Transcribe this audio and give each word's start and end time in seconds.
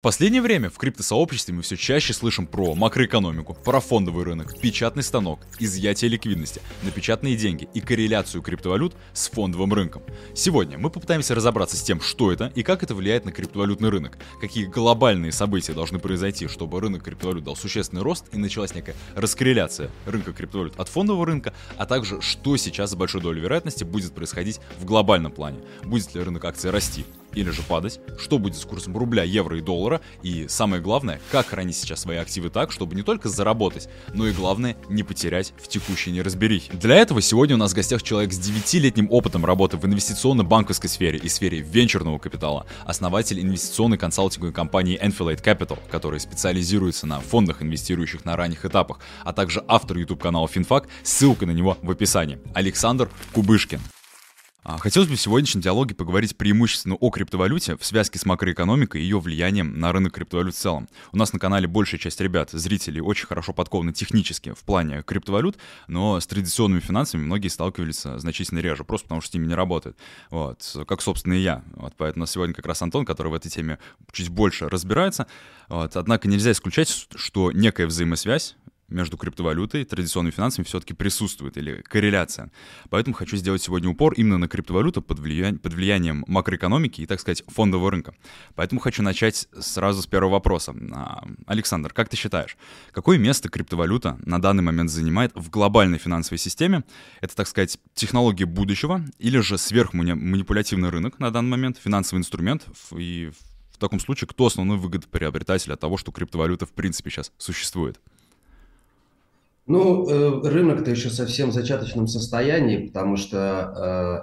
В 0.00 0.02
последнее 0.02 0.40
время 0.40 0.70
в 0.70 0.78
криптосообществе 0.78 1.52
мы 1.52 1.60
все 1.60 1.76
чаще 1.76 2.14
слышим 2.14 2.46
про 2.46 2.74
макроэкономику, 2.74 3.52
про 3.52 3.80
фондовый 3.80 4.24
рынок, 4.24 4.58
печатный 4.58 5.02
станок, 5.02 5.40
изъятие 5.58 6.08
ликвидности, 6.08 6.62
напечатанные 6.84 7.36
деньги 7.36 7.68
и 7.74 7.82
корреляцию 7.82 8.40
криптовалют 8.40 8.96
с 9.12 9.28
фондовым 9.28 9.74
рынком. 9.74 10.02
Сегодня 10.34 10.78
мы 10.78 10.88
попытаемся 10.88 11.34
разобраться 11.34 11.76
с 11.76 11.82
тем, 11.82 12.00
что 12.00 12.32
это 12.32 12.50
и 12.54 12.62
как 12.62 12.82
это 12.82 12.94
влияет 12.94 13.26
на 13.26 13.32
криптовалютный 13.32 13.90
рынок, 13.90 14.16
какие 14.40 14.64
глобальные 14.64 15.32
события 15.32 15.74
должны 15.74 15.98
произойти, 15.98 16.48
чтобы 16.48 16.80
рынок 16.80 17.04
криптовалют 17.04 17.44
дал 17.44 17.54
существенный 17.54 18.00
рост 18.00 18.24
и 18.32 18.38
началась 18.38 18.74
некая 18.74 18.96
раскорреляция 19.16 19.90
рынка 20.06 20.32
криптовалют 20.32 20.80
от 20.80 20.88
фондового 20.88 21.26
рынка, 21.26 21.52
а 21.76 21.84
также 21.84 22.22
что 22.22 22.56
сейчас 22.56 22.92
с 22.92 22.94
большой 22.94 23.20
долей 23.20 23.42
вероятности 23.42 23.84
будет 23.84 24.14
происходить 24.14 24.60
в 24.78 24.86
глобальном 24.86 25.30
плане. 25.30 25.58
Будет 25.84 26.14
ли 26.14 26.22
рынок 26.22 26.46
акций 26.46 26.70
расти 26.70 27.04
или 27.34 27.50
же 27.50 27.62
падать, 27.62 28.00
что 28.18 28.38
будет 28.38 28.56
с 28.56 28.64
курсом 28.64 28.96
рубля, 28.96 29.22
евро 29.22 29.58
и 29.58 29.60
доллара, 29.60 30.00
и 30.22 30.46
самое 30.48 30.82
главное, 30.82 31.20
как 31.30 31.48
хранить 31.48 31.76
сейчас 31.76 32.00
свои 32.00 32.16
активы 32.16 32.50
так, 32.50 32.72
чтобы 32.72 32.94
не 32.94 33.02
только 33.02 33.28
заработать, 33.28 33.88
но 34.14 34.26
и 34.26 34.32
главное, 34.32 34.76
не 34.88 35.02
потерять 35.02 35.52
в 35.62 35.68
текущей 35.68 36.10
неразберихе. 36.10 36.72
Для 36.72 36.96
этого 36.96 37.20
сегодня 37.20 37.56
у 37.56 37.58
нас 37.58 37.72
в 37.72 37.74
гостях 37.74 38.02
человек 38.02 38.32
с 38.32 38.38
9-летним 38.38 39.08
опытом 39.10 39.44
работы 39.44 39.76
в 39.76 39.84
инвестиционно-банковской 39.84 40.88
сфере 40.88 41.18
и 41.18 41.28
сфере 41.28 41.60
венчурного 41.60 42.18
капитала, 42.18 42.66
основатель 42.84 43.40
инвестиционной 43.40 43.98
консалтинговой 43.98 44.52
компании 44.52 45.00
Enfilade 45.00 45.42
Capital, 45.42 45.78
которая 45.90 46.20
специализируется 46.20 47.06
на 47.06 47.20
фондах, 47.20 47.62
инвестирующих 47.62 48.24
на 48.24 48.36
ранних 48.36 48.64
этапах, 48.64 49.00
а 49.24 49.32
также 49.32 49.64
автор 49.68 49.98
YouTube-канала 49.98 50.48
FinFac, 50.52 50.86
ссылка 51.02 51.46
на 51.46 51.52
него 51.52 51.78
в 51.82 51.90
описании. 51.90 52.38
Александр 52.54 53.10
Кубышкин. 53.32 53.80
А, 54.62 54.76
хотелось 54.76 55.08
бы 55.08 55.16
в 55.16 55.20
сегодняшнем 55.20 55.62
диалоге 55.62 55.94
поговорить 55.94 56.36
преимущественно 56.36 56.94
о 56.96 57.10
криптовалюте 57.10 57.76
в 57.76 57.84
связке 57.84 58.18
с 58.18 58.26
макроэкономикой 58.26 59.00
и 59.00 59.04
ее 59.04 59.18
влиянием 59.18 59.78
на 59.80 59.90
рынок 59.90 60.12
криптовалют 60.12 60.54
в 60.54 60.58
целом. 60.58 60.88
У 61.12 61.16
нас 61.16 61.32
на 61.32 61.38
канале 61.38 61.66
большая 61.66 61.98
часть 61.98 62.20
ребят, 62.20 62.50
зрителей, 62.50 63.00
очень 63.00 63.26
хорошо 63.26 63.54
подкованы 63.54 63.92
технически 63.92 64.52
в 64.52 64.62
плане 64.64 65.02
криптовалют, 65.02 65.56
но 65.88 66.20
с 66.20 66.26
традиционными 66.26 66.80
финансами 66.80 67.22
многие 67.22 67.48
сталкивались 67.48 68.02
значительно 68.02 68.58
реже, 68.58 68.84
просто 68.84 69.06
потому 69.06 69.22
что 69.22 69.30
с 69.30 69.34
ними 69.34 69.46
не 69.46 69.54
работают. 69.54 69.96
Вот, 70.30 70.76
как, 70.86 71.00
собственно, 71.00 71.34
и 71.34 71.40
я. 71.40 71.62
Вот, 71.74 71.94
поэтому 71.96 72.20
у 72.20 72.24
нас 72.24 72.32
сегодня 72.32 72.54
как 72.54 72.66
раз 72.66 72.82
Антон, 72.82 73.06
который 73.06 73.28
в 73.28 73.34
этой 73.34 73.50
теме 73.50 73.78
чуть 74.12 74.28
больше 74.28 74.68
разбирается. 74.68 75.26
Вот, 75.68 75.96
однако 75.96 76.28
нельзя 76.28 76.52
исключать, 76.52 77.06
что 77.16 77.50
некая 77.52 77.86
взаимосвязь 77.86 78.56
между 78.90 79.16
криптовалютой 79.16 79.84
традиционными 79.84 80.32
финансами 80.32 80.64
все-таки 80.64 80.94
присутствует, 80.94 81.56
или 81.56 81.82
корреляция. 81.82 82.50
Поэтому 82.90 83.14
хочу 83.14 83.36
сделать 83.36 83.62
сегодня 83.62 83.88
упор 83.88 84.14
именно 84.14 84.38
на 84.38 84.48
криптовалюту 84.48 85.02
под, 85.02 85.18
влия... 85.18 85.54
под 85.54 85.74
влиянием 85.74 86.24
макроэкономики 86.26 87.00
и, 87.00 87.06
так 87.06 87.20
сказать, 87.20 87.42
фондового 87.48 87.90
рынка. 87.90 88.14
Поэтому 88.54 88.80
хочу 88.80 89.02
начать 89.02 89.48
сразу 89.58 90.02
с 90.02 90.06
первого 90.06 90.32
вопроса. 90.32 90.74
А, 90.92 91.24
Александр, 91.46 91.92
как 91.92 92.08
ты 92.08 92.16
считаешь, 92.16 92.56
какое 92.92 93.18
место 93.18 93.48
криптовалюта 93.48 94.18
на 94.24 94.40
данный 94.40 94.62
момент 94.62 94.90
занимает 94.90 95.32
в 95.34 95.50
глобальной 95.50 95.98
финансовой 95.98 96.38
системе? 96.38 96.84
Это, 97.20 97.34
так 97.36 97.46
сказать, 97.46 97.78
технологии 97.94 98.44
будущего 98.44 99.04
или 99.18 99.38
же 99.38 99.58
сверхманипулятивный 99.58 100.90
рынок 100.90 101.18
на 101.18 101.30
данный 101.30 101.50
момент, 101.50 101.78
финансовый 101.78 102.18
инструмент 102.18 102.66
и 102.96 103.30
в 103.72 103.78
таком 103.78 103.98
случае, 103.98 104.28
кто 104.28 104.46
основной 104.46 104.76
выгодоприобретатель 104.76 105.72
от 105.72 105.80
того, 105.80 105.96
что 105.96 106.12
криптовалюта 106.12 106.66
в 106.66 106.72
принципе 106.72 107.08
сейчас 107.10 107.32
существует? 107.38 107.98
Ну, 109.70 110.04
э, 110.08 110.48
рынок-то 110.48 110.90
еще 110.90 111.10
совсем 111.10 111.50
в 111.50 111.52
зачаточном 111.52 112.08
состоянии, 112.08 112.88
потому 112.88 113.16
что 113.16 113.38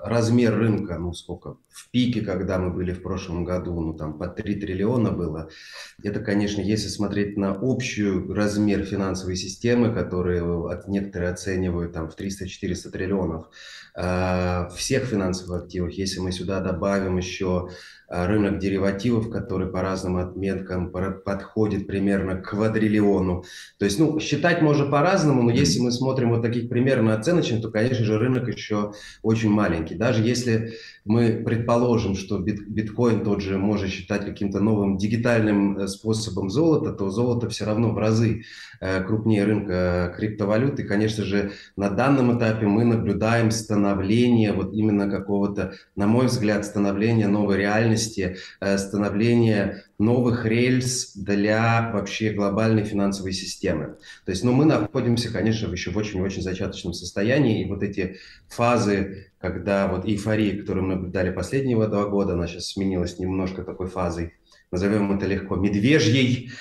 э, 0.03 0.09
размер 0.09 0.53
рынка, 0.53 0.97
ну 0.97 1.13
сколько, 1.13 1.55
в 1.69 1.89
пике, 1.89 2.19
когда 2.19 2.59
мы 2.59 2.69
были 2.69 2.91
в 2.91 3.01
прошлом 3.01 3.45
году, 3.45 3.79
ну 3.79 3.93
там 3.93 4.17
по 4.17 4.27
3 4.27 4.55
триллиона 4.55 5.11
было, 5.11 5.49
это, 6.03 6.19
конечно, 6.19 6.59
если 6.59 6.89
смотреть 6.89 7.37
на 7.37 7.53
общий 7.53 8.09
размер 8.29 8.83
финансовой 8.83 9.37
системы, 9.37 9.93
которые 9.93 10.43
от, 10.43 10.89
некоторые 10.89 11.31
оценивают 11.31 11.93
там 11.93 12.09
в 12.09 12.17
300-400 12.19 12.89
триллионов, 12.89 13.45
э, 13.95 14.67
всех 14.75 15.05
финансовых 15.05 15.63
активов, 15.63 15.91
если 15.91 16.19
мы 16.19 16.33
сюда 16.33 16.59
добавим 16.59 17.15
еще 17.15 17.69
рынок 18.09 18.59
деривативов, 18.59 19.29
который 19.29 19.67
по 19.67 19.81
разным 19.81 20.17
отметкам 20.17 20.91
подходит 20.91 21.87
примерно 21.87 22.35
к 22.35 22.49
квадриллиону. 22.49 23.43
То 23.77 23.85
есть, 23.85 23.99
ну, 23.99 24.19
считать 24.19 24.61
можно 24.61 24.85
по-разному, 24.85 25.43
но 25.43 25.51
если 25.51 25.79
мы 25.79 25.91
смотрим 25.91 26.29
вот 26.29 26.41
таких 26.41 26.69
примерно 26.69 27.13
оценочных, 27.13 27.61
то, 27.61 27.69
конечно 27.69 28.05
же, 28.05 28.17
рынок 28.17 28.47
еще 28.47 28.93
очень 29.23 29.49
маленький. 29.49 29.95
Даже 29.95 30.23
если 30.23 30.73
мы 31.07 31.41
предположим, 31.43 32.15
что 32.15 32.37
бит, 32.37 32.67
биткоин 32.67 33.23
тот 33.23 33.41
же 33.41 33.57
может 33.57 33.89
считать 33.89 34.25
каким-то 34.25 34.59
новым 34.59 34.97
дигитальным 34.97 35.77
э, 35.77 35.87
способом 35.87 36.49
золота, 36.49 36.91
то 36.91 37.09
золото 37.09 37.49
все 37.49 37.65
равно 37.65 37.91
в 37.91 37.97
разы 37.97 38.43
э, 38.79 39.03
крупнее 39.03 39.45
рынка 39.45 40.13
криптовалют. 40.15 40.79
И, 40.79 40.83
конечно 40.83 41.23
же, 41.23 41.51
на 41.75 41.89
данном 41.89 42.37
этапе 42.37 42.65
мы 42.65 42.83
наблюдаем 42.83 43.51
становление 43.51 44.53
вот 44.53 44.73
именно 44.73 45.09
какого-то, 45.09 45.73
на 45.95 46.07
мой 46.07 46.27
взгляд, 46.27 46.65
становления 46.65 47.27
новой 47.27 47.57
реальности, 47.57 48.37
э, 48.59 48.77
становления 48.77 49.83
новых 49.99 50.45
рельс 50.45 51.13
для 51.15 51.91
вообще 51.91 52.31
глобальной 52.31 52.83
финансовой 52.83 53.33
системы. 53.33 53.97
То 54.25 54.31
есть, 54.31 54.43
ну, 54.43 54.51
мы 54.51 54.65
находимся, 54.65 55.31
конечно, 55.31 55.71
еще 55.71 55.91
в 55.91 55.97
очень-очень 55.97 56.43
зачаточном 56.43 56.93
состоянии, 56.93 57.63
и 57.63 57.69
вот 57.69 57.81
эти 57.81 58.17
фазы, 58.47 59.31
когда 59.39 59.87
вот 59.87 60.05
эйфория, 60.05 60.59
которую 60.59 60.85
мы 60.85 60.95
наблюдали 60.95 61.31
последние 61.31 61.77
два 61.87 62.05
года, 62.05 62.33
она 62.33 62.47
сейчас 62.47 62.67
сменилась 62.67 63.17
немножко 63.17 63.63
такой 63.63 63.87
фазой 63.87 64.33
назовем 64.71 65.11
это 65.11 65.25
легко, 65.25 65.55
медвежьей, 65.55 66.51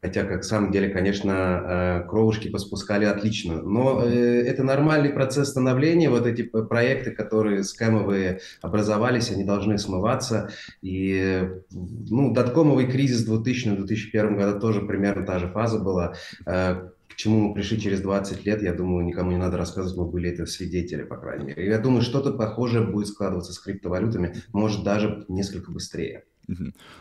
хотя, 0.00 0.24
как 0.24 0.42
в 0.42 0.46
самом 0.46 0.72
деле, 0.72 0.88
конечно, 0.88 2.02
э, 2.04 2.08
кровушки 2.08 2.48
поспускали 2.48 3.04
отлично. 3.04 3.62
Но 3.62 4.04
э, 4.04 4.42
это 4.42 4.62
нормальный 4.62 5.10
процесс 5.10 5.48
становления, 5.50 6.10
вот 6.10 6.26
эти 6.26 6.42
проекты, 6.42 7.10
которые 7.10 7.64
скэмовые 7.64 8.40
образовались, 8.60 9.30
они 9.30 9.44
должны 9.44 9.78
смываться. 9.78 10.50
И, 10.82 11.48
ну, 11.70 12.32
доткомовый 12.32 12.86
кризис 12.86 13.28
2000-2001 13.28 14.34
года 14.34 14.60
тоже 14.60 14.82
примерно 14.82 15.24
та 15.24 15.38
же 15.38 15.48
фаза 15.48 15.78
была 15.78 16.14
э, 16.46 16.88
к 17.12 17.16
чему 17.16 17.48
мы 17.48 17.54
пришли 17.54 17.78
через 17.78 18.00
20 18.00 18.46
лет, 18.46 18.62
я 18.62 18.72
думаю, 18.72 19.04
никому 19.04 19.32
не 19.32 19.36
надо 19.36 19.58
рассказывать, 19.58 19.98
мы 19.98 20.06
были 20.06 20.30
это 20.30 20.46
свидетели, 20.46 21.02
по 21.02 21.18
крайней 21.18 21.44
мере. 21.44 21.66
Я 21.66 21.78
думаю, 21.78 22.00
что-то 22.00 22.32
похожее 22.32 22.86
будет 22.86 23.08
складываться 23.08 23.52
с 23.52 23.58
криптовалютами, 23.58 24.36
может, 24.52 24.82
даже 24.82 25.26
несколько 25.28 25.70
быстрее. 25.70 26.24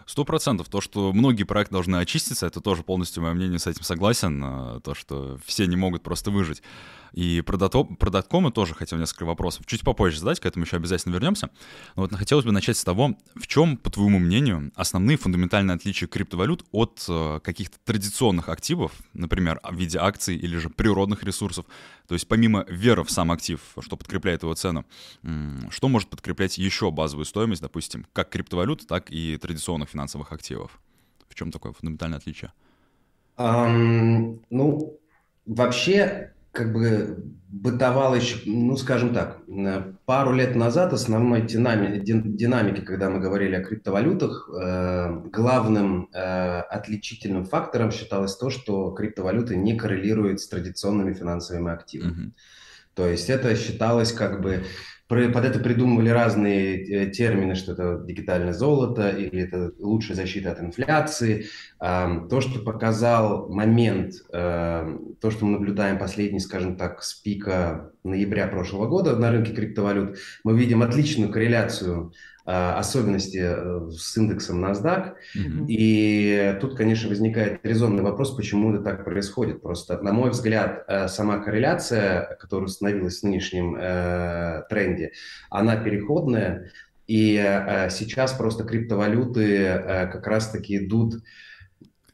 Сто 0.06 0.26
процентов. 0.26 0.70
То, 0.70 0.82
что 0.82 1.14
многие 1.14 1.44
проекты 1.44 1.74
должны 1.74 1.98
очиститься, 1.98 2.48
это 2.48 2.62
тоже 2.62 2.84
полностью 2.84 3.24
мое 3.24 3.34
мнение, 3.34 3.60
с 3.60 3.68
этим 3.68 3.84
согласен. 3.84 4.42
А, 4.44 4.80
то, 4.82 4.94
что 4.94 5.40
все 5.46 5.66
не 5.68 5.76
могут 5.76 6.04
просто 6.04 6.32
выжить. 6.32 6.62
И 7.14 7.42
про, 7.42 7.58
дато, 7.58 7.84
тоже 8.54 8.74
хотел 8.74 8.98
несколько 8.98 9.26
вопросов. 9.26 9.66
Чуть 9.66 9.82
попозже 9.82 10.20
задать, 10.20 10.40
к 10.40 10.46
этому 10.46 10.66
еще 10.66 10.78
обязательно 10.78 11.14
вернемся. 11.14 11.50
Но 11.96 12.04
вот 12.04 12.14
хотелось 12.14 12.46
бы 12.46 12.52
начать 12.52 12.78
с 12.78 12.84
того, 12.84 13.18
в 13.36 13.48
чем, 13.48 13.78
по 13.78 13.90
твоему 13.90 14.20
мнению, 14.20 14.72
основные 14.76 15.18
фундаментальные 15.18 15.76
отличия 15.76 16.08
криптовалют 16.08 16.66
от 16.72 17.06
э, 17.08 17.40
каких-то 17.44 17.78
традиционных 17.84 18.50
активов, 18.50 18.94
например, 19.14 19.60
в 19.64 19.76
виде 19.76 20.00
акций 20.00 20.36
или 20.36 20.58
же 20.58 20.70
природных 20.70 21.24
ресурсов. 21.24 21.66
То 22.08 22.14
есть 22.14 22.28
помимо 22.28 22.66
веры 22.68 23.04
в 23.04 23.12
сам 23.12 23.32
актив, 23.32 23.62
что 23.80 23.98
подкрепляет 23.98 24.44
его 24.44 24.54
цену, 24.54 24.86
что 25.70 25.88
может 25.88 26.10
подкреплять 26.10 26.58
еще 26.58 26.92
базовую 26.92 27.26
стоимость, 27.26 27.62
допустим, 27.62 28.06
как 28.14 28.30
криптовалют, 28.30 28.88
так 28.88 29.12
и 29.12 29.38
традиционных 29.38 29.90
финансовых 29.90 30.32
активов? 30.32 30.80
В 31.30 31.36
чем 31.36 31.52
такое 31.52 31.74
фундаментальное 31.74 32.18
отличие? 32.18 32.52
Um, 33.38 34.44
ну, 34.50 35.00
вообще 35.46 36.34
как 36.52 36.74
бы 36.74 37.24
бытовало 37.52 38.16
еще, 38.16 38.40
ну, 38.46 38.78
скажем 38.78 39.14
так, 39.14 39.40
пару 40.06 40.34
лет 40.34 40.56
назад 40.56 40.94
основной 40.94 41.42
динамики, 41.42 42.82
когда 42.82 43.10
мы 43.10 43.20
говорили 43.20 43.56
о 43.56 43.64
криптовалютах, 43.64 44.50
э, 44.50 45.22
главным 45.32 46.10
э, 46.14 46.62
отличительным 46.62 47.44
фактором 47.44 47.92
считалось 47.92 48.38
то, 48.38 48.50
что 48.50 48.92
криптовалюты 48.92 49.58
не 49.58 49.78
коррелируют 49.78 50.40
с 50.40 50.48
традиционными 50.48 51.14
финансовыми 51.14 51.72
активами. 51.72 52.28
Mm-hmm. 52.28 52.32
То 52.96 53.08
есть 53.08 53.30
это 53.30 53.56
считалось 53.56 54.14
как 54.14 54.42
бы 54.42 54.64
под 55.12 55.46
это 55.46 55.60
придумывали 55.60 56.10
разные 56.10 56.84
э, 56.84 57.12
термины, 57.12 57.56
что 57.56 57.74
это 57.74 58.02
дигитальное 58.06 58.54
золото 58.54 59.10
или 59.10 59.44
это 59.44 59.72
лучшая 59.80 60.16
защита 60.16 60.52
от 60.52 60.60
инфляции. 60.60 61.46
То, 61.80 62.42
что 62.42 62.60
показал 62.60 63.50
момент, 63.50 64.14
то, 64.30 65.32
что 65.32 65.46
мы 65.46 65.54
наблюдаем 65.54 65.98
последний, 65.98 66.40
скажем 66.40 66.78
так, 66.78 67.02
с 67.02 67.16
пика 67.16 67.92
ноября 68.04 68.46
прошлого 68.48 68.88
года 68.88 69.16
на 69.16 69.32
рынке 69.32 69.52
криптовалют, 69.52 70.20
мы 70.44 70.56
видим 70.56 70.84
отличную 70.84 71.32
корреляцию 71.32 72.14
а, 72.44 72.80
особенности 72.80 73.40
э, 73.40 73.90
с 73.92 74.18
индексом 74.18 74.66
NASDAQ. 74.66 75.14
Mm-hmm. 75.38 75.66
И 75.68 76.58
тут, 76.60 76.76
конечно, 76.76 77.08
возникает 77.08 77.60
резонный 77.64 78.02
вопрос, 78.02 78.36
почему 78.36 78.74
это 78.74 78.84
так 78.84 79.06
происходит. 79.06 79.62
Просто, 79.62 80.02
на 80.02 80.12
мой 80.12 80.32
взгляд, 80.32 80.84
э, 80.88 81.08
сама 81.08 81.38
корреляция, 81.38 82.36
которая 82.40 82.66
установилась 82.66 83.20
в 83.20 83.24
нынешнем 83.24 83.76
э, 83.76 84.64
тренде, 85.02 85.12
она 85.50 85.78
переходная. 85.78 86.72
И 87.08 87.36
э, 87.36 87.90
сейчас 87.90 88.34
просто 88.34 88.64
криптовалюты 88.64 89.58
э, 89.58 90.08
как 90.08 90.28
раз-таки 90.28 90.78
идут 90.78 91.16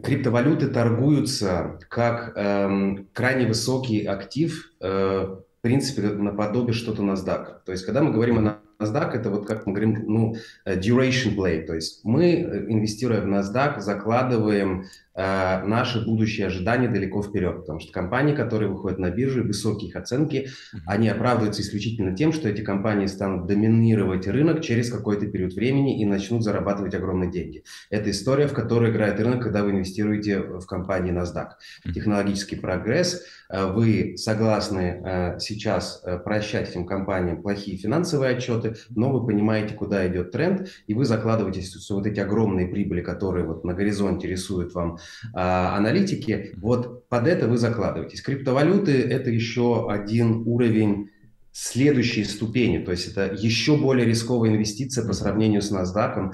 криптовалюты 0.03 0.67
торгуются 0.67 1.79
как 1.89 2.33
эм, 2.35 3.07
крайне 3.13 3.47
высокий 3.47 4.05
актив, 4.05 4.71
э, 4.79 4.87
в 4.87 5.61
принципе, 5.61 6.03
наподобие 6.03 6.73
что-то 6.73 7.01
NASDAQ. 7.01 7.65
То 7.65 7.71
есть, 7.71 7.83
когда 7.83 8.03
мы 8.03 8.11
говорим 8.11 8.37
о 8.37 8.59
NASDAQ 8.79 9.11
это 9.13 9.31
вот 9.31 9.47
как 9.47 9.65
мы 9.65 9.73
говорим, 9.73 10.03
ну, 10.07 10.35
э, 10.65 10.79
duration 10.79 11.35
play, 11.35 11.65
то 11.65 11.73
есть 11.73 12.01
мы, 12.03 12.41
инвестируя 12.69 13.21
в 13.21 13.27
NASDAQ, 13.27 13.79
закладываем 13.79 14.85
э, 15.17 15.63
наши 15.65 16.05
будущие 16.05 16.47
ожидания 16.47 16.87
далеко 16.87 17.21
вперед, 17.21 17.57
потому 17.57 17.79
что 17.79 17.91
компании, 17.91 18.35
которые 18.35 18.69
выходят 18.69 18.99
на 18.99 19.09
биржу, 19.09 19.43
высокие 19.43 19.89
их 19.89 19.95
оценки, 19.95 20.49
они 20.85 21.09
оправдываются 21.09 21.61
исключительно 21.61 22.15
тем, 22.15 22.31
что 22.31 22.47
эти 22.47 22.61
компании 22.61 23.07
станут 23.07 23.47
доминировать 23.47 24.27
рынок 24.27 24.61
через 24.61 24.91
какой-то 24.91 25.27
период 25.27 25.53
времени 25.53 25.99
и 26.01 26.05
начнут 26.05 26.43
зарабатывать 26.43 26.93
огромные 26.93 27.31
деньги. 27.31 27.63
Это 27.89 28.11
история, 28.11 28.47
в 28.47 28.53
которой 28.53 28.91
играет 28.91 29.19
рынок, 29.19 29.43
когда 29.43 29.63
вы 29.63 29.71
инвестируете 29.71 30.39
в 30.39 30.65
компании 30.65 31.13
NASDAQ. 31.13 31.93
Технологический 31.93 32.55
прогресс, 32.55 33.25
э, 33.49 33.65
вы 33.65 34.15
согласны 34.17 35.37
сейчас 35.39 36.03
прощать 36.23 36.69
этим 36.69 36.85
компаниям 36.85 37.41
плохие 37.41 37.77
финансовые 37.77 38.35
отчеты, 38.35 38.75
но 38.89 39.11
вы 39.11 39.25
понимаете, 39.25 39.73
куда 39.73 40.07
идет 40.07 40.31
тренд, 40.31 40.69
и 40.85 40.93
вы 40.93 41.05
закладываетесь 41.05 41.73
в 41.75 41.89
вот 41.97 42.05
эти 42.05 42.19
огромные 42.19 42.67
прибыли, 42.67 43.01
которые 43.01 43.45
вот 43.45 43.63
на 43.63 43.73
горизонте 43.73 44.27
рисуют 44.27 44.73
вам 44.73 44.99
аналитики, 45.33 46.53
вот 46.57 47.07
под 47.09 47.27
это 47.27 47.47
вы 47.47 47.57
закладываетесь. 47.57 48.21
Криптовалюты– 48.21 48.91
это 49.09 49.29
еще 49.29 49.89
один 49.89 50.43
уровень 50.45 51.09
следующей 51.51 52.23
ступени, 52.23 52.79
то 52.79 52.91
есть 52.91 53.07
это 53.07 53.33
еще 53.33 53.77
более 53.77 54.05
рисковая 54.05 54.51
инвестиция 54.51 55.07
по 55.07 55.13
сравнению 55.13 55.61
с 55.61 55.71
NASDAQ, 55.71 56.33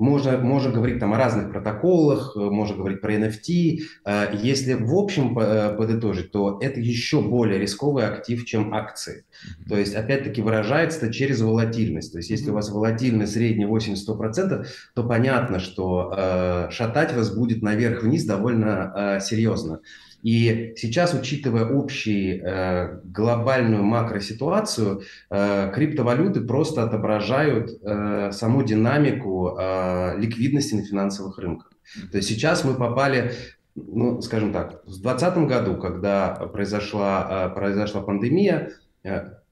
можно, 0.00 0.38
можно 0.38 0.72
говорить 0.72 0.98
там 0.98 1.12
о 1.12 1.18
разных 1.18 1.50
протоколах, 1.50 2.34
э, 2.34 2.40
можно 2.40 2.76
говорить 2.76 3.02
про 3.02 3.14
NFT. 3.14 3.80
Э, 4.06 4.28
если 4.32 4.72
в 4.72 4.94
общем 4.94 5.38
э, 5.38 5.76
подытожить, 5.76 6.32
то 6.32 6.58
это 6.60 6.80
еще 6.80 7.20
более 7.20 7.58
рисковый 7.58 8.06
актив, 8.06 8.44
чем 8.46 8.72
акции. 8.72 9.24
То 9.68 9.76
есть, 9.76 9.94
опять-таки, 9.94 10.40
выражается 10.40 11.04
это 11.04 11.12
через 11.12 11.42
волатильность. 11.42 12.12
То 12.12 12.18
есть, 12.18 12.30
если 12.30 12.50
у 12.50 12.54
вас 12.54 12.70
волатильность 12.70 13.34
средняя 13.34 13.68
80-100%, 13.68 14.66
то 14.94 15.04
понятно, 15.04 15.60
что 15.60 16.68
шатать 16.70 17.14
вас 17.14 17.34
будет 17.34 17.62
наверх-вниз 17.62 18.24
довольно 18.24 19.18
серьезно. 19.20 19.80
И 20.22 20.74
сейчас, 20.76 21.14
учитывая 21.14 21.64
общую 21.64 22.42
э, 22.42 23.00
глобальную 23.04 23.82
макроситуацию, 23.82 25.02
э, 25.30 25.72
криптовалюты 25.74 26.42
просто 26.42 26.82
отображают 26.82 27.70
э, 27.82 28.30
саму 28.32 28.62
динамику 28.62 29.56
э, 29.58 30.18
ликвидности 30.18 30.74
на 30.74 30.84
финансовых 30.84 31.38
рынках. 31.38 31.72
То 32.10 32.18
есть 32.18 32.28
сейчас 32.28 32.64
мы 32.64 32.74
попали 32.74 33.32
ну, 33.74 34.20
скажем 34.20 34.52
так, 34.52 34.82
в 34.84 35.00
2020 35.00 35.38
году, 35.48 35.76
когда 35.76 36.30
произошла, 36.52 37.46
э, 37.46 37.54
произошла 37.54 38.02
пандемия, 38.02 38.72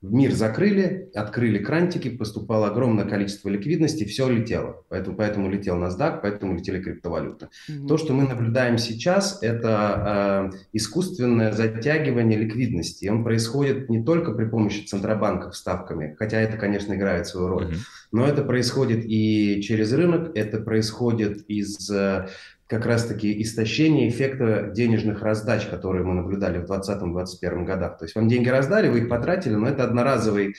мир 0.00 0.32
закрыли, 0.32 1.10
открыли 1.14 1.58
крантики, 1.58 2.08
поступало 2.08 2.68
огромное 2.68 3.04
количество 3.04 3.48
ликвидности, 3.48 4.04
все 4.04 4.28
летело. 4.28 4.84
Поэтому, 4.88 5.16
поэтому 5.16 5.50
летел 5.50 5.76
NASDAQ, 5.76 6.20
поэтому 6.22 6.54
летели 6.54 6.80
криптовалюты. 6.80 7.48
Mm-hmm. 7.68 7.86
То, 7.88 7.96
что 7.96 8.12
мы 8.12 8.28
наблюдаем 8.28 8.78
сейчас, 8.78 9.42
это 9.42 10.50
э, 10.52 10.58
искусственное 10.72 11.52
затягивание 11.52 12.38
ликвидности. 12.38 13.06
И 13.06 13.08
он 13.08 13.24
происходит 13.24 13.88
не 13.90 14.04
только 14.04 14.32
при 14.32 14.44
помощи 14.44 14.84
центробанков 14.84 15.56
ставками, 15.56 16.14
хотя 16.18 16.40
это, 16.40 16.56
конечно, 16.56 16.94
играет 16.94 17.26
свою 17.26 17.48
роль, 17.48 17.64
mm-hmm. 17.64 17.78
но 18.12 18.26
это 18.26 18.44
происходит 18.44 19.04
и 19.04 19.60
через 19.62 19.92
рынок, 19.92 20.30
это 20.36 20.60
происходит 20.60 21.44
из 21.48 21.90
э, 21.90 22.28
как 22.68 22.84
раз-таки 22.84 23.42
истощение 23.42 24.10
эффекта 24.10 24.70
денежных 24.74 25.22
раздач, 25.22 25.64
которые 25.64 26.04
мы 26.04 26.12
наблюдали 26.12 26.58
в 26.58 26.70
2020-2021 26.70 27.64
годах. 27.64 27.96
То 27.96 28.04
есть 28.04 28.14
вам 28.14 28.28
деньги 28.28 28.50
раздали, 28.50 28.88
вы 28.88 28.98
их 28.98 29.08
потратили, 29.08 29.54
но 29.54 29.66
это 29.66 29.84
одноразовая 29.84 30.48
э, 30.48 30.52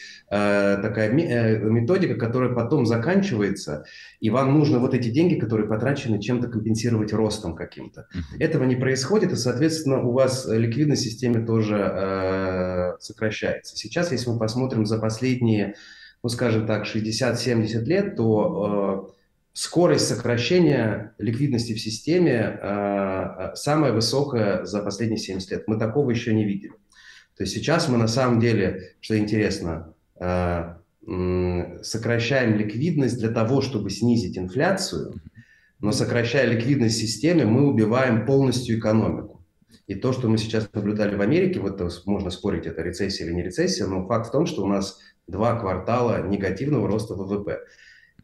такая 0.82 1.12
э, 1.12 1.60
методика, 1.60 2.16
которая 2.16 2.56
потом 2.56 2.88
заканчивается, 2.88 3.86
и 4.20 4.32
вам 4.32 4.58
нужно 4.58 4.80
вот 4.80 4.96
эти 4.96 5.10
деньги, 5.10 5.36
которые 5.36 5.70
потрачены, 5.70 6.20
чем-то 6.20 6.48
компенсировать 6.48 7.14
ростом 7.14 7.56
каким-то. 7.56 8.08
Этого 8.40 8.64
не 8.64 8.76
происходит, 8.76 9.32
и, 9.32 9.36
соответственно, 9.36 10.02
у 10.02 10.12
вас 10.12 10.48
ликвидность 10.50 11.04
в 11.04 11.06
системе 11.06 11.46
тоже 11.46 11.78
э, 11.78 12.94
сокращается. 13.00 13.78
Сейчас, 13.78 14.12
если 14.12 14.32
мы 14.32 14.40
посмотрим 14.40 14.88
за 14.88 14.98
последние, 14.98 15.76
ну, 16.24 16.30
скажем 16.30 16.66
так, 16.66 16.88
60-70 16.88 17.84
лет, 17.84 18.16
то... 18.16 19.12
Э, 19.16 19.19
скорость 19.60 20.08
сокращения 20.08 21.14
ликвидности 21.18 21.74
в 21.74 21.82
системе 21.82 22.58
э, 22.62 23.56
самая 23.56 23.92
высокая 23.92 24.64
за 24.64 24.82
последние 24.82 25.18
70 25.20 25.52
лет. 25.52 25.64
Мы 25.68 25.78
такого 25.78 26.10
еще 26.12 26.34
не 26.34 26.46
видели. 26.46 26.72
То 27.36 27.44
есть 27.44 27.56
сейчас 27.56 27.90
мы 27.90 27.98
на 27.98 28.08
самом 28.08 28.40
деле, 28.40 28.94
что 29.02 29.18
интересно, 29.18 29.94
э, 30.18 30.76
сокращаем 31.82 32.58
ликвидность 32.58 33.20
для 33.20 33.32
того, 33.32 33.60
чтобы 33.60 33.90
снизить 33.90 34.38
инфляцию, 34.38 35.16
но 35.82 35.92
сокращая 35.92 36.46
ликвидность 36.46 36.96
в 36.96 37.02
системе, 37.02 37.44
мы 37.44 37.68
убиваем 37.68 38.26
полностью 38.26 38.80
экономику. 38.80 39.46
И 39.88 39.96
то, 39.96 40.14
что 40.14 40.30
мы 40.30 40.38
сейчас 40.38 40.70
наблюдали 40.72 41.18
в 41.18 41.22
Америке, 41.22 41.60
вот 41.60 41.82
можно 42.06 42.30
спорить, 42.30 42.66
это 42.66 42.82
рецессия 42.82 43.26
или 43.26 43.34
не 43.34 43.44
рецессия, 43.44 43.88
но 43.88 44.08
факт 44.08 44.30
в 44.30 44.32
том, 44.32 44.46
что 44.46 44.64
у 44.64 44.68
нас 44.68 45.00
два 45.28 45.60
квартала 45.60 46.26
негативного 46.26 46.88
роста 46.88 47.14
ВВП 47.16 47.60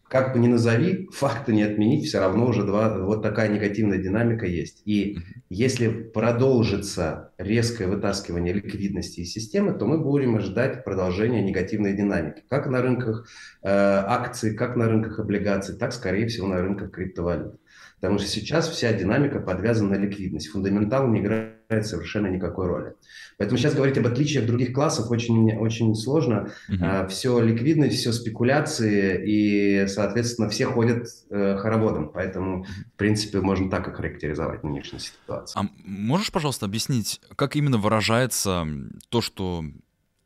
как 0.08 0.34
бы 0.34 0.40
ни 0.40 0.48
назови, 0.48 1.10
факты 1.12 1.54
не 1.54 1.64
отменить, 1.64 2.08
все 2.08 2.20
равно 2.20 2.46
уже 2.48 2.64
два, 2.64 2.98
вот 3.00 3.24
такая 3.24 3.50
негативная 3.50 3.98
динамика 3.98 4.46
есть. 4.46 4.84
И 4.86 5.18
если 5.50 5.88
продолжится 5.88 7.32
резкое 7.38 7.88
вытаскивание 7.88 8.54
ликвидности 8.54 9.22
из 9.22 9.32
системы, 9.32 9.74
то 9.74 9.86
мы 9.86 9.98
будем 9.98 10.36
ожидать 10.36 10.84
продолжения 10.84 11.42
негативной 11.42 11.94
динамики. 11.94 12.44
Как 12.50 12.68
на 12.68 12.82
рынках 12.82 13.28
э, 13.64 13.68
акций, 13.68 14.56
как 14.56 14.76
на 14.76 14.88
рынках 14.88 15.20
облигаций, 15.20 15.76
так, 15.76 15.92
скорее 15.92 16.28
всего, 16.28 16.48
на 16.48 16.62
рынках 16.62 16.92
криптовалют. 16.92 17.60
Потому 18.00 18.20
что 18.20 18.28
сейчас 18.28 18.70
вся 18.70 18.94
динамика 18.94 19.40
подвязана 19.40 19.98
на 19.98 20.02
ликвидность. 20.02 20.50
Фундаментал 20.50 21.08
не 21.08 21.22
играет 21.22 21.88
совершенно 21.88 22.28
никакой 22.28 22.68
роли. 22.68 22.94
Поэтому 23.38 23.58
сейчас 23.58 23.74
говорить 23.74 23.98
об 23.98 24.08
отличиях 24.08 24.46
других 24.46 24.74
классов 24.74 25.12
очень, 25.12 25.56
очень 25.58 25.94
сложно. 25.96 26.52
Uh-huh. 26.70 26.78
А, 26.82 27.08
все 27.08 27.40
ликвидность, 27.40 27.98
все 27.98 28.14
спекуляции, 28.14 29.24
и, 29.26 29.88
соответственно, 29.88 30.50
все 30.50 30.68
ходят 30.68 31.08
э, 31.30 31.58
хороводом. 31.58 32.12
Поэтому, 32.14 32.64
в 32.64 32.98
принципе, 32.98 33.42
можно 33.42 33.70
так 33.70 33.88
и 33.88 33.92
характеризовать 33.92 34.64
нынешнюю 34.64 35.02
ситуацию. 35.02 35.64
А 35.64 35.70
можешь, 35.84 36.32
пожалуйста, 36.32 36.66
объяснить, 36.66 37.20
как 37.36 37.56
именно 37.56 37.78
выражается 37.78 38.66
то, 39.10 39.22
что 39.22 39.66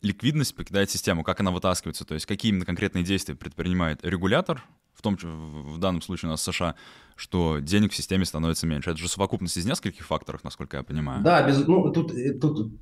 ликвидность 0.01 0.56
покидает 0.56 0.89
систему, 0.89 1.24
как 1.24 1.39
она 1.39 1.51
вытаскивается, 1.51 2.06
то 2.06 2.13
есть 2.13 2.25
какие 2.25 2.51
именно 2.51 2.66
конкретные 2.66 3.04
действия 3.04 3.36
предпринимает 3.36 4.00
регулятор, 4.04 4.63
в 4.94 5.01
том 5.01 5.18
в 5.22 5.78
данном 5.78 6.01
случае 6.01 6.30
у 6.30 6.32
нас 6.32 6.44
США, 6.44 6.75
что 7.16 7.60
денег 7.60 7.94
в 7.94 7.96
системе 7.96 8.25
становится 8.25 8.68
меньше. 8.68 8.92
Это 8.92 9.00
же 9.00 9.08
совокупность 9.08 9.58
из 9.58 9.66
нескольких 9.66 10.06
факторов, 10.06 10.44
насколько 10.44 10.78
я 10.78 10.84
понимаю. 10.84 11.24
Да, 11.24 11.48
без, 11.48 11.66
ну, 11.66 11.89
тут, 11.92 12.13
э, 12.13 12.34
тут 12.34 12.74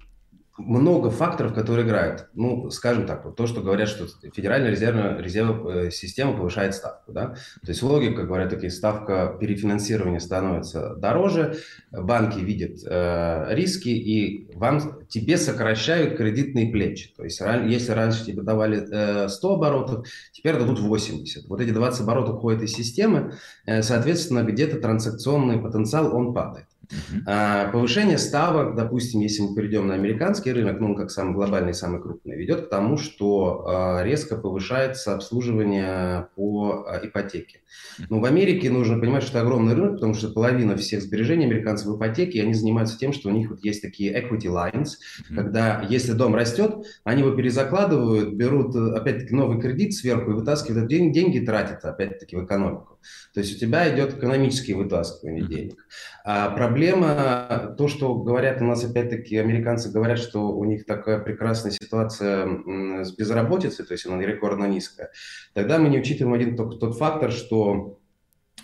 много 0.57 1.11
факторов, 1.11 1.53
которые 1.53 1.85
играют. 1.85 2.27
Ну, 2.33 2.69
скажем 2.71 3.05
так, 3.05 3.25
вот 3.25 3.35
то, 3.35 3.45
что 3.45 3.61
говорят, 3.61 3.89
что 3.89 4.07
Федеральная 4.33 4.71
резервная, 4.71 5.19
резервная 5.19 5.91
система 5.91 6.35
повышает 6.35 6.73
ставку. 6.73 7.11
Да? 7.11 7.35
То 7.61 7.69
есть 7.69 7.83
логика, 7.83 8.23
говорят 8.23 8.49
такие, 8.49 8.71
ставка 8.71 9.37
перефинансирования 9.39 10.19
становится 10.19 10.95
дороже, 10.95 11.57
банки 11.91 12.39
видят 12.39 12.79
э, 12.85 13.53
риски, 13.53 13.89
и 13.89 14.49
вам, 14.55 15.05
тебе 15.07 15.37
сокращают 15.37 16.17
кредитные 16.17 16.71
плечи. 16.71 17.13
То 17.15 17.23
есть 17.23 17.39
если 17.39 17.91
раньше 17.91 18.25
тебе 18.25 18.41
давали 18.41 19.25
э, 19.25 19.29
100 19.29 19.53
оборотов, 19.53 20.07
теперь 20.31 20.57
дадут 20.57 20.79
80. 20.79 21.47
Вот 21.47 21.61
эти 21.61 21.71
20 21.71 22.01
оборотов 22.01 22.35
уходят 22.35 22.63
из 22.63 22.73
системы, 22.73 23.33
э, 23.65 23.81
соответственно, 23.83 24.43
где-то 24.43 24.79
транзакционный 24.79 25.59
потенциал, 25.59 26.15
он 26.15 26.33
падает. 26.33 26.66
Uh-huh. 26.89 27.71
Повышение 27.71 28.17
ставок, 28.17 28.75
допустим, 28.75 29.19
если 29.19 29.41
мы 29.41 29.55
перейдем 29.55 29.87
на 29.87 29.95
американский 29.95 30.51
рынок, 30.53 30.79
ну, 30.79 30.87
он 30.87 30.95
как 30.95 31.11
самый 31.11 31.33
глобальный, 31.33 31.73
самый 31.73 32.01
крупный, 32.01 32.37
ведет 32.37 32.67
к 32.67 32.69
тому, 32.69 32.97
что 32.97 33.65
а, 33.67 34.03
резко 34.03 34.37
повышается 34.37 35.13
обслуживание 35.13 36.29
по 36.35 36.85
а, 36.87 37.05
ипотеке. 37.05 37.61
Но 38.09 38.19
в 38.19 38.25
Америке 38.25 38.69
нужно 38.69 38.99
понимать, 38.99 39.23
что 39.23 39.37
это 39.37 39.41
огромный 39.41 39.73
рынок, 39.73 39.95
потому 39.95 40.13
что 40.13 40.29
половина 40.29 40.77
всех 40.77 41.01
сбережений 41.01 41.45
американцев 41.45 41.87
в 41.87 41.97
ипотеке, 41.97 42.39
и 42.39 42.41
они 42.41 42.53
занимаются 42.53 42.97
тем, 42.97 43.11
что 43.11 43.29
у 43.29 43.31
них 43.31 43.49
вот 43.49 43.63
есть 43.63 43.81
такие 43.81 44.13
equity 44.13 44.47
lines, 44.47 44.91
когда 45.33 45.85
если 45.89 46.13
дом 46.13 46.35
растет, 46.35 46.85
они 47.03 47.21
его 47.21 47.31
перезакладывают, 47.31 48.33
берут 48.33 48.75
опять-таки 48.75 49.33
новый 49.33 49.59
кредит 49.59 49.93
сверху 49.93 50.31
и 50.31 50.35
вытаскивают 50.35 50.87
деньги, 50.87 51.13
деньги 51.13 51.45
тратят 51.45 51.83
опять-таки 51.83 52.35
в 52.35 52.45
экономику. 52.45 52.97
То 53.33 53.41
есть 53.41 53.55
у 53.55 53.59
тебя 53.59 53.93
идет 53.93 54.17
экономические 54.17 54.77
вытаскивание 54.77 55.45
денег. 55.45 55.85
А 56.29 56.49
проблема, 56.49 57.73
то, 57.77 57.87
что 57.87 58.13
говорят 58.15 58.61
у 58.61 58.65
нас, 58.65 58.83
опять-таки, 58.83 59.37
американцы 59.37 59.89
говорят, 59.89 60.19
что 60.19 60.49
у 60.49 60.65
них 60.65 60.85
такая 60.85 61.19
прекрасная 61.19 61.71
ситуация 61.71 63.05
с 63.05 63.15
безработицей, 63.15 63.85
то 63.85 63.93
есть 63.93 64.05
она 64.05 64.21
рекордно 64.21 64.65
низкая, 64.65 65.09
тогда 65.53 65.77
мы 65.77 65.87
не 65.87 65.99
учитываем 65.99 66.33
один 66.33 66.57
только 66.57 66.75
тот 66.75 66.97
фактор, 66.97 67.31
что, 67.31 68.01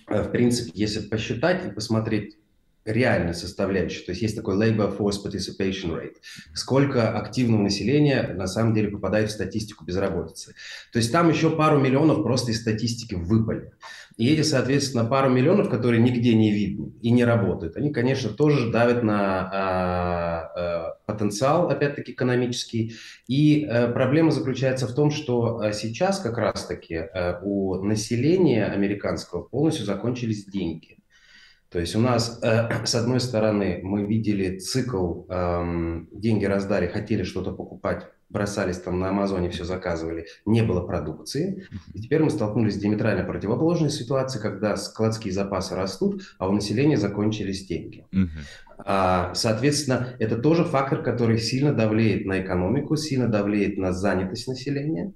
э, 0.10 0.24
в 0.24 0.32
принципе, 0.32 0.72
если 0.74 1.08
посчитать 1.08 1.66
и 1.66 1.72
посмотреть 1.72 2.36
реальной 2.86 3.34
составляющей. 3.34 4.04
То 4.06 4.12
есть 4.12 4.22
есть 4.22 4.36
такой 4.36 4.56
labor 4.56 4.98
force 4.98 5.24
participation 5.26 5.96
rate. 5.96 6.16
Сколько 6.54 7.18
активного 7.18 7.62
населения 7.62 8.34
на 8.36 8.48
самом 8.48 8.74
деле 8.74 8.90
попадает 8.90 9.30
в 9.30 9.34
статистику 9.34 9.86
безработицы. 9.86 10.54
То 10.92 11.00
есть 11.00 11.12
там 11.12 11.30
еще 11.30 11.50
пару 11.50 11.80
миллионов 11.80 12.24
просто 12.24 12.52
из 12.52 12.62
статистики 12.62 13.16
выпали. 13.16 13.72
И 14.18 14.32
эти, 14.32 14.42
соответственно, 14.42 15.06
пару 15.06 15.30
миллионов, 15.30 15.70
которые 15.70 16.02
нигде 16.02 16.36
не 16.36 16.52
видны 16.52 16.94
и 17.02 17.12
не 17.12 17.26
работают, 17.26 17.78
они, 17.78 17.92
конечно, 17.92 18.30
тоже 18.30 18.72
давят 18.72 19.04
на 19.04 19.50
а, 19.52 20.52
а, 20.56 20.96
потенциал, 21.06 21.70
опять-таки, 21.70 22.12
экономический. 22.12 22.94
И 23.28 23.66
а, 23.66 23.92
проблема 23.92 24.32
заключается 24.32 24.88
в 24.88 24.94
том, 24.94 25.12
что 25.12 25.60
а, 25.60 25.74
сейчас 25.74 26.20
как 26.20 26.38
раз-таки 26.38 26.96
а, 26.96 27.40
у 27.42 27.84
населения 27.84 28.66
американского 28.66 29.42
полностью 29.42 29.86
закончились 29.86 30.46
деньги. 30.46 30.98
То 31.74 31.80
есть 31.80 31.96
у 31.96 32.00
нас, 32.00 32.40
э, 32.44 32.70
с 32.86 32.94
одной 32.94 33.20
стороны, 33.20 33.80
мы 33.82 34.04
видели 34.04 34.60
цикл, 34.60 35.24
э, 35.28 36.02
деньги 36.12 36.46
раздали, 36.46 36.86
хотели 36.88 37.24
что-то 37.24 37.52
покупать, 37.52 38.08
бросались 38.34 38.80
там 38.80 39.00
на 39.00 39.10
Амазоне, 39.10 39.50
все 39.50 39.64
заказывали, 39.64 40.26
не 40.46 40.64
было 40.64 40.82
продукции. 40.82 41.68
И 41.94 42.02
теперь 42.02 42.24
мы 42.24 42.32
столкнулись 42.32 42.74
с 42.74 42.80
диаметрально 42.80 43.24
противоположной 43.24 43.92
ситуацией, 43.92 44.42
когда 44.42 44.76
складские 44.76 45.34
запасы 45.34 45.76
растут, 45.76 46.36
а 46.40 46.50
у 46.50 46.52
населения 46.52 46.98
закончились 46.98 47.66
деньги. 47.66 48.06
А, 48.86 49.34
соответственно, 49.36 50.10
это 50.20 50.38
тоже 50.38 50.66
фактор, 50.66 51.04
который 51.04 51.38
сильно 51.38 51.74
давлеет 51.74 52.26
на 52.26 52.42
экономику, 52.42 52.98
сильно 52.98 53.28
давлеет 53.28 53.78
на 53.78 53.94
занятость 53.94 54.48
населения. 54.48 55.14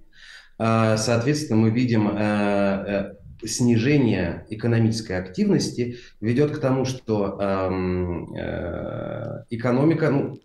А, 0.59 0.95
соответственно, 0.97 1.59
мы 1.59 1.71
видим 1.71 2.07
э, 2.07 3.13
э, 3.43 3.47
снижение 3.47 4.45
экономической 4.49 5.17
активности 5.17 5.97
ведет 6.21 6.55
к 6.55 6.59
тому, 6.59 6.85
что 6.85 7.37
эм, 7.39 8.33
э, 8.35 9.43
экономика 9.49 10.09
ну, 10.09 10.39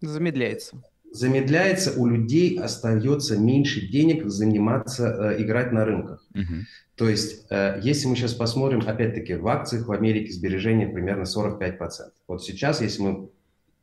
замедляется. 0.00 0.82
Замедляется, 1.10 1.98
у 1.98 2.06
людей 2.06 2.58
остается 2.58 3.38
меньше 3.38 3.88
денег 3.88 4.26
заниматься, 4.26 5.08
э, 5.08 5.42
играть 5.42 5.72
на 5.72 5.84
рынках. 5.84 6.26
Угу. 6.34 6.54
То 6.96 7.08
есть, 7.08 7.46
э, 7.50 7.80
если 7.82 8.08
мы 8.08 8.16
сейчас 8.16 8.34
посмотрим, 8.34 8.82
опять-таки, 8.86 9.34
в 9.34 9.46
акциях 9.48 9.86
в 9.86 9.92
Америке 9.92 10.32
сбережения 10.32 10.88
примерно 10.88 11.24
45%. 11.24 12.12
Вот 12.26 12.44
сейчас, 12.44 12.80
если 12.80 13.02
мы 13.02 13.30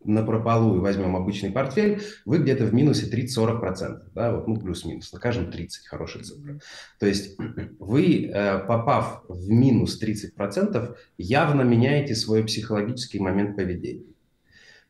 на 0.06 0.24
прополу 0.24 0.78
и 0.78 0.80
возьмем 0.80 1.16
обычный 1.16 1.52
портфель, 1.52 2.02
вы 2.26 2.40
где-то 2.40 2.66
в 2.66 2.74
минусе 2.74 3.10
30-40%, 3.10 4.12
да, 4.14 4.34
вот, 4.34 4.48
ну, 4.48 4.58
плюс-минус, 4.58 5.08
скажем, 5.08 5.52
30, 5.52 5.88
хорошая 5.88 6.24
цифра. 6.24 6.60
То 7.00 7.08
есть 7.08 7.38
вы, 7.80 8.26
э, 8.26 8.60
попав 8.60 9.24
в 9.28 9.50
минус 9.50 10.02
30%, 10.02 10.96
явно 11.18 11.62
меняете 11.62 12.16
свой 12.16 12.44
психологический 12.44 13.20
момент 13.20 13.56
поведения. 13.56 14.06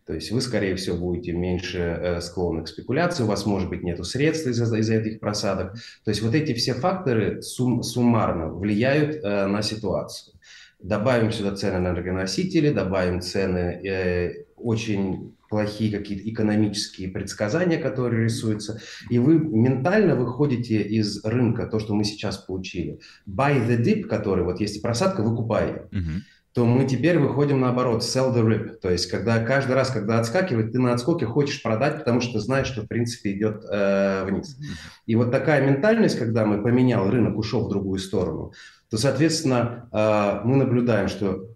То 0.06 0.14
есть 0.14 0.32
вы, 0.32 0.40
скорее 0.42 0.76
всего, 0.76 0.98
будете 0.98 1.34
меньше 1.34 1.80
э, 1.80 2.22
склонны 2.22 2.64
к 2.64 2.68
спекуляции, 2.68 3.24
у 3.24 3.28
вас, 3.28 3.46
может 3.46 3.70
быть, 3.70 3.82
нет 3.82 4.04
средств 4.06 4.48
из-за 4.48 4.78
из 4.78 4.90
этих 4.90 5.20
просадок. 5.20 5.74
То 6.04 6.12
есть 6.12 6.22
вот 6.22 6.36
эти 6.36 6.54
все 6.54 6.74
факторы 6.74 7.42
сум, 7.42 7.82
суммарно 7.82 8.50
влияют 8.50 9.16
э, 9.16 9.48
на 9.48 9.64
ситуацию. 9.64 10.36
Добавим 10.80 11.32
сюда 11.32 11.56
цены 11.56 11.80
на 11.80 11.88
энергоносители, 11.90 12.70
добавим 12.72 13.22
цены 13.22 13.82
э, 13.84 14.46
очень 14.58 15.36
плохие 15.50 15.98
какие-то 15.98 16.30
экономические 16.30 17.10
предсказания, 17.10 17.78
которые 17.78 18.26
рисуются, 18.26 18.82
и 19.10 19.18
вы 19.18 19.40
ментально 19.40 20.16
выходите 20.16 20.82
из 20.82 21.24
рынка, 21.24 21.66
то, 21.66 21.80
что 21.80 21.96
мы 21.96 22.04
сейчас 22.04 22.38
получили. 22.38 23.00
Buy 23.28 23.68
the 23.68 23.82
dip, 23.82 24.04
который, 24.04 24.44
вот 24.44 24.60
есть 24.60 24.82
просадка, 24.82 25.22
выкупай 25.22 25.68
ее. 25.68 25.88
Uh-huh 25.92 26.22
то 26.56 26.66
мы 26.66 26.86
теперь 26.86 27.20
выходим 27.20 27.60
наоборот, 27.60 28.02
sell 28.02 28.34
the 28.34 28.42
rip. 28.42 28.78
То 28.78 28.90
есть, 28.90 29.12
когда 29.12 29.44
каждый 29.44 29.74
раз, 29.74 29.90
когда 29.90 30.20
отскакивает, 30.20 30.72
ты 30.72 30.80
на 30.80 30.94
отскоке 30.94 31.26
хочешь 31.26 31.62
продать, 31.62 32.00
потому 32.00 32.22
что 32.22 32.40
знаешь, 32.40 32.68
что 32.68 32.84
в 32.84 32.88
принципе 32.88 33.34
идет 33.34 33.66
э, 33.70 34.24
вниз. 34.24 34.58
И 35.06 35.18
вот 35.18 35.32
такая 35.32 35.70
ментальность, 35.70 36.18
когда 36.18 36.46
мы 36.46 36.64
поменял 36.64 37.10
рынок, 37.10 37.38
ушел 37.38 37.66
в 37.66 37.70
другую 37.70 38.00
сторону, 38.00 38.54
то, 38.90 38.98
соответственно, 38.98 39.90
э, 39.92 40.48
мы 40.48 40.56
наблюдаем, 40.56 41.10
что 41.10 41.50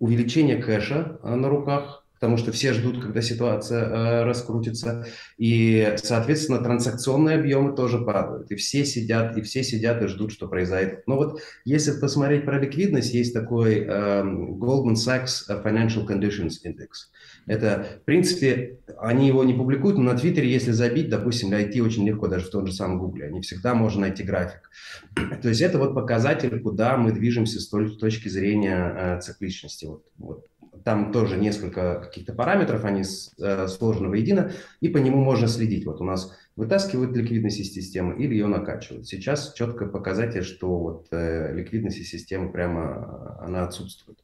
увеличение 0.00 0.62
кэша 0.62 1.18
э, 1.22 1.34
на 1.34 1.50
руках 1.50 2.05
потому 2.16 2.36
что 2.36 2.50
все 2.52 2.72
ждут, 2.72 3.02
когда 3.02 3.20
ситуация 3.20 3.84
э, 3.84 4.24
раскрутится, 4.24 5.06
и, 5.38 5.94
соответственно, 5.96 6.58
транзакционные 6.58 7.36
объемы 7.38 7.74
тоже 7.76 7.98
падают, 7.98 8.50
и 8.50 8.56
все 8.56 8.84
сидят, 8.84 9.36
и 9.36 9.42
все 9.42 9.62
сидят 9.62 10.02
и 10.02 10.06
ждут, 10.06 10.32
что 10.32 10.48
произойдет. 10.48 11.06
Но 11.06 11.16
вот 11.16 11.40
если 11.64 11.92
посмотреть 11.92 12.44
про 12.44 12.58
ликвидность, 12.58 13.12
есть 13.14 13.34
такой 13.34 13.80
э, 13.80 14.22
Goldman 14.22 14.94
Sachs 14.94 15.44
Financial 15.48 16.06
Conditions 16.06 16.54
Index. 16.64 17.10
Это, 17.46 17.86
в 18.02 18.04
принципе, 18.04 18.80
они 18.98 19.28
его 19.28 19.44
не 19.44 19.54
публикуют, 19.54 19.98
но 19.98 20.04
на 20.04 20.18
Твиттере, 20.18 20.50
если 20.50 20.72
забить, 20.72 21.08
допустим, 21.08 21.50
найти 21.50 21.80
очень 21.80 22.06
легко, 22.06 22.26
даже 22.26 22.46
в 22.46 22.50
том 22.50 22.66
же 22.66 22.72
самом 22.72 22.98
Гугле, 22.98 23.30
не 23.30 23.40
всегда 23.40 23.74
можно 23.74 24.02
найти 24.02 24.24
график. 24.24 24.68
То 25.42 25.48
есть 25.48 25.60
это 25.60 25.78
вот 25.78 25.94
показатель, 25.94 26.58
куда 26.60 26.96
мы 26.96 27.12
движемся 27.12 27.60
с 27.60 27.68
точки 27.68 28.28
зрения 28.28 28.92
э, 28.96 29.20
цикличности. 29.20 29.86
Вот, 29.86 30.04
вот 30.18 30.46
там 30.84 31.12
тоже 31.12 31.36
несколько 31.36 32.00
каких-то 32.00 32.32
параметров, 32.32 32.84
они 32.84 33.02
э, 33.02 33.68
сложены 33.68 34.08
воедино, 34.08 34.52
и 34.80 34.88
по 34.88 34.98
нему 34.98 35.22
можно 35.22 35.48
следить. 35.48 35.86
Вот 35.86 36.00
у 36.00 36.04
нас 36.04 36.32
вытаскивают 36.56 37.14
ликвидность 37.14 37.60
из 37.60 37.72
системы 37.72 38.16
или 38.16 38.32
ее 38.32 38.46
накачивают. 38.46 39.06
Сейчас 39.06 39.52
четко 39.52 39.86
показатель, 39.86 40.42
что 40.42 40.78
вот 40.78 41.08
э, 41.10 41.52
ликвидность 41.54 41.98
из 41.98 42.08
системы 42.08 42.50
прямо 42.50 43.38
она 43.40 43.64
отсутствует. 43.64 44.18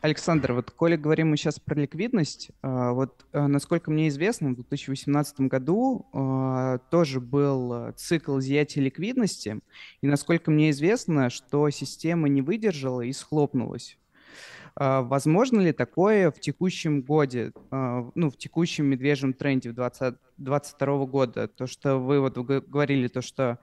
Александр, 0.00 0.52
вот 0.52 0.70
коли 0.70 0.96
говорим 0.96 1.30
мы 1.30 1.36
сейчас 1.36 1.58
про 1.58 1.74
ликвидность, 1.74 2.50
э, 2.62 2.90
вот 2.92 3.26
э, 3.32 3.46
насколько 3.46 3.90
мне 3.90 4.08
известно, 4.08 4.50
в 4.50 4.54
2018 4.54 5.40
году 5.40 6.06
э, 6.12 6.78
тоже 6.90 7.20
был 7.20 7.92
цикл 7.96 8.38
изъятия 8.38 8.80
ликвидности, 8.80 9.58
и 10.00 10.06
насколько 10.06 10.50
мне 10.52 10.70
известно, 10.70 11.30
что 11.30 11.68
система 11.70 12.28
не 12.28 12.42
выдержала 12.42 13.00
и 13.00 13.12
схлопнулась. 13.12 13.98
А, 14.74 15.02
возможно 15.02 15.60
ли 15.60 15.72
такое 15.72 16.30
в 16.30 16.40
текущем 16.40 17.02
годе, 17.02 17.52
а, 17.70 18.10
ну, 18.14 18.30
в 18.30 18.36
текущем 18.36 18.86
медвежьем 18.86 19.32
тренде 19.34 19.70
в 19.70 19.74
2022 19.74 21.06
года? 21.06 21.48
То, 21.48 21.66
что 21.66 21.98
вы 21.98 22.20
вот 22.20 22.36
говорили, 22.36 23.08
то, 23.08 23.22
что 23.22 23.58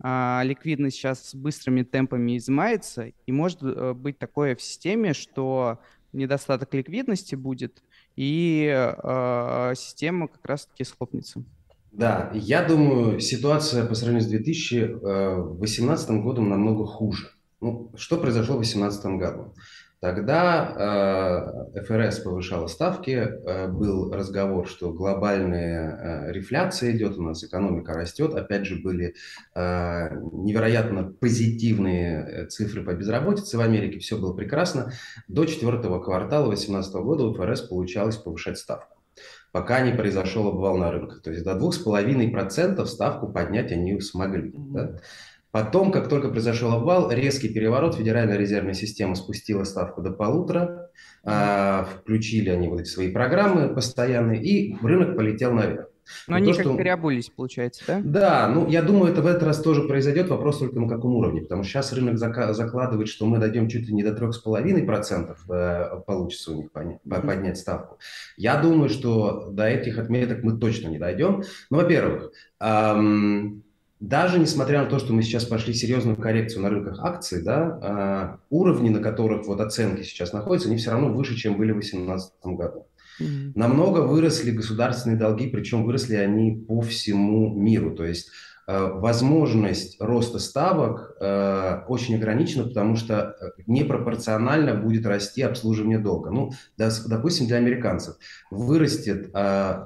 а, 0.00 0.42
ликвидность 0.44 0.96
сейчас 0.96 1.30
с 1.30 1.34
быстрыми 1.34 1.82
темпами 1.82 2.36
изымается, 2.36 3.12
и 3.26 3.32
может 3.32 3.62
э, 3.62 3.92
быть 3.94 4.18
такое 4.18 4.56
в 4.56 4.62
системе, 4.62 5.12
что 5.12 5.78
недостаток 6.12 6.72
ликвидности 6.74 7.34
будет, 7.34 7.82
и 8.16 8.94
система 9.76 10.26
как 10.26 10.44
раз-таки 10.44 10.82
схлопнется. 10.82 11.44
Да, 11.92 12.30
я 12.34 12.62
думаю, 12.62 13.18
ситуация 13.20 13.84
по 13.86 13.94
сравнению 13.94 14.28
с 14.28 14.30
2018 14.30 16.10
э, 16.10 16.20
годом 16.20 16.48
намного 16.48 16.86
хуже. 16.86 17.30
Ну, 17.60 17.90
что 17.96 18.18
произошло 18.18 18.54
в 18.54 18.60
2018 18.60 19.04
году? 19.18 19.54
Тогда 20.00 21.72
э, 21.74 21.82
ФРС 21.82 22.20
повышала 22.20 22.68
ставки, 22.68 23.10
э, 23.10 23.66
был 23.66 24.12
разговор, 24.12 24.68
что 24.68 24.92
глобальная 24.92 26.28
э, 26.28 26.32
рефляция 26.32 26.92
идет, 26.92 27.18
у 27.18 27.22
нас 27.22 27.42
экономика 27.42 27.94
растет. 27.94 28.32
Опять 28.34 28.64
же, 28.64 28.80
были 28.80 29.16
э, 29.56 30.08
невероятно 30.32 31.12
позитивные 31.18 32.24
э, 32.24 32.46
цифры 32.46 32.84
по 32.84 32.94
безработице 32.94 33.58
в 33.58 33.60
Америке, 33.60 33.98
все 33.98 34.16
было 34.16 34.34
прекрасно. 34.34 34.92
До 35.26 35.46
четвертого 35.46 36.00
квартала 36.00 36.46
2018 36.46 36.94
года 36.94 37.24
у 37.24 37.34
ФРС 37.34 37.62
получалось 37.62 38.16
повышать 38.16 38.58
ставку 38.58 38.98
пока 39.50 39.80
не 39.80 39.92
произошел 39.92 40.48
обвал 40.48 40.76
на 40.76 40.90
рынке. 40.90 41.16
То 41.16 41.30
есть 41.30 41.42
до 41.42 41.52
2,5% 41.52 42.84
ставку 42.86 43.28
поднять 43.28 43.72
они 43.72 44.00
смогли. 44.00 44.52
Да? 44.54 45.00
Потом, 45.50 45.90
как 45.90 46.08
только 46.08 46.28
произошел 46.28 46.72
обвал, 46.72 47.10
резкий 47.10 47.48
переворот, 47.48 47.96
Федеральная 47.96 48.36
резервная 48.36 48.74
система 48.74 49.14
спустила 49.14 49.64
ставку 49.64 50.02
до 50.02 50.10
полутора, 50.10 50.90
а, 51.24 51.84
включили 51.84 52.50
они 52.50 52.68
вот 52.68 52.80
эти 52.80 52.88
свои 52.88 53.10
программы 53.10 53.74
постоянные, 53.74 54.42
и 54.42 54.76
рынок 54.82 55.16
полетел 55.16 55.52
наверх. 55.52 55.88
Но 56.26 56.36
они 56.36 56.52
то, 56.52 56.58
как 56.58 56.66
что... 56.66 56.76
переобулись, 56.76 57.30
получается, 57.30 57.84
да? 57.86 58.00
Да, 58.02 58.48
ну 58.48 58.68
я 58.68 58.82
думаю, 58.82 59.12
это 59.12 59.22
в 59.22 59.26
этот 59.26 59.42
раз 59.42 59.60
тоже 59.60 59.82
произойдет, 59.82 60.28
вопрос 60.28 60.58
только 60.58 60.80
на 60.80 60.88
каком 60.88 61.14
уровне, 61.14 61.42
потому 61.42 61.62
что 61.62 61.72
сейчас 61.72 61.92
рынок 61.92 62.18
зак... 62.18 62.54
закладывает, 62.54 63.08
что 63.08 63.26
мы 63.26 63.38
дойдем 63.38 63.68
чуть 63.68 63.86
ли 63.86 63.94
не 63.94 64.02
до 64.02 64.10
3,5% 64.10 65.36
э, 65.50 66.00
получится 66.06 66.52
у 66.52 66.56
них 66.56 66.72
поднять, 66.72 67.00
mm-hmm. 67.06 67.26
поднять 67.26 67.58
ставку. 67.58 67.98
Я 68.36 68.60
думаю, 68.60 68.88
что 68.88 69.50
до 69.50 69.64
этих 69.68 69.98
отметок 69.98 70.42
мы 70.42 70.58
точно 70.58 70.88
не 70.88 70.98
дойдем. 70.98 71.42
Ну, 71.70 71.76
во-первых, 71.76 72.32
эм, 72.60 73.62
даже 74.00 74.38
несмотря 74.38 74.82
на 74.82 74.86
то, 74.88 74.98
что 74.98 75.12
мы 75.12 75.22
сейчас 75.22 75.44
пошли 75.44 75.74
серьезную 75.74 76.16
коррекцию 76.16 76.62
на 76.62 76.70
рынках 76.70 77.00
акций, 77.00 77.42
да, 77.42 77.78
а, 77.82 78.38
уровни, 78.48 78.90
на 78.90 79.00
которых 79.00 79.46
вот 79.46 79.60
оценки 79.60 80.02
сейчас 80.02 80.32
находятся, 80.32 80.68
они 80.68 80.78
все 80.78 80.92
равно 80.92 81.12
выше, 81.12 81.36
чем 81.36 81.56
были 81.56 81.72
в 81.72 81.80
2018 81.80 82.32
году. 82.44 82.86
Mm-hmm. 83.20 83.52
Намного 83.56 84.00
выросли 84.00 84.52
государственные 84.52 85.18
долги, 85.18 85.48
причем 85.48 85.84
выросли 85.84 86.14
они 86.14 86.52
по 86.56 86.80
всему 86.80 87.52
миру. 87.52 87.94
То 87.96 88.04
есть 88.04 88.30
возможность 88.68 89.96
роста 89.98 90.38
ставок 90.38 91.16
очень 91.88 92.16
ограничена, 92.16 92.64
потому 92.64 92.96
что 92.96 93.34
непропорционально 93.66 94.74
будет 94.74 95.06
расти 95.06 95.40
обслуживание 95.40 95.98
долга. 95.98 96.30
Ну, 96.30 96.50
допустим, 96.76 97.46
для 97.46 97.56
американцев 97.56 98.16
вырастет 98.50 99.30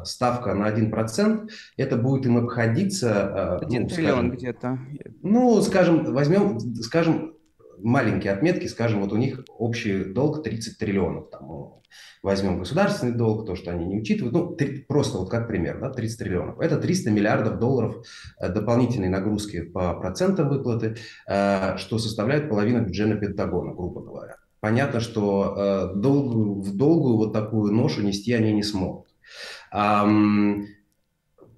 ставка 0.04 0.54
на 0.54 0.68
1%, 0.68 1.48
это 1.76 1.96
будет 1.96 2.26
им 2.26 2.38
обходиться... 2.38 3.58
Один 3.58 3.82
ну, 3.82 3.88
триллион 3.88 4.30
где-то. 4.32 4.78
Ну, 5.22 5.62
скажем, 5.62 6.12
возьмем, 6.12 6.58
скажем, 6.82 7.34
маленькие 7.82 8.32
отметки, 8.32 8.66
скажем, 8.66 9.00
вот 9.00 9.12
у 9.12 9.16
них 9.16 9.44
общий 9.58 10.04
долг 10.04 10.42
30 10.42 10.78
триллионов. 10.78 11.30
Там, 11.30 11.82
возьмем 12.22 12.58
государственный 12.58 13.12
долг, 13.12 13.46
то, 13.46 13.56
что 13.56 13.70
они 13.70 13.84
не 13.84 13.98
учитывают, 13.98 14.34
ну, 14.34 14.54
3, 14.54 14.84
просто 14.88 15.18
вот 15.18 15.30
как 15.30 15.48
пример, 15.48 15.80
да, 15.80 15.90
30 15.90 16.18
триллионов. 16.18 16.60
Это 16.60 16.78
300 16.78 17.10
миллиардов 17.10 17.58
долларов 17.58 18.04
э, 18.40 18.48
дополнительной 18.48 19.08
нагрузки 19.08 19.62
по 19.62 19.94
процентам 19.94 20.48
выплаты, 20.48 20.96
э, 21.26 21.76
что 21.78 21.98
составляет 21.98 22.48
половину 22.48 22.84
бюджета 22.84 23.16
Пентагона, 23.16 23.74
грубо 23.74 24.02
говоря. 24.02 24.36
Понятно, 24.60 25.00
что 25.00 25.54
э, 25.56 25.94
долгую, 25.96 26.62
в 26.62 26.76
долгую 26.76 27.16
вот 27.16 27.32
такую 27.32 27.72
ношу 27.72 28.02
нести 28.02 28.32
они 28.32 28.52
не 28.52 28.62
смогут. 28.62 29.08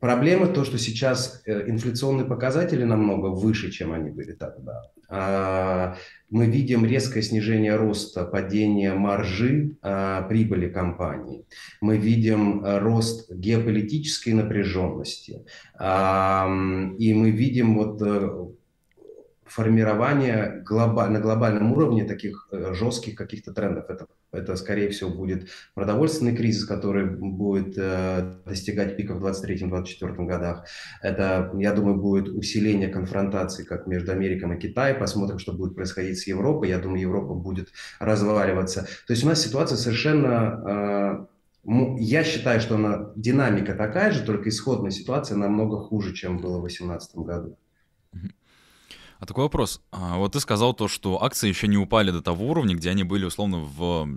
Проблема 0.05 0.49
то, 0.49 0.65
что 0.67 0.77
сейчас 0.77 1.43
инфляционные 1.47 2.27
показатели 2.27 2.85
намного 2.85 3.29
выше, 3.29 3.71
чем 3.71 3.95
они 3.95 4.11
были 4.11 4.33
тогда. 4.33 4.83
А, 5.09 5.97
мы 6.29 6.45
видим 6.45 6.85
резкое 6.85 7.23
снижение 7.23 7.75
роста, 7.77 8.27
падение 8.27 8.93
маржи 8.93 9.79
а, 9.81 10.21
прибыли 10.29 10.69
компании. 10.69 11.47
Мы 11.81 11.97
видим 11.97 12.63
а, 12.63 12.81
рост 12.81 13.33
геополитической 13.33 14.35
напряженности. 14.35 15.47
И 15.81 17.15
мы 17.15 17.31
видим 17.31 17.75
вот 17.77 18.03
э, 18.03 18.29
формирование 19.47 20.63
глобаль, 20.67 21.11
на 21.11 21.21
глобальном 21.21 21.73
уровне 21.73 22.05
таких 22.05 22.49
э, 22.51 22.75
жестких 22.75 23.15
каких-то 23.15 23.55
трендов. 23.55 23.89
Это, 23.89 24.07
это, 24.35 24.57
скорее 24.57 24.91
всего, 24.91 25.11
будет 25.11 25.49
продовольственный 25.75 26.37
кризис, 26.37 26.65
который 26.65 27.07
будет 27.07 27.75
э, 27.77 28.35
достигать 28.45 28.97
пика 28.97 29.15
в 29.15 29.25
2023-2024 29.25 30.27
годах. 30.27 30.67
Это, 31.03 31.51
я 31.59 31.73
думаю, 31.73 32.01
будет 32.01 32.29
усиление 32.29 32.89
конфронтации 32.89 33.65
как 33.65 33.87
между 33.87 34.13
Америкой 34.13 34.57
и 34.57 34.61
Китаем. 34.61 34.99
Посмотрим, 34.99 35.39
что 35.39 35.53
будет 35.53 35.75
происходить 35.75 36.19
с 36.19 36.27
Европой. 36.27 36.69
Я 36.69 36.79
думаю, 36.79 37.01
Европа 37.01 37.35
будет 37.35 37.69
разваливаться. 37.99 38.83
То 39.07 39.13
есть 39.13 39.25
у 39.25 39.29
нас 39.29 39.43
ситуация 39.43 39.77
совершенно... 39.77 41.27
Э, 41.27 41.35
я 41.99 42.25
считаю, 42.25 42.61
что 42.61 42.75
она, 42.75 43.13
динамика 43.17 43.75
такая 43.75 44.13
же, 44.13 44.23
только 44.23 44.51
исходная 44.51 44.91
ситуация 44.91 45.39
намного 45.39 45.79
хуже, 45.79 46.13
чем 46.13 46.39
было 46.39 46.59
в 46.59 46.63
2018 46.63 47.17
году. 47.17 47.57
А 49.19 49.27
такой 49.27 49.45
вопрос. 49.45 49.81
А, 49.91 50.17
вот 50.17 50.33
ты 50.33 50.41
сказал 50.41 50.75
то, 50.75 50.89
что 50.89 51.23
акции 51.23 51.49
еще 51.49 51.69
не 51.69 51.79
упали 51.79 52.11
до 52.11 52.21
того 52.21 52.49
уровня, 52.49 52.75
где 52.75 52.91
они 52.91 53.05
были 53.05 53.25
условно 53.25 53.59
в 53.59 54.09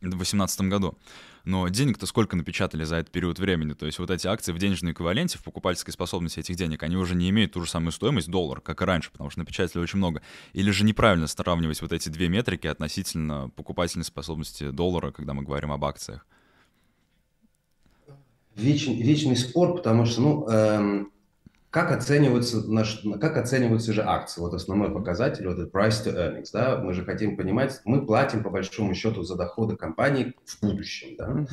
2018 0.00 0.62
году. 0.62 0.98
Но 1.44 1.68
денег-то 1.68 2.06
сколько 2.06 2.36
напечатали 2.36 2.84
за 2.84 2.96
этот 2.96 3.12
период 3.12 3.38
времени? 3.38 3.74
То 3.74 3.84
есть 3.84 3.98
вот 3.98 4.10
эти 4.10 4.26
акции 4.26 4.52
в 4.52 4.58
денежном 4.58 4.92
эквиваленте, 4.92 5.38
в 5.38 5.42
покупательской 5.42 5.92
способности 5.92 6.40
этих 6.40 6.56
денег, 6.56 6.82
они 6.82 6.96
уже 6.96 7.14
не 7.14 7.28
имеют 7.28 7.52
ту 7.52 7.60
же 7.60 7.70
самую 7.70 7.92
стоимость 7.92 8.30
доллар, 8.30 8.62
как 8.62 8.80
и 8.80 8.84
раньше, 8.84 9.10
потому 9.12 9.28
что 9.28 9.40
напечатали 9.40 9.82
очень 9.82 9.98
много. 9.98 10.22
Или 10.54 10.70
же 10.70 10.84
неправильно 10.84 11.26
сравнивать 11.26 11.82
вот 11.82 11.92
эти 11.92 12.08
две 12.08 12.28
метрики 12.28 12.66
относительно 12.66 13.50
покупательной 13.50 14.06
способности 14.06 14.70
доллара, 14.70 15.10
когда 15.12 15.34
мы 15.34 15.42
говорим 15.42 15.70
об 15.70 15.84
акциях? 15.84 16.26
Вечный, 18.54 19.02
вечный 19.02 19.36
спор, 19.36 19.74
потому 19.74 20.06
что, 20.06 20.20
ну, 20.22 20.48
эм, 20.48 21.12
как 21.74 21.90
оцениваются, 21.90 22.70
наш, 22.70 23.02
как 23.20 23.36
оцениваются 23.36 23.92
же 23.92 24.04
акции? 24.04 24.40
Вот 24.40 24.54
основной 24.54 24.92
показатель, 24.92 25.44
вот 25.48 25.58
этот 25.58 25.74
price 25.74 26.04
to 26.06 26.14
earnings, 26.14 26.50
да, 26.52 26.76
мы 26.78 26.92
же 26.94 27.04
хотим 27.04 27.36
понимать, 27.36 27.80
мы 27.84 28.06
платим 28.06 28.44
по 28.44 28.50
большому 28.50 28.94
счету 28.94 29.24
за 29.24 29.34
доходы 29.34 29.74
компании 29.74 30.36
в 30.44 30.62
будущем, 30.62 31.16
да. 31.18 31.46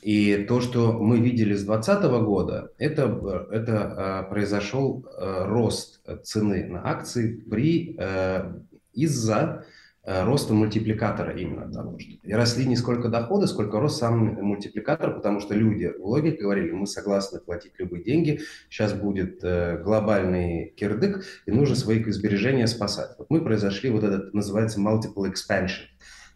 И 0.00 0.46
то, 0.48 0.60
что 0.60 0.94
мы 0.94 1.20
видели 1.20 1.54
с 1.54 1.62
2020 1.62 2.02
года, 2.24 2.72
это, 2.76 3.46
это 3.52 3.76
а, 3.76 4.22
произошел 4.24 5.06
а, 5.06 5.46
рост 5.46 6.00
цены 6.24 6.66
на 6.66 6.84
акции 6.90 7.36
при, 7.48 7.94
а, 8.00 8.60
из-за 8.94 9.64
Э, 9.64 9.64
роста 10.04 10.52
мультипликатора 10.52 11.36
именно 11.36 11.70
того, 11.72 11.98
что 11.98 12.10
и 12.22 12.32
росли 12.32 12.66
не 12.66 12.76
сколько 12.76 13.08
доходы, 13.08 13.46
сколько 13.46 13.78
рос 13.78 13.98
сам 13.98 14.34
мультипликатор, 14.42 15.14
потому 15.14 15.40
что 15.40 15.54
люди 15.54 15.92
в 15.96 16.04
логике 16.04 16.42
говорили, 16.42 16.72
мы 16.72 16.86
согласны 16.86 17.38
платить 17.38 17.72
любые 17.78 18.02
деньги, 18.02 18.40
сейчас 18.68 18.94
будет 18.94 19.44
э, 19.44 19.80
глобальный 19.82 20.74
кирдык, 20.76 21.24
и 21.46 21.52
нужно 21.52 21.76
свои 21.76 22.02
сбережения 22.04 22.66
спасать. 22.66 23.10
Вот 23.18 23.30
мы 23.30 23.42
произошли, 23.42 23.90
вот 23.90 24.02
этот 24.02 24.34
называется 24.34 24.80
multiple 24.80 25.32
expansion, 25.32 25.86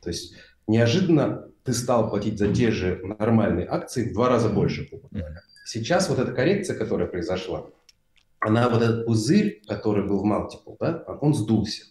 то 0.01 0.11
есть 0.11 0.37
неожиданно 0.69 1.49
ты 1.65 1.73
стал 1.73 2.09
платить 2.09 2.39
за 2.39 2.55
те 2.55 2.71
же 2.71 3.01
нормальные 3.19 3.67
акции 3.67 4.09
в 4.09 4.13
два 4.13 4.29
раза 4.29 4.49
больше, 4.49 4.89
Сейчас 5.65 6.09
вот 6.09 6.21
эта 6.21 6.31
коррекция, 6.31 6.79
которая 6.79 7.09
произошла, 7.09 7.67
она 8.39 8.69
вот 8.69 8.83
этот 8.83 9.07
пузырь, 9.07 9.61
который 9.67 10.07
был 10.07 10.23
в 10.23 10.25
multiple, 10.25 10.77
да, 10.79 11.03
он 11.21 11.35
сдулся. 11.35 11.83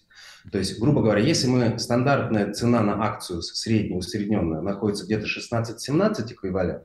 То 0.52 0.60
есть, 0.60 0.80
грубо 0.80 1.02
говоря, 1.02 1.22
если 1.22 1.48
мы 1.48 1.80
стандартная 1.80 2.54
цена 2.54 2.82
на 2.82 3.04
акцию 3.04 3.42
средняя, 3.42 3.98
усредненная, 3.98 4.62
находится 4.62 5.06
где-то 5.06 5.26
16-17 5.26 6.34
эквивалент, 6.34 6.84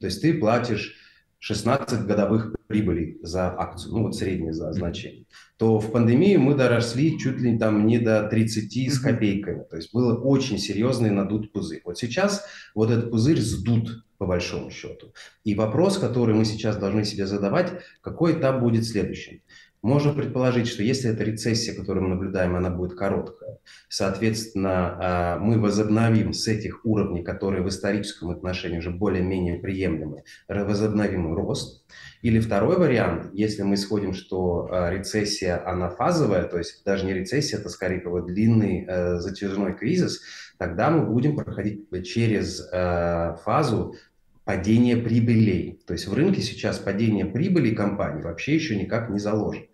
то 0.00 0.06
есть 0.06 0.22
ты 0.22 0.34
платишь 0.34 0.96
16 1.44 2.06
годовых 2.06 2.56
прибылей 2.68 3.18
за 3.22 3.48
акцию, 3.48 3.92
ну 3.92 4.02
вот 4.04 4.16
среднее 4.16 4.54
за 4.54 4.72
значение, 4.72 5.26
то 5.58 5.78
в 5.78 5.92
пандемии 5.92 6.36
мы 6.36 6.54
доросли 6.54 7.18
чуть 7.18 7.38
ли 7.38 7.58
там 7.58 7.86
не 7.86 7.98
до 7.98 8.26
30 8.26 8.90
с 8.90 8.98
копейками. 8.98 9.64
То 9.68 9.76
есть 9.76 9.92
был 9.92 10.26
очень 10.26 10.56
серьезный 10.56 11.10
надут 11.10 11.52
пузырь. 11.52 11.82
Вот 11.84 11.98
сейчас 11.98 12.46
вот 12.74 12.90
этот 12.90 13.10
пузырь 13.10 13.40
сдут 13.40 14.04
по 14.16 14.26
большому 14.26 14.70
счету. 14.70 15.12
И 15.44 15.54
вопрос, 15.54 15.98
который 15.98 16.34
мы 16.34 16.46
сейчас 16.46 16.78
должны 16.78 17.04
себе 17.04 17.26
задавать, 17.26 17.72
какой 18.00 18.38
этап 18.38 18.60
будет 18.60 18.86
следующим. 18.86 19.42
Можно 19.84 20.14
предположить, 20.14 20.66
что 20.66 20.82
если 20.82 21.10
эта 21.10 21.24
рецессия, 21.24 21.74
которую 21.74 22.04
мы 22.04 22.14
наблюдаем, 22.14 22.56
она 22.56 22.70
будет 22.70 22.96
короткая, 22.96 23.58
соответственно, 23.90 24.96
а, 24.98 25.38
мы 25.38 25.60
возобновим 25.60 26.32
с 26.32 26.48
этих 26.48 26.86
уровней, 26.86 27.22
которые 27.22 27.62
в 27.62 27.68
историческом 27.68 28.30
отношении 28.30 28.78
уже 28.78 28.90
более-менее 28.90 29.58
приемлемы, 29.58 30.24
возобновим 30.48 31.34
рост. 31.34 31.84
Или 32.22 32.40
второй 32.40 32.78
вариант, 32.78 33.28
если 33.34 33.62
мы 33.62 33.74
исходим, 33.74 34.14
что 34.14 34.70
а, 34.70 34.90
рецессия, 34.90 35.62
она 35.68 35.90
фазовая, 35.90 36.44
то 36.44 36.56
есть 36.56 36.82
даже 36.86 37.04
не 37.04 37.12
рецессия, 37.12 37.58
это 37.58 37.68
скорее 37.68 38.00
какой 38.00 38.24
длинный 38.24 38.86
э, 38.88 39.18
затяжной 39.18 39.74
кризис, 39.74 40.22
тогда 40.56 40.88
мы 40.88 41.04
будем 41.04 41.36
проходить 41.36 41.90
через 42.06 42.66
э, 42.72 43.36
фазу 43.44 43.96
падения 44.44 44.96
прибылей. 44.96 45.80
То 45.86 45.94
есть 45.94 46.06
в 46.06 46.14
рынке 46.14 46.42
сейчас 46.42 46.78
падение 46.78 47.26
прибыли 47.26 47.74
компаний 47.74 48.22
вообще 48.22 48.54
еще 48.54 48.76
никак 48.76 49.10
не 49.10 49.18
заложено 49.18 49.64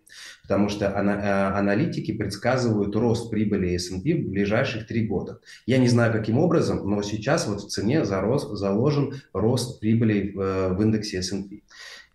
потому 0.51 0.69
что 0.69 0.87
э, 0.87 0.89
аналитики 0.91 2.11
предсказывают 2.11 2.97
рост 2.97 3.31
прибыли 3.31 3.73
S&P 3.77 4.15
в 4.15 4.31
ближайших 4.31 4.85
три 4.85 5.07
года. 5.07 5.39
Я 5.65 5.79
не 5.79 5.87
знаю, 5.87 6.13
каким 6.13 6.39
образом, 6.39 6.91
но 6.91 7.03
сейчас 7.03 7.47
вот 7.47 7.63
в 7.63 7.69
цене 7.69 8.05
заложен 8.05 9.23
рост 9.33 9.79
прибыли 9.79 10.33
в, 10.33 10.41
э, 10.41 10.69
в 10.75 10.83
индексе 10.83 11.19
S&P. 11.19 11.63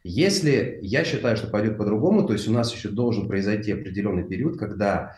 Если 0.04 0.80
я 0.82 1.06
считаю, 1.06 1.38
что 1.38 1.48
пойдет 1.48 1.78
по-другому, 1.78 2.28
то 2.28 2.34
есть 2.34 2.50
у 2.50 2.52
нас 2.52 2.76
еще 2.76 2.90
должен 2.90 3.30
произойти 3.30 3.72
определенный 3.72 4.26
период, 4.26 4.60
когда 4.60 5.16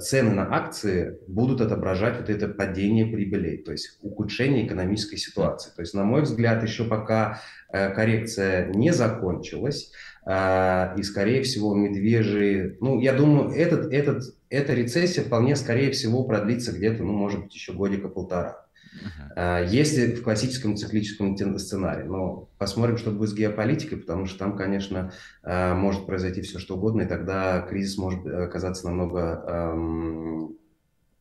цены 0.00 0.30
на 0.30 0.54
акции 0.54 1.18
будут 1.26 1.60
отображать 1.60 2.18
вот 2.18 2.30
это 2.30 2.48
падение 2.48 3.06
прибылей, 3.06 3.58
то 3.58 3.72
есть 3.72 3.98
ухудшение 4.02 4.66
экономической 4.66 5.16
ситуации. 5.16 5.70
То 5.74 5.82
есть, 5.82 5.94
на 5.94 6.04
мой 6.04 6.22
взгляд, 6.22 6.62
еще 6.62 6.84
пока 6.84 7.40
коррекция 7.70 8.68
не 8.72 8.92
закончилась, 8.92 9.90
а, 10.26 10.94
и, 10.96 11.02
скорее 11.02 11.42
всего, 11.42 11.74
медвежий... 11.74 12.76
Ну, 12.80 12.98
я 13.00 13.12
думаю, 13.12 13.50
этот, 13.50 13.92
этот, 13.92 14.22
эта 14.48 14.72
рецессия 14.72 15.22
вполне, 15.22 15.54
скорее 15.54 15.90
всего, 15.90 16.24
продлится 16.24 16.72
где-то, 16.72 17.02
ну, 17.02 17.12
может 17.12 17.42
быть, 17.42 17.54
еще 17.54 17.72
годика-полтора. 17.72 18.63
Uh-huh. 18.94 19.66
Если 19.68 20.14
в 20.14 20.22
классическом 20.22 20.76
циклическом 20.76 21.36
сценарии. 21.58 22.04
Но 22.04 22.48
посмотрим, 22.58 22.96
что 22.96 23.10
будет 23.10 23.30
с 23.30 23.34
геополитикой, 23.34 23.98
потому 23.98 24.26
что 24.26 24.38
там, 24.38 24.56
конечно, 24.56 25.12
а, 25.42 25.74
может 25.74 26.06
произойти 26.06 26.42
все, 26.42 26.58
что 26.58 26.76
угодно, 26.76 27.02
и 27.02 27.06
тогда 27.06 27.60
кризис 27.62 27.98
может 27.98 28.24
оказаться 28.26 28.88
намного 28.88 30.54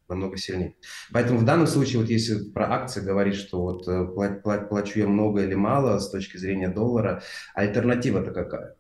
намного 0.09 0.37
сильнее. 0.37 0.75
Поэтому 1.11 1.39
в 1.39 1.45
данном 1.45 1.65
случае, 1.65 2.01
вот 2.01 2.09
если 2.09 2.49
про 2.51 2.71
акции 2.71 3.01
говорить, 3.01 3.35
что 3.35 3.61
вот 3.61 3.87
э, 3.87 4.05
плачу 4.69 4.99
я 4.99 5.07
много 5.07 5.43
или 5.43 5.55
мало 5.55 5.97
с 5.97 6.09
точки 6.11 6.37
зрения 6.37 6.69
доллара, 6.69 7.23
альтернатива-то 7.55 8.31
какая? 8.31 8.75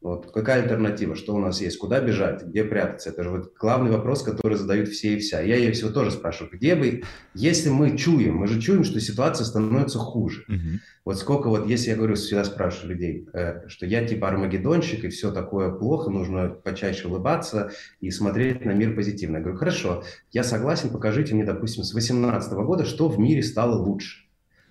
Вот 0.00 0.30
какая 0.30 0.62
альтернатива? 0.62 1.16
Что 1.16 1.34
у 1.34 1.38
нас 1.40 1.60
есть? 1.60 1.76
Куда 1.78 2.00
бежать? 2.00 2.44
Где 2.44 2.62
прятаться? 2.62 3.10
Это 3.10 3.24
же 3.24 3.30
вот 3.30 3.52
главный 3.58 3.90
вопрос, 3.90 4.22
который 4.22 4.56
задают 4.56 4.88
все 4.88 5.14
и 5.14 5.18
вся. 5.18 5.40
Я 5.40 5.56
ее 5.56 5.72
всего 5.72 5.90
тоже 5.90 6.12
спрашиваю. 6.12 6.52
Где 6.52 6.76
бы, 6.76 7.02
если 7.34 7.68
мы 7.68 7.96
чуем, 7.96 8.36
мы 8.36 8.46
же 8.46 8.60
чуем, 8.60 8.84
что 8.84 9.00
ситуация 9.00 9.44
становится 9.44 9.98
хуже. 9.98 10.44
Угу. 10.48 10.78
Вот 11.04 11.18
сколько 11.18 11.48
вот, 11.48 11.66
если 11.66 11.90
я 11.90 11.96
говорю, 11.96 12.14
всегда 12.14 12.44
спрашиваю 12.44 12.90
людей, 12.94 13.28
э, 13.32 13.66
что 13.66 13.86
я 13.86 14.06
типа 14.06 14.28
армагеддонщик 14.28 15.04
и 15.04 15.08
все 15.08 15.32
такое 15.32 15.72
плохо, 15.72 16.10
нужно 16.10 16.48
почаще 16.48 17.08
улыбаться 17.08 17.72
и 18.00 18.10
смотреть 18.12 18.64
на 18.64 18.72
мир 18.72 18.94
позитивно. 18.94 19.38
Я 19.38 19.42
говорю, 19.42 19.58
хорошо, 19.58 20.04
я 20.30 20.44
согласен, 20.44 20.90
покажите 20.90 21.34
мне, 21.34 21.44
допустим, 21.44 21.82
с 21.82 21.90
2018 21.90 22.52
года, 22.52 22.84
что 22.84 23.08
в 23.08 23.18
мире 23.18 23.42
стало 23.42 23.74
лучше 23.74 24.27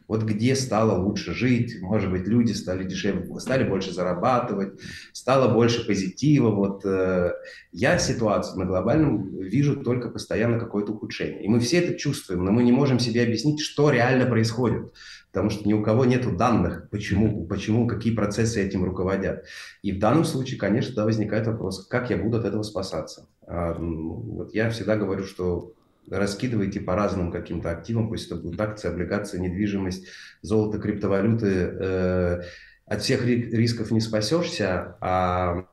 вот 0.08 0.24
где 0.24 0.56
стало 0.56 0.98
лучше 0.98 1.34
жить, 1.34 1.82
может 1.82 2.10
быть, 2.10 2.28
люди 2.28 2.54
стали 2.54 2.86
дешевле, 2.86 3.28
стали 3.40 3.68
больше 3.68 3.94
зарабатывать, 3.94 4.80
стало 5.12 5.54
больше 5.54 5.86
позитива. 5.86 6.50
Вот 6.50 6.86
э, 6.86 7.34
я 7.72 7.98
ситуацию 7.98 8.60
на 8.60 8.66
глобальном 8.66 9.38
вижу 9.38 9.76
только 9.84 10.10
постоянно 10.10 10.60
какое-то 10.60 10.94
ухудшение. 10.94 11.44
И 11.44 11.50
мы 11.50 11.60
все 11.60 11.80
это 11.80 11.96
чувствуем, 11.96 12.46
но 12.46 12.52
мы 12.52 12.64
не 12.64 12.72
можем 12.72 13.00
себе 13.00 13.24
объяснить, 13.24 13.60
что 13.60 13.90
реально 13.90 14.26
происходит. 14.26 14.94
Потому 15.32 15.50
что 15.50 15.68
ни 15.68 15.74
у 15.74 15.84
кого 15.84 16.06
нет 16.06 16.38
данных, 16.38 16.88
почему, 16.90 17.46
почему, 17.46 17.86
какие 17.86 18.16
процессы 18.16 18.66
этим 18.66 18.86
руководят. 18.86 19.46
И 19.84 19.92
в 19.92 20.00
данном 20.00 20.24
случае, 20.24 20.58
конечно, 20.58 20.96
да, 20.96 21.04
возникает 21.04 21.48
вопрос, 21.48 21.86
как 21.86 22.10
я 22.10 22.18
буду 22.18 22.38
от 22.38 22.46
этого 22.46 22.64
спасаться. 22.64 23.28
А, 23.46 23.74
вот 23.78 24.54
я 24.54 24.70
всегда 24.70 24.96
говорю, 24.96 25.26
что 25.26 25.74
раскидывайте 26.10 26.80
по 26.80 26.96
разным 26.96 27.32
каким-то 27.32 27.72
активам, 27.72 28.10
пусть 28.10 28.28
это 28.28 28.36
будут 28.36 28.60
акции, 28.60 28.90
облигации, 28.90 29.40
недвижимость, 29.40 30.08
золото, 30.42 30.80
криптовалюты. 30.80 31.48
Э, 31.48 32.42
от 32.86 33.02
всех 33.02 33.26
рисков 33.26 33.92
не 33.92 34.00
спасешься, 34.00 34.98
а 35.02 35.66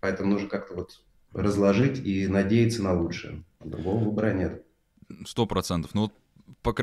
поэтому 0.00 0.30
нужно 0.30 0.48
как-то 0.48 0.74
вот 0.74 1.02
разложить 1.32 1.98
и 2.04 2.26
надеяться 2.26 2.82
на 2.82 2.94
лучшее. 2.94 3.44
Другого 3.60 4.02
выбора 4.04 4.32
нет. 4.32 4.62
Сто 5.26 5.46
процентов. 5.46 5.94
Ну 5.94 6.02
вот, 6.02 6.12
по... 6.62 6.74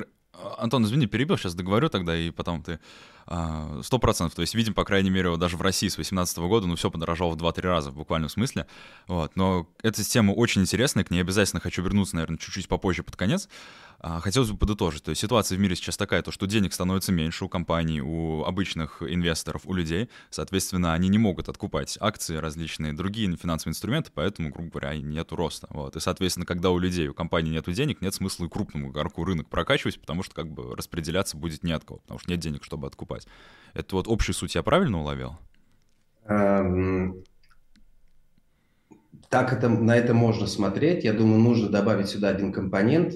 Антон, 0.57 0.83
извини, 0.83 1.07
перебил, 1.07 1.37
сейчас 1.37 1.55
договорю 1.55 1.89
тогда, 1.89 2.15
и 2.15 2.29
потом 2.29 2.61
ты 2.61 2.79
сто 3.27 3.99
процентов. 3.99 4.35
То 4.35 4.41
есть 4.41 4.53
видим, 4.55 4.73
по 4.73 4.83
крайней 4.83 5.09
мере, 5.09 5.29
вот 5.29 5.39
даже 5.39 5.57
в 5.57 5.61
России 5.61 5.87
с 5.87 5.95
2018 5.95 6.37
года, 6.39 6.67
ну, 6.67 6.75
все 6.75 6.91
подорожало 6.91 7.31
в 7.31 7.37
2-3 7.37 7.61
раза 7.61 7.91
в 7.91 7.95
буквальном 7.95 8.29
смысле. 8.29 8.67
Вот. 9.07 9.35
Но 9.35 9.67
эта 9.81 10.03
тема 10.03 10.31
очень 10.31 10.61
интересная, 10.61 11.03
к 11.03 11.11
ней 11.11 11.21
обязательно 11.21 11.59
хочу 11.59 11.81
вернуться, 11.81 12.15
наверное, 12.15 12.37
чуть-чуть 12.37 12.67
попозже 12.67 13.03
под 13.03 13.15
конец. 13.15 13.49
А, 14.07 14.19
хотелось 14.19 14.51
бы 14.51 14.57
подытожить. 14.57 15.01
То 15.01 15.09
есть 15.09 15.21
ситуация 15.21 15.57
в 15.57 15.59
мире 15.59 15.75
сейчас 15.75 15.97
такая, 15.97 16.21
то, 16.21 16.29
что 16.31 16.45
денег 16.45 16.73
становится 16.73 17.11
меньше 17.11 17.43
у 17.43 17.49
компаний, 17.49 18.01
у 18.01 18.43
обычных 18.43 19.01
инвесторов, 19.01 19.63
у 19.65 19.73
людей. 19.73 20.11
Соответственно, 20.29 20.93
они 20.93 21.07
не 21.09 21.17
могут 21.17 21.49
откупать 21.49 21.97
акции, 21.99 22.35
различные 22.35 22.93
другие 22.93 23.35
финансовые 23.35 23.71
инструменты, 23.71 24.11
поэтому, 24.13 24.51
грубо 24.51 24.69
говоря, 24.69 24.95
нет 24.95 25.31
роста. 25.31 25.65
Вот. 25.71 25.95
И, 25.95 25.99
соответственно, 25.99 26.45
когда 26.45 26.69
у 26.69 26.77
людей, 26.77 27.07
у 27.07 27.15
компаний 27.15 27.49
нет 27.49 27.65
денег, 27.73 27.99
нет 27.99 28.13
смысла 28.13 28.45
и 28.45 28.47
крупному 28.47 28.91
игроку 28.91 29.23
рынок 29.23 29.49
прокачивать, 29.49 29.99
потому 29.99 30.21
что 30.21 30.35
как 30.35 30.51
бы 30.51 30.75
распределяться 30.75 31.35
будет 31.35 31.63
не 31.63 31.71
от 31.71 31.83
кого, 31.83 31.97
потому 32.01 32.19
что 32.19 32.29
нет 32.29 32.39
денег, 32.39 32.63
чтобы 32.63 32.85
откупать. 32.85 33.25
Это 33.73 33.95
вот 33.95 34.07
общую 34.07 34.35
суть 34.35 34.53
я 34.53 34.61
правильно 34.61 34.99
уловил? 34.99 35.35
Эм, 36.25 37.23
так 39.29 39.51
это, 39.51 39.67
на 39.67 39.97
это 39.97 40.13
можно 40.13 40.45
смотреть. 40.45 41.03
Я 41.03 41.13
думаю, 41.13 41.39
нужно 41.39 41.69
добавить 41.69 42.07
сюда 42.07 42.29
один 42.29 42.53
компонент. 42.53 43.15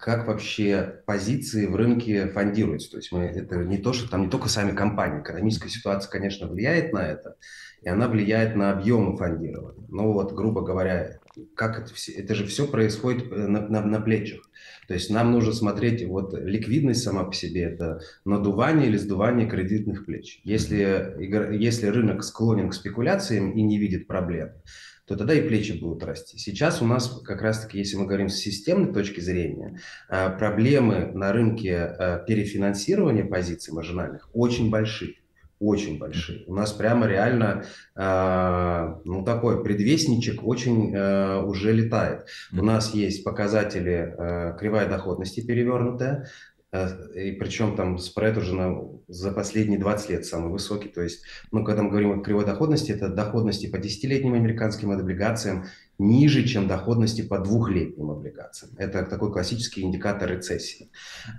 Как 0.00 0.26
вообще 0.26 1.02
позиции 1.06 1.66
в 1.66 1.76
рынке 1.76 2.28
фондируются. 2.28 2.90
То 2.90 2.96
есть 2.96 3.12
мы, 3.12 3.24
это 3.24 3.56
не 3.56 3.76
то, 3.76 3.92
что 3.92 4.10
там 4.10 4.22
не 4.22 4.30
только 4.30 4.48
сами 4.48 4.74
компании. 4.74 5.20
Экономическая 5.20 5.68
ситуация, 5.68 6.10
конечно, 6.10 6.48
влияет 6.48 6.94
на 6.94 7.06
это, 7.06 7.36
и 7.82 7.88
она 7.88 8.08
влияет 8.08 8.56
на 8.56 8.72
объемы 8.72 9.16
фондирования. 9.18 9.86
Но 9.90 10.12
вот, 10.12 10.32
грубо 10.32 10.62
говоря, 10.62 11.18
как 11.54 11.78
это 11.78 11.94
все, 11.94 12.12
это 12.12 12.34
же 12.34 12.46
все 12.46 12.66
происходит 12.66 13.30
э, 13.30 13.46
на, 13.46 13.68
на, 13.68 13.84
на 13.84 14.00
плечах. 14.00 14.40
То 14.88 14.94
есть 14.94 15.10
нам 15.10 15.32
нужно 15.32 15.52
смотреть, 15.52 16.04
вот 16.06 16.32
ликвидность 16.32 17.02
сама 17.02 17.24
по 17.24 17.32
себе– 17.32 17.62
это 17.64 18.00
надувание 18.24 18.88
или 18.88 18.96
сдувание 18.96 19.48
кредитных 19.48 20.06
плеч. 20.06 20.40
Если, 20.44 21.14
если 21.56 21.86
рынок 21.86 22.24
склонен 22.24 22.70
к 22.70 22.74
спекуляциям 22.74 23.52
и 23.52 23.62
не 23.62 23.78
видит 23.78 24.06
проблем, 24.06 24.50
то 25.10 25.16
тогда 25.16 25.34
и 25.34 25.40
плечи 25.40 25.72
будут 25.72 26.04
расти. 26.04 26.38
Сейчас 26.38 26.80
у 26.80 26.86
нас 26.86 27.20
как 27.24 27.42
раз-таки, 27.42 27.78
если 27.78 27.96
мы 27.96 28.06
говорим 28.06 28.28
с 28.28 28.36
системной 28.36 28.92
точки 28.92 29.18
зрения, 29.18 29.80
а, 30.08 30.30
проблемы 30.30 31.10
на 31.12 31.32
рынке 31.32 31.76
а, 31.78 32.18
перефинансирования 32.20 33.24
позиций 33.24 33.74
маржинальных 33.74 34.30
очень 34.32 34.70
большие 34.70 35.16
очень 35.58 35.98
большие. 35.98 36.44
У 36.46 36.54
нас 36.54 36.72
прямо 36.72 37.06
реально, 37.06 37.66
э, 37.94 38.94
ну, 39.04 39.22
такой 39.26 39.62
предвестничек 39.62 40.42
очень 40.42 40.94
э, 40.94 41.42
уже 41.42 41.74
летает. 41.74 42.24
У 42.50 42.64
нас 42.64 42.94
есть 42.94 43.24
показатели 43.24 44.14
э, 44.16 44.56
кривая 44.58 44.88
доходности 44.88 45.46
перевернутая, 45.46 46.30
Э, 46.30 46.49
и 46.72 47.32
причем 47.32 47.74
там 47.74 47.98
спред 47.98 48.36
уже 48.36 48.54
на, 48.54 48.76
за 49.08 49.32
последние 49.32 49.80
20 49.80 50.10
лет 50.10 50.24
самый 50.24 50.52
высокий. 50.52 50.88
То 50.88 51.02
есть, 51.02 51.24
ну, 51.50 51.64
когда 51.64 51.82
мы 51.82 51.90
говорим 51.90 52.12
о 52.12 52.22
кривой 52.22 52.44
доходности, 52.44 52.92
это 52.92 53.08
доходности 53.08 53.66
по 53.68 53.78
десятилетним 53.78 54.34
американским 54.34 54.92
облигациям 54.92 55.66
ниже, 55.98 56.44
чем 56.44 56.68
доходности 56.68 57.22
по 57.22 57.38
двухлетним 57.38 58.10
облигациям. 58.10 58.72
Это 58.78 59.04
такой 59.04 59.32
классический 59.32 59.82
индикатор 59.82 60.30
рецессии. 60.30 60.90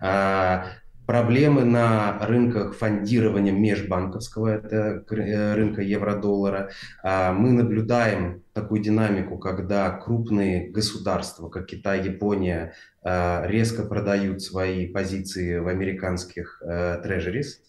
А, 0.01 0.65
Проблемы 1.11 1.65
на 1.65 2.25
рынках 2.25 2.73
фондирования 2.73 3.51
межбанковского, 3.51 4.47
это 4.47 5.03
э, 5.13 5.55
рынка 5.55 5.81
евро-доллара. 5.81 6.69
А, 7.03 7.33
мы 7.33 7.51
наблюдаем 7.51 8.43
такую 8.53 8.81
динамику, 8.81 9.37
когда 9.37 9.91
крупные 9.91 10.69
государства, 10.69 11.49
как 11.49 11.65
Китай, 11.65 12.01
Япония, 12.05 12.75
а, 13.03 13.43
резко 13.45 13.83
продают 13.83 14.41
свои 14.41 14.87
позиции 14.87 15.57
в 15.57 15.67
американских 15.67 16.63
трежерис 17.03 17.61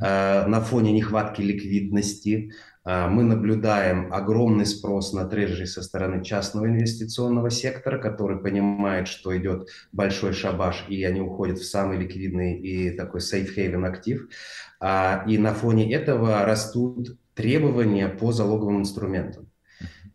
а, 0.00 0.46
на 0.46 0.60
фоне 0.60 0.92
нехватки 0.92 1.42
ликвидности, 1.42 2.52
мы 2.84 3.22
наблюдаем 3.22 4.12
огромный 4.12 4.66
спрос 4.66 5.12
на 5.14 5.24
трежери 5.24 5.64
со 5.64 5.82
стороны 5.82 6.22
частного 6.22 6.66
инвестиционного 6.66 7.50
сектора, 7.50 7.98
который 7.98 8.38
понимает, 8.38 9.08
что 9.08 9.36
идет 9.36 9.68
большой 9.92 10.34
шабаш, 10.34 10.84
и 10.88 11.02
они 11.04 11.20
уходят 11.20 11.58
в 11.58 11.64
самый 11.64 11.98
ликвидный 11.98 12.58
и 12.58 12.90
такой 12.90 13.20
safe 13.20 13.56
haven 13.56 13.86
актив. 13.86 14.28
А, 14.80 15.24
и 15.26 15.38
на 15.38 15.54
фоне 15.54 15.92
этого 15.94 16.44
растут 16.44 17.16
требования 17.34 18.08
по 18.08 18.32
залоговым 18.32 18.80
инструментам. 18.80 19.48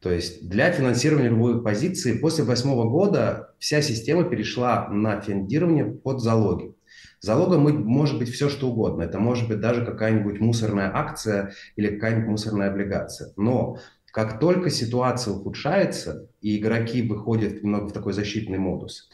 То 0.01 0.11
есть 0.11 0.47
для 0.47 0.71
финансирования 0.71 1.29
любой 1.29 1.61
позиции 1.61 2.17
после 2.17 2.45
восьмого 2.45 2.89
года 2.89 3.53
вся 3.59 3.81
система 3.81 4.23
перешла 4.23 4.87
на 4.89 5.19
финансирование 5.19 5.85
под 5.85 6.21
залоги. 6.21 6.73
Залогом 7.21 7.63
может 7.85 8.17
быть 8.17 8.29
все, 8.29 8.49
что 8.49 8.69
угодно. 8.69 9.03
Это 9.03 9.19
может 9.19 9.47
быть 9.49 9.59
даже 9.59 9.85
какая-нибудь 9.85 10.39
мусорная 10.39 10.91
акция 10.93 11.53
или 11.75 11.87
какая-нибудь 11.95 12.29
мусорная 12.29 12.69
облигация. 12.69 13.33
Но 13.35 13.77
как 14.11 14.39
только 14.39 14.69
ситуация 14.69 15.33
ухудшается, 15.33 16.29
и 16.41 16.57
игроки 16.57 17.01
выходят 17.01 17.61
немного 17.61 17.89
в 17.89 17.93
такой 17.93 18.13
защитный 18.13 18.57
модус, 18.57 19.09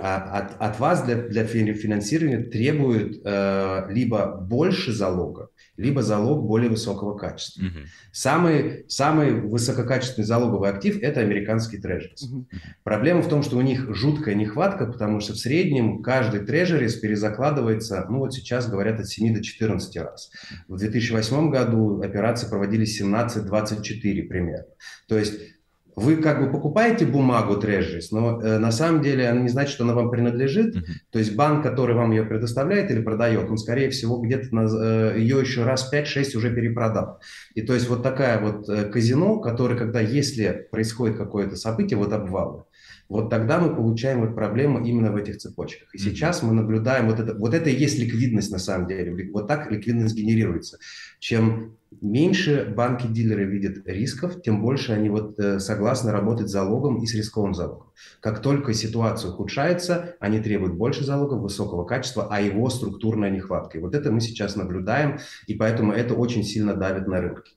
от, 0.00 0.56
от 0.60 0.80
вас 0.80 1.04
для, 1.04 1.16
для 1.16 1.44
финансирования 1.44 2.44
требуют 2.44 3.20
э, 3.24 3.86
либо 3.90 4.36
больше 4.36 4.92
залога, 4.92 5.50
либо 5.76 6.02
залог 6.02 6.46
более 6.46 6.70
высокого 6.70 7.16
качества. 7.16 7.62
Uh-huh. 7.62 7.84
Самый, 8.12 8.84
самый 8.88 9.40
высококачественный 9.40 10.26
залоговый 10.26 10.70
актив– 10.70 10.98
это 11.02 11.20
американский 11.20 11.78
трежерис. 11.78 12.30
Uh-huh. 12.30 12.44
Проблема 12.84 13.22
в 13.22 13.28
том, 13.28 13.42
что 13.42 13.56
у 13.56 13.60
них 13.60 13.92
жуткая 13.94 14.34
нехватка, 14.34 14.86
потому 14.86 15.20
что 15.20 15.32
в 15.32 15.38
среднем 15.38 16.02
каждый 16.02 16.40
трежерис 16.40 16.94
перезакладывается, 16.96 18.06
ну 18.08 18.18
вот 18.18 18.34
сейчас 18.34 18.68
говорят, 18.68 19.00
от 19.00 19.08
7 19.08 19.34
до 19.34 19.42
14 19.42 19.96
раз. 19.96 20.30
В 20.68 20.76
2008 20.76 21.50
году 21.50 22.00
операции 22.02 22.48
проводились 22.48 23.00
17-24 23.00 24.22
примерно. 24.28 24.66
То 25.08 25.18
есть 25.18 25.57
вы 25.98 26.16
как 26.16 26.40
бы 26.40 26.50
покупаете 26.50 27.06
бумагу 27.06 27.54
Treasuries, 27.54 28.06
но 28.10 28.40
э, 28.40 28.58
на 28.58 28.70
самом 28.70 29.02
деле 29.02 29.28
она 29.28 29.40
не 29.40 29.48
значит, 29.48 29.72
что 29.72 29.84
она 29.84 29.94
вам 29.94 30.10
принадлежит. 30.10 30.76
Uh-huh. 30.76 30.84
То 31.10 31.18
есть 31.18 31.34
банк, 31.34 31.62
который 31.62 31.94
вам 31.94 32.12
ее 32.12 32.24
предоставляет 32.24 32.90
или 32.90 33.02
продает, 33.02 33.50
он, 33.50 33.58
скорее 33.58 33.90
всего, 33.90 34.18
где-то 34.18 34.54
на, 34.54 34.66
э, 34.66 35.18
ее 35.18 35.40
еще 35.40 35.64
раз 35.64 35.92
5-6 35.92 36.36
уже 36.36 36.54
перепродал. 36.54 37.20
И 37.54 37.62
то 37.62 37.74
есть 37.74 37.88
вот 37.88 38.02
такая 38.02 38.40
вот 38.40 38.68
э, 38.68 38.84
казино, 38.84 39.40
которое, 39.40 39.76
когда 39.76 40.00
если 40.00 40.68
происходит 40.70 41.16
какое-то 41.16 41.56
событие, 41.56 41.98
вот 41.98 42.12
обвал, 42.12 42.68
вот 43.08 43.30
тогда 43.30 43.58
мы 43.58 43.74
получаем 43.74 44.20
вот 44.20 44.34
проблему 44.34 44.84
именно 44.84 45.10
в 45.10 45.16
этих 45.16 45.38
цепочках. 45.38 45.94
И 45.94 45.98
сейчас 45.98 46.42
мы 46.42 46.52
наблюдаем 46.52 47.08
вот 47.08 47.18
это, 47.18 47.34
вот 47.34 47.54
это 47.54 47.70
и 47.70 47.74
есть 47.74 47.98
ликвидность 47.98 48.52
на 48.52 48.58
самом 48.58 48.86
деле. 48.86 49.30
Вот 49.32 49.48
так 49.48 49.70
ликвидность 49.70 50.14
генерируется. 50.14 50.78
Чем 51.18 51.77
меньше 52.00 52.72
банки-дилеры 52.76 53.44
видят 53.44 53.86
рисков, 53.86 54.42
тем 54.42 54.60
больше 54.60 54.92
они 54.92 55.08
вот 55.08 55.38
э, 55.38 55.58
согласны 55.58 56.12
работать 56.12 56.48
с 56.48 56.52
залогом 56.52 57.02
и 57.02 57.06
с 57.06 57.14
рисковым 57.14 57.54
залогом. 57.54 57.92
Как 58.20 58.40
только 58.42 58.74
ситуация 58.74 59.30
ухудшается, 59.30 60.16
они 60.20 60.40
требуют 60.40 60.74
больше 60.74 61.04
залогов, 61.04 61.40
высокого 61.40 61.84
качества, 61.84 62.28
а 62.30 62.40
его 62.40 62.68
структурная 62.70 63.30
нехватка. 63.30 63.78
И 63.78 63.80
вот 63.80 63.94
это 63.94 64.12
мы 64.12 64.20
сейчас 64.20 64.56
наблюдаем, 64.56 65.18
и 65.46 65.54
поэтому 65.54 65.92
это 65.92 66.14
очень 66.14 66.44
сильно 66.44 66.74
давит 66.74 67.06
на 67.06 67.20
рынки. 67.20 67.52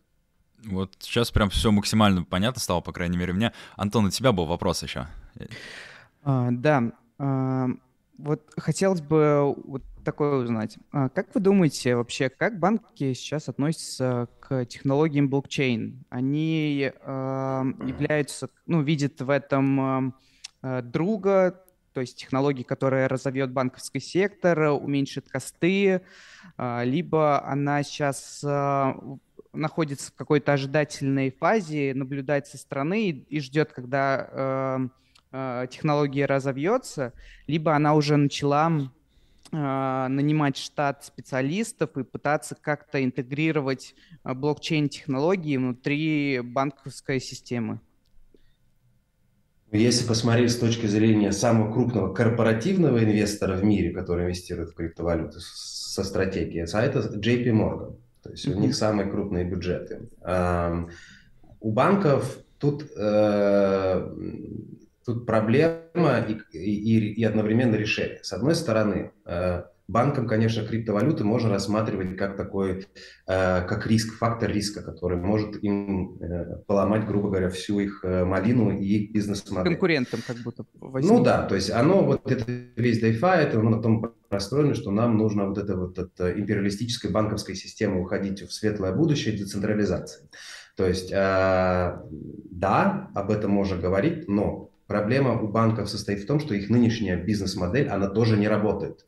Вот 0.66 0.94
сейчас 1.00 1.32
прям 1.32 1.50
все 1.50 1.72
максимально 1.72 2.24
понятно 2.24 2.62
стало, 2.62 2.82
по 2.82 2.92
крайней 2.92 3.18
мере, 3.18 3.34
мне. 3.34 3.52
Антон, 3.76 4.06
у 4.06 4.10
тебя 4.10 4.32
был 4.32 4.46
вопрос 4.46 4.84
еще. 4.84 5.08
А, 6.24 6.50
да, 6.52 6.92
а, 7.18 7.68
вот 8.18 8.42
хотелось 8.58 9.02
бы 9.02 9.56
вот 9.66 9.84
такое 10.04 10.44
узнать. 10.44 10.78
А, 10.92 11.10
как 11.10 11.34
вы 11.34 11.42
думаете 11.42 11.96
вообще, 11.96 12.30
как 12.30 12.60
банки 12.60 13.14
сейчас 13.14 13.50
относятся 13.50 14.28
к 14.40 14.66
технологиям 14.66 15.30
блокчейн? 15.30 16.04
Они 16.10 16.92
э, 16.94 17.64
являются, 17.86 18.50
ну, 18.66 18.82
видят 18.82 19.22
в 19.22 19.30
этом 19.30 20.14
э, 20.62 20.82
друга, 20.82 21.64
то 21.94 22.02
есть 22.02 22.18
технологии, 22.18 22.64
которая 22.64 23.08
разовьет 23.08 23.52
банковский 23.52 24.00
сектор, 24.00 24.60
уменьшит 24.72 25.28
косты, 25.30 26.02
э, 26.58 26.82
либо 26.86 27.46
она 27.46 27.84
сейчас 27.84 28.42
э, 28.44 28.94
находится 29.54 30.12
в 30.12 30.16
какой-то 30.16 30.54
ожидательной 30.54 31.32
фазе, 31.32 31.94
наблюдает 31.94 32.48
со 32.48 32.58
стороны 32.58 33.10
и, 33.10 33.12
и 33.12 33.40
ждет, 33.40 33.74
когда 33.74 34.28
э, 34.32 34.88
э, 35.32 35.68
технология 35.70 36.26
разовьется, 36.26 37.14
либо 37.48 37.76
она 37.76 37.94
уже 37.94 38.18
начала 38.18 38.72
нанимать 39.52 40.58
штат 40.58 41.04
специалистов 41.04 41.98
и 41.98 42.04
пытаться 42.04 42.56
как-то 42.56 43.04
интегрировать 43.04 43.96
э, 44.24 44.34
блокчейн-технологии 44.34 45.58
внутри 45.58 46.40
банковской 46.42 47.20
системы. 47.20 47.82
Если 49.72 50.06
посмотреть 50.06 50.52
с 50.52 50.58
точки 50.58 50.86
зрения 50.86 51.32
самого 51.32 51.72
крупного 51.72 52.14
корпоративного 52.14 53.04
инвестора 53.04 53.56
в 53.56 53.64
мире, 53.64 53.92
который 53.92 54.26
инвестирует 54.26 54.72
в 54.72 54.74
криптовалюты 54.74 55.40
со 55.40 56.04
стратегией, 56.04 56.66
а 56.74 56.82
это 56.82 57.00
JP 57.00 57.46
Morgan. 57.52 57.96
То 58.22 58.32
есть 58.32 58.48
mm-hmm. 58.48 58.54
у 58.54 58.60
них 58.60 58.76
самые 58.76 59.10
крупные 59.10 59.46
бюджеты. 59.46 60.10
У 61.62 61.72
банков 61.72 62.40
тут, 62.58 62.86
э, 62.96 64.10
тут 65.06 65.26
проблема 65.26 66.26
и, 66.28 66.58
и, 66.58 67.14
и 67.14 67.24
одновременно 67.24 67.76
решение. 67.76 68.20
С 68.24 68.34
одной 68.34 68.56
стороны, 68.56 69.12
э, 69.26 69.64
банкам, 69.88 70.28
конечно, 70.28 70.66
криптовалюты 70.66 71.24
можно 71.24 71.50
рассматривать 71.50 72.18
как 72.18 72.38
такой, 72.38 72.88
э, 73.28 73.66
как 73.66 73.88
риск, 73.88 74.18
фактор 74.18 74.52
риска, 74.52 74.84
который 74.84 75.18
может 75.18 75.64
им 75.64 76.20
поломать, 76.68 77.06
грубо 77.08 77.30
говоря, 77.30 77.50
всю 77.50 77.80
их 77.80 78.04
малину 78.04 78.72
и 78.72 78.86
их 78.86 79.12
бизнес-модель. 79.12 79.74
Конкурентам 79.74 80.20
как 80.26 80.38
будто. 80.38 80.66
Возникнет. 80.80 81.20
Ну 81.20 81.24
да, 81.24 81.46
то 81.46 81.56
есть 81.56 81.72
оно, 81.72 82.04
вот 82.04 82.32
это 82.32 82.46
весь 82.76 83.04
DeFi, 83.04 83.36
это 83.36 83.60
оно 83.60 83.70
на 83.72 83.82
том 83.82 84.14
расстроены, 84.30 84.76
что 84.76 84.92
нам 84.92 85.18
нужно 85.18 85.48
вот 85.48 85.58
это 85.58 85.76
вот 85.76 86.00
от 86.00 86.20
империалистической 86.20 87.12
банковской 87.12 87.56
системы 87.56 88.02
уходить 88.02 88.42
в 88.42 88.54
светлое 88.54 88.94
будущее 88.94 89.38
децентрализации. 89.38 90.30
То 90.78 90.88
есть, 90.88 91.12
э, 91.12 91.16
да, 92.50 93.12
об 93.14 93.30
этом 93.30 93.52
можно 93.52 93.78
говорить, 93.78 94.28
но 94.28 94.71
проблема 94.92 95.40
у 95.42 95.48
банков 95.48 95.90
состоит 95.90 96.20
в 96.20 96.28
том, 96.28 96.42
что 96.42 96.54
их 96.54 96.70
нынешняя 96.70 97.16
бизнес-модель, 97.16 97.88
она 97.88 98.08
тоже 98.10 98.38
не 98.38 98.50
работает. 98.50 99.06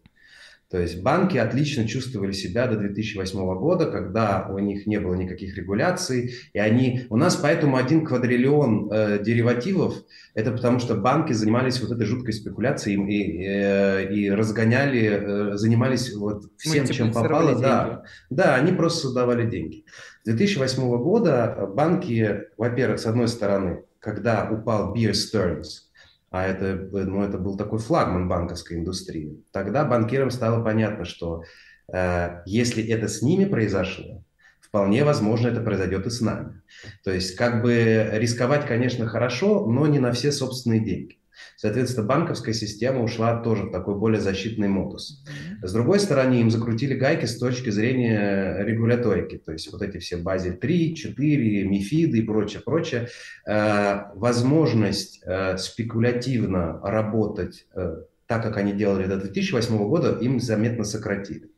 То 0.72 0.80
есть 0.80 1.04
банки 1.04 1.38
отлично 1.38 1.88
чувствовали 1.88 2.32
себя 2.32 2.66
до 2.68 2.78
2008 2.78 3.38
года, 3.60 3.92
когда 3.92 4.48
у 4.50 4.58
них 4.58 4.88
не 4.88 5.00
было 5.00 5.14
никаких 5.14 5.56
регуляций, 5.56 6.34
и 6.52 6.58
они... 6.58 7.06
У 7.10 7.18
нас 7.18 7.36
поэтому 7.36 7.76
один 7.76 8.06
квадриллион 8.06 8.90
э, 8.92 9.20
деривативов, 9.24 9.94
это 10.34 10.52
потому 10.52 10.80
что 10.80 10.96
банки 10.96 11.34
занимались 11.34 11.80
вот 11.80 11.92
этой 11.92 12.08
жуткой 12.08 12.34
спекуляцией 12.34 12.98
и, 12.98 13.22
и, 13.22 13.46
э, 13.46 14.14
и 14.16 14.32
разгоняли, 14.32 15.04
э, 15.04 15.58
занимались 15.58 16.16
вот 16.16 16.46
всем, 16.58 16.88
чем 16.88 17.12
попало. 17.12 17.60
Да, 17.60 18.04
да, 18.32 18.56
они 18.56 18.72
просто 18.72 19.02
создавали 19.02 19.48
деньги. 19.48 19.84
С 20.24 20.30
2008 20.30 20.82
года 21.04 21.70
банки, 21.76 22.46
во-первых, 22.58 23.00
с 23.00 23.06
одной 23.06 23.28
стороны, 23.28 23.84
когда 24.04 24.50
упал 24.52 24.94
Bear 24.94 25.12
Stearns, 25.12 25.88
а 26.30 26.46
это, 26.46 26.90
ну, 26.92 27.24
это 27.24 27.38
был 27.38 27.56
такой 27.56 27.80
флагман 27.80 28.28
банковской 28.28 28.78
индустрии. 28.78 29.42
Тогда 29.52 29.86
банкирам 29.86 30.30
стало 30.30 30.64
понятно, 30.64 31.06
что 31.06 31.44
э, 31.92 32.42
если 32.46 32.86
это 32.86 33.08
с 33.08 33.22
ними 33.22 33.46
произошло, 33.46 34.24
вполне 34.60 35.06
возможно 35.06 35.48
это 35.48 35.62
произойдет 35.62 36.06
и 36.06 36.10
с 36.10 36.20
нами. 36.20 36.62
То 37.04 37.12
есть 37.12 37.36
как 37.36 37.62
бы 37.62 38.10
рисковать, 38.14 38.66
конечно, 38.66 39.08
хорошо, 39.08 39.66
но 39.68 39.88
не 39.88 40.00
на 40.00 40.12
все 40.12 40.32
собственные 40.32 40.84
деньги. 40.84 41.18
Соответственно, 41.58 42.08
банковская 42.08 42.54
система 42.54 43.04
ушла 43.04 43.42
тоже 43.42 43.64
в 43.64 43.72
такой 43.72 43.96
более 43.96 44.20
защитный 44.20 44.68
модус. 44.68 45.24
С 45.62 45.72
другой 45.72 46.00
стороны, 46.00 46.36
им 46.36 46.52
закрутили 46.52 46.94
гайки 46.94 47.26
с 47.26 47.38
точки 47.38 47.70
зрения 47.70 48.64
регуляторики, 48.64 49.38
то 49.38 49.52
есть 49.52 49.72
вот 49.72 49.82
эти 49.82 49.98
все 49.98 50.18
Базель 50.18 50.58
3, 50.58 50.96
4, 50.96 51.64
МИФИДы 51.66 52.18
и 52.18 52.22
прочее, 52.22 52.62
прочее. 52.62 53.08
Э, 53.48 54.12
возможность 54.16 55.22
э, 55.26 55.58
спекулятивно 55.58 56.80
работать 56.82 57.68
э, 57.76 58.04
так, 58.28 58.44
как 58.44 58.58
они 58.58 58.74
делали 58.74 59.06
до 59.06 59.18
2008 59.18 59.78
года, 59.78 60.18
им 60.20 60.40
заметно 60.40 60.84
сократили. 60.84 61.50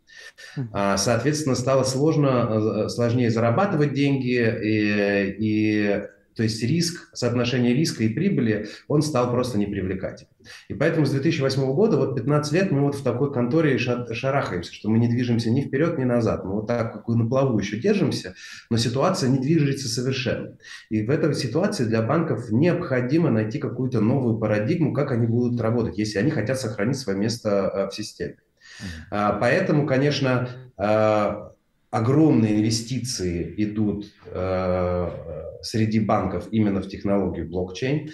А, 0.71 0.97
соответственно, 0.97 1.55
стало 1.55 1.83
сложно, 1.83 2.89
сложнее 2.89 3.29
зарабатывать 3.29 3.93
деньги, 3.93 4.35
и, 4.63 5.35
и 5.39 6.03
то 6.35 6.43
есть 6.43 6.61
риск, 6.63 7.09
соотношение 7.13 7.73
риска 7.73 8.03
и 8.03 8.09
прибыли, 8.09 8.67
он 8.87 9.01
стал 9.01 9.31
просто 9.31 9.57
непривлекательным. 9.57 10.33
И 10.67 10.73
поэтому 10.73 11.05
с 11.05 11.11
2008 11.11 11.73
года, 11.73 11.97
вот 11.97 12.15
15 12.15 12.51
лет, 12.53 12.71
мы 12.71 12.81
вот 12.81 12.95
в 12.95 13.03
такой 13.03 13.33
конторе 13.33 13.77
шарахаемся, 13.77 14.73
что 14.73 14.89
мы 14.89 14.99
не 14.99 15.07
движемся 15.07 15.49
ни 15.49 15.61
вперед, 15.61 15.97
ни 15.97 16.03
назад. 16.03 16.43
Мы 16.43 16.53
вот 16.53 16.67
так 16.67 16.93
как 16.93 17.07
на 17.07 17.27
плаву 17.27 17.57
еще 17.57 17.79
держимся, 17.79 18.35
но 18.69 18.77
ситуация 18.77 19.29
не 19.29 19.39
движется 19.39 19.87
совершенно. 19.87 20.57
И 20.89 21.05
в 21.05 21.09
этой 21.09 21.33
ситуации 21.33 21.85
для 21.85 22.01
банков 22.01 22.51
необходимо 22.51 23.29
найти 23.29 23.57
какую-то 23.57 24.01
новую 24.01 24.37
парадигму, 24.37 24.93
как 24.93 25.11
они 25.11 25.27
будут 25.27 25.59
работать, 25.61 25.97
если 25.97 26.19
они 26.19 26.31
хотят 26.31 26.59
сохранить 26.59 26.97
свое 26.97 27.17
место 27.17 27.49
э, 27.49 27.87
в 27.89 27.95
системе. 27.95 28.35
Mm-hmm. 29.11 29.37
Поэтому, 29.39 29.87
конечно, 29.87 30.49
э, 30.77 31.45
огромные 31.95 32.57
инвестиции 32.57 33.53
идут 33.57 34.11
э, 34.25 35.09
среди 35.65 35.99
банков 35.99 36.47
именно 36.51 36.81
в 36.81 36.87
технологию 36.87 37.47
блокчейн. 37.47 38.11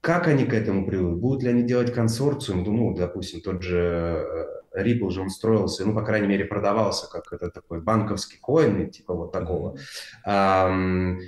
Как 0.00 0.26
они 0.26 0.44
к 0.44 0.52
этому 0.52 0.86
привыкнут? 0.86 1.20
Будут 1.20 1.42
ли 1.44 1.50
они 1.50 1.62
делать 1.62 1.92
консорциум? 1.92 2.64
Ну, 2.64 2.94
допустим, 2.94 3.40
тот 3.40 3.62
же 3.62 4.24
э, 4.74 4.82
Ripple 4.82 5.10
же 5.10 5.20
он 5.20 5.30
строился, 5.30 5.84
ну, 5.86 5.94
по 5.94 6.02
крайней 6.02 6.26
мере, 6.26 6.44
продавался 6.44 7.08
как 7.08 7.32
это 7.32 7.50
такой 7.50 7.80
банковский 7.80 8.38
коин, 8.42 8.90
типа 8.90 9.14
вот 9.14 9.32
такого. 9.32 9.76
Mm-hmm. 10.26 11.18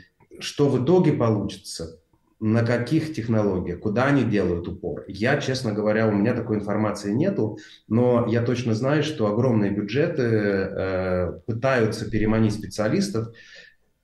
Что 0.40 0.68
в 0.68 0.85
итоге 0.85 1.12
получится? 1.12 2.01
на 2.40 2.62
каких 2.62 3.14
технологиях, 3.14 3.81
куда 3.81 4.05
они 4.05 4.25
делают 4.25 4.68
упор. 4.68 5.05
Я, 5.09 5.40
честно 5.40 5.73
говоря, 5.73 6.07
у 6.07 6.12
меня 6.12 6.35
такой 6.35 6.57
информации 6.57 7.11
нету, 7.11 7.59
но 7.88 8.27
я 8.29 8.42
точно 8.42 8.75
знаю, 8.75 9.03
что 9.03 9.29
огромные 9.29 9.70
бюджеты 9.70 10.23
э, 10.23 11.40
пытаются 11.47 12.11
переманить 12.11 12.53
специалистов. 12.53 13.29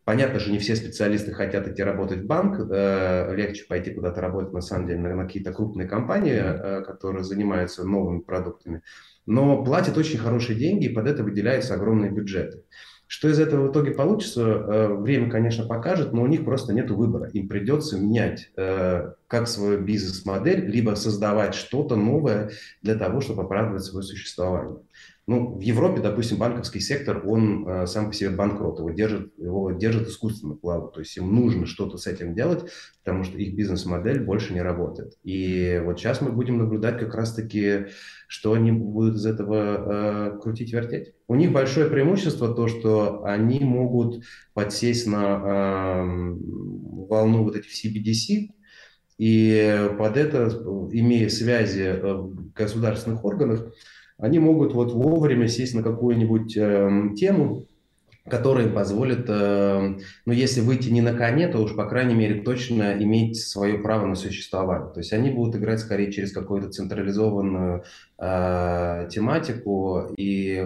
Понятно 0.04 0.40
же, 0.40 0.50
не 0.50 0.58
все 0.58 0.76
специалисты 0.76 1.32
хотят 1.32 1.68
идти 1.68 1.82
работать 1.82 2.20
в 2.20 2.26
банк, 2.26 2.58
э, 2.58 3.34
легче 3.34 3.66
пойти 3.68 3.92
куда-то 3.92 4.20
работать, 4.20 4.52
на 4.52 4.62
самом 4.62 4.86
деле, 4.86 5.00
на, 5.00 5.24
какие-то 5.24 5.52
крупные 5.52 5.86
компании, 5.86 6.34
э, 6.34 6.82
которые 6.82 7.22
занимаются 7.22 7.84
новыми 7.84 8.20
продуктами. 8.20 8.82
Но 9.26 9.62
платят 9.62 9.98
очень 9.98 10.18
хорошие 10.18 10.58
деньги, 10.58 10.86
и 10.86 10.94
под 10.94 11.06
это 11.06 11.22
выделяются 11.22 11.74
огромные 11.74 12.10
бюджеты. 12.10 12.64
Что 13.06 13.28
из 13.28 13.38
этого 13.40 13.68
в 13.68 13.72
итоге 13.72 13.90
получится, 13.90 14.42
э, 14.42 14.94
время, 14.94 15.30
конечно, 15.30 15.66
покажет, 15.66 16.12
но 16.12 16.22
у 16.22 16.26
них 16.26 16.44
просто 16.44 16.72
нет 16.72 16.90
выбора. 16.90 17.28
Им 17.30 17.48
придется 17.48 17.98
менять 17.98 18.50
как 18.56 19.46
свою 19.46 19.80
бизнес-модель, 19.80 20.66
либо 20.66 20.94
создавать 20.96 21.54
что-то 21.54 21.94
новое 21.94 22.50
для 22.82 22.96
того, 22.96 23.20
чтобы 23.20 23.42
оправдывать 23.42 23.84
свое 23.84 24.02
существование. 24.02 24.78
Ну, 25.30 25.54
в 25.54 25.60
Европе, 25.60 26.00
допустим, 26.00 26.38
банковский 26.38 26.80
сектор, 26.80 27.22
он 27.24 27.64
э, 27.64 27.86
сам 27.86 28.08
по 28.08 28.12
себе 28.12 28.30
банкрот, 28.30 28.80
его 28.80 28.90
держит, 28.90 29.32
его 29.38 29.70
держит 29.70 30.08
искусственно 30.08 30.56
плаву, 30.56 30.88
то 30.88 30.98
есть 30.98 31.16
им 31.16 31.32
нужно 31.32 31.66
что-то 31.66 31.98
с 31.98 32.08
этим 32.08 32.34
делать, 32.34 32.64
потому 33.04 33.22
что 33.22 33.38
их 33.38 33.54
бизнес-модель 33.54 34.24
больше 34.24 34.52
не 34.52 34.60
работает. 34.60 35.12
И 35.22 35.80
вот 35.84 36.00
сейчас 36.00 36.20
мы 36.20 36.32
будем 36.32 36.58
наблюдать 36.58 36.98
как 36.98 37.14
раз-таки, 37.14 37.86
что 38.26 38.54
они 38.54 38.72
будут 38.72 39.18
из 39.18 39.26
этого 39.26 40.34
э, 40.34 40.40
крутить-вертеть. 40.40 41.14
У 41.28 41.36
них 41.36 41.52
большое 41.52 41.88
преимущество 41.88 42.52
то, 42.52 42.66
что 42.66 43.22
они 43.22 43.60
могут 43.60 44.24
подсесть 44.52 45.06
на 45.06 45.36
э, 45.36 46.36
волну 47.06 47.44
вот 47.44 47.54
этих 47.54 47.70
CBDC, 47.70 48.48
и 49.18 49.90
под 49.96 50.16
это, 50.16 50.48
имея 50.90 51.28
связи 51.28 51.82
э, 51.82 52.14
в 52.14 52.52
государственных 52.52 53.24
органах, 53.24 53.72
они 54.20 54.38
могут 54.38 54.74
вот 54.74 54.92
вовремя 54.92 55.48
сесть 55.48 55.74
на 55.74 55.82
какую-нибудь 55.82 56.56
э, 56.56 56.90
тему, 57.16 57.66
которая 58.28 58.66
им 58.66 58.74
позволит, 58.74 59.26
э, 59.28 59.98
ну, 60.26 60.32
если 60.32 60.60
выйти 60.60 60.90
не 60.90 61.00
на 61.00 61.14
коне, 61.14 61.48
то 61.48 61.58
уж, 61.58 61.74
по 61.74 61.86
крайней 61.86 62.14
мере, 62.14 62.42
точно 62.42 62.94
иметь 63.02 63.40
свое 63.40 63.78
право 63.78 64.06
на 64.06 64.14
существование. 64.14 64.92
То 64.92 65.00
есть 65.00 65.12
они 65.12 65.30
будут 65.30 65.56
играть 65.56 65.80
скорее 65.80 66.12
через 66.12 66.32
какую-то 66.32 66.70
централизованную 66.70 67.84
э, 68.18 69.08
тематику, 69.10 70.08
и 70.16 70.64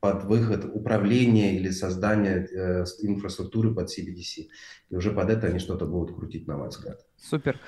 под 0.00 0.24
выход 0.24 0.64
управления 0.64 1.56
или 1.56 1.70
создания 1.70 2.46
э, 2.46 2.84
инфраструктуры 3.02 3.74
под 3.74 3.88
CBDC. 3.88 4.46
И 4.90 4.96
уже 4.96 5.10
под 5.10 5.28
это 5.30 5.48
они 5.48 5.58
что-то 5.58 5.86
будут 5.86 6.16
крутить, 6.16 6.46
на 6.46 6.56
мой 6.56 6.68
взгляд. 6.68 7.00
Супер. 7.16 7.60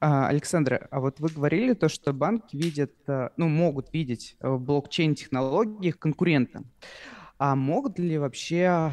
А, 0.00 0.28
Александр, 0.28 0.88
а 0.90 1.00
вот 1.00 1.20
вы 1.20 1.28
говорили 1.28 1.74
то, 1.74 1.88
что 1.88 2.12
банки 2.12 2.56
видят, 2.56 2.92
э, 3.06 3.28
ну, 3.36 3.48
могут 3.48 3.92
видеть 3.92 4.36
в 4.40 4.58
блокчейн-технологиях 4.58 5.98
конкурента. 5.98 6.64
А 7.38 7.54
могут 7.54 7.98
ли 7.98 8.16
вообще 8.16 8.92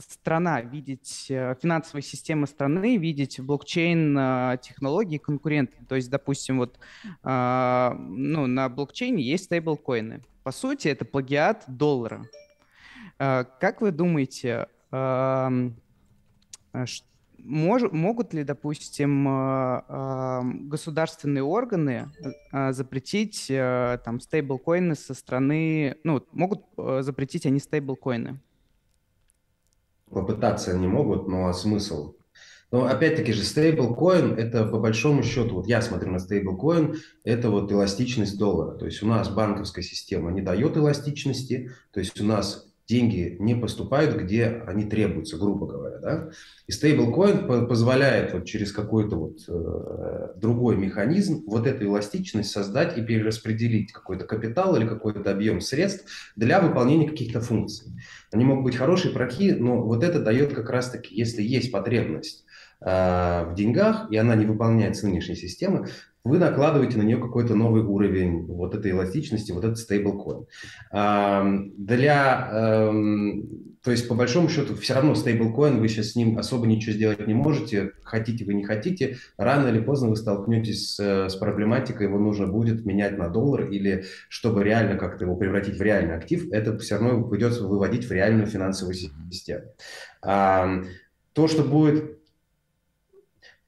страна 0.00 0.60
видеть, 0.60 1.26
э, 1.28 1.54
финансовая 1.60 2.02
система 2.02 2.46
страны 2.46 2.96
видеть 2.96 3.40
блокчейн-технологии 3.40 5.18
конкуренты? 5.18 5.76
То 5.88 5.96
есть, 5.96 6.10
допустим, 6.10 6.58
вот 6.58 6.78
а, 7.22 7.94
ну, 7.98 8.46
на 8.46 8.68
блокчейне 8.68 9.22
есть 9.22 9.44
стейблкоины. 9.44 10.22
По 10.42 10.52
сути, 10.52 10.88
это 10.88 11.04
плагиат 11.04 11.64
доллара. 11.66 12.26
А, 13.18 13.44
как 13.44 13.80
вы 13.80 13.90
думаете, 13.90 14.66
мож, 17.38 17.82
могут 17.92 18.34
ли, 18.34 18.44
допустим, 18.44 19.24
государственные 20.68 21.44
органы 21.44 22.10
запретить 22.52 23.46
э, 23.48 23.98
там 24.04 24.20
стейблкоины 24.20 24.94
со 24.94 25.14
стороны, 25.14 25.96
ну, 26.02 26.26
могут 26.32 26.64
э, 26.76 27.02
запретить 27.02 27.46
они 27.46 27.60
стейблкоины? 27.60 28.40
Попытаться 30.10 30.72
они 30.72 30.86
могут, 30.86 31.28
но 31.28 31.52
смысл? 31.52 32.14
Но 32.72 32.86
опять-таки 32.86 33.32
же 33.32 33.42
стейблкоин 33.42 34.34
это 34.34 34.64
по 34.64 34.78
большому 34.78 35.22
счету, 35.22 35.56
вот 35.56 35.66
я 35.66 35.82
смотрю 35.82 36.12
на 36.12 36.20
стейблкоин, 36.20 36.98
это 37.24 37.50
вот 37.50 37.72
эластичность 37.72 38.38
доллара. 38.38 38.76
То 38.78 38.86
есть 38.86 39.02
у 39.02 39.06
нас 39.06 39.28
банковская 39.28 39.82
система 39.82 40.30
не 40.30 40.40
дает 40.40 40.76
эластичности, 40.76 41.72
то 41.92 41.98
есть 42.00 42.20
у 42.20 42.24
нас 42.24 42.69
деньги 42.90 43.36
не 43.38 43.54
поступают, 43.54 44.16
где 44.16 44.62
они 44.66 44.84
требуются, 44.84 45.36
грубо 45.36 45.66
говоря. 45.66 45.98
Да? 45.98 46.30
И 46.66 46.72
стейблкоин 46.72 47.68
позволяет 47.68 48.32
вот 48.32 48.46
через 48.46 48.72
какой-то 48.72 49.16
вот 49.16 49.38
э, 49.46 50.34
другой 50.36 50.76
механизм 50.76 51.44
вот 51.46 51.68
эту 51.68 51.84
эластичность 51.84 52.50
создать 52.50 52.98
и 52.98 53.02
перераспределить 53.02 53.92
какой-то 53.92 54.24
капитал 54.24 54.74
или 54.74 54.88
какой-то 54.88 55.30
объем 55.30 55.60
средств 55.60 56.32
для 56.34 56.60
выполнения 56.60 57.08
каких-то 57.08 57.40
функций. 57.40 57.92
Они 58.32 58.44
могут 58.44 58.64
быть 58.64 58.76
хорошие, 58.76 59.14
плохие, 59.14 59.54
но 59.54 59.80
вот 59.82 60.02
это 60.02 60.20
дает 60.20 60.52
как 60.52 60.68
раз-таки, 60.68 61.14
если 61.14 61.42
есть 61.42 61.70
потребность 61.70 62.44
э, 62.80 62.86
в 62.86 63.54
деньгах, 63.56 64.10
и 64.10 64.16
она 64.16 64.34
не 64.34 64.46
выполняется 64.46 65.06
нынешней 65.06 65.36
системы, 65.36 65.86
вы 66.24 66.38
накладываете 66.38 66.98
на 66.98 67.02
нее 67.02 67.18
какой-то 67.18 67.54
новый 67.54 67.82
уровень 67.82 68.46
вот 68.46 68.74
этой 68.74 68.90
эластичности, 68.90 69.52
вот 69.52 69.64
этот 69.64 69.78
стейблкоин. 69.78 70.46
Для, 70.92 72.50
эм, 72.52 73.76
то 73.82 73.90
есть 73.90 74.06
по 74.06 74.14
большому 74.14 74.48
счету 74.50 74.74
все 74.76 74.94
равно 74.94 75.14
стейблкоин, 75.14 75.80
вы 75.80 75.88
сейчас 75.88 76.10
с 76.10 76.16
ним 76.16 76.38
особо 76.38 76.66
ничего 76.66 76.92
сделать 76.92 77.26
не 77.26 77.32
можете, 77.32 77.92
хотите 78.02 78.44
вы 78.44 78.54
не 78.54 78.64
хотите, 78.64 79.16
рано 79.38 79.68
или 79.68 79.80
поздно 79.80 80.10
вы 80.10 80.16
столкнетесь 80.16 80.96
с, 80.96 81.34
проблематикой, 81.36 82.06
его 82.06 82.18
нужно 82.18 82.46
будет 82.46 82.84
менять 82.84 83.16
на 83.16 83.30
доллар 83.30 83.70
или 83.70 84.04
чтобы 84.28 84.62
реально 84.62 84.96
как-то 84.96 85.24
его 85.24 85.36
превратить 85.36 85.78
в 85.78 85.82
реальный 85.82 86.16
актив, 86.16 86.52
это 86.52 86.78
все 86.78 86.96
равно 86.96 87.24
придется 87.24 87.64
выводить 87.64 88.04
в 88.04 88.12
реальную 88.12 88.46
финансовую 88.46 88.94
систему. 88.94 89.64
То, 90.22 91.46
что 91.46 91.62
будет 91.62 92.19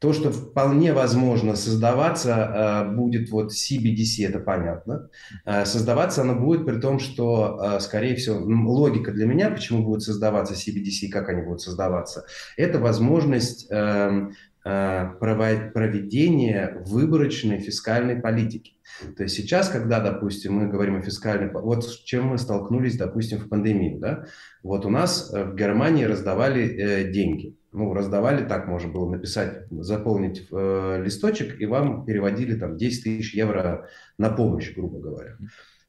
то, 0.03 0.13
что 0.13 0.33
вполне 0.33 0.93
возможно 0.93 1.55
создаваться 1.55 2.89
э, 2.91 2.93
будет 2.93 3.31
вот 3.31 3.53
CBDC, 3.53 4.29
это 4.29 4.41
понятно. 4.41 5.09
Э, 5.47 5.65
создаваться 5.65 6.23
оно 6.23 6.35
будет 6.35 6.67
при 6.67 6.81
том, 6.81 6.99
что, 6.99 7.61
э, 7.63 7.81
скорее 7.81 8.17
всего, 8.17 8.41
логика 8.69 9.13
для 9.13 9.27
меня, 9.27 9.49
почему 9.49 9.85
будет 9.85 10.03
создаваться 10.03 10.55
CBDC, 10.55 11.09
как 11.09 11.29
они 11.29 11.43
будут 11.43 11.61
создаваться, 11.61 12.25
это 12.57 12.81
возможность 12.81 13.69
эм, 13.71 14.33
проведения 14.65 16.83
выборочной 16.85 17.59
фискальной 17.59 18.17
политики. 18.17 18.75
То 19.17 19.25
есть 19.25 19.37
сейчас, 19.37 19.69
когда, 19.69 20.01
допустим, 20.01 20.55
мы 20.55 20.69
говорим 20.69 20.97
о 20.97 21.03
фискальной... 21.03 21.51
Вот 21.51 21.85
с 21.85 21.99
чем 21.99 22.27
мы 22.27 22.39
столкнулись, 22.39 22.97
допустим, 22.97 23.39
в 23.39 23.49
пандемию. 23.49 23.99
Да? 23.99 24.25
Вот 24.63 24.87
у 24.87 24.91
нас 24.91 25.33
в 25.33 25.57
Германии 25.57 26.05
раздавали 26.05 27.11
деньги 27.13 27.57
ну, 27.73 27.95
раздавали, 27.95 28.45
так 28.47 28.69
можно 28.69 28.93
было 28.93 29.11
написать, 29.11 29.67
заполнить 29.71 30.47
э, 30.51 31.03
листочек, 31.03 31.61
и 31.61 31.67
вам 31.67 32.05
переводили 32.05 32.55
там 32.55 32.77
10 32.77 33.05
тысяч 33.05 33.35
евро 33.35 33.89
на 34.19 34.31
помощь, 34.31 34.75
грубо 34.75 35.01
говоря. 35.01 35.37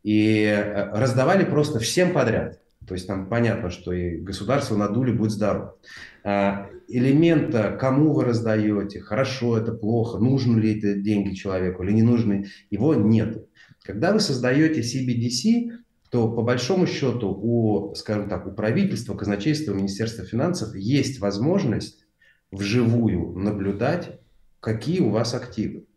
И 0.04 0.46
э, 0.46 0.92
раздавали 0.92 1.44
просто 1.44 1.80
всем 1.80 2.14
подряд. 2.14 2.60
То 2.88 2.96
есть 2.96 3.08
там 3.08 3.30
понятно, 3.30 3.70
что 3.70 3.94
и 3.94 4.18
государство 4.18 4.76
надули, 4.76 5.12
будь 5.12 5.32
здоров. 5.32 5.76
А, 6.24 6.70
элемента, 6.88 7.78
кому 7.80 8.14
вы 8.14 8.26
раздаете, 8.26 9.00
хорошо 9.00 9.58
это, 9.58 9.72
плохо, 9.74 10.20
нужны 10.20 10.60
ли 10.60 10.78
эти 10.78 11.02
деньги 11.02 11.34
человеку 11.34 11.84
или 11.84 11.92
не 11.92 12.04
нужны, 12.04 12.48
его 12.70 12.94
нет. 12.94 13.46
Когда 13.84 14.14
вы 14.14 14.20
создаете 14.20 14.82
CBDC, 14.82 15.83
то 16.14 16.30
по 16.30 16.44
большому 16.44 16.86
счету 16.86 17.30
у, 17.30 17.96
скажем 17.96 18.30
так, 18.30 18.46
у 18.46 18.52
правительства, 18.52 19.16
казначейства, 19.16 19.74
Министерства 19.74 20.24
финансов 20.24 20.76
есть 20.76 21.20
возможность 21.20 22.06
вживую 22.52 23.32
наблюдать, 23.32 24.22
какие 24.60 25.00
у 25.00 25.10
вас 25.10 25.34
активы. 25.34 25.88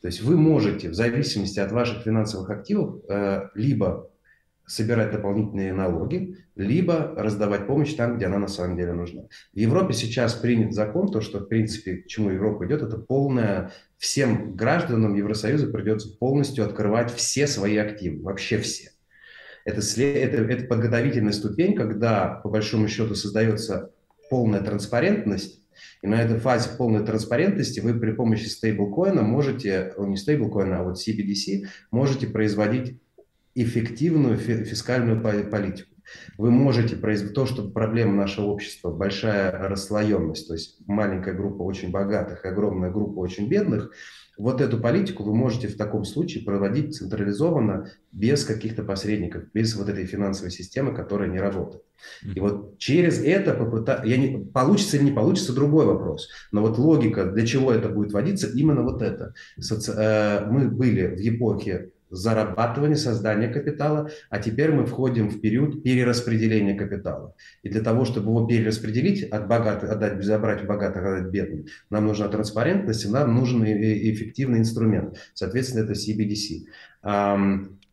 То 0.00 0.06
есть 0.08 0.22
вы 0.22 0.38
можете 0.38 0.88
в 0.88 0.94
зависимости 0.94 1.60
от 1.60 1.72
ваших 1.72 2.04
финансовых 2.04 2.48
активов 2.48 3.04
э, 3.06 3.50
либо 3.54 4.10
собирать 4.64 5.10
дополнительные 5.10 5.74
налоги, 5.74 6.38
либо 6.54 7.12
раздавать 7.14 7.66
помощь 7.66 7.92
там, 7.92 8.16
где 8.16 8.26
она 8.26 8.38
на 8.38 8.48
самом 8.48 8.78
деле 8.78 8.94
нужна. 8.94 9.24
В 9.52 9.58
Европе 9.58 9.92
сейчас 9.92 10.32
принят 10.32 10.72
закон, 10.72 11.12
то, 11.12 11.20
что, 11.20 11.40
в 11.40 11.48
принципе, 11.48 11.96
к 11.96 12.06
чему 12.06 12.30
Европа 12.30 12.64
идет, 12.64 12.80
это 12.80 12.96
полная, 12.96 13.72
всем 13.98 14.56
гражданам 14.56 15.14
Евросоюза 15.14 15.66
придется 15.66 16.16
полностью 16.16 16.64
открывать 16.64 17.12
все 17.12 17.46
свои 17.46 17.76
активы, 17.76 18.22
вообще 18.22 18.56
все. 18.56 18.92
Это, 19.68 19.82
это, 20.02 20.36
это 20.44 20.64
подготовительная 20.66 21.34
ступень, 21.34 21.74
когда, 21.74 22.40
по 22.42 22.48
большому 22.48 22.88
счету, 22.88 23.14
создается 23.14 23.90
полная 24.30 24.62
транспарентность, 24.62 25.60
и 26.00 26.06
на 26.06 26.22
этой 26.22 26.38
фазе 26.38 26.70
полной 26.78 27.04
транспарентности 27.04 27.80
вы 27.80 27.92
при 28.00 28.12
помощи 28.12 28.46
стейблкоина 28.46 29.20
можете, 29.20 29.92
не 29.98 30.16
стейблкоина, 30.16 30.80
а 30.80 30.84
вот 30.84 30.96
CBDC, 30.96 31.66
можете 31.90 32.28
производить 32.28 32.98
эффективную 33.54 34.38
фискальную 34.38 35.20
политику. 35.20 35.90
Вы 36.38 36.50
можете 36.50 36.96
произвести 36.96 37.34
то, 37.34 37.44
что 37.44 37.68
проблема 37.68 38.14
нашего 38.14 38.46
общества, 38.46 38.90
большая 38.90 39.52
расслоенность, 39.68 40.48
то 40.48 40.54
есть 40.54 40.78
маленькая 40.86 41.34
группа 41.34 41.62
очень 41.62 41.90
богатых 41.90 42.46
огромная 42.46 42.90
группа 42.90 43.18
очень 43.18 43.50
бедных– 43.50 43.92
вот 44.38 44.60
эту 44.60 44.78
политику 44.78 45.24
вы 45.24 45.34
можете 45.34 45.66
в 45.66 45.76
таком 45.76 46.04
случае 46.04 46.44
проводить 46.44 46.94
централизованно, 46.94 47.90
без 48.12 48.44
каких-то 48.44 48.84
посредников, 48.84 49.44
без 49.52 49.74
вот 49.74 49.88
этой 49.88 50.06
финансовой 50.06 50.52
системы, 50.52 50.94
которая 50.94 51.28
не 51.28 51.40
работает. 51.40 51.82
И 52.22 52.38
вот 52.38 52.78
через 52.78 53.20
это 53.22 53.52
попыта... 53.52 54.02
я 54.04 54.16
не... 54.16 54.38
получится 54.38 54.96
или 54.96 55.04
не 55.04 55.12
получится, 55.12 55.52
другой 55.52 55.86
вопрос. 55.86 56.28
Но 56.52 56.62
вот 56.62 56.78
логика, 56.78 57.26
для 57.26 57.44
чего 57.44 57.72
это 57.72 57.88
будет 57.88 58.12
вводиться, 58.12 58.48
именно 58.54 58.82
вот 58.82 59.02
это. 59.02 59.34
Соци... 59.58 59.92
Э, 59.92 60.46
мы 60.46 60.68
были 60.68 61.16
в 61.16 61.18
эпохе 61.18 61.90
зарабатывания, 62.10 62.96
создания 62.96 63.48
капитала, 63.48 64.10
а 64.30 64.38
теперь 64.38 64.72
мы 64.72 64.86
входим 64.86 65.28
в 65.28 65.40
период 65.40 65.82
перераспределения 65.82 66.74
капитала. 66.76 67.34
И 67.62 67.68
для 67.68 67.80
того, 67.80 68.04
чтобы 68.04 68.30
его 68.30 68.46
перераспределить, 68.46 69.24
от 69.24 69.46
богатых, 69.46 69.90
отдать, 69.90 70.22
забрать 70.24 70.66
богатых, 70.66 71.04
отдать 71.04 71.30
бедным, 71.30 71.66
нам 71.90 72.06
нужна 72.06 72.28
транспарентность, 72.28 73.04
и 73.04 73.08
нам 73.08 73.34
нужен 73.34 73.64
эффективный 73.64 74.60
инструмент. 74.60 75.16
Соответственно, 75.34 75.84
это 75.84 75.92
CBDC. 75.92 76.66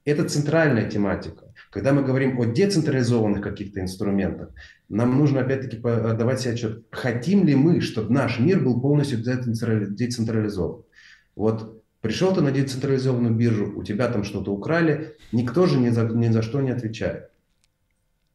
Это 0.06 0.30
центральная 0.30 0.90
тематика. 0.90 1.54
Когда 1.72 1.92
мы 1.92 2.04
говорим 2.04 2.40
о 2.40 2.46
децентрализованных 2.46 3.42
каких-то 3.42 3.82
инструментах, 3.82 4.50
нам 4.88 5.18
нужно 5.18 5.42
опять-таки 5.42 5.78
давать 5.78 6.40
себе 6.40 6.54
отчет, 6.54 6.86
хотим 6.92 7.46
ли 7.46 7.56
мы, 7.56 7.82
чтобы 7.82 8.14
наш 8.14 8.40
мир 8.40 8.60
был 8.60 8.80
полностью 8.80 9.18
децентрализован. 9.20 10.84
Вот 11.36 11.75
Пришел 12.06 12.36
ты 12.36 12.42
на 12.42 12.52
децентрализованную 12.52 13.34
биржу, 13.34 13.74
у 13.76 13.84
тебя 13.84 14.08
там 14.08 14.24
что-то 14.24 14.52
украли, 14.52 15.16
никто 15.32 15.66
же 15.66 15.80
ни 15.80 15.90
за, 15.90 16.04
ни 16.04 16.28
за 16.28 16.44
что 16.44 16.62
не 16.62 16.70
отвечает. 16.70 17.32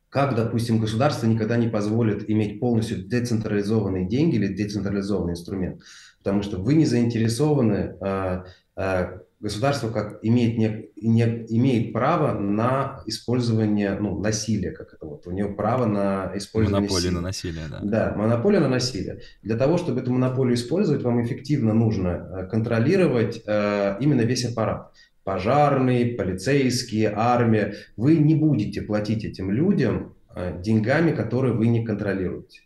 Как, 0.09 0.35
допустим, 0.35 0.81
государство 0.81 1.29
никогда 1.29 1.57
не 1.57 1.69
позволит 1.69 2.29
иметь 2.29 2.59
полностью 2.59 3.07
децентрализованные 3.07 4.09
деньги 4.09 4.35
или 4.35 4.49
децентрализованный 4.49 5.35
инструмент, 5.35 5.83
потому 6.19 6.43
что 6.43 6.59
вы 6.59 6.75
не 6.75 6.85
заинтересованы 6.85 7.97
а, 8.01 8.45
а, 8.75 9.21
государство 9.41 9.91
как 9.91 10.19
имеет, 10.23 10.59
не, 10.59 10.91
не, 10.97 11.23
имеет 11.49 11.93
право 11.93 12.39
на 12.39 13.03
использование 13.07 13.97
ну, 13.99 14.19
насилия, 14.21 14.71
как 14.71 14.93
это 14.93 15.07
вот, 15.07 15.27
у 15.27 15.31
него 15.31 15.55
право 15.55 15.87
на 15.87 16.33
использование 16.35 16.83
Монополия 16.83 17.09
силы. 17.09 17.15
на 17.15 17.21
насилие, 17.21 17.65
да. 17.71 17.81
Да, 17.83 18.15
монополия 18.17 18.61
на 18.61 18.69
насилие. 18.69 19.21
Для 19.43 19.57
того, 19.57 19.79
чтобы 19.79 20.01
эту 20.01 20.13
монополию 20.13 20.55
использовать, 20.55 21.03
вам 21.03 21.25
эффективно 21.25 21.73
нужно 21.73 22.09
э, 22.09 22.47
контролировать 22.49 23.43
э, 23.47 23.97
именно 24.01 24.23
весь 24.23 24.45
аппарат. 24.45 24.93
пожарные, 25.25 26.17
полицейские, 26.17 27.13
армия, 27.15 27.75
вы 27.97 28.17
не 28.17 28.35
будете 28.35 28.83
платить 28.83 29.25
этим 29.25 29.51
людям 29.51 30.15
э, 30.35 30.61
деньгами, 30.61 31.13
которые 31.13 31.55
вы 31.55 31.69
не 31.69 31.85
контролируете. 31.85 32.63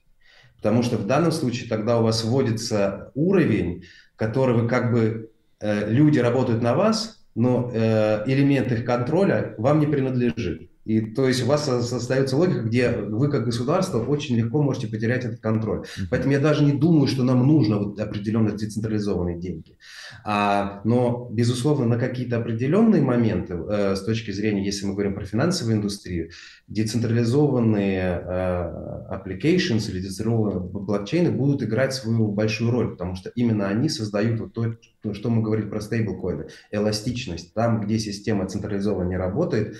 Потому 0.56 0.82
что 0.82 0.96
в 0.96 1.06
данном 1.06 1.30
случае 1.30 1.68
тогда 1.68 2.00
у 2.00 2.02
вас 2.02 2.24
вводится 2.24 3.12
уровень, 3.14 3.84
который 4.16 4.56
вы 4.56 4.66
как 4.66 4.92
бы, 4.92 5.30
люди 5.60 6.18
работают 6.18 6.62
на 6.62 6.74
вас, 6.74 7.24
но 7.34 7.70
э, 7.72 8.24
элемент 8.26 8.70
их 8.72 8.84
контроля 8.84 9.54
вам 9.58 9.80
не 9.80 9.86
принадлежит. 9.86 10.70
И 10.84 11.00
то 11.00 11.26
есть 11.26 11.42
у 11.42 11.46
вас 11.46 11.68
остается 11.68 12.36
логика, 12.36 12.60
где 12.60 12.90
вы 12.90 13.30
как 13.30 13.44
государство 13.44 14.04
очень 14.04 14.36
легко 14.36 14.62
можете 14.62 14.86
потерять 14.86 15.24
этот 15.24 15.40
контроль. 15.40 15.84
Поэтому 16.10 16.32
я 16.32 16.40
даже 16.40 16.64
не 16.64 16.72
думаю, 16.72 17.06
что 17.06 17.22
нам 17.22 17.46
нужно 17.46 17.78
вот 17.78 17.98
определенно 17.98 18.52
децентрализованные 18.52 19.38
деньги. 19.38 19.76
А, 20.24 20.80
но, 20.84 21.28
безусловно, 21.32 21.86
на 21.86 21.98
какие-то 21.98 22.36
определенные 22.36 23.02
моменты, 23.02 23.54
э, 23.54 23.96
с 23.96 24.02
точки 24.02 24.30
зрения, 24.30 24.64
если 24.64 24.86
мы 24.86 24.92
говорим 24.92 25.14
про 25.14 25.24
финансовую 25.24 25.76
индустрию, 25.76 26.30
децентрализованные 26.68 28.22
э, 28.24 29.14
applications 29.14 29.90
или 29.90 30.00
децентрализованные 30.00 30.60
блокчейны 30.60 31.30
будут 31.30 31.62
играть 31.62 31.94
свою 31.94 32.28
большую 32.28 32.70
роль, 32.70 32.90
потому 32.92 33.16
что 33.16 33.30
именно 33.34 33.68
они 33.68 33.88
создают 33.88 34.40
вот 34.40 34.52
то, 34.52 35.14
что 35.14 35.30
мы 35.30 35.42
говорим 35.42 35.70
про 35.70 35.80
стейблкоины, 35.80 36.48
эластичность. 36.70 37.54
Там, 37.54 37.80
где 37.80 37.98
система 37.98 38.46
централизованно 38.46 39.08
не 39.08 39.16
работает, 39.16 39.76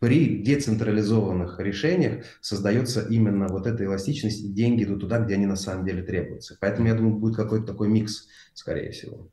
при 0.00 0.42
децентрализованных 0.42 1.60
решениях 1.60 2.24
создается 2.40 3.02
именно 3.02 3.48
вот 3.48 3.66
эта 3.66 3.84
эластичность, 3.84 4.42
и 4.42 4.48
деньги 4.48 4.82
идут 4.82 5.00
туда, 5.00 5.18
где 5.20 5.34
они 5.34 5.46
на 5.46 5.56
самом 5.56 5.84
деле 5.84 6.02
требуются. 6.02 6.56
Поэтому, 6.58 6.88
я 6.88 6.94
думаю, 6.94 7.16
будет 7.16 7.36
какой-то 7.36 7.66
такой 7.66 7.88
микс, 7.88 8.26
скорее 8.54 8.90
всего. 8.92 9.30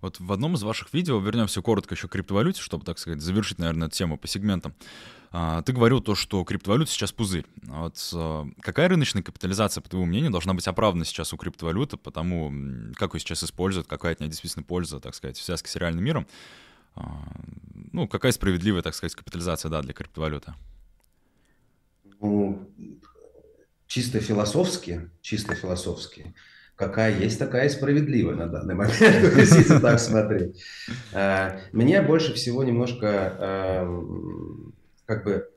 Вот 0.00 0.18
в 0.18 0.32
одном 0.32 0.54
из 0.54 0.62
ваших 0.62 0.92
видео, 0.92 1.20
вернемся 1.20 1.62
коротко 1.62 1.94
еще 1.94 2.08
к 2.08 2.12
криптовалюте, 2.12 2.60
чтобы, 2.60 2.84
так 2.84 2.98
сказать, 2.98 3.20
завершить, 3.20 3.58
наверное, 3.58 3.86
эту 3.86 3.96
тему 3.96 4.18
по 4.18 4.26
сегментам. 4.26 4.74
А, 5.30 5.62
ты 5.62 5.72
говорил 5.72 6.00
то, 6.00 6.16
что 6.16 6.42
криптовалюта 6.42 6.90
сейчас 6.90 7.12
пузырь. 7.12 7.46
Вот 7.62 7.96
а, 8.14 8.48
какая 8.60 8.88
рыночная 8.88 9.22
капитализация, 9.22 9.82
по 9.82 9.88
твоему 9.88 10.06
мнению, 10.06 10.32
должна 10.32 10.52
быть 10.54 10.66
оправдана 10.66 11.04
сейчас 11.04 11.32
у 11.32 11.36
криптовалюты, 11.36 11.96
потому 11.96 12.52
как 12.96 13.14
ее 13.14 13.20
сейчас 13.20 13.44
используют, 13.44 13.86
какая 13.86 14.14
от 14.14 14.20
нее 14.20 14.30
действительно 14.30 14.64
польза, 14.64 14.98
так 14.98 15.14
сказать, 15.14 15.36
в 15.36 15.44
связке 15.44 15.70
с 15.70 15.76
реальным 15.76 16.02
миром? 16.02 16.26
А, 16.94 17.24
ну, 17.92 18.08
какая 18.08 18.32
справедливая, 18.32 18.82
так 18.82 18.94
сказать, 18.94 19.14
капитализация, 19.14 19.70
да, 19.70 19.82
для 19.82 19.92
криптовалюты? 19.92 20.54
Ну, 22.20 22.70
чисто 23.86 24.20
философски, 24.20 25.10
чисто 25.20 25.54
философски, 25.54 26.34
какая 26.76 27.18
есть, 27.18 27.38
такая 27.38 27.68
справедливая 27.68 28.36
на 28.36 28.46
данный 28.46 28.74
момент, 28.74 29.00
если 29.36 29.78
так 29.80 29.98
смотреть. 29.98 30.62
А, 31.12 31.58
меня 31.72 32.02
больше 32.02 32.34
всего 32.34 32.62
немножко 32.64 33.06
эм, 33.86 34.74
как 35.06 35.24
бы 35.24 35.50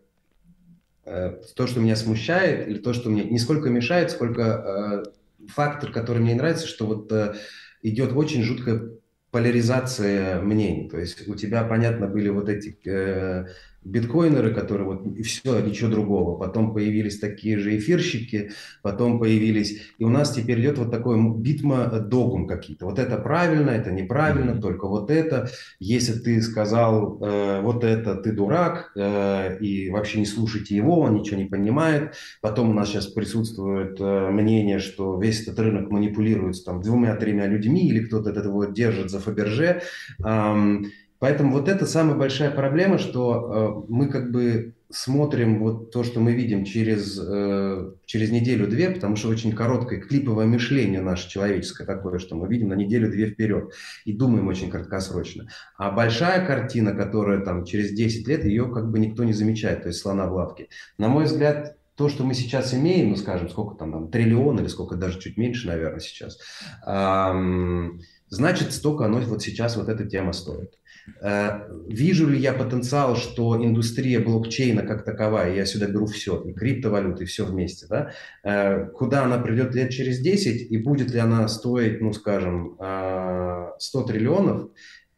э, 1.06 1.42
то, 1.56 1.68
что 1.68 1.80
меня 1.80 1.96
смущает, 1.96 2.68
или 2.68 2.80
то, 2.80 2.94
что 2.94 3.10
мне 3.10 3.24
не 3.24 3.38
сколько 3.38 3.70
мешает, 3.70 4.10
сколько 4.10 4.42
э, 4.42 5.48
фактор, 5.50 5.92
который 5.92 6.20
мне 6.20 6.36
нравится, 6.36 6.68
что 6.68 6.88
вот 6.88 7.12
э, 7.12 7.36
идет 7.84 8.14
очень 8.14 8.42
жуткая 8.42 8.90
поляризация 9.34 10.40
мнений. 10.42 10.88
То 10.90 11.00
есть 11.00 11.28
у 11.28 11.34
тебя, 11.34 11.64
понятно, 11.64 12.08
были 12.08 12.30
вот 12.30 12.50
эти 12.50 12.78
э, 12.86 13.48
биткоинеры, 13.86 14.54
которые 14.54 14.88
вот 14.88 15.06
и 15.06 15.24
все, 15.24 15.60
ничего 15.60 15.90
другого. 15.90 16.38
Потом 16.38 16.74
появились 16.74 17.20
такие 17.20 17.58
же 17.58 17.78
эфирщики, 17.78 18.52
потом 18.82 19.20
появились... 19.20 19.82
И 19.98 20.04
у 20.04 20.10
нас 20.10 20.32
теперь 20.32 20.60
идет 20.62 20.78
вот 20.78 20.92
такой 20.92 21.18
битма 21.38 21.88
догм 21.88 22.48
какие-то. 22.48 22.86
Вот 22.86 23.00
это 23.00 23.18
правильно, 23.18 23.72
это 23.72 23.92
неправильно, 23.92 24.60
только 24.62 24.88
вот 24.88 25.12
это. 25.12 25.50
Если 25.80 26.20
ты 26.20 26.42
сказал 26.42 27.20
э, 27.22 27.62
вот 27.62 27.84
это, 27.84 28.16
ты 28.16 28.32
дурак, 28.32 28.92
э, 28.96 29.58
и 29.60 29.90
вообще 29.90 30.20
не 30.20 30.26
слушайте 30.26 30.76
его, 30.76 31.00
он 31.02 31.16
ничего 31.16 31.38
не 31.38 31.46
понимает. 31.46 32.14
Потом 32.42 32.70
у 32.70 32.74
нас 32.74 32.90
сейчас 32.90 33.08
присутствует 33.08 34.00
э, 34.00 34.30
мнение, 34.30 34.80
что 34.80 35.20
весь 35.20 35.42
этот 35.42 35.60
рынок 35.60 35.90
манипулируется 35.92 36.66
там 36.66 36.82
двумя-тремя 36.82 37.48
людьми, 37.48 37.88
или 37.88 38.06
кто-то 38.06 38.30
это 38.30 38.50
вот 38.50 38.74
держит 38.74 39.10
за 39.10 39.20
Фаберже. 39.20 39.82
Эм, 40.24 40.88
Поэтому 41.24 41.54
вот 41.54 41.70
это 41.70 41.86
самая 41.86 42.18
большая 42.18 42.52
проблема, 42.52 42.98
что 42.98 43.86
э, 43.88 43.90
мы 43.90 44.10
как 44.10 44.30
бы 44.30 44.74
смотрим 44.90 45.60
вот 45.60 45.90
то, 45.90 46.04
что 46.04 46.20
мы 46.20 46.34
видим 46.34 46.66
через, 46.66 47.18
э, 47.18 47.94
через 48.06 48.30
неделю-две, 48.30 48.90
потому 48.90 49.16
что 49.16 49.30
очень 49.30 49.54
короткое 49.54 50.02
клиповое 50.02 50.48
мышление 50.48 51.00
наше 51.00 51.30
человеческое 51.30 51.86
такое, 51.86 52.20
что 52.20 52.36
мы 52.36 52.50
видим 52.50 52.68
на 52.68 52.74
неделю-две 52.74 53.28
вперед 53.28 53.72
и 54.04 54.12
думаем 54.12 54.50
очень 54.50 54.70
краткосрочно. 54.70 55.48
А 55.78 55.92
большая 55.92 56.46
картина, 56.46 56.92
которая 56.92 57.40
там 57.40 57.64
через 57.64 57.92
10 57.94 58.28
лет, 58.28 58.44
ее 58.44 58.70
как 58.70 58.92
бы 58.92 59.00
никто 59.00 59.24
не 59.24 59.32
замечает, 59.32 59.84
то 59.84 59.88
есть 59.88 60.02
слона 60.02 60.28
в 60.28 60.34
лавке. 60.34 60.68
На 60.98 61.08
мой 61.08 61.24
взгляд, 61.24 61.78
то, 61.96 62.10
что 62.10 62.26
мы 62.26 62.34
сейчас 62.34 62.74
имеем, 62.74 63.12
ну, 63.12 63.16
скажем, 63.16 63.50
сколько 63.50 63.76
там, 63.76 63.94
там 63.94 64.10
триллион 64.10 64.60
или 64.60 64.68
сколько, 64.68 64.96
даже 64.96 65.22
чуть 65.22 65.38
меньше, 65.38 65.68
наверное, 65.68 66.02
сейчас, 66.02 66.38
эм, 66.86 68.02
значит, 68.28 68.74
столько 68.74 69.06
оно 69.06 69.22
вот 69.22 69.42
сейчас 69.42 69.78
вот 69.78 69.88
эта 69.88 70.06
тема 70.06 70.34
стоит. 70.34 70.74
Э, 71.22 71.68
вижу 71.88 72.28
ли 72.28 72.40
я 72.40 72.54
потенциал, 72.54 73.16
что 73.16 73.64
индустрия 73.64 74.20
блокчейна 74.20 74.84
как 74.84 75.04
таковая, 75.04 75.54
я 75.56 75.66
сюда 75.66 75.88
беру 75.88 76.06
все, 76.06 76.42
и 76.42 76.54
криптовалюты, 76.54 77.24
и 77.24 77.28
все 77.28 77.46
вместе, 77.46 77.88
да, 77.88 78.12
э, 78.44 78.86
куда 78.88 79.24
она 79.24 79.38
придет 79.40 79.76
лет 79.76 79.92
через 79.92 80.20
10, 80.20 80.72
и 80.72 80.78
будет 80.78 81.12
ли 81.12 81.20
она 81.20 81.48
стоить, 81.48 82.02
ну, 82.02 82.14
скажем, 82.14 82.76
100 82.76 83.76
э, 84.02 84.08
триллионов, 84.08 84.70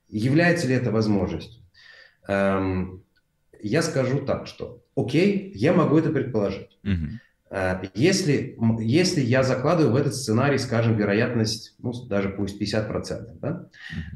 является 0.08 0.68
ли 0.68 0.76
это 0.76 0.92
возможностью? 0.92 1.64
Эм, 2.28 3.04
я 3.62 3.82
скажу 3.82 4.20
так, 4.20 4.48
что 4.48 4.84
окей, 4.96 5.52
я 5.54 5.74
могу 5.74 5.98
это 5.98 6.10
предположить. 6.10 6.80
Угу. 6.84 7.20
Если, 7.94 8.58
если 8.80 9.22
я 9.22 9.44
закладываю 9.44 9.94
в 9.94 9.96
этот 9.96 10.16
сценарий, 10.16 10.58
скажем, 10.58 10.98
вероятность, 10.98 11.76
ну, 11.78 11.94
даже 12.08 12.30
пусть 12.30 12.60
50%, 12.60 13.38
да, 13.40 13.70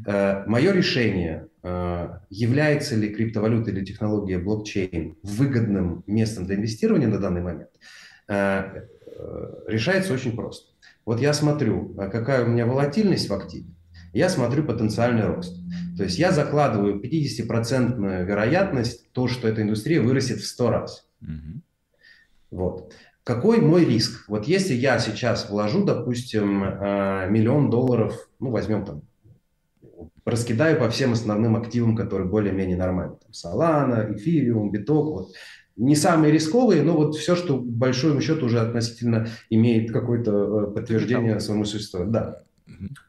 mm-hmm. 0.08 0.48
мое 0.48 0.72
решение, 0.74 1.48
является 1.62 2.96
ли 2.96 3.14
криптовалюта 3.14 3.72
или 3.72 3.84
технология 3.84 4.38
блокчейн 4.40 5.18
выгодным 5.24 6.04
местом 6.08 6.46
для 6.46 6.56
инвестирования 6.56 7.08
на 7.08 7.20
данный 7.20 7.42
момент, 7.42 7.70
решается 9.68 10.14
очень 10.14 10.36
просто. 10.36 10.72
Вот 11.06 11.20
я 11.20 11.34
смотрю, 11.34 11.94
какая 12.12 12.46
у 12.46 12.48
меня 12.48 12.66
волатильность 12.66 13.30
в 13.30 13.34
активе, 13.34 13.68
я 14.14 14.30
смотрю 14.30 14.64
потенциальный 14.64 15.26
рост. 15.26 15.56
То 15.98 16.04
есть 16.04 16.18
я 16.18 16.32
закладываю 16.32 17.02
50% 17.02 18.26
вероятность, 18.26 19.12
то, 19.12 19.28
что 19.28 19.48
эта 19.48 19.62
индустрия 19.62 20.02
вырастет 20.02 20.40
в 20.40 20.48
100 20.48 20.70
раз. 20.70 21.08
Mm-hmm. 21.22 21.62
Вот. 22.52 22.94
Какой 23.24 23.62
мой 23.62 23.86
риск? 23.86 24.28
Вот 24.28 24.48
если 24.48 24.74
я 24.74 24.98
сейчас 24.98 25.50
вложу, 25.50 25.84
допустим, 25.84 26.64
э, 26.64 27.28
миллион 27.30 27.70
долларов, 27.70 28.30
ну, 28.40 28.50
возьмем 28.50 28.86
там, 28.86 29.04
раскидаю 30.30 30.80
по 30.80 30.90
всем 30.90 31.14
основным 31.14 31.56
активам, 31.56 31.96
которые 31.96 32.28
более-менее 32.28 32.78
нормальны. 32.78 33.16
Там, 33.16 33.32
Solana, 33.32 34.14
Ethereum, 34.14 34.70
Bitok, 34.72 35.04
вот. 35.04 35.32
Не 35.76 35.96
самые 35.96 36.34
рисковые, 36.34 36.84
но 36.84 36.94
вот 36.94 37.16
все, 37.16 37.38
что, 37.38 37.58
по 37.58 37.64
большому 37.64 38.20
счету, 38.20 38.48
уже 38.48 38.60
относительно 38.60 39.30
имеет 39.50 39.94
какое-то 39.94 40.32
э, 40.32 40.74
подтверждение 40.74 41.40
своему 41.40 41.64
существованию. 41.64 42.12
Да. 42.12 42.42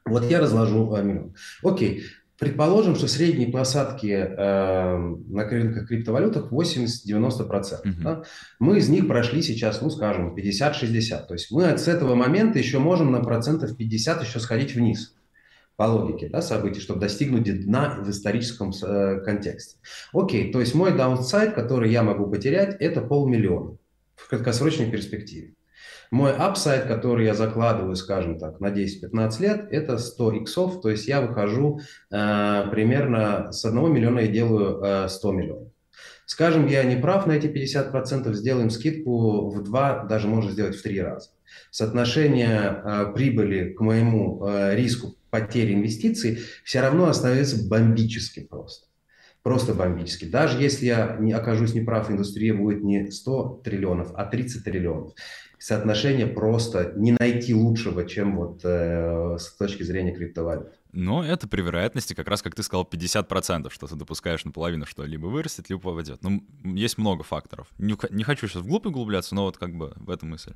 Вот 0.05 0.31
я 0.31 0.41
разложу 0.41 0.95
э, 0.95 1.03
миллион. 1.03 1.35
Окей. 1.65 2.05
Предположим, 2.39 2.95
что 2.95 3.09
средние 3.09 3.49
посадки 3.49 4.07
э, 4.07 4.97
на 4.97 5.45
рынках 5.49 5.89
криптовалютах 5.89 6.53
80-90%. 6.53 7.49
Uh-huh. 7.51 8.03
Да? 8.03 8.23
Мы 8.61 8.79
из 8.79 8.89
них 8.89 9.09
прошли 9.09 9.43
сейчас, 9.43 9.83
ну, 9.83 9.91
скажем, 9.91 10.35
50-60. 10.35 11.27
То 11.27 11.35
есть 11.35 11.51
мы 11.51 11.77
с 11.77 11.89
этого 11.89 12.15
момента 12.15 12.59
еще 12.59 12.79
можем 12.79 13.11
на 13.11 13.21
процентов 13.21 13.77
50 13.77 14.23
еще 14.23 14.41
сходить 14.41 14.75
вниз 14.75 15.13
по 15.81 15.85
логике 15.85 16.29
да, 16.29 16.43
событий, 16.43 16.79
чтобы 16.79 17.01
достигнуть 17.01 17.65
дна 17.65 17.97
в 18.05 18.11
историческом 18.11 18.71
э, 18.83 19.21
контексте. 19.25 19.79
Окей, 20.13 20.53
то 20.53 20.61
есть 20.61 20.75
мой 20.75 20.95
downside, 20.95 21.55
который 21.55 21.91
я 21.91 22.03
могу 22.03 22.31
потерять, 22.31 22.77
это 22.81 23.01
полмиллиона 23.01 23.79
в 24.15 24.29
краткосрочной 24.29 24.91
перспективе. 24.91 25.55
Мой 26.11 26.35
upside, 26.35 26.85
который 26.85 27.25
я 27.25 27.33
закладываю, 27.33 27.97
скажем 27.97 28.39
так, 28.39 28.61
на 28.61 28.67
10-15 28.67 29.41
лет, 29.41 29.69
это 29.71 29.97
100 29.97 30.33
иксов, 30.33 30.83
то 30.83 30.91
есть 30.91 31.09
я 31.09 31.23
выхожу 31.23 31.81
э, 32.11 32.65
примерно 32.71 33.51
с 33.51 33.65
1 33.65 33.91
миллиона 33.91 34.19
и 34.19 34.29
делаю 34.29 34.83
э, 34.85 35.09
100 35.09 35.33
миллионов. 35.33 35.69
Скажем, 36.27 36.67
я 36.67 36.85
не 36.85 36.97
прав 36.97 37.27
на 37.27 37.33
эти 37.33 37.47
50%, 37.47 38.31
сделаем 38.35 38.69
скидку 38.69 39.49
в 39.49 39.63
2, 39.63 40.05
даже 40.05 40.29
можно 40.29 40.51
сделать 40.51 40.77
в 40.77 40.83
3 40.83 41.01
раза. 41.01 41.31
Соотношение 41.71 42.83
э, 42.85 43.13
прибыли 43.15 43.73
к 43.73 43.81
моему 43.81 44.47
э, 44.47 44.77
риску 44.77 45.17
потери 45.31 45.75
инвестиций 45.75 46.41
все 46.65 46.81
равно 46.81 47.09
остается 47.09 47.69
бомбически 47.69 48.41
просто 48.41 48.87
просто 49.43 49.73
бомбически. 49.73 50.27
Даже 50.27 50.61
если 50.61 50.85
я 50.85 51.17
не 51.19 51.33
окажусь 51.33 51.73
неправ, 51.73 52.11
индустрия 52.11 52.53
будет 52.53 52.83
не 52.83 53.11
100 53.11 53.63
триллионов, 53.65 54.13
а 54.15 54.27
30 54.27 54.65
триллионов 54.65 55.15
соотношение 55.61 56.27
просто 56.27 56.95
не 56.97 57.13
найти 57.13 57.55
лучшего, 57.55 58.09
чем 58.09 58.37
вот 58.37 58.63
э, 58.65 59.37
с 59.39 59.55
точки 59.57 59.83
зрения 59.83 60.13
криптовалют. 60.13 60.73
Но 60.93 61.23
это 61.23 61.47
при 61.47 61.61
вероятности, 61.61 62.15
как 62.15 62.29
раз 62.29 62.43
как 62.43 62.55
ты 62.55 62.63
сказал, 62.63 62.89
50%, 62.91 63.71
что 63.71 63.87
ты 63.87 63.95
допускаешь 63.95 64.45
наполовину, 64.45 64.87
что 64.87 65.05
либо 65.05 65.27
вырастет, 65.27 65.69
либо 65.69 65.81
попадет. 65.83 66.23
Ну, 66.23 66.43
есть 66.65 66.97
много 66.97 67.23
факторов. 67.23 67.69
Не, 67.79 67.97
не 68.11 68.25
хочу 68.25 68.49
сейчас 68.49 68.63
вглубь 68.63 68.87
углубляться, 68.87 69.35
но 69.35 69.45
вот 69.45 69.59
как 69.59 69.75
бы 69.75 69.93
в 69.97 70.11
этом 70.11 70.31
мысль. 70.31 70.55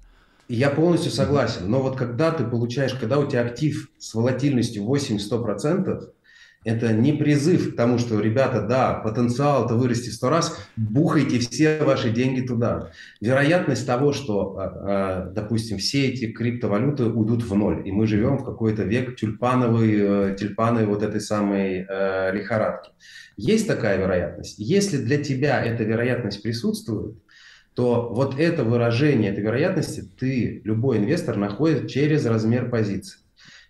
Я 0.49 0.71
полностью 0.71 1.11
согласен. 1.11 1.71
Но 1.71 1.81
вот 1.83 1.97
когда 1.97 2.31
ты 2.31 2.45
получаешь, 2.45 2.95
когда 2.95 3.19
у 3.19 3.27
тебя 3.27 3.43
актив 3.43 3.91
с 3.99 4.15
волатильностью 4.15 4.85
8-100%, 4.85 6.11
это 6.65 6.93
не 6.93 7.13
призыв 7.13 7.75
к 7.75 7.77
тому, 7.77 7.99
что, 7.99 8.21
ребята, 8.21 8.63
да, 8.63 8.95
потенциал 8.95 9.67
это 9.67 9.75
вырасти 9.75 10.09
в 10.09 10.15
сто 10.15 10.31
раз, 10.31 10.59
бухайте 10.77 11.39
все 11.39 11.83
ваши 11.85 12.11
деньги 12.11 12.41
туда. 12.41 12.91
Вероятность 13.21 13.87
того, 13.87 14.13
что, 14.13 14.57
а, 14.57 14.63
а, 14.65 15.31
допустим, 15.31 15.77
все 15.79 16.09
эти 16.09 16.33
криптовалюты 16.33 17.05
уйдут 17.05 17.43
в 17.43 17.55
ноль, 17.55 17.87
и 17.87 17.93
мы 17.93 18.07
живем 18.07 18.39
в 18.39 18.45
какой-то 18.45 18.83
век 18.85 19.17
тюльпановой, 19.17 19.95
э, 19.95 20.37
тюльпаны 20.39 20.87
вот 20.87 21.03
этой 21.03 21.21
самой 21.21 21.87
э, 21.87 22.33
лихорадки. 22.33 22.91
Есть 23.37 23.67
такая 23.67 23.99
вероятность. 23.99 24.59
Если 24.59 24.97
для 24.97 25.23
тебя 25.23 25.63
эта 25.63 25.85
вероятность 25.85 26.43
присутствует, 26.43 27.17
то 27.75 28.09
вот 28.13 28.39
это 28.39 28.65
выражение 28.65 29.33
этой 29.33 29.43
вероятности 29.43 30.03
ты, 30.19 30.61
любой 30.65 30.99
инвестор, 30.99 31.37
находит 31.37 31.89
через 31.89 32.25
размер 32.25 32.71
позиции. 32.71 33.19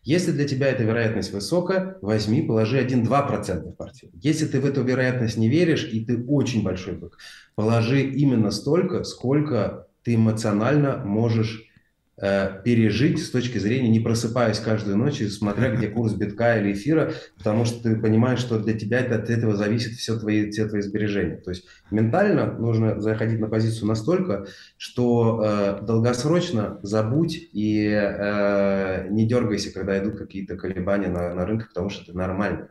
Если 0.03 0.33
для 0.33 0.47
тебя 0.47 0.69
эта 0.69 0.83
вероятность 0.83 1.33
высокая, 1.33 1.97
возьми, 2.03 2.43
положи 2.43 2.79
1-2% 2.79 3.73
в 3.73 3.77
портфель. 3.77 4.11
Если 4.21 4.45
ты 4.47 4.61
в 4.61 4.67
эту 4.67 4.83
вероятность 4.83 5.39
не 5.39 5.49
веришь, 5.49 5.89
и 5.91 6.05
ты 6.05 6.23
очень 6.23 6.63
большой 6.63 6.95
бык, 6.95 7.17
положи 7.55 8.03
именно 8.03 8.51
столько, 8.51 9.03
сколько 9.05 9.87
ты 10.03 10.17
эмоционально 10.17 10.99
можешь 10.99 11.71
пережить 12.17 13.25
с 13.25 13.31
точки 13.31 13.59
зрения, 13.59 13.89
не 13.89 13.99
просыпаясь 13.99 14.61
каждую 14.61 14.97
ночь, 14.97 15.21
смотря 15.23 15.75
где 15.75 15.89
курс 15.89 16.13
битка 16.13 16.59
или 16.59 16.73
эфира, 16.73 17.13
потому 17.37 17.65
что 17.65 17.83
ты 17.83 17.97
понимаешь, 17.97 18.39
что 18.39 18.59
для 18.59 18.79
тебя 18.79 19.01
это, 19.01 19.17
от 19.17 19.31
этого 19.31 19.57
зависит 19.57 19.95
все 19.95 20.19
твои, 20.19 20.51
все 20.51 20.69
твои 20.69 20.81
сбережения. 20.81 21.37
То 21.37 21.51
есть 21.51 21.67
ментально 21.91 22.53
нужно 22.53 23.01
заходить 23.01 23.41
на 23.41 23.49
позицию 23.49 23.89
настолько, 23.89 24.47
что 24.77 25.43
э, 25.45 25.85
долгосрочно 25.85 26.79
забудь 26.83 27.37
и 27.53 27.89
э, 27.89 29.09
не 29.11 29.27
дергайся, 29.27 29.73
когда 29.73 29.99
идут 29.99 30.17
какие-то 30.17 30.57
колебания 30.57 31.09
на, 31.09 31.35
на 31.35 31.45
рынке, 31.47 31.67
потому 31.67 31.91
что 31.91 32.03
это 32.03 32.17
нормально. 32.17 32.69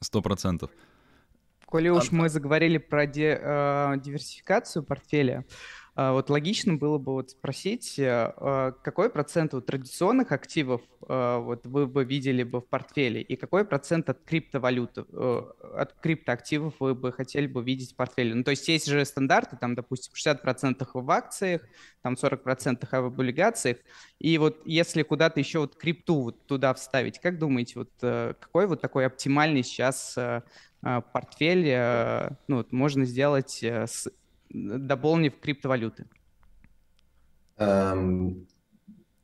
Сто 0.00 0.22
процентов. 0.22 0.70
Коли 1.66 1.88
уж 1.88 2.10
мы 2.10 2.28
заговорили 2.28 2.78
про 2.78 3.06
де, 3.06 3.38
э, 3.40 3.94
диверсификацию 4.02 4.82
портфеля, 4.82 5.44
вот 6.12 6.30
логично 6.30 6.76
было 6.76 6.96
бы 6.98 7.12
вот 7.12 7.30
спросить, 7.30 7.98
э, 7.98 8.06
а, 8.08 8.72
какой 8.82 9.10
процент 9.10 9.52
вот 9.52 9.66
традиционных 9.66 10.32
активов 10.32 10.80
а, 11.06 11.40
вот 11.40 11.66
вы 11.66 11.86
бы 11.86 12.04
видели 12.04 12.42
бы 12.42 12.60
в 12.60 12.68
портфеле 12.68 13.20
и 13.20 13.36
какой 13.36 13.66
процент 13.66 14.08
от 14.08 14.22
криптовалюты, 14.24 15.04
э, 15.12 15.42
от 15.74 15.92
криптоактивов 16.00 16.74
вы 16.80 16.94
бы 16.94 17.12
хотели 17.12 17.46
бы 17.46 17.62
видеть 17.62 17.92
в 17.92 17.96
портфеле? 17.96 18.34
Ну, 18.34 18.44
то 18.44 18.52
есть 18.52 18.66
есть 18.68 18.86
же 18.86 19.04
стандарты, 19.04 19.56
там, 19.56 19.74
допустим, 19.74 20.14
60% 20.14 20.88
в 20.94 21.10
акциях, 21.10 21.62
там 22.02 22.14
40% 22.14 23.02
в 23.02 23.04
облигациях, 23.04 23.76
и 24.18 24.38
вот 24.38 24.62
если 24.64 25.02
куда-то 25.02 25.40
еще 25.40 25.58
вот 25.58 25.76
крипту 25.76 26.22
вот 26.22 26.46
туда 26.46 26.72
вставить, 26.72 27.18
как 27.18 27.38
думаете, 27.38 27.80
вот 27.80 27.90
э, 28.00 28.34
какой 28.40 28.66
вот 28.66 28.80
такой 28.80 29.04
оптимальный 29.04 29.62
сейчас 29.62 30.16
портфель 31.12 32.34
ну, 32.48 32.56
вот 32.56 32.72
можно 32.72 33.04
сделать 33.04 33.62
с 33.62 34.08
дополнив 34.50 35.38
криптовалюты? 35.40 36.06
Эм, 37.56 38.46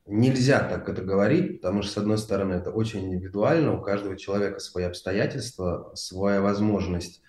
нельзя 0.06 0.60
так 0.60 0.88
это 0.88 1.02
говорить, 1.02 1.60
потому 1.60 1.82
что, 1.82 1.92
с 1.92 1.96
одной 1.98 2.18
стороны, 2.18 2.54
это 2.54 2.70
очень 2.70 3.06
индивидуально, 3.06 3.78
у 3.78 3.82
каждого 3.82 4.16
человека 4.16 4.60
свои 4.60 4.84
обстоятельства, 4.84 5.92
своя 5.94 6.40
возможность 6.40 7.22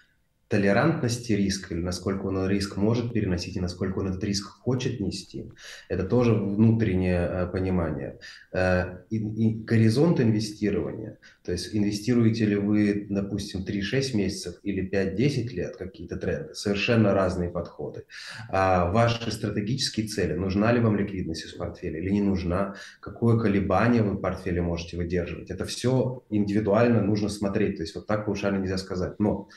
толерантности 0.48 1.34
риска, 1.34 1.74
или 1.74 1.82
насколько 1.82 2.26
он 2.26 2.48
риск 2.48 2.78
может 2.78 3.14
переносить, 3.14 3.58
и 3.58 3.60
насколько 3.60 4.00
он 4.00 4.10
этот 4.10 4.24
риск 4.24 4.48
хочет 4.48 5.00
нести, 5.00 5.52
это 5.90 6.04
тоже 6.04 6.34
внутреннее 6.34 7.28
э, 7.30 7.48
понимание. 7.48 8.20
Э, 8.54 9.00
и, 9.10 9.18
и 9.18 9.56
горизонт 9.56 10.22
инвестирования, 10.22 11.18
то 11.44 11.52
есть 11.52 11.76
инвестируете 11.76 12.46
ли 12.46 12.56
вы, 12.56 13.08
допустим, 13.10 13.66
3-6 13.66 14.16
месяцев 14.16 14.56
или 14.64 14.90
5-10 14.90 15.48
лет, 15.50 15.76
какие-то 15.76 16.16
тренды, 16.16 16.54
совершенно 16.54 17.14
разные 17.14 17.50
подходы. 17.50 18.06
А 18.50 18.90
ваши 18.92 19.32
стратегические 19.32 20.08
цели, 20.08 20.34
нужна 20.34 20.72
ли 20.72 20.80
вам 20.80 20.96
ликвидность 20.96 21.46
из 21.46 21.54
портфеля 21.54 22.00
или 22.00 22.10
не 22.10 22.22
нужна, 22.22 22.76
какое 23.02 23.38
колебание 23.38 24.02
вы 24.02 24.14
в 24.14 24.22
портфеле 24.22 24.62
можете 24.62 24.96
выдерживать, 24.96 25.52
это 25.52 25.66
все 25.66 26.24
индивидуально 26.30 27.02
нужно 27.02 27.28
смотреть, 27.28 27.78
то 27.78 27.84
есть 27.84 27.96
вот 27.96 28.08
так 28.08 28.26
паушально 28.26 28.60
нельзя 28.60 28.78
сказать. 28.78 29.20
Но 29.20 29.50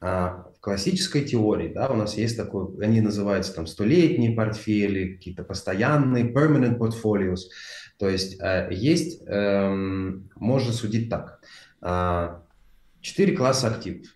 а 0.00 0.46
в 0.56 0.60
классической 0.60 1.24
теории, 1.24 1.72
да, 1.72 1.88
у 1.88 1.94
нас 1.94 2.16
есть 2.16 2.36
такой, 2.36 2.68
они 2.84 3.00
называются 3.00 3.54
там 3.54 3.66
столетние 3.66 4.32
портфели, 4.32 5.14
какие-то 5.14 5.42
постоянные, 5.42 6.32
permanent 6.32 6.78
portfolios. 6.78 7.40
То 7.98 8.08
есть 8.08 8.40
э, 8.40 8.68
есть, 8.70 9.22
эм, 9.26 10.30
можно 10.36 10.72
судить 10.72 11.10
так. 11.10 11.40
А, 11.80 12.42
четыре 13.00 13.36
класса 13.36 13.68
активов. 13.68 14.06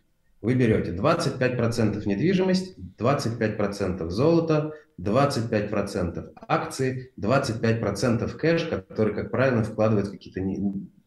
Вы 0.40 0.54
берете 0.54 0.92
25% 0.92 2.06
недвижимость, 2.06 2.76
25% 2.98 4.08
золото, 4.08 4.72
25% 5.00 6.32
акции, 6.48 7.12
25% 7.20 8.36
кэш, 8.36 8.64
который, 8.64 9.14
как 9.14 9.30
правило, 9.30 9.62
вкладывает 9.62 10.10
какие-то 10.10 10.40
не, 10.40 10.58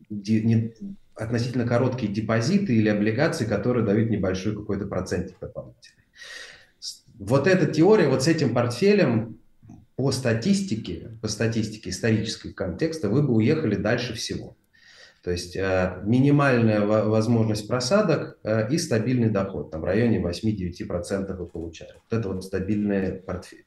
не, 0.10 0.74
относительно 1.16 1.68
короткие 1.68 2.11
депозиты 2.11 2.76
или 2.76 2.89
облигации, 2.89 3.45
которые 3.45 3.86
дают 3.86 4.09
небольшой 4.09 4.55
какой-то 4.55 4.86
процентик 4.86 5.38
дополнительный. 5.39 6.03
Вот 7.18 7.47
эта 7.47 7.66
теория, 7.66 8.09
вот 8.09 8.24
с 8.24 8.28
этим 8.28 8.53
портфелем 8.53 9.39
по 9.95 10.11
статистике, 10.11 11.18
по 11.22 11.28
статистике 11.28 11.89
исторической 11.89 12.51
контекста 12.51 13.09
вы 13.09 13.24
бы 13.24 13.34
уехали 13.34 13.76
дальше 13.76 14.13
всего. 14.13 14.57
То 15.24 15.32
есть 15.32 15.55
э, 15.55 16.01
минимальная 16.03 16.82
возможность 16.82 17.68
просадок 17.68 18.38
э, 18.43 18.72
и 18.72 18.78
стабильный 18.78 19.30
доход, 19.32 19.72
там 19.72 19.82
в 19.82 19.86
районе 19.86 20.22
8-9% 20.22 21.36
вы 21.36 21.47
получаете. 21.47 21.95
Вот 22.09 22.20
это 22.20 22.30
вот 22.30 22.43
стабильный 22.43 23.13
портфель. 23.13 23.66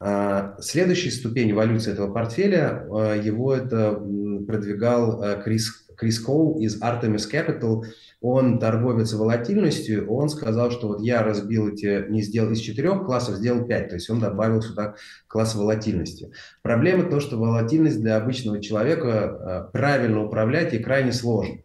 Э, 0.00 0.54
следующая 0.58 1.12
ступень 1.12 1.52
эволюции 1.52 1.92
этого 1.92 2.12
портфеля, 2.12 2.86
э, 2.88 3.20
его 3.22 3.54
это 3.54 3.92
продвигал 3.92 5.22
э, 5.22 5.42
Крис 5.44 5.86
Крис 6.00 6.18
Коу 6.18 6.58
из 6.58 6.80
Artemis 6.80 7.30
Capital, 7.30 7.84
он 8.22 8.58
торговец 8.58 9.12
волатильностью, 9.12 10.10
он 10.10 10.30
сказал, 10.30 10.70
что 10.70 10.88
вот 10.88 11.02
я 11.02 11.22
разбил 11.22 11.68
эти, 11.68 12.10
не 12.10 12.22
сделал 12.22 12.50
из 12.52 12.60
четырех 12.60 13.04
классов, 13.04 13.36
сделал 13.36 13.66
пять, 13.66 13.90
то 13.90 13.96
есть 13.96 14.08
он 14.08 14.18
добавил 14.18 14.62
сюда 14.62 14.94
класс 15.26 15.54
волатильности. 15.54 16.32
Проблема 16.62 17.04
то, 17.04 17.20
что 17.20 17.36
волатильность 17.36 18.00
для 18.00 18.16
обычного 18.16 18.62
человека 18.62 19.68
э, 19.68 19.72
правильно 19.72 20.24
управлять 20.24 20.72
и 20.72 20.78
крайне 20.78 21.12
сложно. 21.12 21.58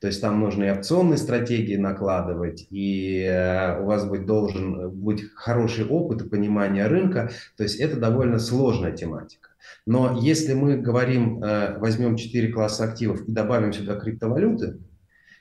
То 0.00 0.06
есть 0.06 0.20
там 0.20 0.38
нужно 0.38 0.64
и 0.64 0.70
опционные 0.70 1.16
стратегии 1.16 1.76
накладывать, 1.76 2.66
и 2.70 3.22
э, 3.22 3.80
у 3.80 3.86
вас 3.86 4.04
быть 4.04 4.26
должен 4.26 4.90
быть 4.90 5.24
хороший 5.34 5.86
опыт 5.86 6.22
и 6.22 6.28
понимание 6.28 6.86
рынка. 6.86 7.30
То 7.56 7.62
есть 7.62 7.80
это 7.80 7.96
довольно 7.96 8.38
сложная 8.38 8.92
тематика. 8.92 9.47
Но 9.86 10.18
если 10.20 10.54
мы 10.54 10.76
говорим, 10.76 11.42
э, 11.42 11.78
возьмем 11.78 12.16
4 12.16 12.52
класса 12.52 12.84
активов 12.84 13.28
и 13.28 13.32
добавим 13.32 13.72
сюда 13.72 13.96
криптовалюты, 13.96 14.78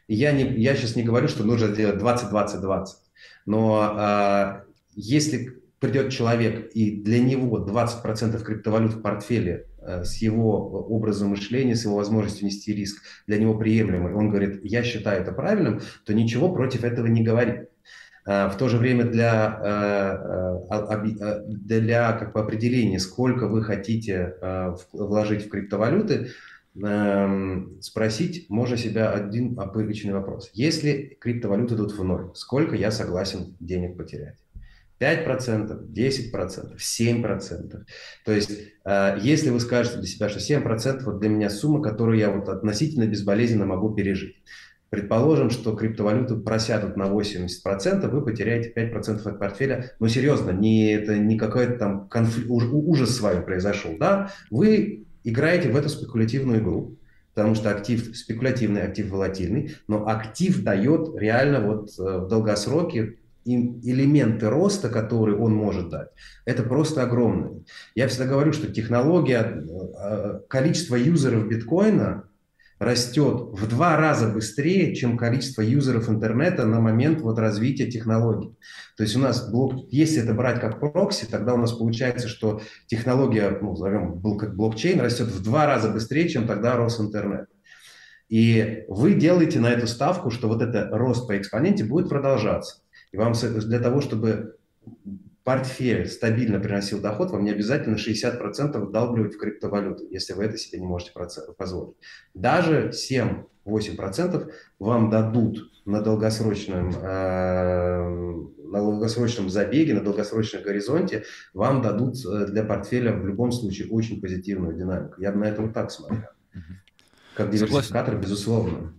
я, 0.08 0.32
не, 0.32 0.44
я 0.62 0.76
сейчас 0.76 0.96
не 0.96 1.04
говорю, 1.04 1.28
что 1.28 1.44
нужно 1.44 1.74
сделать 1.74 2.02
20-20-20, 2.02 2.86
но 3.46 3.96
э, 3.98 4.72
если 4.96 5.58
придет 5.80 6.12
человек 6.12 6.72
и 6.74 7.02
для 7.02 7.20
него 7.20 7.60
20% 7.66 8.42
криптовалют 8.44 8.94
в 8.94 9.02
портфеле 9.02 9.68
э, 9.80 10.04
с 10.04 10.18
его 10.18 10.70
образом 10.90 11.30
мышления, 11.30 11.76
с 11.76 11.86
его 11.86 11.98
возможностью 11.98 12.46
нести 12.46 12.74
риск 12.74 13.04
для 13.28 13.38
него 13.38 13.58
приемлемый, 13.58 14.14
он 14.14 14.30
говорит, 14.30 14.60
я 14.64 14.84
считаю 14.84 15.22
это 15.22 15.32
правильным, 15.32 15.82
то 16.06 16.14
ничего 16.14 16.54
против 16.54 16.84
этого 16.84 17.06
не 17.06 17.24
говорит. 17.24 17.70
А, 18.30 18.50
в 18.50 18.58
то 18.58 18.68
же 18.68 18.78
время 18.78 19.06
для, 19.06 19.58
э, 19.64 20.76
э, 20.76 21.16
э, 21.22 21.44
для 21.48 22.12
как 22.12 22.34
бы 22.34 22.42
определения, 22.42 23.00
сколько 23.00 23.48
вы 23.48 23.64
хотите 23.64 24.36
вложить 24.92 25.46
в 25.46 25.50
криптовалюты, 25.50 26.32
эм, 26.76 27.78
спросить 27.82 28.50
можно 28.50 28.76
себя 28.76 29.12
один 29.12 29.58
обычный 29.58 30.12
вопрос. 30.12 30.50
Если 30.54 31.18
криптовалюты 31.22 31.76
идут 31.76 31.94
в 31.94 32.04
ноль, 32.04 32.32
сколько 32.36 32.76
я 32.76 32.92
согласен 32.92 33.56
денег 33.62 33.96
потерять? 33.96 34.36
5%, 35.00 35.88
10%, 35.94 36.78
7%. 36.78 37.86
То 38.26 38.32
есть, 38.32 38.50
если 39.22 39.52
вы 39.52 39.60
скажете 39.60 40.00
для 40.00 40.08
себя, 40.08 40.28
что 40.28 40.40
7% 40.40 41.04
вот 41.04 41.20
для 41.20 41.30
меня 41.30 41.52
сумма, 41.52 41.84
которую 41.84 42.18
я 42.18 42.32
вот 42.32 42.50
относительно 42.50 43.06
безболезненно 43.06 43.68
могу 43.68 43.94
пережить. 43.94 44.38
Предположим, 44.90 45.50
что 45.50 45.76
криптовалюты 45.76 46.36
просядут 46.36 46.96
на 46.96 47.04
80%, 47.04 48.08
вы 48.10 48.22
потеряете 48.22 48.72
5% 48.74 49.28
от 49.28 49.40
портфеля. 49.40 49.92
Но 50.00 50.08
серьезно, 50.08 50.52
не, 50.52 50.94
это 50.94 51.18
не 51.18 51.38
какой-то 51.38 51.74
там 51.78 52.08
конфликт, 52.08 52.50
ужас 52.50 53.16
с 53.16 53.20
вами 53.20 53.44
произошел. 53.44 53.96
Да? 54.00 54.32
Вы 54.50 55.06
играете 55.24 55.70
в 55.70 55.76
эту 55.76 55.90
спекулятивную 55.90 56.62
игру. 56.62 56.96
потому 57.34 57.54
что 57.54 57.70
актив 57.70 58.18
спекулятивный, 58.18 58.82
актив 58.82 59.10
волатильный, 59.10 59.76
но 59.88 60.08
актив 60.08 60.64
дает 60.64 61.16
реально 61.18 61.60
вот 61.60 61.92
э, 62.00 62.20
в 62.20 62.28
долгосроке 62.28 63.18
элементы 63.46 64.50
роста, 64.50 64.90
которые 64.90 65.38
он 65.38 65.54
может 65.54 65.90
дать, 65.90 66.10
это 66.46 66.64
просто 66.64 67.04
огромные. 67.04 67.64
Я 67.96 68.08
всегда 68.08 68.26
говорю, 68.26 68.54
что 68.54 68.72
технология, 68.72 69.64
э, 69.64 70.40
количество 70.48 70.96
юзеров 70.96 71.48
биткоина 71.48 72.27
растет 72.80 73.50
в 73.52 73.68
два 73.68 73.98
раза 73.98 74.28
быстрее, 74.28 74.96
чем 74.96 75.18
количество 75.18 75.62
юзеров 75.62 76.10
интернета 76.10 76.66
на 76.66 76.80
момент 76.80 77.22
вот 77.22 77.40
развития 77.40 77.90
технологий. 77.90 78.56
То 78.96 79.04
есть 79.04 79.16
у 79.16 79.20
нас, 79.20 79.50
блок, 79.50 79.88
если 79.90 80.22
это 80.22 80.34
брать 80.34 80.60
как 80.60 80.80
прокси, 80.80 81.26
тогда 81.26 81.54
у 81.54 81.58
нас 81.58 81.72
получается, 81.72 82.28
что 82.28 82.62
технология, 82.86 83.58
ну, 83.62 83.72
назовем, 83.72 84.22
как 84.38 84.56
блокчейн, 84.56 85.00
растет 85.00 85.28
в 85.28 85.44
два 85.44 85.66
раза 85.66 85.90
быстрее, 85.90 86.30
чем 86.30 86.48
тогда 86.48 86.76
рос 86.76 87.00
интернет. 87.00 87.48
И 88.30 88.84
вы 88.90 89.14
делаете 89.14 89.60
на 89.60 89.72
эту 89.72 89.88
ставку, 89.88 90.30
что 90.30 90.48
вот 90.48 90.62
этот 90.62 90.92
рост 90.92 91.28
по 91.28 91.38
экспоненте 91.38 91.84
будет 91.84 92.10
продолжаться. 92.10 92.82
И 93.12 93.18
вам 93.18 93.34
для 93.34 93.80
того, 93.80 94.02
чтобы 94.02 94.58
портфель 95.48 96.10
стабильно 96.10 96.60
приносил 96.60 97.00
доход, 97.00 97.32
вам 97.32 97.46
не 97.46 97.52
обязательно 97.52 97.96
60% 97.96 98.80
вдалбливать 98.80 99.36
в 99.36 99.38
криптовалюту, 99.38 100.06
если 100.10 100.34
вы 100.34 100.44
это 100.44 100.58
себе 100.58 100.78
не 100.78 100.86
можете 100.86 101.14
позволить. 101.58 101.96
Даже 102.34 102.92
7-8% 102.92 104.52
вам 104.78 105.10
дадут 105.10 105.72
на 105.86 106.02
долгосрочном, 106.02 106.90
э, 106.90 108.10
на 108.62 108.80
долгосрочном 108.82 109.50
забеге, 109.50 109.94
на 109.94 110.02
долгосрочном 110.02 110.64
горизонте, 110.64 111.24
вам 111.54 111.82
дадут 111.82 112.18
э, 112.26 112.48
для 112.48 112.66
портфеля 112.66 113.14
в 113.14 113.26
любом 113.26 113.54
случае 113.54 113.88
очень 113.90 114.20
позитивную 114.20 114.76
динамику. 114.76 115.22
Я 115.22 115.32
бы 115.32 115.38
на 115.38 115.46
это 115.46 115.62
вот 115.62 115.74
так 115.74 115.92
смотрел. 115.92 116.28
Как 117.36 117.52
диверсификатор, 117.52 118.16
Согласен. 118.16 118.20
безусловно. 118.20 118.94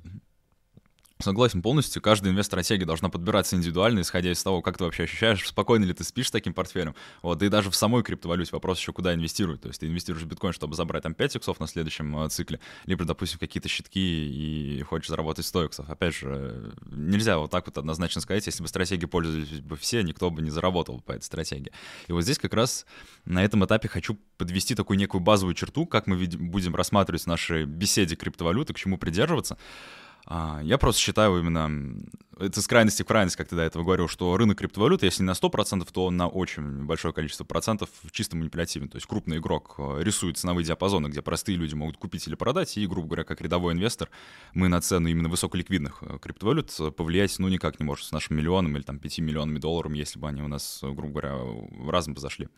Согласен 1.20 1.62
полностью. 1.62 2.00
Каждая 2.00 2.32
инвест-стратегия 2.32 2.84
должна 2.84 3.08
подбираться 3.08 3.56
индивидуально, 3.56 4.02
исходя 4.02 4.30
из 4.30 4.40
того, 4.40 4.62
как 4.62 4.78
ты 4.78 4.84
вообще 4.84 5.02
ощущаешь, 5.02 5.48
спокойно 5.48 5.84
ли 5.84 5.92
ты 5.92 6.04
спишь 6.04 6.28
с 6.28 6.30
таким 6.30 6.54
портфелем. 6.54 6.94
Вот, 7.22 7.42
и 7.42 7.48
даже 7.48 7.70
в 7.70 7.74
самой 7.76 8.04
криптовалюте 8.04 8.50
вопрос 8.52 8.78
еще, 8.78 8.92
куда 8.92 9.12
инвестировать. 9.14 9.60
То 9.62 9.66
есть 9.68 9.80
ты 9.80 9.88
инвестируешь 9.88 10.24
в 10.24 10.28
биткоин, 10.28 10.52
чтобы 10.52 10.76
забрать 10.76 11.02
там 11.02 11.14
5 11.14 11.36
иксов 11.36 11.58
на 11.58 11.66
следующем 11.66 12.16
э, 12.20 12.28
цикле, 12.28 12.60
либо, 12.86 13.04
допустим, 13.04 13.40
какие-то 13.40 13.68
щитки 13.68 13.98
и 13.98 14.80
хочешь 14.82 15.08
заработать 15.08 15.44
100 15.46 15.64
иксов. 15.64 15.90
Опять 15.90 16.14
же, 16.14 16.72
нельзя 16.86 17.38
вот 17.38 17.50
так 17.50 17.66
вот 17.66 17.76
однозначно 17.78 18.20
сказать, 18.20 18.46
если 18.46 18.62
бы 18.62 18.68
стратегией 18.68 19.08
пользовались 19.08 19.60
бы 19.60 19.76
все, 19.76 20.02
никто 20.02 20.30
бы 20.30 20.40
не 20.40 20.50
заработал 20.50 21.00
по 21.00 21.10
этой 21.10 21.24
стратегии. 21.24 21.72
И 22.06 22.12
вот 22.12 22.22
здесь 22.22 22.38
как 22.38 22.54
раз 22.54 22.86
на 23.24 23.42
этом 23.44 23.64
этапе 23.64 23.88
хочу 23.88 24.16
подвести 24.36 24.76
такую 24.76 24.98
некую 24.98 25.20
базовую 25.20 25.56
черту, 25.56 25.84
как 25.84 26.06
мы 26.06 26.16
будем 26.16 26.76
рассматривать 26.76 27.22
в 27.22 27.26
нашей 27.26 27.64
беседе 27.64 28.14
криптовалюты, 28.14 28.72
к 28.72 28.76
чему 28.76 28.98
придерживаться. 28.98 29.58
А, 30.30 30.60
я 30.62 30.76
просто 30.76 31.00
считаю 31.00 31.38
именно, 31.38 31.98
это 32.38 32.60
с 32.60 32.66
крайности 32.66 33.02
в 33.02 33.06
крайность, 33.06 33.34
как 33.34 33.48
ты 33.48 33.56
до 33.56 33.62
этого 33.62 33.82
говорил, 33.82 34.08
что 34.08 34.36
рынок 34.36 34.58
криптовалют, 34.58 35.02
если 35.02 35.22
не 35.22 35.26
на 35.26 35.32
100%, 35.32 35.88
то 35.90 36.10
на 36.10 36.28
очень 36.28 36.84
большое 36.84 37.14
количество 37.14 37.44
процентов 37.44 37.88
чисто 38.10 38.36
манипулятивен. 38.36 38.90
То 38.90 38.96
есть 38.96 39.06
крупный 39.06 39.38
игрок 39.38 39.76
э, 39.78 40.02
рисует 40.02 40.36
ценовые 40.36 40.66
диапазоны, 40.66 41.06
где 41.06 41.22
простые 41.22 41.56
люди 41.56 41.74
могут 41.74 41.96
купить 41.96 42.28
или 42.28 42.34
продать, 42.34 42.76
и, 42.76 42.86
грубо 42.86 43.08
говоря, 43.08 43.24
как 43.24 43.40
рядовой 43.40 43.72
инвестор, 43.72 44.10
мы 44.52 44.68
на 44.68 44.82
цену 44.82 45.08
именно 45.08 45.30
высоколиквидных 45.30 46.02
э, 46.02 46.18
криптовалют 46.20 46.78
э, 46.78 46.90
повлиять, 46.90 47.38
ну, 47.38 47.48
никак 47.48 47.80
не 47.80 47.86
можем 47.86 48.04
с 48.04 48.12
нашим 48.12 48.36
миллионом 48.36 48.76
или 48.76 48.82
там 48.82 48.98
5 48.98 49.20
миллионами 49.20 49.58
долларов, 49.58 49.94
если 49.94 50.18
бы 50.18 50.28
они 50.28 50.42
у 50.42 50.48
нас, 50.48 50.80
грубо 50.82 51.08
говоря, 51.08 51.38
разом 51.90 52.12
бы 52.12 52.20
зашли 52.20 52.48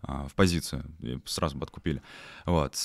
а, 0.00 0.26
в 0.26 0.34
позицию 0.34 0.86
и 1.00 1.18
сразу 1.26 1.58
бы 1.58 1.64
откупили. 1.64 2.00
Вот. 2.46 2.76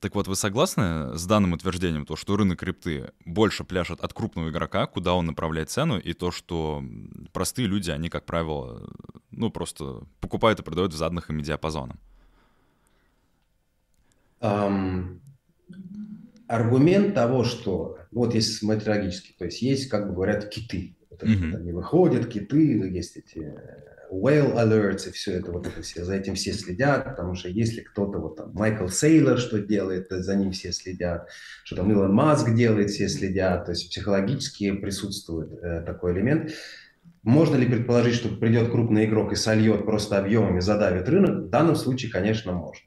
Так 0.00 0.14
вот, 0.14 0.26
вы 0.26 0.34
согласны 0.34 1.16
с 1.16 1.26
данным 1.26 1.52
утверждением, 1.52 2.06
то, 2.06 2.16
что 2.16 2.36
рынок 2.36 2.58
крипты 2.60 3.12
больше 3.24 3.64
пляшет 3.64 4.00
от 4.00 4.12
крупного 4.12 4.50
игрока, 4.50 4.86
куда 4.86 5.14
он 5.14 5.26
направляет 5.26 5.70
цену, 5.70 5.98
и 5.98 6.12
то, 6.12 6.30
что 6.30 6.82
простые 7.32 7.68
люди, 7.68 7.90
они, 7.90 8.08
как 8.08 8.24
правило, 8.24 8.88
ну, 9.30 9.50
просто 9.50 10.02
покупают 10.20 10.60
и 10.60 10.62
продают 10.62 10.92
в 10.92 10.96
заданных 10.96 11.30
им 11.30 11.40
диапазонах? 11.40 11.96
Um, 14.40 15.20
аргумент 16.48 17.14
того, 17.14 17.44
что, 17.44 17.98
вот 18.10 18.34
если 18.34 18.52
смотреть 18.52 18.88
логически, 18.88 19.34
то 19.38 19.44
есть 19.44 19.62
есть, 19.62 19.88
как 19.88 20.08
бы 20.08 20.14
говорят, 20.14 20.48
киты. 20.48 20.96
Вот 21.10 21.22
mm-hmm. 21.22 21.56
Они 21.56 21.72
выходят, 21.72 22.26
киты, 22.26 22.90
есть 22.90 23.16
эти 23.16 23.54
whale 24.12 24.54
alerts 24.56 25.08
и 25.08 25.12
все 25.12 25.32
это, 25.32 25.50
вот 25.50 25.66
это 25.66 25.80
все, 25.82 26.04
за 26.04 26.14
этим 26.14 26.34
все 26.34 26.52
следят, 26.52 27.04
потому 27.04 27.34
что 27.34 27.48
если 27.48 27.80
кто-то, 27.80 28.18
вот 28.18 28.36
там, 28.36 28.52
Майкл 28.52 28.88
Сейлор 28.88 29.38
что 29.38 29.58
делает, 29.58 30.08
за 30.10 30.36
ним 30.36 30.52
все 30.52 30.72
следят, 30.72 31.28
что 31.64 31.76
там 31.76 31.90
Илон 31.90 32.12
Маск 32.12 32.52
делает, 32.54 32.90
все 32.90 33.08
следят, 33.08 33.64
то 33.64 33.72
есть 33.72 33.88
психологически 33.88 34.72
присутствует 34.72 35.52
э, 35.62 35.82
такой 35.82 36.12
элемент. 36.12 36.52
Можно 37.22 37.56
ли 37.56 37.66
предположить, 37.66 38.16
что 38.16 38.28
придет 38.28 38.70
крупный 38.70 39.06
игрок 39.06 39.32
и 39.32 39.36
сольет 39.36 39.86
просто 39.86 40.18
объемами, 40.18 40.60
задавит 40.60 41.08
рынок? 41.08 41.46
В 41.46 41.50
данном 41.50 41.76
случае, 41.76 42.10
конечно, 42.10 42.52
можно. 42.52 42.84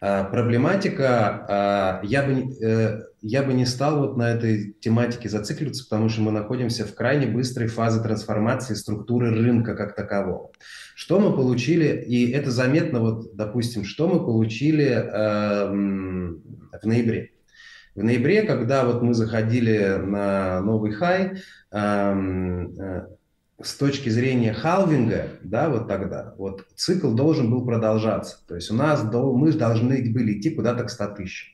А, 0.00 0.24
проблематика, 0.24 1.46
а, 1.48 2.00
я 2.02 2.24
бы, 2.24 2.52
э, 2.60 3.02
я 3.22 3.44
бы 3.44 3.54
не 3.54 3.64
стал 3.64 4.00
вот 4.00 4.16
на 4.16 4.32
этой 4.32 4.72
тематике 4.80 5.28
зацикливаться, 5.28 5.84
потому 5.84 6.08
что 6.08 6.22
мы 6.22 6.32
находимся 6.32 6.84
в 6.84 6.94
крайне 6.94 7.26
быстрой 7.26 7.68
фазе 7.68 8.02
трансформации 8.02 8.74
структуры 8.74 9.30
рынка 9.30 9.76
как 9.76 9.94
такового. 9.94 10.50
Что 10.96 11.20
мы 11.20 11.34
получили, 11.34 12.04
и 12.04 12.30
это 12.32 12.50
заметно, 12.50 13.00
вот, 13.00 13.36
допустим, 13.36 13.84
что 13.84 14.08
мы 14.08 14.18
получили 14.18 14.86
э, 14.86 15.68
в 15.70 16.86
ноябре. 16.86 17.30
В 17.94 18.02
ноябре, 18.02 18.42
когда 18.42 18.84
вот 18.84 19.02
мы 19.02 19.14
заходили 19.14 19.98
на 20.02 20.60
новый 20.60 20.92
хай, 20.92 21.36
эм, 21.70 22.74
э, 22.80 23.06
с 23.62 23.74
точки 23.74 24.08
зрения 24.08 24.52
халвинга, 24.52 25.28
да, 25.42 25.68
вот 25.68 25.86
тогда, 25.86 26.34
вот 26.38 26.66
цикл 26.74 27.12
должен 27.12 27.50
был 27.50 27.64
продолжаться. 27.64 28.38
То 28.48 28.56
есть 28.56 28.70
у 28.70 28.74
нас, 28.74 29.04
мы 29.04 29.52
должны 29.52 30.10
были 30.10 30.40
идти 30.40 30.50
куда-то 30.50 30.84
к 30.84 30.90
100 30.90 31.06
тысячам. 31.14 31.52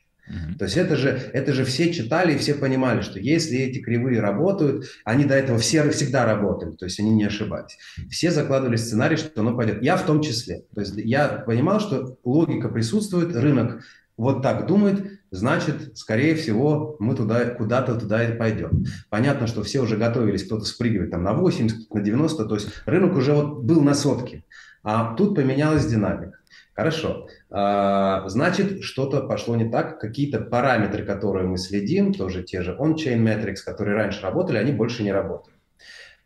То 0.59 0.65
есть 0.65 0.77
это 0.77 0.97
же, 0.97 1.09
это 1.33 1.53
же 1.53 1.65
все 1.65 1.93
читали 1.93 2.35
и 2.35 2.39
все 2.39 2.55
понимали, 2.55 3.01
что 3.01 3.19
если 3.19 3.59
эти 3.59 3.79
кривые 3.79 4.21
работают, 4.21 4.87
они 5.05 5.25
до 5.25 5.35
этого 5.35 5.59
все 5.59 5.89
всегда 5.91 6.27
работали, 6.27 6.73
то 6.73 6.85
есть 6.85 7.01
они 7.01 7.11
не 7.11 7.25
ошибались. 7.25 7.79
Все 8.11 8.31
закладывали 8.31 8.77
сценарий, 8.77 9.17
что 9.17 9.41
оно 9.41 9.57
пойдет. 9.57 9.83
Я 9.83 9.97
в 9.97 10.05
том 10.05 10.21
числе. 10.21 10.65
То 10.75 10.81
есть 10.81 10.95
я 10.97 11.29
понимал, 11.29 11.81
что 11.81 12.19
логика 12.25 12.69
присутствует, 12.69 13.35
рынок 13.35 13.83
вот 14.19 14.43
так 14.43 14.67
думает, 14.67 15.21
значит, 15.31 15.97
скорее 15.97 16.35
всего, 16.35 16.97
мы 16.99 17.15
туда, 17.15 17.45
куда-то 17.47 17.95
туда 17.95 18.29
и 18.29 18.37
пойдем. 18.37 18.85
Понятно, 19.09 19.47
что 19.47 19.63
все 19.63 19.81
уже 19.81 19.97
готовились, 19.97 20.45
кто-то 20.45 20.65
спрыгивает 20.65 21.13
там 21.13 21.23
на 21.23 21.33
80, 21.35 21.91
на 21.95 22.01
90, 22.01 22.45
то 22.45 22.55
есть 22.55 22.69
рынок 22.85 23.17
уже 23.17 23.33
вот 23.33 23.63
был 23.63 23.81
на 23.81 23.95
сотке, 23.95 24.45
а 24.83 25.15
тут 25.15 25.37
поменялась 25.37 25.87
динамика. 25.87 26.38
Хорошо. 26.79 27.27
А, 27.51 28.29
значит, 28.29 28.85
что-то 28.85 29.23
пошло 29.23 29.57
не 29.57 29.69
так. 29.69 29.99
Какие-то 29.99 30.39
параметры, 30.39 31.05
которые 31.05 31.45
мы 31.45 31.59
следим, 31.59 32.15
тоже 32.15 32.45
те 32.45 32.63
же 32.63 32.77
on-chain 32.79 33.19
metrics, 33.19 33.65
которые 33.65 33.97
раньше 33.97 34.23
работали, 34.23 34.59
они 34.59 34.71
больше 34.71 35.03
не 35.03 35.11
работают. 35.11 35.59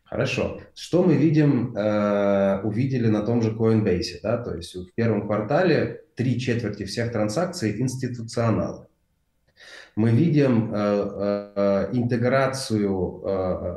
Хорошо. 0.03 0.61
Что 0.75 1.01
мы 1.01 1.15
видим, 1.15 1.75
э, 1.75 2.61
увидели 2.61 3.07
на 3.07 3.23
том 3.23 3.41
же 3.41 3.49
Coinbase? 3.49 4.19
Да? 4.21 4.37
То 4.37 4.53
есть 4.53 4.75
в 4.75 4.93
первом 4.93 5.25
квартале 5.25 6.03
три 6.15 6.39
четверти 6.39 6.85
всех 6.85 7.11
транзакций 7.11 7.81
институционалы. 7.81 8.85
Мы 9.95 10.11
видим 10.11 10.71
э, 10.71 11.49
э, 11.55 11.89
интеграцию 11.93 13.23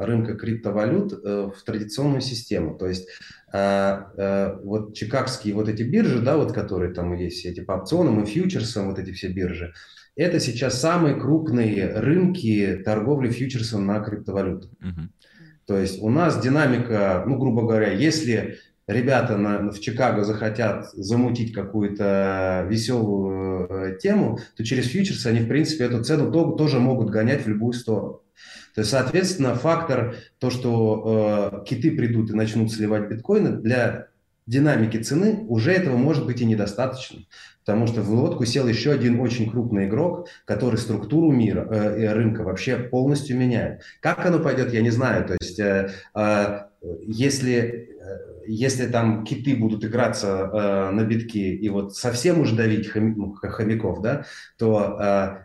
рынка 0.05 0.35
криптовалют 0.35 1.13
в 1.13 1.57
традиционную 1.65 2.21
систему. 2.21 2.77
То 2.77 2.87
есть 2.87 3.09
э, 3.53 4.03
э, 4.17 4.57
вот 4.63 4.95
чикагские 4.95 5.55
вот 5.55 5.69
эти 5.69 5.83
биржи, 5.83 6.21
да, 6.21 6.37
вот 6.37 6.53
которые 6.53 6.93
там 6.93 7.15
есть, 7.15 7.45
эти 7.45 7.61
по 7.61 7.73
опционам 7.73 8.23
и 8.23 8.27
фьючерсам, 8.27 8.89
вот 8.89 8.99
эти 8.99 9.13
все 9.13 9.29
биржи, 9.29 9.73
это 10.17 10.41
сейчас 10.41 10.81
самые 10.81 11.15
крупные 11.15 11.93
рынки 11.99 12.83
торговли 12.85 13.31
фьючерсом 13.31 13.87
на 13.87 14.01
криптовалюту. 14.01 14.71
Uh-huh. 14.81 15.09
То 15.67 15.77
есть 15.77 16.01
у 16.01 16.09
нас 16.09 16.41
динамика, 16.41 17.25
ну, 17.27 17.37
грубо 17.39 17.63
говоря, 17.63 17.93
если 17.93 18.59
ребята 18.87 19.37
на, 19.37 19.71
в 19.71 19.81
Чикаго 19.81 20.25
захотят 20.25 20.91
замутить 20.93 21.53
какую-то 21.53 22.67
веселую 22.69 23.67
э, 23.69 23.99
тему, 23.99 24.39
то 24.57 24.65
через 24.65 24.87
фьючерсы 24.87 25.27
они, 25.27 25.41
в 25.41 25.49
принципе, 25.49 25.85
эту 25.85 26.03
цену 26.05 26.31
то, 26.31 26.53
тоже 26.53 26.79
могут 26.79 27.11
гонять 27.11 27.45
в 27.45 27.49
любую 27.49 27.73
сторону. 27.73 28.23
То 28.75 28.81
есть, 28.81 28.91
соответственно, 28.91 29.55
фактор, 29.55 30.17
то, 30.39 30.51
что 30.51 31.63
э, 31.63 31.65
киты 31.67 31.97
придут 31.97 32.31
и 32.31 32.35
начнут 32.35 32.73
сливать 32.73 33.09
биткоины, 33.09 33.59
для 33.59 34.09
динамики 34.47 34.99
цены 34.99 35.45
уже 35.49 35.73
этого 35.73 35.97
может 35.97 36.27
быть 36.27 36.41
и 36.41 36.45
недостаточно. 36.45 37.21
Потому 37.65 37.87
что 37.87 38.03
в 38.03 38.11
лодку 38.11 38.45
сел 38.45 38.69
еще 38.69 38.93
один 38.93 39.21
очень 39.21 39.51
крупный 39.51 39.87
игрок, 39.87 40.29
который 40.45 40.77
структуру 40.77 41.33
мира, 41.33 41.67
э, 41.71 42.13
рынка 42.13 42.43
вообще 42.43 42.77
полностью 42.77 43.37
меняет. 43.37 43.83
Как 44.01 44.25
оно 44.25 44.39
пойдет, 44.39 44.73
я 44.73 44.83
не 44.83 44.91
знаю. 44.91 45.27
То 45.27 45.37
есть, 45.41 45.59
э, 45.59 45.91
э, 46.15 46.61
если 47.07 47.97
если 48.47 48.87
там 48.87 49.25
киты 49.25 49.57
будут 49.57 49.85
играться 49.85 50.29
э, 50.29 50.91
на 50.93 51.03
битки 51.05 51.39
и 51.39 51.69
вот 51.69 51.97
совсем 51.97 52.41
уж 52.41 52.53
давить 52.53 52.91
ну, 52.95 53.35
хомяков, 53.35 54.01
да, 54.03 54.25
то 54.57 54.99
э, 55.01 55.45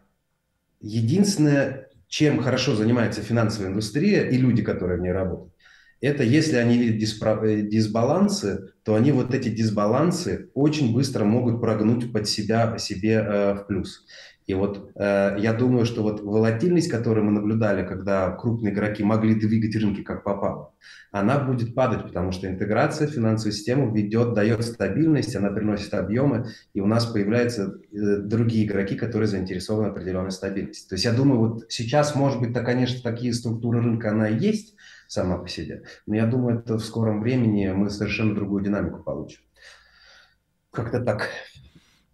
единственное, 0.82 1.90
чем 2.12 2.44
хорошо 2.44 2.76
занимается 2.76 3.22
финансовая 3.22 3.70
индустрия 3.70 4.28
и 4.28 4.36
люди, 4.36 4.62
которые 4.62 5.00
в 5.00 5.02
ней 5.02 5.14
работают, 5.14 5.54
это 6.02 6.24
если 6.24 6.58
они 6.58 6.78
видят 6.78 7.24
э, 7.24 7.62
дисбалансы, 7.62 8.74
то 8.84 8.96
они 8.96 9.14
вот 9.14 9.34
эти 9.34 9.48
дисбалансы 9.48 10.50
очень 10.54 10.94
быстро 10.94 11.24
могут 11.24 11.62
прогнуть 11.62 12.12
под 12.12 12.28
себя 12.28 12.78
себе 12.78 13.14
э, 13.14 13.54
в 13.54 13.66
плюс. 13.68 14.06
И 14.52 14.54
вот 14.54 14.92
э, 14.96 15.38
я 15.40 15.54
думаю, 15.54 15.86
что 15.86 16.04
вот 16.04 16.20
волатильность, 16.20 16.92
которую 16.92 17.26
мы 17.26 17.32
наблюдали, 17.32 17.88
когда 17.88 18.30
крупные 18.32 18.74
игроки 18.74 19.02
могли 19.02 19.34
двигать 19.34 19.74
рынки 19.78 20.02
как 20.02 20.26
попало, 20.26 20.74
она 21.14 21.40
будет 21.40 21.74
падать, 21.74 22.04
потому 22.04 22.34
что 22.34 22.48
интеграция 22.48 23.08
в 23.08 23.12
финансовую 23.12 23.54
систему 23.54 23.96
ведет, 23.96 24.34
дает 24.34 24.66
стабильность, 24.66 25.38
она 25.38 25.52
приносит 25.52 25.94
объемы, 25.94 26.48
и 26.74 26.82
у 26.82 26.86
нас 26.86 27.06
появляются 27.06 27.80
э, 27.94 28.18
другие 28.18 28.66
игроки, 28.66 28.96
которые 28.96 29.30
заинтересованы 29.30 29.88
в 29.88 29.92
определенной 29.94 30.32
стабильности. 30.32 30.90
То 30.90 30.96
есть 30.96 31.06
я 31.06 31.14
думаю, 31.14 31.40
вот 31.40 31.66
сейчас, 31.70 32.14
может 32.14 32.42
быть, 32.42 32.54
то, 32.54 32.62
конечно, 32.62 33.02
такие 33.02 33.34
структуры 33.34 33.80
рынка, 33.80 34.12
она 34.12 34.28
и 34.28 34.38
есть 34.38 34.76
сама 35.08 35.38
по 35.38 35.48
себе, 35.48 35.84
но 36.06 36.16
я 36.16 36.26
думаю, 36.26 36.60
это 36.60 36.78
в 36.78 36.84
скором 36.84 37.22
времени 37.22 37.72
мы 37.72 37.90
совершенно 37.90 38.36
другую 38.36 38.66
динамику 38.66 39.02
получим. 39.02 39.40
Как-то 40.72 41.00
так. 41.00 41.30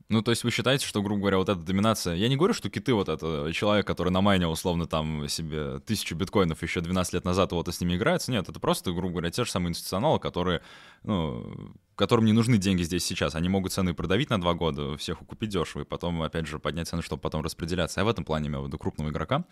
Ну, 0.10 0.22
то 0.22 0.32
есть 0.32 0.46
вы 0.46 0.52
считаете, 0.52 0.86
что, 0.86 1.02
грубо 1.02 1.20
говоря, 1.20 1.38
вот 1.38 1.50
эта 1.50 1.60
доминация... 1.60 2.16
Я 2.16 2.30
не 2.30 2.38
говорю, 2.38 2.54
что 2.54 2.70
киты 2.70 2.94
вот 2.94 3.10
это 3.10 3.52
человек, 3.52 3.86
который 3.86 4.10
на 4.10 4.22
майне 4.22 4.48
условно 4.48 4.88
там 4.88 5.28
себе 5.28 5.80
тысячу 5.80 6.16
биткоинов 6.16 6.64
еще 6.64 6.80
12 6.80 7.14
лет 7.14 7.26
назад 7.26 7.52
вот 7.52 7.68
и 7.68 7.74
с 7.74 7.82
ними 7.82 7.98
играется. 7.98 8.32
Нет, 8.32 8.48
это 8.48 8.58
просто, 8.60 8.94
грубо 8.94 9.10
говоря, 9.10 9.32
те 9.32 9.44
же 9.44 9.52
самые 9.52 9.72
институционалы, 9.72 10.20
которые, 10.20 10.62
ну, 11.04 11.74
которым 11.96 12.24
не 12.24 12.32
нужны 12.32 12.58
деньги 12.58 12.84
здесь 12.84 13.04
сейчас. 13.04 13.36
Они 13.36 13.50
могут 13.50 13.74
цены 13.74 13.94
продавить 13.94 14.30
на 14.30 14.40
два 14.40 14.54
года, 14.54 14.96
всех 14.96 15.20
купить 15.20 15.50
дешево, 15.50 15.82
и 15.82 15.86
потом, 15.86 16.22
опять 16.22 16.48
же, 16.48 16.58
поднять 16.58 16.88
цены, 16.88 17.02
чтобы 17.02 17.22
потом 17.22 17.44
распределяться. 17.44 18.00
Я 18.00 18.06
в 18.06 18.10
этом 18.10 18.24
плане 18.24 18.48
имею 18.48 18.64
в 18.64 18.68
виду 18.68 18.78
крупного 18.78 19.10
игрока. 19.10 19.44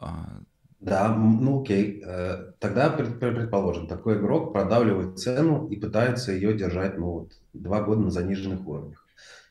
А, 0.00 0.40
да, 0.80 1.14
ну 1.14 1.62
окей. 1.62 2.02
Э, 2.02 2.52
тогда 2.60 2.90
предположим, 2.90 3.88
такой 3.88 4.18
игрок 4.18 4.52
продавливает 4.52 5.18
цену 5.18 5.68
и 5.68 5.76
пытается 5.76 6.32
ее 6.32 6.54
держать, 6.54 6.96
ну 6.96 7.10
вот, 7.10 7.32
два 7.52 7.82
года 7.82 8.02
на 8.02 8.10
заниженных 8.10 8.66
уровнях. 8.66 9.05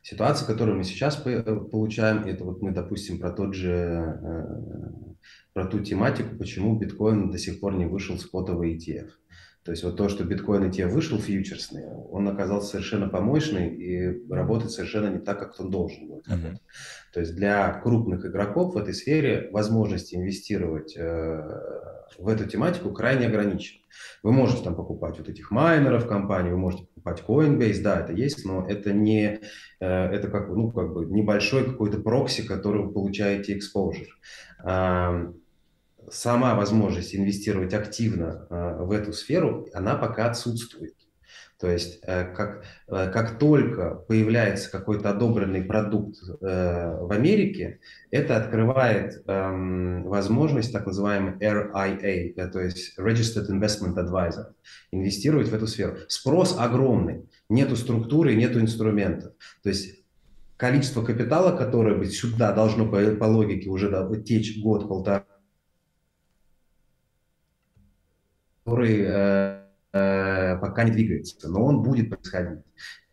Ситуация, 0.06 0.46
которую 0.46 0.78
мы 0.78 0.84
сейчас 0.84 1.20
э, 1.26 1.42
получаем, 1.72 2.26
это 2.28 2.44
вот 2.44 2.62
мы, 2.62 2.70
допустим, 2.70 3.18
про 3.18 3.32
тот 3.32 3.56
же, 3.56 3.72
э, 3.72 4.46
про 5.52 5.66
ту 5.66 5.80
тематику, 5.80 6.36
почему 6.38 6.78
биткоин 6.78 7.32
до 7.32 7.40
сих 7.40 7.60
пор 7.60 7.74
не 7.74 7.88
вышел 7.88 8.20
спотовый 8.20 8.78
ETF. 8.78 9.10
То 9.64 9.72
есть 9.72 9.84
вот 9.84 9.98
то, 9.98 10.08
что 10.08 10.24
биткоин 10.24 10.70
ETF 10.70 10.90
вышел 10.90 11.18
фьючерсный, 11.18 11.88
он 11.88 12.28
оказался 12.28 12.70
совершенно 12.70 13.10
помощный 13.10 13.76
и 13.76 14.32
работает 14.32 14.72
совершенно 14.72 15.08
не 15.08 15.18
так, 15.18 15.40
как 15.40 15.60
он 15.60 15.72
должен 15.72 16.08
будет 16.08 16.28
Uh-huh. 16.28 16.58
То 17.14 17.20
есть 17.20 17.36
для 17.36 17.72
крупных 17.82 18.26
игроков 18.26 18.74
в 18.74 18.78
этой 18.78 18.96
сфере 18.96 19.50
возможности 19.52 20.16
инвестировать 20.16 20.96
э, 20.98 21.95
в 22.18 22.28
эту 22.28 22.46
тематику 22.46 22.92
крайне 22.92 23.28
ограничены. 23.28 23.82
Вы 24.24 24.32
можете 24.32 24.64
там 24.64 24.76
покупать 24.76 25.18
вот 25.18 25.30
этих 25.30 25.52
майнеров 25.52 26.08
компании, 26.08 26.52
вы 26.52 26.58
можете 26.58 26.86
покупать 26.86 27.24
Coinbase, 27.28 27.82
да, 27.82 28.00
это 28.00 28.14
есть, 28.14 28.46
но 28.46 28.66
это 28.68 28.94
не, 28.94 29.42
э, 29.80 29.86
это 29.86 30.30
как, 30.30 30.50
ну, 30.50 30.72
как 30.72 30.94
бы 30.94 31.06
небольшой 31.06 31.66
какой-то 31.66 32.00
прокси, 32.00 32.44
который 32.44 32.84
вы 32.84 32.92
получаете 32.92 33.58
exposure 33.58 34.08
сама 36.12 36.56
возможность 36.56 37.16
инвестировать 37.16 37.74
активно 37.74 38.48
э, 38.50 38.84
в 38.84 38.92
эту 38.92 39.14
сферу, 39.14 39.68
она 39.74 39.96
пока 39.96 40.30
отсутствует. 40.30 40.95
То 41.66 41.72
есть 41.72 41.98
э, 42.04 42.26
как, 42.26 42.64
э, 42.88 43.10
как 43.10 43.40
только 43.40 43.96
появляется 44.08 44.70
какой-то 44.70 45.10
одобренный 45.10 45.64
продукт 45.64 46.18
в 46.40 47.12
Америке, 47.12 47.80
это 48.12 48.38
открывает 48.38 49.24
эм, 49.26 50.04
возможность 50.04 50.72
так 50.72 50.86
называемый 50.86 51.34
RIA, 51.40 52.52
то 52.52 52.60
есть 52.60 53.00
Registered 53.00 53.50
Investment 53.50 53.96
Advisor, 53.96 54.54
инвестировать 54.92 55.48
в 55.48 55.56
эту 55.56 55.66
сферу. 55.66 55.98
Спрос 56.08 56.56
огромный, 56.60 57.26
нету 57.50 57.76
структуры, 57.76 58.36
нету 58.36 58.60
инструментов. 58.60 59.34
То 59.64 59.70
есть 59.70 60.04
количество 60.58 61.04
капитала, 61.04 61.58
которое 61.58 61.96
бы 61.96 62.06
сюда 62.06 62.52
должно 62.52 62.88
по, 62.88 63.00
по 63.16 63.26
логике 63.26 63.72
уже 63.72 63.90
течь 64.24 64.62
год-полтора, 64.62 65.26
который 68.64 69.00
э, 69.02 69.06
э, 69.08 69.65
пока 69.96 70.84
не 70.84 70.92
двигается, 70.92 71.50
но 71.50 71.64
он 71.64 71.84
будет 71.84 72.10
происходить. 72.10 72.64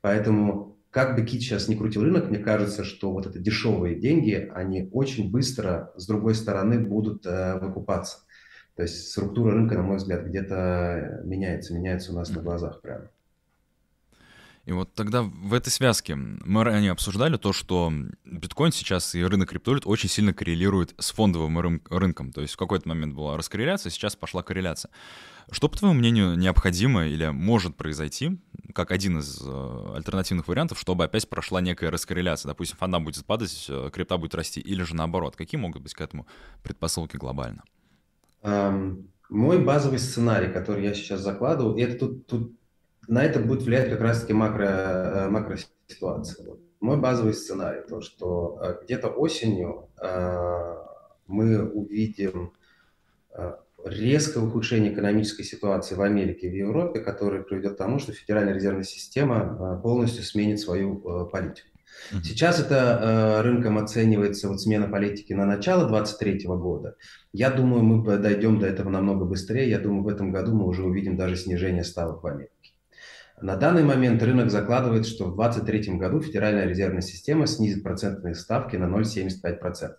Поэтому 0.00 0.78
как 0.90 1.16
бы 1.16 1.24
Кит 1.24 1.40
сейчас 1.40 1.68
не 1.68 1.76
крутил 1.76 2.02
рынок, 2.02 2.28
мне 2.28 2.38
кажется, 2.38 2.84
что 2.84 3.12
вот 3.12 3.26
это 3.26 3.38
дешевые 3.38 3.98
деньги, 3.98 4.50
они 4.54 4.88
очень 4.92 5.30
быстро, 5.30 5.92
с 5.96 6.06
другой 6.06 6.34
стороны, 6.34 6.78
будут 6.78 7.24
э, 7.24 7.58
выкупаться. 7.60 8.18
То 8.76 8.82
есть 8.82 9.10
структура 9.10 9.52
рынка, 9.52 9.76
на 9.76 9.82
мой 9.82 9.96
взгляд, 9.96 10.26
где-то 10.26 11.22
меняется, 11.24 11.72
меняется 11.74 12.12
у 12.12 12.14
нас 12.14 12.30
на 12.30 12.42
глазах 12.42 12.82
прямо. 12.82 13.08
И 14.64 14.72
вот 14.72 14.94
тогда 14.94 15.22
в 15.22 15.54
этой 15.54 15.70
связке 15.70 16.14
мы 16.14 16.62
ранее 16.62 16.92
обсуждали 16.92 17.36
то, 17.36 17.52
что 17.52 17.92
биткоин 18.24 18.70
сейчас 18.70 19.14
и 19.14 19.24
рынок 19.24 19.48
криптовалют 19.48 19.86
очень 19.86 20.08
сильно 20.08 20.32
коррелирует 20.32 20.94
с 20.98 21.10
фондовым 21.10 21.58
рын- 21.58 21.82
рынком. 21.90 22.32
То 22.32 22.42
есть 22.42 22.54
в 22.54 22.56
какой-то 22.58 22.88
момент 22.88 23.14
была 23.14 23.36
раскорреляция, 23.36 23.90
сейчас 23.90 24.14
пошла 24.14 24.42
корреляция. 24.42 24.90
Что, 25.50 25.68
по 25.68 25.76
твоему 25.76 25.98
мнению, 25.98 26.36
необходимо 26.36 27.06
или 27.06 27.28
может 27.28 27.76
произойти, 27.76 28.38
как 28.74 28.90
один 28.90 29.18
из 29.18 29.40
э, 29.44 29.92
альтернативных 29.94 30.48
вариантов, 30.48 30.78
чтобы 30.78 31.04
опять 31.04 31.28
прошла 31.28 31.60
некая 31.60 31.90
раскорреляция? 31.90 32.48
Допустим, 32.50 32.76
фонда 32.78 32.98
будет 32.98 33.24
падать, 33.26 33.66
э, 33.68 33.90
крипта 33.92 34.16
будет 34.16 34.34
расти, 34.34 34.60
или 34.60 34.82
же 34.82 34.94
наоборот? 34.96 35.36
Какие 35.36 35.60
могут 35.60 35.82
быть 35.82 35.94
к 35.94 36.00
этому 36.00 36.26
предпосылки 36.62 37.16
глобально? 37.16 37.62
Um, 38.42 39.04
мой 39.28 39.64
базовый 39.64 39.98
сценарий, 39.98 40.52
который 40.52 40.84
я 40.84 40.94
сейчас 40.94 41.20
закладываю, 41.20 41.78
это 41.78 41.98
тут, 41.98 42.26
тут 42.26 42.52
на 43.08 43.22
это 43.22 43.40
будет 43.40 43.62
влиять 43.62 43.88
как 43.88 44.00
раз-таки 44.00 44.32
макро, 44.32 44.64
э, 44.64 45.28
макроситуация. 45.28 46.56
Мой 46.80 46.98
базовый 46.98 47.34
сценарий, 47.34 47.80
то, 47.88 48.00
что 48.00 48.58
э, 48.60 48.84
где-то 48.84 49.08
осенью 49.08 49.88
э, 50.00 50.76
мы 51.26 51.66
увидим 51.68 52.52
резкое 53.84 54.40
ухудшение 54.40 54.92
экономической 54.92 55.42
ситуации 55.42 55.94
в 55.94 56.02
Америке 56.02 56.46
и 56.46 56.50
в 56.50 56.54
Европе, 56.54 57.00
которое 57.00 57.42
приведет 57.42 57.74
к 57.74 57.78
тому, 57.78 57.98
что 57.98 58.12
Федеральная 58.12 58.54
резервная 58.54 58.84
система 58.84 59.80
полностью 59.82 60.24
сменит 60.24 60.60
свою 60.60 61.28
политику. 61.30 61.68
Сейчас 62.22 62.58
это 62.58 63.42
рынком 63.44 63.78
оценивается 63.78 64.48
вот 64.48 64.60
смена 64.60 64.88
политики 64.88 65.32
на 65.32 65.46
начало 65.46 65.88
2023 65.88 66.46
года. 66.46 66.96
Я 67.32 67.50
думаю, 67.50 67.82
мы 67.82 68.18
дойдем 68.18 68.58
до 68.58 68.66
этого 68.66 68.90
намного 68.90 69.24
быстрее. 69.24 69.68
Я 69.68 69.78
думаю, 69.78 70.02
в 70.02 70.08
этом 70.08 70.32
году 70.32 70.54
мы 70.54 70.66
уже 70.66 70.82
увидим 70.84 71.16
даже 71.16 71.36
снижение 71.36 71.84
ставок 71.84 72.22
в 72.22 72.26
Америке. 72.26 72.52
На 73.40 73.56
данный 73.56 73.82
момент 73.82 74.22
рынок 74.22 74.50
закладывает, 74.50 75.06
что 75.06 75.24
в 75.24 75.36
2023 75.36 75.96
году 75.96 76.20
Федеральная 76.20 76.66
резервная 76.66 77.02
система 77.02 77.46
снизит 77.46 77.82
процентные 77.82 78.34
ставки 78.34 78.76
на 78.76 78.84
0,75%. 78.84 79.96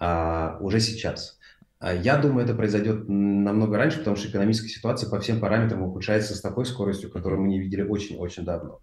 А, 0.00 0.58
уже 0.60 0.80
сейчас. 0.80 1.38
А, 1.84 1.92
я 1.92 2.16
думаю, 2.16 2.46
это 2.46 2.54
произойдет 2.54 3.10
намного 3.10 3.76
раньше, 3.76 3.98
потому 3.98 4.16
что 4.16 4.28
экономическая 4.28 4.70
ситуация 4.70 5.10
по 5.10 5.20
всем 5.20 5.38
параметрам 5.38 5.82
ухудшается 5.82 6.34
с 6.34 6.40
такой 6.40 6.64
скоростью, 6.64 7.10
которую 7.10 7.42
мы 7.42 7.48
не 7.48 7.60
видели 7.60 7.82
очень-очень 7.82 8.46
давно. 8.46 8.80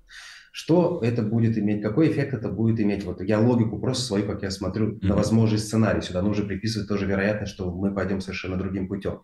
Что 0.52 0.99
это 1.02 1.24
будет 1.24 1.58
иметь, 1.58 1.82
какой 1.82 2.12
эффект 2.12 2.36
это 2.36 2.49
будет 2.49 2.80
иметь? 2.80 3.04
Вот 3.04 3.20
я 3.22 3.39
логику 3.39 3.80
просто 3.80 4.04
свою, 4.04 4.28
как 4.28 4.43
я 4.43 4.52
смотрю, 4.52 4.91
mm-hmm. 4.91 5.08
на 5.08 5.16
возможный 5.16 5.58
сценарий. 5.58 6.02
Сюда 6.02 6.22
нужно 6.22 6.45
приписывать 6.45 6.88
тоже 6.88 7.08
вероятность, 7.08 7.54
что 7.54 7.72
мы 7.72 7.91
пойдем 7.91 8.22
совершенно 8.22 8.56
другим 8.56 8.88
путем. 8.88 9.22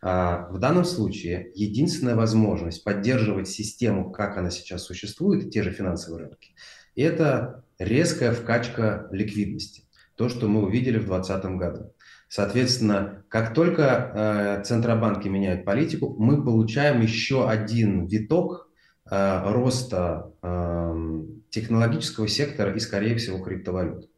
А, 0.00 0.48
в 0.50 0.58
данном 0.58 0.84
случае 0.84 1.52
единственная 1.54 2.16
возможность 2.16 2.82
поддерживать 2.82 3.46
систему, 3.46 4.10
как 4.10 4.36
она 4.36 4.50
сейчас 4.50 4.82
существует, 4.82 5.52
те 5.52 5.62
же 5.62 5.70
финансовые 5.70 6.24
рынки, 6.24 6.56
это 6.96 7.62
резкая 7.78 8.32
вкачка 8.32 9.06
ликвидности. 9.12 9.84
То, 10.16 10.28
что 10.28 10.48
мы 10.48 10.64
увидели 10.64 10.98
в 10.98 11.06
2020 11.06 11.44
году. 11.56 11.92
Соответственно, 12.34 13.24
как 13.28 13.52
только 13.52 13.82
э, 13.82 14.62
центробанки 14.64 15.28
меняют 15.28 15.64
политику, 15.64 16.16
мы 16.18 16.42
получаем 16.42 17.02
еще 17.02 17.48
один 17.48 18.06
виток 18.06 18.72
Э, 19.10 19.52
роста 19.52 20.32
эм, 20.42 21.42
технологического 21.50 22.28
сектора 22.28 22.72
и, 22.72 22.78
скорее 22.78 23.16
всего, 23.16 23.40
криптовалют. 23.40 24.08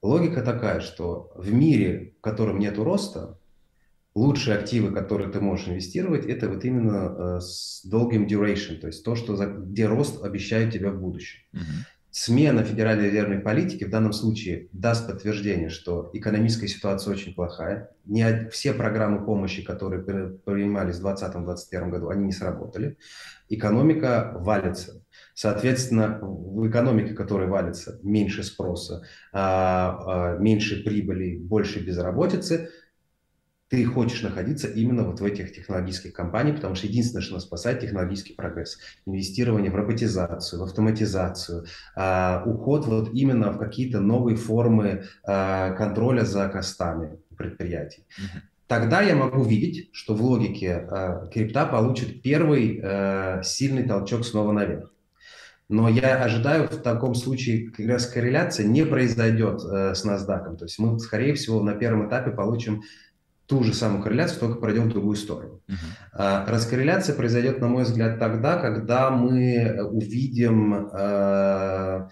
Логика 0.00 0.40
такая, 0.42 0.80
что 0.80 1.30
в 1.34 1.52
мире, 1.52 2.14
в 2.18 2.22
котором 2.22 2.58
нет 2.58 2.78
роста, 2.78 3.38
лучшие 4.14 4.56
активы, 4.56 4.92
которые 4.92 5.30
ты 5.30 5.40
можешь 5.40 5.68
инвестировать, 5.68 6.24
это 6.24 6.48
вот 6.48 6.64
именно 6.64 7.36
э, 7.36 7.40
с 7.40 7.82
долгим 7.84 8.26
duration, 8.26 8.78
то 8.78 8.86
есть 8.86 9.04
то, 9.04 9.14
что 9.16 9.36
за, 9.36 9.46
где 9.46 9.86
рост 9.86 10.24
обещают 10.24 10.72
тебе 10.72 10.90
в 10.90 11.00
будущем. 11.00 11.40
Uh-huh. 11.52 11.60
Смена 12.20 12.64
федеральной 12.64 13.06
резервной 13.06 13.38
политики 13.38 13.84
в 13.84 13.90
данном 13.90 14.12
случае 14.12 14.66
даст 14.72 15.06
подтверждение, 15.06 15.68
что 15.68 16.10
экономическая 16.12 16.66
ситуация 16.66 17.12
очень 17.12 17.32
плохая. 17.32 17.90
Не 18.06 18.48
все 18.48 18.72
программы 18.72 19.24
помощи, 19.24 19.62
которые 19.62 20.02
принимались 20.02 20.98
в 20.98 21.06
2020-2021 21.06 21.90
году, 21.90 22.08
они 22.08 22.24
не 22.24 22.32
сработали 22.32 22.96
экономика 23.48 24.32
валится. 24.34 25.04
Соответственно, 25.34 26.18
в 26.20 26.68
экономике, 26.68 27.14
которая 27.14 27.48
валится, 27.48 28.00
меньше 28.02 28.42
спроса, 28.42 29.04
а, 29.32 30.34
а, 30.34 30.38
меньше 30.38 30.82
прибыли, 30.82 31.36
больше 31.38 31.78
безработицы, 31.84 32.70
ты 33.68 33.84
хочешь 33.84 34.22
находиться 34.22 34.66
именно 34.66 35.04
вот 35.04 35.20
в 35.20 35.24
этих 35.24 35.52
технологических 35.52 36.12
компаниях, 36.12 36.56
потому 36.56 36.74
что 36.74 36.86
единственное, 36.86 37.22
что 37.22 37.34
нас 37.34 37.44
спасает, 37.44 37.80
технологический 37.80 38.34
прогресс. 38.34 38.78
Инвестирование 39.06 39.70
в 39.70 39.74
роботизацию, 39.74 40.60
в 40.60 40.64
автоматизацию, 40.64 41.66
э, 41.94 42.42
уход 42.46 42.86
вот 42.86 43.10
именно 43.12 43.52
в 43.52 43.58
какие-то 43.58 44.00
новые 44.00 44.36
формы 44.36 45.04
э, 45.26 45.74
контроля 45.76 46.24
за 46.24 46.48
костами 46.48 47.18
предприятий. 47.36 48.04
Тогда 48.66 49.00
я 49.00 49.16
могу 49.16 49.44
видеть, 49.44 49.88
что 49.92 50.14
в 50.14 50.22
логике 50.22 50.86
э, 50.90 51.28
крипта 51.32 51.66
получит 51.66 52.22
первый 52.22 52.80
э, 52.82 53.42
сильный 53.42 53.84
толчок 53.84 54.24
снова 54.24 54.52
наверх. 54.52 54.92
Но 55.70 55.88
я 55.88 56.22
ожидаю 56.22 56.66
в 56.66 56.76
таком 56.82 57.14
случае 57.14 57.70
как 57.70 57.86
раз 57.86 58.06
корреляция 58.06 58.66
не 58.66 58.86
произойдет 58.86 59.62
э, 59.62 59.94
с 59.94 60.04
NASDAQ. 60.04 60.56
То 60.56 60.64
есть 60.64 60.78
мы, 60.78 60.98
скорее 60.98 61.34
всего, 61.34 61.62
на 61.62 61.74
первом 61.74 62.08
этапе 62.08 62.30
получим 62.30 62.82
ту 63.48 63.64
же 63.64 63.72
самую 63.72 64.02
корреляцию, 64.02 64.40
только 64.40 64.60
пройдем 64.60 64.84
в 64.84 64.90
другую 64.90 65.16
сторону. 65.16 65.62
Uh-huh. 65.68 66.46
Раскорреляция 66.46 67.16
произойдет, 67.16 67.60
на 67.60 67.68
мой 67.68 67.84
взгляд, 67.84 68.18
тогда, 68.18 68.58
когда 68.58 69.10
мы 69.10 69.82
увидим, 69.84 70.88
э, 70.92 72.08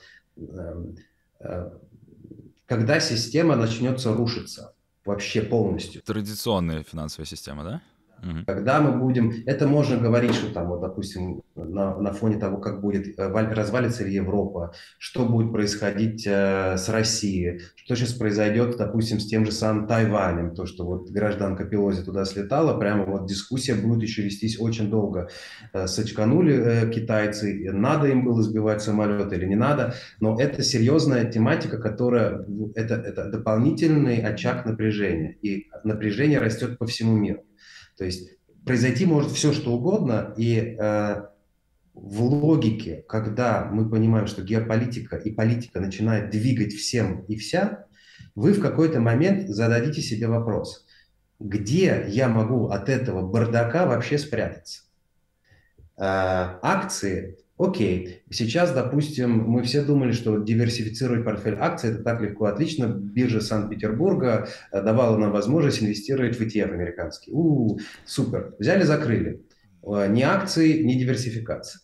э, 1.40 1.70
когда 2.64 3.00
система 3.00 3.54
начнется 3.54 4.14
рушиться 4.14 4.74
вообще 5.04 5.42
полностью. 5.42 6.02
Традиционная 6.02 6.82
финансовая 6.82 7.26
система, 7.26 7.64
да? 7.64 7.82
Угу. 8.22 8.44
Когда 8.46 8.80
мы 8.80 8.98
будем, 8.98 9.32
это 9.46 9.66
можно 9.66 9.98
говорить, 9.98 10.34
что 10.34 10.52
там, 10.52 10.68
вот, 10.68 10.80
допустим, 10.80 11.42
на, 11.54 11.96
на 11.98 12.12
фоне 12.12 12.38
того, 12.38 12.58
как 12.58 12.80
будет 12.80 13.18
э, 13.18 13.28
развалится 13.28 14.04
ли 14.04 14.14
Европа, 14.14 14.72
что 14.98 15.26
будет 15.26 15.52
происходить 15.52 16.26
э, 16.26 16.76
с 16.76 16.88
Россией, 16.88 17.60
что 17.76 17.94
сейчас 17.94 18.12
произойдет, 18.14 18.76
допустим, 18.76 19.20
с 19.20 19.26
тем 19.26 19.44
же 19.44 19.52
самым 19.52 19.86
Тайванем, 19.86 20.54
то, 20.54 20.66
что 20.66 20.84
вот 20.84 21.10
гражданка 21.10 21.64
Пелози 21.64 22.02
туда 22.02 22.24
слетала, 22.24 22.78
прямо 22.78 23.04
вот 23.04 23.26
дискуссия 23.26 23.74
будет 23.74 24.02
еще 24.02 24.22
вестись 24.22 24.58
очень 24.58 24.90
долго. 24.90 25.28
Э, 25.72 25.86
сочканули 25.86 26.54
э, 26.54 26.90
китайцы, 26.90 27.70
надо 27.72 28.08
им 28.08 28.24
было 28.24 28.42
сбивать 28.42 28.82
самолет 28.82 29.32
или 29.32 29.44
не 29.44 29.56
надо, 29.56 29.94
но 30.20 30.40
это 30.40 30.62
серьезная 30.62 31.30
тематика, 31.30 31.78
которая, 31.78 32.44
это, 32.74 32.94
это 32.94 33.30
дополнительный 33.30 34.18
очаг 34.18 34.64
напряжения, 34.64 35.36
и 35.42 35.68
напряжение 35.84 36.38
растет 36.38 36.78
по 36.78 36.86
всему 36.86 37.14
миру. 37.16 37.42
То 37.96 38.04
есть 38.04 38.30
произойти 38.64 39.06
может 39.06 39.32
все, 39.32 39.52
что 39.52 39.72
угодно, 39.72 40.34
и 40.36 40.76
э, 40.78 41.22
в 41.94 42.22
логике, 42.22 43.04
когда 43.08 43.64
мы 43.64 43.88
понимаем, 43.88 44.26
что 44.26 44.42
геополитика 44.42 45.16
и 45.16 45.32
политика 45.32 45.80
начинают 45.80 46.30
двигать 46.30 46.74
всем 46.74 47.20
и 47.22 47.36
вся, 47.36 47.86
вы 48.34 48.52
в 48.52 48.60
какой-то 48.60 49.00
момент 49.00 49.48
зададите 49.48 50.02
себе 50.02 50.28
вопрос, 50.28 50.86
где 51.40 52.04
я 52.08 52.28
могу 52.28 52.68
от 52.68 52.88
этого 52.88 53.26
бардака 53.26 53.86
вообще 53.86 54.18
спрятаться? 54.18 54.82
Э, 55.96 56.58
акции 56.62 57.38
Окей, 57.58 58.22
сейчас, 58.30 58.72
допустим, 58.72 59.38
мы 59.44 59.62
все 59.62 59.82
думали, 59.82 60.12
что 60.12 60.36
диверсифицировать 60.36 61.24
портфель 61.24 61.56
акций– 61.58 61.90
это 61.92 62.02
так 62.02 62.20
легко, 62.20 62.44
отлично. 62.44 62.86
Биржа 62.86 63.40
Санкт-Петербурга 63.40 64.48
э, 64.70 64.82
давала 64.82 65.16
нам 65.16 65.32
возможность 65.32 65.82
инвестировать 65.82 66.36
в 66.36 66.42
ETF 66.42 66.74
американский. 66.74 67.32
У, 67.32 67.76
-у 67.76 67.80
супер. 68.04 68.54
Взяли, 68.58 68.82
закрыли. 68.82 69.40
Э, 69.82 70.06
ни 70.06 70.20
акции, 70.20 70.82
ни 70.82 70.94
диверсификация. 70.94 71.80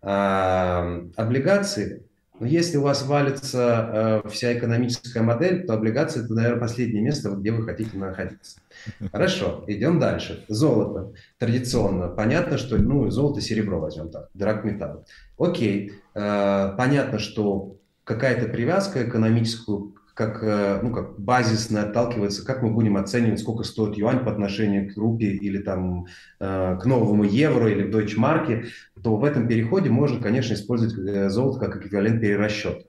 А, 0.00 1.00
облигации 1.16 2.04
но 2.42 2.48
если 2.48 2.76
у 2.76 2.82
вас 2.82 3.06
валится 3.06 4.22
э, 4.24 4.28
вся 4.28 4.52
экономическая 4.58 5.22
модель, 5.22 5.64
то 5.64 5.74
облигации– 5.74 6.24
это, 6.24 6.34
наверное, 6.34 6.58
последнее 6.58 7.00
место, 7.00 7.30
где 7.30 7.52
вы 7.52 7.64
хотите 7.64 7.96
находиться. 7.96 8.58
Хорошо, 9.12 9.62
идем 9.68 10.00
дальше. 10.00 10.44
Золото. 10.48 11.12
Традиционно. 11.38 12.08
Понятно, 12.08 12.58
что 12.58 12.78
ну, 12.78 13.08
золото, 13.10 13.40
серебро 13.40 13.78
возьмем 13.78 14.10
так, 14.10 14.28
драгметалл. 14.34 15.04
Окей, 15.38 15.92
э, 16.16 16.74
понятно, 16.76 17.20
что 17.20 17.76
какая-то 18.02 18.48
привязка 18.48 19.04
экономическую 19.04 19.94
как, 20.14 20.42
э, 20.42 20.80
ну, 20.82 20.92
как 20.92 21.18
базисно 21.18 21.82
отталкивается, 21.82 22.44
как 22.44 22.62
мы 22.62 22.70
будем 22.70 22.96
оценивать, 22.96 23.40
сколько 23.40 23.64
стоит 23.64 23.96
юань 23.96 24.24
по 24.24 24.30
отношению 24.30 24.92
к 24.92 24.96
рупии 24.96 25.30
или 25.30 25.58
там 25.58 26.06
э, 26.38 26.78
к 26.80 26.84
новому 26.84 27.24
евро 27.24 27.70
или 27.70 27.88
Deutsche 27.88 28.18
Mark, 28.18 28.66
то 29.02 29.16
в 29.16 29.24
этом 29.24 29.48
переходе 29.48 29.88
можно, 29.88 30.20
конечно, 30.20 30.54
использовать 30.54 30.96
э, 30.98 31.30
золото 31.30 31.60
как 31.60 31.84
эквивалент 31.84 32.20
перерасчета. 32.20 32.84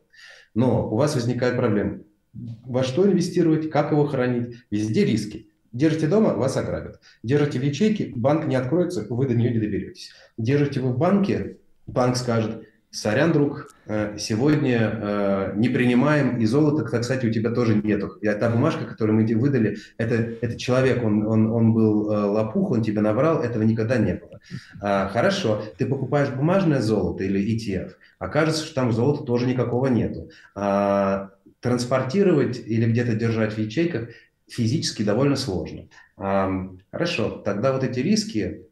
Но 0.54 0.90
у 0.90 0.98
вас 0.98 1.16
возникает 1.16 1.56
проблема. 1.56 2.00
Во 2.34 2.84
что 2.84 3.06
инвестировать, 3.06 3.70
как 3.70 3.92
его 3.92 4.06
хранить? 4.06 4.58
Везде 4.70 5.06
риски. 5.06 5.50
Держите 5.72 6.08
дома, 6.08 6.34
вас 6.34 6.58
ограбят. 6.58 7.00
Держите 7.24 7.60
в 7.60 7.64
ячейке, 7.64 8.12
банк 8.16 8.46
не 8.46 8.56
откроется, 8.56 9.06
вы 9.10 9.28
до 9.28 9.34
нее 9.34 9.52
не 9.52 9.60
доберетесь. 9.60 10.12
Держите 10.38 10.82
вы 10.82 10.94
в 10.94 10.98
банке, 10.98 11.58
банк 11.88 12.16
скажет, 12.16 12.68
Сорян, 12.94 13.32
друг, 13.32 13.70
э, 13.88 14.20
сегодня 14.20 14.78
э, 14.80 15.54
не 15.56 15.68
принимаем, 15.68 16.38
и 16.38 16.46
золота, 16.46 16.84
кстати, 16.84 17.26
у 17.26 17.32
тебя 17.32 17.50
тоже 17.50 17.74
нету. 17.74 18.20
И 18.22 18.28
та 18.28 18.52
бумажка, 18.52 18.86
которую 18.86 19.20
мы 19.20 19.26
тебе 19.26 19.40
выдали, 19.40 19.78
это, 19.98 20.14
это 20.14 20.60
человек, 20.60 21.04
он, 21.04 21.26
он, 21.26 21.52
он 21.52 21.74
был 21.74 22.12
э, 22.12 22.24
лопух, 22.26 22.70
он 22.70 22.84
тебя 22.84 23.02
набрал, 23.02 23.42
этого 23.42 23.64
никогда 23.64 23.98
не 23.98 24.14
было. 24.14 24.40
А, 24.80 25.10
хорошо, 25.10 25.64
ты 25.80 25.88
покупаешь 25.88 26.30
бумажное 26.30 26.82
золото 26.82 27.24
или 27.24 27.42
ETF, 27.42 27.94
окажется, 28.20 28.64
что 28.64 28.76
там 28.76 28.94
золота 28.94 29.24
тоже 29.24 29.48
никакого 29.48 29.88
нету. 29.88 30.30
А, 30.54 31.32
транспортировать 31.62 32.62
или 32.64 32.86
где-то 32.86 33.16
держать 33.16 33.54
в 33.54 33.58
ячейках 33.58 34.10
физически 34.48 35.02
довольно 35.02 35.36
сложно. 35.36 35.88
А, 36.16 36.70
хорошо, 36.92 37.42
тогда 37.44 37.74
вот 37.74 37.84
эти 37.84 38.02
риски, 38.02 38.68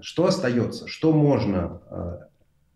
что 0.00 0.26
остается, 0.26 0.86
что 0.86 1.12
можно 1.12 2.29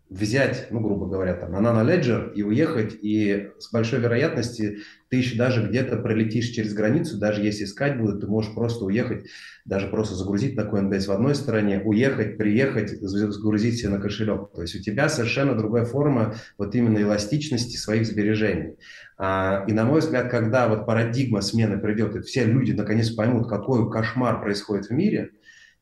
взять, 0.09 0.67
ну, 0.69 0.81
грубо 0.81 1.07
говоря, 1.07 1.33
там, 1.33 1.51
на 1.51 1.57
Nano 1.57 1.83
Ledger 1.83 2.31
и 2.33 2.43
уехать, 2.43 2.95
и 3.01 3.49
с 3.57 3.71
большой 3.71 3.99
вероятностью 3.99 4.77
ты 5.09 5.17
еще 5.17 5.35
даже 5.35 5.67
где-то 5.67 5.97
пролетишь 5.97 6.49
через 6.49 6.73
границу, 6.73 7.17
даже 7.17 7.41
если 7.41 7.63
искать 7.63 7.97
будут, 7.97 8.21
ты 8.21 8.27
можешь 8.27 8.53
просто 8.53 8.85
уехать, 8.85 9.25
даже 9.65 9.87
просто 9.87 10.13
загрузить 10.13 10.55
на 10.55 10.61
Coinbase 10.61 11.07
в 11.07 11.11
одной 11.11 11.33
стороне, 11.33 11.81
уехать, 11.83 12.37
приехать, 12.37 12.91
загрузить 13.01 13.79
себе 13.79 13.89
на 13.89 13.99
кошелек. 13.99 14.51
То 14.53 14.61
есть 14.61 14.75
у 14.75 14.79
тебя 14.79 15.09
совершенно 15.09 15.55
другая 15.55 15.85
форма 15.85 16.35
вот 16.59 16.75
именно 16.75 16.99
эластичности 16.99 17.77
своих 17.77 18.05
сбережений. 18.05 18.75
А, 19.17 19.65
и 19.67 19.73
на 19.73 19.85
мой 19.85 20.01
взгляд, 20.01 20.29
когда 20.29 20.67
вот 20.67 20.85
парадигма 20.85 21.41
смены 21.41 21.79
придет, 21.79 22.15
и 22.15 22.21
все 22.21 22.45
люди 22.45 22.73
наконец 22.73 23.09
поймут, 23.09 23.49
какой 23.49 23.89
кошмар 23.89 24.39
происходит 24.39 24.87
в 24.87 24.91
мире, 24.91 25.31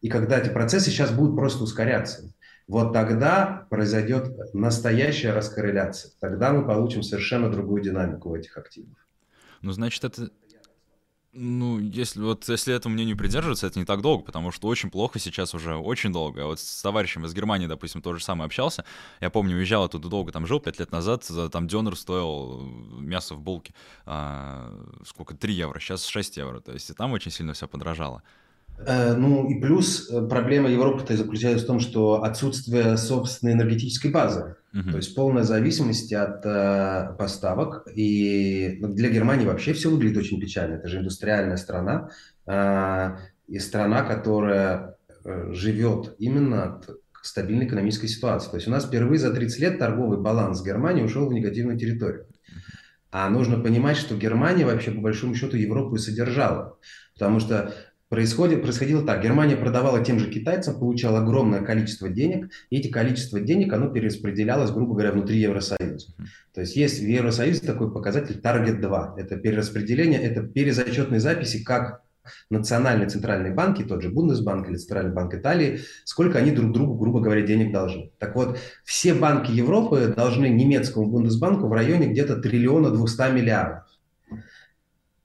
и 0.01 0.07
когда 0.07 0.39
эти 0.39 0.49
процессы 0.49 0.91
сейчас 0.91 1.11
будут 1.11 1.36
просто 1.36 1.63
ускоряться, 1.63 2.34
вот 2.68 2.93
тогда 2.93 3.68
произойдет 3.70 4.53
настоящая 4.53 5.34
раскорреляция. 5.34 6.11
Тогда 6.20 6.51
мы 6.53 6.66
получим 6.66 7.03
совершенно 7.03 7.51
другую 7.51 7.82
динамику 7.82 8.30
в 8.30 8.34
этих 8.34 8.57
активах. 8.57 8.97
Ну, 9.61 9.72
значит, 9.72 10.03
это... 10.03 10.30
Ну, 11.36 11.80
если 11.80 12.22
вот 12.22 12.47
если 12.47 12.76
этому 12.76 12.93
мнению 12.93 13.18
придерживаться, 13.18 13.66
это 13.66 13.80
не 13.80 13.86
так 13.86 14.01
долго, 14.01 14.24
потому 14.24 14.51
что 14.51 14.68
очень 14.68 14.91
плохо 14.91 15.18
сейчас 15.18 15.55
уже, 15.55 15.76
очень 15.76 16.14
долго. 16.14 16.41
Я 16.41 16.45
вот 16.45 16.59
с 16.59 16.82
товарищем 16.84 17.26
из 17.26 17.34
Германии, 17.34 17.66
допустим, 17.66 18.03
то 18.03 18.14
же 18.14 18.24
самое 18.24 18.45
общался. 18.45 18.86
Я 19.20 19.32
помню, 19.32 19.57
уезжал 19.57 19.84
оттуда 19.84 20.09
долго, 20.09 20.32
там 20.32 20.45
жил, 20.45 20.59
пять 20.59 20.78
лет 20.78 20.91
назад, 20.91 21.28
там 21.51 21.68
дёнер 21.68 21.95
стоил 21.97 22.61
мясо 22.99 23.34
в 23.34 23.41
булке, 23.41 23.74
а, 24.05 24.80
сколько, 25.07 25.36
3 25.36 25.55
евро, 25.55 25.80
сейчас 25.80 26.05
6 26.05 26.38
евро. 26.38 26.59
То 26.59 26.72
есть 26.72 26.91
и 26.91 26.93
там 26.93 27.14
очень 27.14 27.32
сильно 27.32 27.53
все 27.53 27.68
подорожало. 27.68 28.22
Э, 28.86 29.13
ну 29.13 29.49
и 29.49 29.59
плюс 29.61 30.09
э, 30.09 30.28
проблема 30.28 30.69
Европы-то 30.69 31.15
заключается 31.15 31.63
в 31.63 31.67
том, 31.67 31.80
что 31.80 32.24
отсутствие 32.24 32.97
собственной 32.97 33.53
энергетической 33.53 34.11
базы, 34.11 34.55
uh-huh. 34.74 34.91
то 34.91 34.97
есть 34.97 35.15
полная 35.15 35.43
зависимость 35.43 36.11
от 36.13 36.45
э, 36.45 37.15
поставок. 37.17 37.88
И 37.95 38.80
для 38.82 39.09
Германии 39.09 39.45
вообще 39.45 39.74
все 39.74 39.89
выглядит 39.89 40.17
очень 40.17 40.39
печально. 40.39 40.76
Это 40.76 40.88
же 40.88 40.99
индустриальная 40.99 41.57
страна 41.57 42.09
э, 42.45 43.17
и 43.47 43.59
страна, 43.59 44.03
которая 44.03 44.97
э, 45.24 45.51
живет 45.53 46.15
именно 46.19 46.63
от 46.63 46.89
стабильной 47.21 47.67
экономической 47.67 48.07
ситуации. 48.07 48.49
То 48.49 48.55
есть 48.57 48.67
у 48.67 48.71
нас 48.71 48.86
впервые 48.86 49.17
за 49.17 49.34
30 49.34 49.59
лет 49.59 49.80
торговый 49.80 50.19
баланс 50.19 50.61
Германии 50.61 51.03
ушел 51.03 51.28
в 51.28 51.34
негативную 51.34 51.80
территорию. 51.80 52.28
А 53.11 53.30
нужно 53.30 53.59
понимать, 53.59 53.95
что 53.95 54.17
Германия 54.17 54.65
вообще 54.65 54.91
по 54.91 54.99
большому 54.99 55.36
счету 55.36 55.55
Европу 55.55 55.95
и 55.95 55.99
содержала. 55.99 56.78
Потому 57.13 57.39
что 57.39 57.74
происходит, 58.14 58.61
происходило 58.61 59.03
так. 59.03 59.24
Германия 59.24 59.55
продавала 59.55 60.05
тем 60.05 60.20
же 60.20 60.30
китайцам, 60.30 60.78
получала 60.78 61.22
огромное 61.22 61.61
количество 61.61 62.07
денег, 62.09 62.51
и 62.70 62.78
эти 62.78 62.89
количество 62.89 63.39
денег, 63.39 63.74
оно 63.74 63.88
перераспределялось, 63.88 64.70
грубо 64.70 64.93
говоря, 64.93 65.14
внутри 65.14 65.39
Евросоюза. 65.39 66.14
То 66.53 66.61
есть 66.61 66.76
есть 66.76 66.99
в 66.99 67.07
Евросоюзе 67.07 67.61
такой 67.66 67.91
показатель 67.91 68.39
Target 68.39 68.82
2. 68.82 69.16
Это 69.18 69.38
перераспределение, 69.38 70.22
это 70.22 70.43
перезачетные 70.43 71.20
записи, 71.20 71.64
как 71.64 72.03
национальные 72.51 73.09
центральные 73.09 73.51
банки, 73.51 73.82
тот 73.82 74.03
же 74.03 74.09
Бундесбанк 74.09 74.70
или 74.70 74.76
Центральный 74.76 75.11
банк 75.11 75.34
Италии, 75.34 75.80
сколько 76.05 76.38
они 76.38 76.51
друг 76.51 76.72
другу, 76.72 76.93
грубо 76.93 77.20
говоря, 77.20 77.41
денег 77.41 77.74
должны. 77.74 78.11
Так 78.20 78.36
вот, 78.36 78.59
все 78.86 79.16
банки 79.16 79.49
Европы 79.49 80.14
должны 80.16 80.49
немецкому 80.49 81.09
Бундесбанку 81.09 81.68
в 81.68 81.74
районе 81.74 82.09
где-то 82.09 82.36
триллиона 82.36 82.91
200 82.91 83.34
миллиардов. 83.34 83.86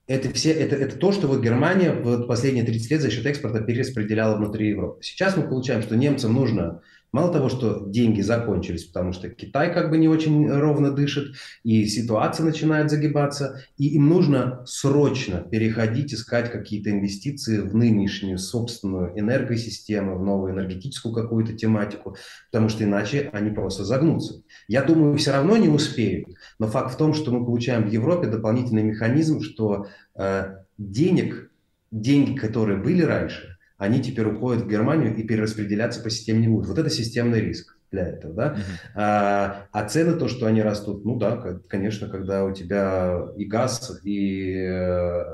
Это, 0.08 0.32
все, 0.32 0.52
это, 0.52 0.74
это 0.74 0.96
то, 0.96 1.12
что 1.12 1.28
вот 1.28 1.42
Германия 1.42 1.92
в 1.92 2.26
последние 2.26 2.64
30 2.64 2.90
лет 2.90 3.00
за 3.02 3.10
счет 3.10 3.26
экспорта 3.26 3.60
перераспределяла 3.60 4.36
внутри 4.36 4.70
Европы. 4.70 5.02
Сейчас 5.02 5.36
мы 5.36 5.42
получаем, 5.42 5.82
что 5.82 5.96
немцам 5.96 6.32
нужно 6.32 6.80
Мало 7.10 7.32
того, 7.32 7.48
что 7.48 7.86
деньги 7.86 8.20
закончились, 8.20 8.84
потому 8.84 9.12
что 9.12 9.30
Китай 9.30 9.72
как 9.72 9.88
бы 9.88 9.96
не 9.96 10.08
очень 10.08 10.46
ровно 10.46 10.90
дышит, 10.90 11.36
и 11.62 11.86
ситуация 11.86 12.44
начинает 12.44 12.90
загибаться, 12.90 13.62
и 13.78 13.94
им 13.94 14.10
нужно 14.10 14.62
срочно 14.66 15.40
переходить, 15.40 16.12
искать 16.12 16.52
какие-то 16.52 16.90
инвестиции 16.90 17.60
в 17.60 17.74
нынешнюю 17.74 18.36
собственную 18.36 19.18
энергосистему, 19.18 20.18
в 20.18 20.22
новую 20.22 20.52
энергетическую 20.52 21.14
какую-то 21.14 21.54
тематику, 21.54 22.16
потому 22.52 22.68
что 22.68 22.84
иначе 22.84 23.30
они 23.32 23.50
просто 23.50 23.84
загнутся. 23.84 24.42
Я 24.68 24.82
думаю, 24.82 25.16
все 25.16 25.32
равно 25.32 25.56
не 25.56 25.68
успеют, 25.68 26.28
но 26.58 26.66
факт 26.66 26.92
в 26.92 26.96
том, 26.98 27.14
что 27.14 27.32
мы 27.32 27.44
получаем 27.44 27.88
в 27.88 27.90
Европе 27.90 28.28
дополнительный 28.28 28.82
механизм, 28.82 29.40
что 29.40 29.88
э, 30.14 30.56
денег, 30.76 31.50
деньги, 31.90 32.38
которые 32.38 32.76
были 32.76 33.02
раньше, 33.02 33.56
они 33.78 34.02
теперь 34.02 34.26
уходят 34.26 34.64
в 34.64 34.68
Германию 34.68 35.16
и 35.16 35.22
перераспределяться 35.22 36.02
по 36.02 36.10
системе 36.10 36.40
не 36.40 36.48
будут. 36.48 36.68
Вот 36.68 36.78
это 36.78 36.90
системный 36.90 37.40
риск 37.40 37.78
для 37.90 38.08
этого, 38.08 38.34
да. 38.34 38.46
Uh-huh. 38.54 38.90
А, 38.94 39.66
а 39.72 39.88
цены, 39.88 40.18
то, 40.18 40.28
что 40.28 40.44
они 40.46 40.60
растут, 40.60 41.04
ну 41.06 41.16
да, 41.16 41.36
конечно, 41.68 42.08
когда 42.08 42.44
у 42.44 42.52
тебя 42.52 43.22
и 43.38 43.46
газ, 43.46 43.98
и, 44.04 44.52
э, 44.52 45.24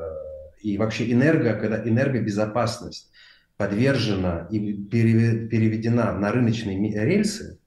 и 0.62 0.78
вообще 0.78 1.11
энерго, 1.11 1.55
когда 1.55 1.82
энергобезопасность 1.82 3.11
подвержена 3.57 4.47
и 4.51 4.74
переведена 4.74 6.12
на 6.12 6.30
рыночные 6.30 7.05
рельсы, 7.05 7.59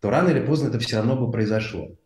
то 0.00 0.10
рано 0.10 0.30
или 0.30 0.40
поздно 0.40 0.68
это 0.68 0.78
все 0.78 0.96
равно 0.96 1.16
бы 1.16 1.30
произошло. 1.30 1.96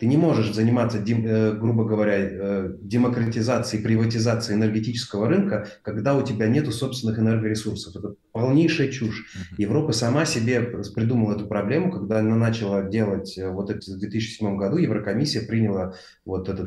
Ты 0.00 0.06
не 0.06 0.16
можешь 0.16 0.54
заниматься, 0.54 0.96
э, 0.96 1.52
грубо 1.52 1.84
говоря, 1.84 2.14
э, 2.18 2.74
демократизацией, 2.80 3.84
приватизацией 3.84 4.58
энергетического 4.58 5.28
рынка, 5.28 5.68
когда 5.82 6.16
у 6.16 6.22
тебя 6.22 6.46
нет 6.46 6.72
собственных 6.72 7.18
энергоресурсов. 7.18 7.94
Это 7.94 8.14
полнейшая 8.32 8.88
чушь. 8.88 9.26
Европа 9.58 9.92
сама 9.92 10.24
себе 10.24 10.62
придумала 10.94 11.34
эту 11.34 11.46
проблему, 11.46 11.92
когда 11.92 12.20
она 12.20 12.34
начала 12.34 12.82
делать 12.82 13.36
э, 13.36 13.50
вот 13.50 13.68
это 13.68 13.92
в 13.92 13.98
2007 13.98 14.56
году, 14.56 14.78
Еврокомиссия 14.78 15.46
приняла 15.46 15.94
вот 16.24 16.48
эту 16.48 16.64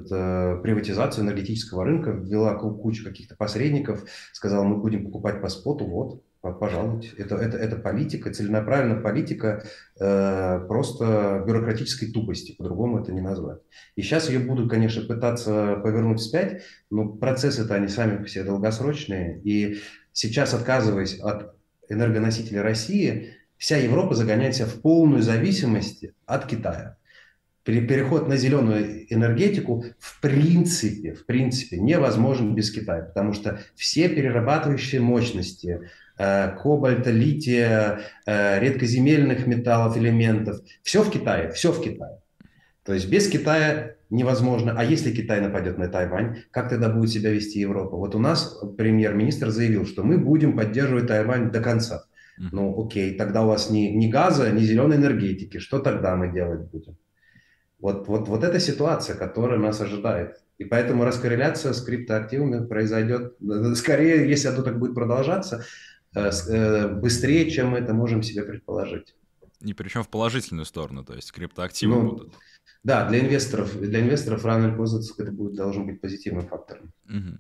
приватизацию 0.62 1.26
энергетического 1.26 1.86
рынка, 1.86 2.12
ввела 2.12 2.54
кучу 2.54 3.04
каких-то 3.04 3.36
посредников, 3.36 4.04
сказала, 4.32 4.64
мы 4.64 4.78
будем 4.78 5.06
покупать 5.06 5.42
по 5.42 5.50
споту, 5.50 5.86
вот, 5.86 6.22
пожалуйте. 6.52 7.10
Это, 7.18 7.36
это, 7.38 7.58
это 7.58 7.78
политика, 7.78 8.34
целенаправленная 8.34 9.00
политика 9.00 9.64
э, 9.98 10.66
просто 10.68 11.42
бюрократической 11.48 12.12
тупости, 12.12 12.54
по-другому 12.54 13.00
это 13.00 13.14
не 13.14 13.22
назвать. 13.22 13.60
И 13.96 14.02
сейчас 14.02 14.30
ее 14.30 14.40
будут, 14.40 14.70
конечно, 14.70 15.04
пытаться 15.04 15.78
повернуть 15.82 16.20
вспять, 16.20 16.64
но 16.90 17.08
процессы-то 17.08 17.76
они 17.76 17.88
сами 17.88 18.22
все 18.26 18.44
долгосрочные. 18.44 19.40
И 19.46 19.80
сейчас, 20.12 20.54
отказываясь 20.54 21.18
от 21.20 21.56
энергоносителей 21.88 22.60
России, 22.60 23.36
вся 23.56 23.78
Европа 23.78 24.14
загоняет 24.14 24.56
себя 24.56 24.66
в 24.66 24.82
полную 24.82 25.22
зависимость 25.22 26.08
от 26.26 26.46
Китая. 26.46 26.98
Переход 27.64 28.28
на 28.28 28.36
зеленую 28.36 29.06
энергетику 29.14 29.86
в 29.98 30.20
принципе, 30.20 31.14
в 31.14 31.26
принципе 31.26 31.78
невозможен 31.78 32.54
без 32.54 32.70
Китая, 32.70 33.04
потому 33.04 33.32
что 33.32 33.62
все 33.76 34.10
перерабатывающие 34.10 35.00
мощности, 35.00 35.90
кобальта, 36.18 37.12
лития, 37.12 38.02
э, 38.26 38.60
редкоземельных 38.60 39.48
металлов, 39.48 39.98
элементов. 39.98 40.60
Все 40.84 41.04
в 41.04 41.10
Китае, 41.10 41.52
все 41.52 41.72
в 41.72 41.82
Китае. 41.82 42.20
То 42.84 42.94
есть 42.94 43.10
без 43.10 43.28
Китая 43.30 43.96
невозможно. 44.10 44.76
А 44.78 44.84
если 44.84 45.12
Китай 45.12 45.42
нападет 45.42 45.78
на 45.78 45.88
Тайвань, 45.88 46.44
как 46.52 46.70
тогда 46.70 46.90
будет 46.90 47.12
себя 47.12 47.32
вести 47.32 47.60
Европа? 47.60 47.98
Вот 47.98 48.14
у 48.16 48.20
нас 48.20 48.60
премьер-министр 48.78 49.50
заявил, 49.50 49.86
что 49.86 50.04
мы 50.04 50.18
будем 50.18 50.56
поддерживать 50.56 51.08
Тайвань 51.08 51.52
до 51.52 51.62
конца. 51.62 52.06
Ну, 52.38 52.86
окей, 52.86 53.16
тогда 53.16 53.44
у 53.44 53.48
вас 53.48 53.70
ни, 53.70 53.88
ни 53.88 54.10
газа, 54.10 54.52
ни 54.52 54.62
зеленой 54.62 54.98
энергетики. 54.98 55.60
Что 55.60 55.80
тогда 55.80 56.16
мы 56.16 56.32
делать 56.32 56.62
будем? 56.72 56.98
Вот, 57.80 58.08
вот, 58.08 58.28
вот 58.28 58.44
эта 58.44 58.60
ситуация, 58.60 59.16
которая 59.16 59.60
нас 59.60 59.82
ожидает. 59.82 60.38
И 60.58 60.66
поэтому 60.66 61.06
раскорреляция 61.06 61.74
с 61.74 61.82
криптоактивами 61.82 62.66
произойдет, 62.66 63.36
скорее, 63.76 64.28
если 64.30 64.52
это 64.52 64.64
так 64.64 64.80
будет 64.80 64.96
продолжаться, 64.96 65.64
Э, 65.64 65.66
э, 65.66 65.93
быстрее, 66.14 67.50
чем 67.50 67.70
мы 67.70 67.80
это 67.80 67.94
можем 67.94 68.24
себе 68.24 68.44
предположить. 68.44 69.16
И 69.62 69.74
причем 69.74 70.04
в 70.04 70.10
положительную 70.10 70.66
сторону, 70.66 71.04
то 71.04 71.14
есть 71.16 71.32
криптоактивы 71.32 71.96
ну, 71.96 72.10
будут. 72.10 72.34
Да, 72.84 73.08
для 73.08 73.20
инвесторов, 73.20 73.80
для 73.80 74.02
инвесторов 74.02 74.44
рано 74.44 74.68
или 74.68 74.76
поздно 74.76 75.02
это 75.18 75.32
будет, 75.32 75.56
должен 75.56 75.86
быть 75.86 76.02
позитивным 76.02 76.48
фактором. 76.48 76.92
Угу. 77.08 77.38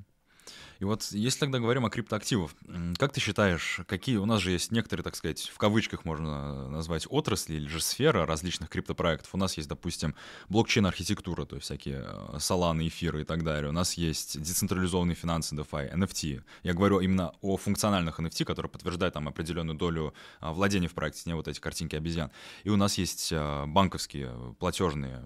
И 0.79 0.85
вот 0.85 1.03
если 1.11 1.39
тогда 1.39 1.59
говорим 1.59 1.85
о 1.85 1.89
криптоактивах, 1.89 2.51
как 2.97 3.13
ты 3.13 3.19
считаешь, 3.19 3.81
какие 3.87 4.17
у 4.17 4.25
нас 4.25 4.41
же 4.41 4.51
есть 4.51 4.71
некоторые, 4.71 5.03
так 5.03 5.15
сказать, 5.15 5.51
в 5.53 5.57
кавычках 5.57 6.05
можно 6.05 6.69
назвать 6.69 7.07
отрасли 7.09 7.55
или 7.55 7.67
же 7.67 7.81
сфера 7.81 8.25
различных 8.25 8.69
криптопроектов. 8.69 9.33
У 9.33 9.37
нас 9.37 9.57
есть, 9.57 9.69
допустим, 9.69 10.15
блокчейн-архитектура, 10.49 11.45
то 11.45 11.55
есть 11.55 11.65
всякие 11.65 12.03
э, 12.05 12.37
саланы, 12.39 12.87
эфиры 12.87 13.21
и 13.21 13.23
так 13.23 13.43
далее. 13.43 13.69
У 13.69 13.73
нас 13.73 13.93
есть 13.93 14.39
децентрализованные 14.39 15.15
финансы, 15.15 15.55
DeFi, 15.55 15.93
NFT. 15.93 16.43
Я 16.63 16.73
говорю 16.73 16.99
именно 16.99 17.33
о 17.41 17.57
функциональных 17.57 18.19
NFT, 18.19 18.45
которые 18.45 18.69
подтверждают 18.69 19.13
там 19.13 19.27
определенную 19.27 19.77
долю 19.77 20.13
а, 20.39 20.53
владения 20.53 20.87
в 20.87 20.93
проекте, 20.93 21.23
не 21.25 21.35
вот 21.35 21.47
эти 21.47 21.59
картинки 21.59 21.95
обезьян. 21.95 22.31
И 22.63 22.69
у 22.69 22.77
нас 22.77 22.97
есть 22.97 23.31
а, 23.33 23.65
банковские 23.65 24.55
платежные, 24.59 25.23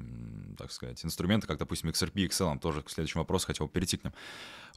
так 0.57 0.71
сказать, 0.71 1.03
инструменты, 1.03 1.47
как, 1.47 1.57
допустим, 1.57 1.89
XRP, 1.89 2.27
XL. 2.27 2.59
Тоже 2.59 2.81
к 2.81 2.89
следующему 2.89 3.23
вопросу 3.23 3.47
хотел 3.47 3.67
перейти 3.67 3.97
к 3.97 4.03
ним. 4.03 4.13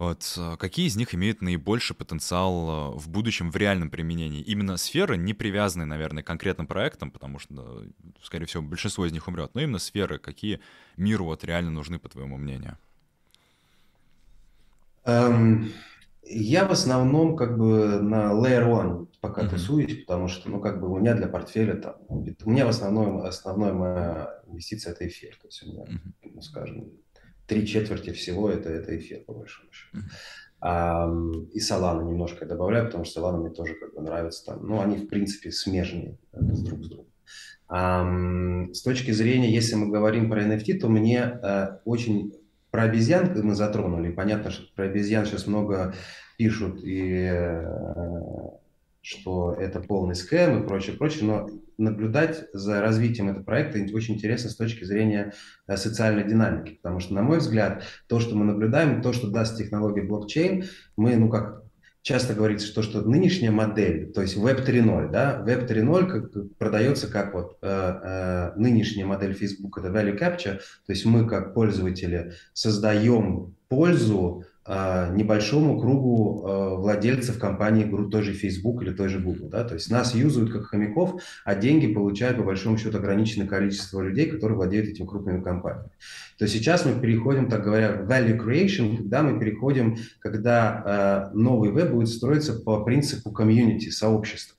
Вот 0.01 0.35
а, 0.39 0.57
какие 0.57 0.87
из 0.87 0.97
них 0.97 1.15
имеют 1.15 1.43
наибольший 1.43 1.95
потенциал 1.95 2.95
э, 2.95 2.99
в 2.99 3.11
будущем 3.11 3.51
в 3.51 3.57
реальном 3.57 3.91
применении? 3.91 4.41
Именно 4.41 4.79
сферы, 4.79 5.19
не 5.19 5.35
привязанные, 5.35 5.85
наверное, 5.85 6.23
к 6.23 6.27
конкретным 6.27 6.67
проектам, 6.67 7.11
потому 7.11 7.39
что, 7.39 7.85
скорее 8.23 8.47
всего, 8.47 8.63
большинство 8.63 9.05
из 9.05 9.13
них 9.13 9.29
умрет, 9.29 9.51
но 9.53 9.61
именно 9.61 9.79
сферы, 9.79 10.19
какие 10.19 10.61
миру 10.97 11.27
вот 11.27 11.45
реально 11.45 11.71
нужны, 11.71 11.99
по 11.99 12.09
твоему 12.09 12.39
мнению? 12.39 12.79
Um... 15.05 15.69
Я 16.33 16.65
в 16.65 16.71
основном 16.71 17.35
как 17.35 17.59
бы 17.59 17.99
на 18.01 18.33
layer 18.33 18.65
one 18.69 19.09
пока 19.21 19.43
mm-hmm. 19.43 19.51
тусуюсь, 19.51 20.05
потому 20.05 20.29
что, 20.29 20.49
ну, 20.49 20.61
как 20.61 20.81
бы 20.81 20.89
у 20.89 20.99
меня 20.99 21.15
для 21.15 21.27
портфеля 21.27 21.75
там, 21.75 21.97
у 22.09 22.51
меня 22.51 22.67
в 22.67 22.69
основном, 22.69 23.23
основная 23.23 23.73
моя 23.73 24.41
инвестиция 24.47 24.93
это 24.93 25.09
эфир, 25.09 25.37
то 25.41 25.49
есть 25.49 25.63
у 25.65 25.73
меня, 25.73 25.85
mm-hmm. 25.85 26.31
ну, 26.35 26.41
скажем, 26.41 26.93
три 27.51 27.67
четверти 27.67 28.13
всего 28.13 28.49
это, 28.49 28.71
это 28.71 28.97
эфир, 28.97 29.25
по 29.27 29.35
большому 29.35 29.71
счету. 29.73 29.99
А, 30.61 31.11
и 31.53 31.59
Solana 31.59 32.05
немножко 32.05 32.47
добавляю, 32.47 32.87
потому 32.87 33.05
что 33.05 33.21
Solana 33.21 33.39
мне 33.39 33.51
тоже 33.51 33.75
как 33.75 33.93
бы 33.93 34.03
нравится 34.03 34.47
там. 34.47 34.65
Ну, 34.65 34.81
они, 34.81 34.99
в 34.99 35.09
принципе, 35.09 35.51
смежные 35.51 36.17
с 36.33 36.63
друг 36.63 36.85
с 36.85 36.89
другом. 36.89 37.07
А, 37.69 38.09
с 38.73 38.83
точки 38.83 39.11
зрения, 39.11 39.53
если 39.53 39.75
мы 39.75 39.89
говорим 39.89 40.31
про 40.31 40.45
NFT, 40.45 40.79
то 40.79 40.89
мне 40.89 41.23
а, 41.23 41.81
очень 41.85 42.33
про 42.71 42.85
обезьян 42.85 43.33
мы 43.43 43.57
затронули. 43.57 44.13
Понятно, 44.13 44.53
что 44.53 44.73
про 44.77 44.85
обезьян 44.85 45.27
сейчас 45.27 45.49
много 45.49 45.93
пишут 46.39 46.85
и 46.85 47.29
э, 47.33 47.65
что 49.01 49.55
это 49.55 49.81
полный 49.81 50.15
скэм 50.15 50.63
и 50.63 50.67
прочее, 50.69 50.97
прочее, 50.97 51.25
но 51.25 51.51
наблюдать 51.81 52.45
за 52.53 52.81
развитием 52.81 53.31
этого 53.31 53.43
проекта 53.45 53.79
очень 53.95 54.15
интересно 54.15 54.51
с 54.51 54.57
точки 54.57 54.85
зрения 54.85 55.33
э, 55.67 55.77
социальной 55.77 56.25
динамики, 56.25 56.79
потому 56.83 57.01
что, 57.01 57.15
на 57.15 57.23
мой 57.23 57.39
взгляд, 57.39 57.85
то, 58.07 58.21
что 58.21 58.37
мы 58.37 58.45
наблюдаем, 58.45 59.03
то, 59.03 59.13
что 59.13 59.31
даст 59.31 59.57
технология 59.57 60.03
блокчейн, 60.03 60.65
мы, 60.97 61.17
ну 61.17 61.29
как 61.29 61.65
часто 62.03 62.35
говорится, 62.35 62.67
что, 62.67 62.83
что 62.83 63.03
нынешняя 63.03 63.51
модель, 63.51 64.13
то 64.13 64.23
есть 64.23 64.37
Web 64.37 64.67
3.0, 64.67 65.11
да, 65.11 65.43
Web 65.47 65.69
3.0 65.69 66.07
как, 66.07 66.57
продается 66.59 67.09
как 67.09 67.35
вот 67.35 67.59
э, 67.63 67.69
э, 67.69 68.53
нынешняя 68.57 69.07
модель 69.07 69.35
Facebook, 69.35 69.79
это 69.79 69.89
Value 69.89 70.19
Capture, 70.19 70.59
то 70.87 70.93
есть 70.93 71.05
мы 71.05 71.27
как 71.27 71.55
пользователи 71.55 72.33
создаем 72.53 73.55
пользу 73.69 74.45
небольшому 74.67 75.81
кругу 75.81 76.45
а, 76.45 76.75
владельцев 76.77 77.39
компании, 77.39 77.91
той 78.11 78.23
же 78.23 78.35
Facebook 78.35 78.83
или 78.83 78.93
той 78.93 79.09
же 79.09 79.19
Google. 79.19 79.49
Да? 79.49 79.65
То 79.65 79.75
есть 79.75 79.91
нас 79.91 80.15
юзают 80.15 80.53
как 80.53 80.67
хомяков, 80.67 81.23
а 81.45 81.55
деньги 81.55 81.93
получают 81.93 82.37
по 82.37 82.45
большому 82.45 82.77
счету 82.77 82.99
ограниченное 82.99 83.47
количество 83.47 84.01
людей, 84.01 84.27
которые 84.27 84.57
владеют 84.57 84.89
этими 84.89 85.07
крупными 85.07 85.43
компаниями. 85.43 85.91
То 86.39 86.45
есть 86.45 86.55
сейчас 86.55 86.85
мы 86.85 87.01
переходим, 87.01 87.49
так 87.49 87.65
говоря, 87.65 88.03
в 88.03 88.11
value 88.11 88.39
creation, 88.39 88.99
когда 88.99 89.23
мы 89.23 89.41
переходим, 89.41 89.97
когда 90.19 91.31
э, 91.33 91.37
новый 91.37 91.71
веб 91.71 91.91
будет 91.91 92.09
строиться 92.09 92.55
по 92.55 92.85
принципу 92.85 93.31
комьюнити, 93.31 93.89
сообщества. 93.89 94.57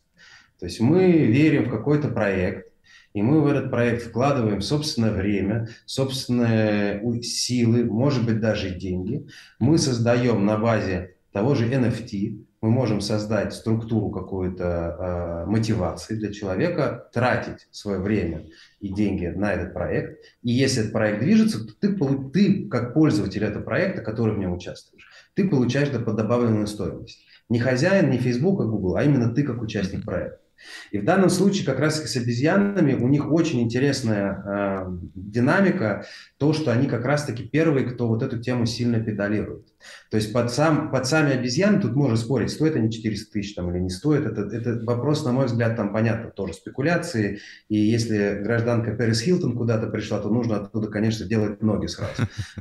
То 0.59 0.65
есть 0.65 0.79
мы 0.79 1.11
верим 1.11 1.65
в 1.65 1.71
какой-то 1.71 2.07
проект, 2.09 2.70
и 3.13 3.21
мы 3.21 3.41
в 3.41 3.47
этот 3.47 3.69
проект 3.69 4.03
вкладываем 4.03 4.61
собственное 4.61 5.11
время, 5.11 5.67
собственные 5.85 7.21
силы, 7.23 7.83
может 7.83 8.25
быть, 8.25 8.39
даже 8.39 8.71
деньги. 8.71 9.27
Мы 9.59 9.77
создаем 9.77 10.45
на 10.45 10.57
базе 10.57 11.15
того 11.31 11.55
же 11.55 11.69
NFT, 11.69 12.45
мы 12.61 12.69
можем 12.69 13.01
создать 13.01 13.53
структуру 13.53 14.11
какой-то 14.11 14.63
э, 14.63 15.49
мотивации 15.49 16.15
для 16.15 16.31
человека 16.31 17.09
тратить 17.11 17.67
свое 17.71 17.99
время 17.99 18.45
и 18.79 18.93
деньги 18.93 19.25
на 19.25 19.53
этот 19.53 19.73
проект. 19.73 20.23
И 20.43 20.51
если 20.51 20.81
этот 20.81 20.93
проект 20.93 21.21
движется, 21.21 21.65
то 21.65 21.73
ты, 21.79 21.97
ты 22.31 22.69
как 22.69 22.93
пользователь 22.93 23.43
этого 23.43 23.63
проекта, 23.63 24.03
который 24.03 24.35
в 24.35 24.37
нем 24.37 24.53
участвуешь, 24.53 25.07
ты 25.33 25.49
получаешь 25.49 25.89
добавленную 25.89 26.67
стоимость. 26.67 27.25
Не 27.49 27.59
хозяин, 27.59 28.11
не 28.11 28.19
Facebook, 28.19 28.61
а 28.61 28.65
Google, 28.65 28.95
а 28.95 29.03
именно 29.03 29.33
ты 29.33 29.43
как 29.43 29.61
участник 29.61 30.05
проекта. 30.05 30.40
И 30.91 30.97
в 30.97 31.05
данном 31.05 31.29
случае 31.29 31.65
как 31.65 31.79
раз 31.79 32.01
с 32.01 32.15
обезьянами 32.17 32.93
у 32.93 33.07
них 33.07 33.31
очень 33.31 33.61
интересная 33.61 34.43
э, 34.45 34.97
динамика, 35.15 36.05
то, 36.37 36.53
что 36.53 36.71
они 36.71 36.87
как 36.87 37.05
раз-таки 37.05 37.43
первые, 37.43 37.85
кто 37.85 38.07
вот 38.07 38.23
эту 38.23 38.39
тему 38.39 38.65
сильно 38.65 38.99
педалирует. 38.99 39.67
То 40.09 40.17
есть 40.17 40.33
под, 40.33 40.51
сам, 40.51 40.91
под 40.91 41.07
сами 41.07 41.33
обезьяны 41.33 41.79
тут 41.79 41.95
можно 41.95 42.17
спорить, 42.17 42.51
стоит 42.51 42.75
они 42.75 42.91
400 42.91 43.31
тысяч 43.31 43.55
там, 43.55 43.71
или 43.71 43.79
не 43.79 43.89
стоит. 43.89 44.25
Это, 44.25 44.41
это 44.41 44.83
вопрос, 44.85 45.23
на 45.23 45.31
мой 45.31 45.45
взгляд, 45.45 45.75
там 45.75 45.93
понятно, 45.93 46.29
тоже 46.31 46.53
спекуляции. 46.53 47.39
И 47.69 47.77
если 47.77 48.39
гражданка 48.41 48.91
Пэрис 48.91 49.21
Хилтон 49.21 49.57
куда-то 49.57 49.87
пришла, 49.87 50.19
то 50.19 50.29
нужно 50.29 50.57
оттуда, 50.57 50.87
конечно, 50.87 51.25
делать 51.25 51.61
ноги 51.61 51.87
сразу. 51.87 52.11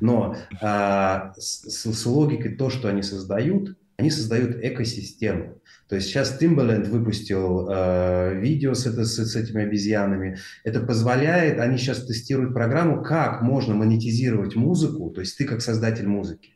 Но 0.00 0.36
э, 0.60 1.32
с, 1.38 1.92
с 1.92 2.06
логикой 2.06 2.54
то, 2.56 2.70
что 2.70 2.88
они 2.88 3.02
создают, 3.02 3.76
они 4.00 4.10
создают 4.10 4.56
экосистему. 4.62 5.60
То 5.88 5.96
есть 5.96 6.08
сейчас 6.08 6.38
Timbaland 6.40 6.88
выпустил 6.88 7.68
э, 7.70 8.34
видео 8.40 8.74
с, 8.74 8.86
это, 8.86 9.04
с, 9.04 9.16
с 9.18 9.36
этими 9.36 9.62
обезьянами. 9.62 10.38
Это 10.64 10.80
позволяет, 10.80 11.60
они 11.60 11.76
сейчас 11.76 12.04
тестируют 12.06 12.54
программу, 12.54 13.02
как 13.02 13.42
можно 13.42 13.74
монетизировать 13.74 14.56
музыку, 14.56 15.10
то 15.10 15.20
есть 15.20 15.36
ты 15.36 15.44
как 15.44 15.60
создатель 15.60 16.06
музыки 16.06 16.54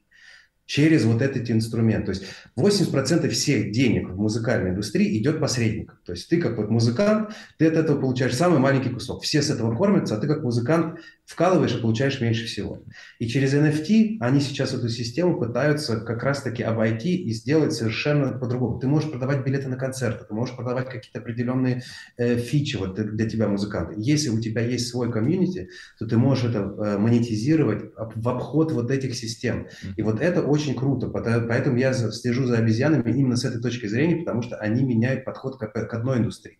через 0.66 1.05
вот 1.05 1.20
этот 1.20 1.51
инструмент. 1.51 2.07
То 2.07 2.12
есть 2.12 2.24
80% 2.57 3.28
всех 3.28 3.70
денег 3.70 4.09
в 4.09 4.16
музыкальной 4.16 4.70
индустрии 4.70 5.18
идет 5.18 5.40
посредником. 5.40 5.99
То 6.07 6.12
есть 6.12 6.28
ты 6.28 6.40
как 6.40 6.57
вот 6.57 6.70
музыкант, 6.70 7.34
ты 7.59 7.66
от 7.66 7.74
этого 7.74 8.01
получаешь 8.01 8.34
самый 8.34 8.59
маленький 8.59 8.88
кусок. 8.88 9.22
Все 9.22 9.42
с 9.42 9.51
этого 9.51 9.76
кормятся, 9.76 10.16
а 10.16 10.18
ты 10.18 10.26
как 10.26 10.42
музыкант 10.42 11.01
вкалываешь 11.27 11.75
и 11.75 11.81
получаешь 11.81 12.20
меньше 12.20 12.47
всего. 12.47 12.85
И 13.18 13.27
через 13.27 13.55
NFT 13.55 14.18
они 14.20 14.41
сейчас 14.41 14.75
эту 14.75 14.89
систему 14.89 15.39
пытаются 15.39 16.01
как 16.01 16.22
раз-таки 16.22 16.62
обойти 16.62 17.16
и 17.16 17.33
сделать 17.33 17.72
совершенно 17.72 18.39
по-другому. 18.39 18.79
Ты 18.79 18.89
можешь 18.89 19.11
продавать 19.11 19.45
билеты 19.45 19.68
на 19.68 19.77
концерты, 19.77 20.25
ты 20.27 20.35
можешь 20.35 20.55
продавать 20.55 20.89
какие-то 20.89 21.20
определенные 21.20 21.83
э, 22.18 22.37
фичи 22.37 22.77
вот 22.77 22.95
для 22.95 23.29
тебя 23.29 23.49
музыканта. 23.49 23.95
Если 23.97 24.29
у 24.29 24.41
тебя 24.41 24.61
есть 24.61 24.89
свой 24.89 25.11
комьюнити, 25.11 25.70
то 25.99 26.07
ты 26.07 26.18
можешь 26.18 26.45
это 26.45 26.59
э, 26.59 26.99
монетизировать 26.99 27.93
в 27.97 28.29
обход 28.29 28.72
вот 28.72 28.91
этих 28.91 29.14
систем. 29.14 29.68
И 29.97 30.03
вот 30.03 30.20
это 30.20 30.43
очень 30.43 30.75
круто. 30.75 31.09
Поэтому 31.09 31.79
я 31.79 31.95
слежу 31.95 32.45
за 32.45 32.59
обезьянами 32.59 33.11
именно 33.11 33.37
с 33.37 33.45
этой 33.45 33.62
точки 33.62 33.87
зрения, 33.87 34.16
потому 34.16 34.43
что 34.43 34.57
они 34.57 34.85
меняют 34.85 35.25
подход 35.25 35.59
к, 35.59 35.66
к 35.66 35.95
одной 35.95 36.18
индустрии. 36.18 36.59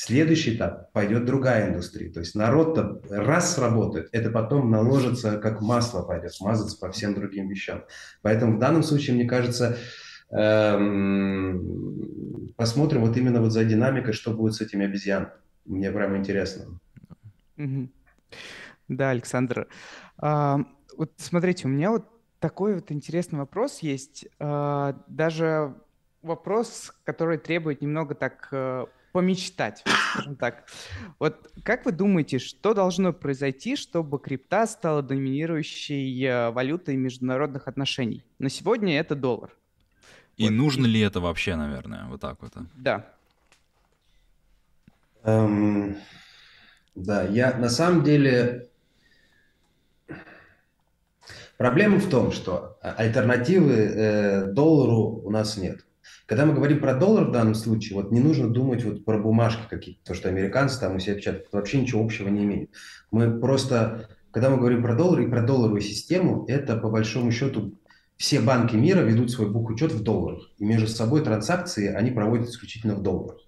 Следующий 0.00 0.54
этап 0.54 0.92
пойдет 0.92 1.24
другая 1.24 1.70
индустрия. 1.70 2.12
То 2.12 2.20
есть 2.20 2.36
народ-то 2.36 3.02
раз 3.10 3.56
сработает, 3.56 4.08
это 4.12 4.30
потом 4.30 4.70
наложится, 4.70 5.38
как 5.38 5.60
масло 5.60 6.02
пойдет, 6.02 6.32
смазаться 6.32 6.78
по 6.78 6.92
всем 6.92 7.14
другим 7.14 7.48
вещам. 7.48 7.82
Поэтому 8.22 8.54
в 8.54 8.60
данном 8.60 8.84
случае, 8.84 9.16
мне 9.16 9.24
кажется, 9.24 9.76
эм, 10.30 11.64
посмотрим 12.56 13.00
вот 13.00 13.16
именно 13.16 13.40
вот 13.40 13.50
за 13.50 13.64
динамикой, 13.64 14.12
что 14.12 14.30
будет 14.32 14.54
с 14.54 14.60
этими 14.60 14.86
обезьянами. 14.86 15.32
Мне 15.64 15.90
прямо 15.90 16.16
интересно. 16.16 16.78
Да, 18.86 19.10
Александр. 19.10 19.66
А, 20.16 20.60
вот 20.96 21.10
смотрите, 21.16 21.66
у 21.66 21.70
меня 21.70 21.90
вот 21.90 22.06
такой 22.38 22.76
вот 22.76 22.92
интересный 22.92 23.40
вопрос 23.40 23.80
есть. 23.80 24.28
А, 24.38 24.94
даже 25.08 25.74
вопрос, 26.22 26.94
который 27.02 27.38
требует 27.38 27.82
немного 27.82 28.14
так 28.14 28.48
э, 28.52 28.86
помечтать, 29.12 29.84
скажем 30.12 30.36
так. 30.36 30.64
Вот 31.18 31.52
как 31.64 31.84
вы 31.86 31.92
думаете, 31.92 32.38
что 32.38 32.74
должно 32.74 33.12
произойти, 33.12 33.76
чтобы 33.76 34.18
крипта 34.18 34.66
стала 34.66 35.02
доминирующей 35.02 36.24
э, 36.24 36.50
валютой 36.50 36.96
международных 36.96 37.68
отношений? 37.68 38.24
На 38.38 38.50
сегодня 38.50 38.98
это 38.98 39.14
доллар. 39.14 39.50
И 40.36 40.44
вот. 40.44 40.50
нужно 40.50 40.86
ли 40.86 41.00
это 41.00 41.20
вообще, 41.20 41.56
наверное, 41.56 42.06
вот 42.06 42.20
так 42.20 42.40
вот? 42.40 42.52
Да. 42.76 43.06
Эм, 45.24 45.96
да, 46.94 47.24
я 47.24 47.56
на 47.56 47.68
самом 47.68 48.04
деле... 48.04 48.68
Проблема 51.56 51.98
в 51.98 52.08
том, 52.08 52.30
что 52.30 52.78
альтернативы 52.80 53.74
э, 53.74 54.46
доллару 54.52 55.20
у 55.24 55.30
нас 55.30 55.56
нет. 55.56 55.84
Когда 56.28 56.44
мы 56.44 56.52
говорим 56.52 56.80
про 56.80 56.94
доллар 56.94 57.24
в 57.24 57.32
данном 57.32 57.54
случае, 57.54 57.96
вот 57.96 58.12
не 58.12 58.20
нужно 58.20 58.50
думать 58.50 58.84
вот 58.84 59.06
про 59.06 59.16
бумажки 59.16 59.62
какие-то, 59.70 60.04
то, 60.04 60.14
что 60.14 60.28
американцы 60.28 60.78
там 60.78 60.96
у 60.96 60.98
себя 60.98 61.14
печатают, 61.14 61.46
это 61.46 61.56
вообще 61.56 61.80
ничего 61.80 62.04
общего 62.04 62.28
не 62.28 62.44
имеет. 62.44 62.70
Мы 63.10 63.40
просто, 63.40 64.10
когда 64.30 64.50
мы 64.50 64.58
говорим 64.58 64.82
про 64.82 64.94
доллар 64.94 65.20
и 65.20 65.26
про 65.26 65.40
долларовую 65.40 65.80
систему, 65.80 66.44
это 66.46 66.76
по 66.76 66.90
большому 66.90 67.32
счету 67.32 67.78
все 68.18 68.40
банки 68.40 68.76
мира 68.76 69.00
ведут 69.00 69.30
свой 69.30 69.48
бухучет 69.48 69.90
в 69.90 70.02
долларах. 70.02 70.42
И 70.58 70.66
между 70.66 70.88
собой 70.88 71.24
транзакции 71.24 71.88
они 71.88 72.10
проводят 72.10 72.50
исключительно 72.50 72.94
в 72.94 73.02
долларах. 73.02 73.40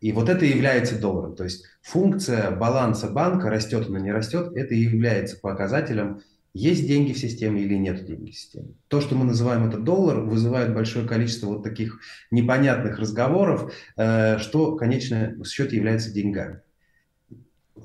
И 0.00 0.12
вот 0.12 0.30
это 0.30 0.46
и 0.46 0.48
является 0.48 0.98
долларом. 0.98 1.36
То 1.36 1.44
есть 1.44 1.66
функция 1.82 2.50
баланса 2.50 3.10
банка, 3.10 3.50
растет 3.50 3.88
она, 3.88 4.00
не 4.00 4.10
растет, 4.10 4.52
это 4.56 4.74
и 4.74 4.78
является 4.78 5.38
показателем 5.38 6.22
есть 6.52 6.86
деньги 6.86 7.12
в 7.12 7.18
системе 7.18 7.62
или 7.62 7.74
нет 7.74 8.04
денег 8.04 8.32
в 8.32 8.36
системе. 8.36 8.74
То, 8.88 9.00
что 9.00 9.14
мы 9.14 9.24
называем 9.24 9.68
это 9.68 9.78
доллар, 9.78 10.20
вызывает 10.20 10.74
большое 10.74 11.06
количество 11.06 11.46
вот 11.46 11.62
таких 11.62 12.00
непонятных 12.30 12.98
разговоров, 12.98 13.72
э, 13.96 14.38
что, 14.38 14.76
конечно, 14.76 15.34
в 15.38 15.46
счете 15.46 15.76
является 15.76 16.12
деньгами. 16.12 16.60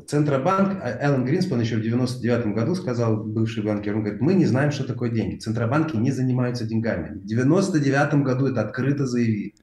Центробанк, 0.07 0.79
а, 0.81 0.97
Эллен 0.99 1.25
Гринспан 1.25 1.61
еще 1.61 1.77
в 1.77 1.81
99 1.81 2.53
году 2.53 2.75
сказал, 2.75 3.23
бывший 3.23 3.63
банкир, 3.63 3.95
он 3.95 4.03
говорит, 4.03 4.21
мы 4.21 4.33
не 4.33 4.45
знаем, 4.45 4.71
что 4.71 4.83
такое 4.83 5.09
деньги. 5.09 5.37
Центробанки 5.37 5.95
не 5.95 6.11
занимаются 6.11 6.65
деньгами. 6.65 7.19
В 7.19 7.25
99 7.25 8.23
году 8.23 8.47
это 8.47 8.61
открыто 8.61 9.05
заявили. 9.05 9.55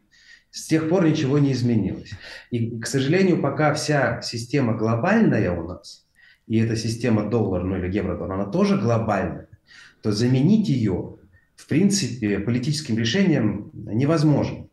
С 0.50 0.66
тех 0.66 0.88
пор 0.88 1.04
ничего 1.04 1.38
не 1.38 1.52
изменилось. 1.52 2.10
И, 2.50 2.78
к 2.78 2.86
сожалению, 2.86 3.40
пока 3.40 3.72
вся 3.74 4.20
система 4.22 4.74
глобальная 4.74 5.52
у 5.52 5.66
нас, 5.66 6.06
и 6.46 6.58
эта 6.58 6.76
система 6.76 7.28
доллар, 7.28 7.64
ну 7.64 7.76
или 7.76 7.92
евро, 7.92 8.22
она 8.24 8.46
тоже 8.46 8.78
глобальная, 8.78 9.48
то 10.02 10.12
заменить 10.12 10.68
ее, 10.68 11.16
в 11.56 11.66
принципе, 11.66 12.38
политическим 12.38 12.98
решением 12.98 13.70
невозможно. 13.72 14.66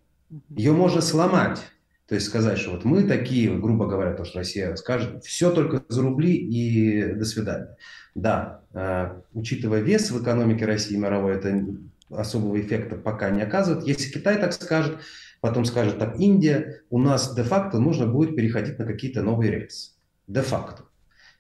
Ее 0.50 0.74
можно 0.74 1.02
сломать. 1.02 1.60
То 2.08 2.16
есть 2.16 2.28
сказать, 2.28 2.58
что 2.58 2.72
вот 2.72 2.86
мы 2.86 3.04
такие, 3.04 3.56
грубо 3.56 3.86
говоря, 3.86 4.14
то, 4.14 4.26
что 4.26 4.40
Россия 4.40 4.76
скажет, 4.76 5.24
все 5.24 5.52
только 5.52 5.84
за 5.90 6.02
рубли 6.02 6.36
и 6.36 7.14
до 7.14 7.24
свидания. 7.24 7.78
Да, 8.16 8.62
э, 8.74 9.22
учитывая 9.34 9.82
вес 9.82 10.10
в 10.10 10.22
экономике 10.22 10.66
России 10.66 10.98
мировой, 10.98 11.36
это 11.36 11.68
особого 12.10 12.60
эффекта 12.60 12.96
пока 12.96 13.30
не 13.30 13.44
оказывает. 13.44 13.86
Если 13.86 14.12
Китай 14.12 14.40
так 14.40 14.54
скажет, 14.54 14.98
потом 15.40 15.66
скажет 15.66 16.00
так 16.00 16.20
Индия, 16.20 16.82
у 16.90 16.98
нас 16.98 17.36
де-факто 17.36 17.80
нужно 17.80 18.08
будет 18.08 18.36
переходить 18.36 18.80
на 18.80 18.86
какие-то 18.86 19.22
новые 19.22 19.52
рельсы. 19.52 19.92
Де-факто. 20.28 20.86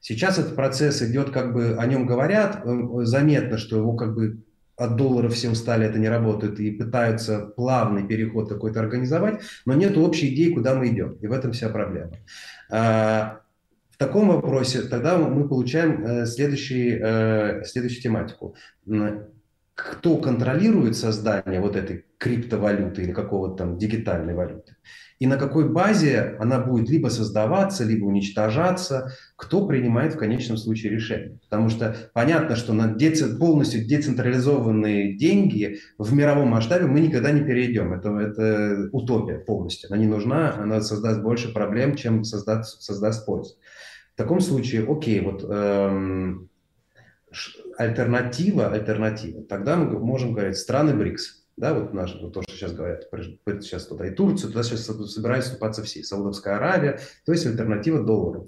Сейчас 0.02 0.40
этот 0.40 0.56
процесс 0.56 1.02
идет, 1.02 1.32
как 1.32 1.54
бы 1.54 1.76
о 1.78 1.86
нем 1.86 2.06
говорят, 2.06 2.62
э, 2.64 3.04
заметно, 3.04 3.58
что 3.58 3.78
его 3.78 3.94
как 3.94 4.16
бы 4.16 4.44
от 4.80 4.96
доллара 4.96 5.28
все 5.30 5.50
устали, 5.50 5.86
это 5.86 6.00
не 6.00 6.08
работает, 6.08 6.60
и 6.60 6.72
пытаются 6.72 7.40
плавный 7.40 8.08
переход 8.08 8.48
какой-то 8.48 8.80
организовать, 8.80 9.42
но 9.66 9.74
нет 9.74 9.98
общей 9.98 10.34
идеи, 10.34 10.54
куда 10.54 10.74
мы 10.76 10.88
идем, 10.88 11.18
и 11.22 11.28
в 11.28 11.34
этом 11.34 11.52
вся 11.52 11.70
проблема. 11.70 12.14
А, 12.72 13.42
в 13.90 13.98
таком 13.98 14.30
вопросе 14.30 14.84
тогда 14.84 15.18
мы 15.18 15.50
получаем 15.50 16.06
э, 16.06 16.26
следующий, 16.26 16.98
э, 16.98 17.64
следующую 17.66 18.02
тематику. 18.02 18.56
Кто 19.76 20.18
контролирует 20.18 20.96
создание 20.96 21.60
вот 21.60 21.76
этой 21.76 22.06
криптовалюты 22.18 23.02
или 23.02 23.12
какого-то 23.12 23.56
там 23.56 23.78
дигитальной 23.78 24.34
валюты? 24.34 24.76
И 25.20 25.28
на 25.28 25.38
какой 25.38 25.70
базе 25.70 26.38
она 26.40 26.60
будет 26.60 26.90
либо 26.90 27.10
создаваться, 27.10 27.84
либо 27.84 28.06
уничтожаться, 28.06 29.14
кто 29.36 29.68
принимает 29.68 30.16
в 30.16 30.18
конечном 30.18 30.58
случае 30.58 30.94
решение. 30.94 31.38
Потому 31.50 31.70
что 31.70 31.96
понятно, 32.14 32.56
что 32.56 32.74
на 32.74 32.88
деци... 32.88 33.38
полностью 33.38 33.86
децентрализованные 33.86 35.18
деньги 35.18 35.80
в 35.98 36.14
мировом 36.14 36.48
масштабе 36.48 36.86
мы 36.86 37.02
никогда 37.02 37.32
не 37.32 37.42
перейдем. 37.42 37.92
Это, 37.92 38.10
это 38.18 38.90
утопия 38.94 39.40
полностью. 39.40 39.92
Она 39.92 40.00
не 40.00 40.08
нужна, 40.08 40.56
она 40.56 40.80
создаст 40.82 41.22
больше 41.22 41.54
проблем, 41.54 41.96
чем 41.96 42.24
создаст, 42.24 42.82
создаст 42.82 43.26
пользу. 43.26 43.56
В 44.14 44.18
таком 44.18 44.40
случае, 44.40 44.86
окей, 44.90 45.20
вот 45.20 45.44
эм, 45.44 46.50
альтернатива, 47.78 48.68
альтернатива. 48.72 49.44
Тогда 49.44 49.76
мы 49.76 50.00
можем 50.00 50.32
говорить 50.32 50.58
страны 50.58 50.94
БРИКС 50.94 51.40
да, 51.60 51.74
вот 51.74 51.94
наш, 51.94 52.16
вот 52.22 52.34
то, 52.34 52.42
что 52.42 52.54
сейчас 52.54 52.74
говорят, 52.74 53.10
сейчас 53.62 53.86
туда 53.86 54.08
и 54.08 54.12
Турция, 54.12 54.48
туда 54.50 54.64
сейчас 54.64 54.86
собираются 54.86 55.52
вступаться 55.52 55.84
все, 55.84 56.04
Саудовская 56.04 56.56
Аравия, 56.56 57.00
то 57.26 57.34
есть 57.34 57.46
альтернатива 57.46 58.02
доллару. 58.04 58.48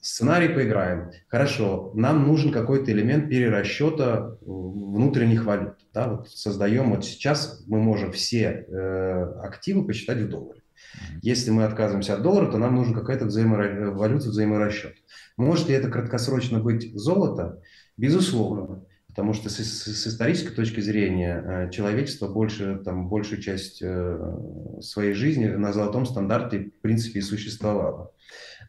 Сценарий 0.00 0.48
поиграем. 0.48 1.10
Хорошо, 1.28 1.90
нам 1.94 2.26
нужен 2.26 2.52
какой-то 2.52 2.92
элемент 2.92 3.28
перерасчета 3.28 4.38
внутренних 4.40 5.44
валют. 5.44 5.74
Да, 5.92 6.08
вот 6.08 6.30
создаем, 6.30 6.94
вот 6.94 7.04
сейчас 7.04 7.62
мы 7.66 7.78
можем 7.78 8.12
все 8.12 8.66
э, 8.68 9.22
активы 9.42 9.84
посчитать 9.84 10.18
в 10.18 10.28
долларе. 10.28 10.62
Если 11.22 11.50
мы 11.50 11.64
отказываемся 11.64 12.14
от 12.14 12.22
доллара, 12.22 12.50
то 12.50 12.58
нам 12.58 12.74
нужен 12.74 12.94
какая-то 12.94 13.26
взаимора... 13.26 13.90
валюта 13.90 14.28
взаиморасчет. 14.28 14.94
Может 15.36 15.68
ли 15.68 15.74
это 15.74 15.90
краткосрочно 15.90 16.60
быть 16.60 16.94
золото? 16.94 17.60
Безусловно. 17.96 18.84
Потому 19.16 19.32
что 19.32 19.48
с, 19.48 19.56
с 19.56 20.06
исторической 20.06 20.54
точки 20.54 20.80
зрения 20.80 21.42
э, 21.42 21.70
человечество 21.70 22.28
больше, 22.28 22.82
там, 22.84 23.08
большую 23.08 23.40
часть 23.40 23.80
э, 23.80 24.36
своей 24.82 25.14
жизни 25.14 25.46
на 25.46 25.72
золотом 25.72 26.04
стандарте 26.04 26.70
в 26.78 26.82
принципе 26.82 27.20
и 27.20 27.22
существовало. 27.22 28.12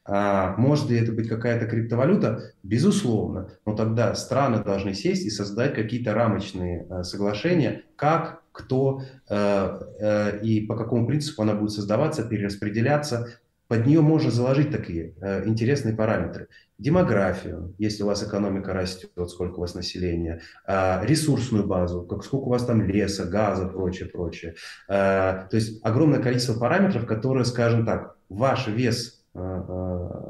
А 0.05 0.55
может 0.55 0.89
ли 0.89 0.99
это 0.99 1.11
быть 1.11 1.27
какая-то 1.27 1.65
криптовалюта? 1.65 2.53
Безусловно. 2.63 3.49
Но 3.65 3.75
тогда 3.75 4.15
страны 4.15 4.63
должны 4.63 4.93
сесть 4.93 5.25
и 5.25 5.29
создать 5.29 5.75
какие-то 5.75 6.13
рамочные 6.13 6.87
э, 6.89 7.03
соглашения, 7.03 7.83
как, 7.97 8.43
кто 8.53 9.03
и 9.29 10.65
по 10.67 10.75
какому 10.75 11.05
принципу 11.05 11.43
она 11.43 11.53
будет 11.53 11.69
создаваться, 11.71 12.23
перераспределяться, 12.23 13.37
под 13.67 13.85
нее 13.85 14.01
можно 14.01 14.31
заложить 14.31 14.71
такие 14.71 15.13
интересные 15.45 15.95
параметры. 15.95 16.47
Демографию, 16.77 17.73
если 17.79 18.03
у 18.03 18.05
вас 18.05 18.21
экономика 18.21 18.71
растет, 18.71 19.09
сколько 19.29 19.55
у 19.55 19.61
вас 19.61 19.73
населения, 19.73 20.41
э, 20.67 21.05
ресурсную 21.05 21.65
базу, 21.65 22.03
как, 22.03 22.23
сколько 22.23 22.45
у 22.45 22.49
вас 22.49 22.65
там 22.65 22.83
леса, 22.83 23.25
газа, 23.25 23.67
прочее, 23.67 24.07
прочее. 24.09 24.53
Э, 24.87 25.47
то 25.49 25.55
есть 25.55 25.83
огромное 25.83 26.19
количество 26.19 26.53
параметров, 26.53 27.07
которые, 27.07 27.45
скажем 27.45 27.83
так, 27.83 28.17
ваш 28.29 28.67
вес 28.67 29.23
э, 29.33 29.39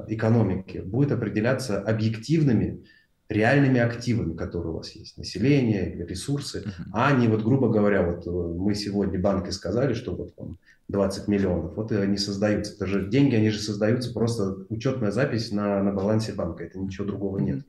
экономики 0.08 0.78
будет 0.78 1.12
определяться 1.12 1.82
объективными 1.82 2.86
реальными 3.30 3.80
активами, 3.80 4.36
которые 4.36 4.72
у 4.72 4.78
вас 4.78 4.92
есть, 4.92 5.18
население, 5.18 6.06
ресурсы, 6.06 6.64
а 6.94 7.12
не 7.12 7.28
вот, 7.28 7.44
грубо 7.44 7.70
говоря, 7.70 8.04
вот 8.04 8.26
э, 8.26 8.30
мы 8.30 8.74
сегодня 8.74 9.20
банки 9.20 9.50
сказали, 9.50 9.94
что 9.94 10.16
вот 10.16 10.36
там 10.36 10.58
20 10.88 11.28
миллионов, 11.28 11.76
вот 11.76 11.92
и 11.92 11.96
они 11.96 12.18
создаются. 12.18 12.74
Это 12.74 12.86
же 12.86 13.10
деньги, 13.10 13.36
они 13.36 13.50
же 13.50 13.60
создаются 13.60 14.14
просто 14.14 14.56
учетная 14.70 15.12
запись 15.12 15.52
на, 15.52 15.84
на 15.84 15.92
балансе 15.92 16.34
банка, 16.34 16.64
это 16.64 16.80
ничего 16.80 17.06
другого 17.06 17.40
нет. 17.40 17.66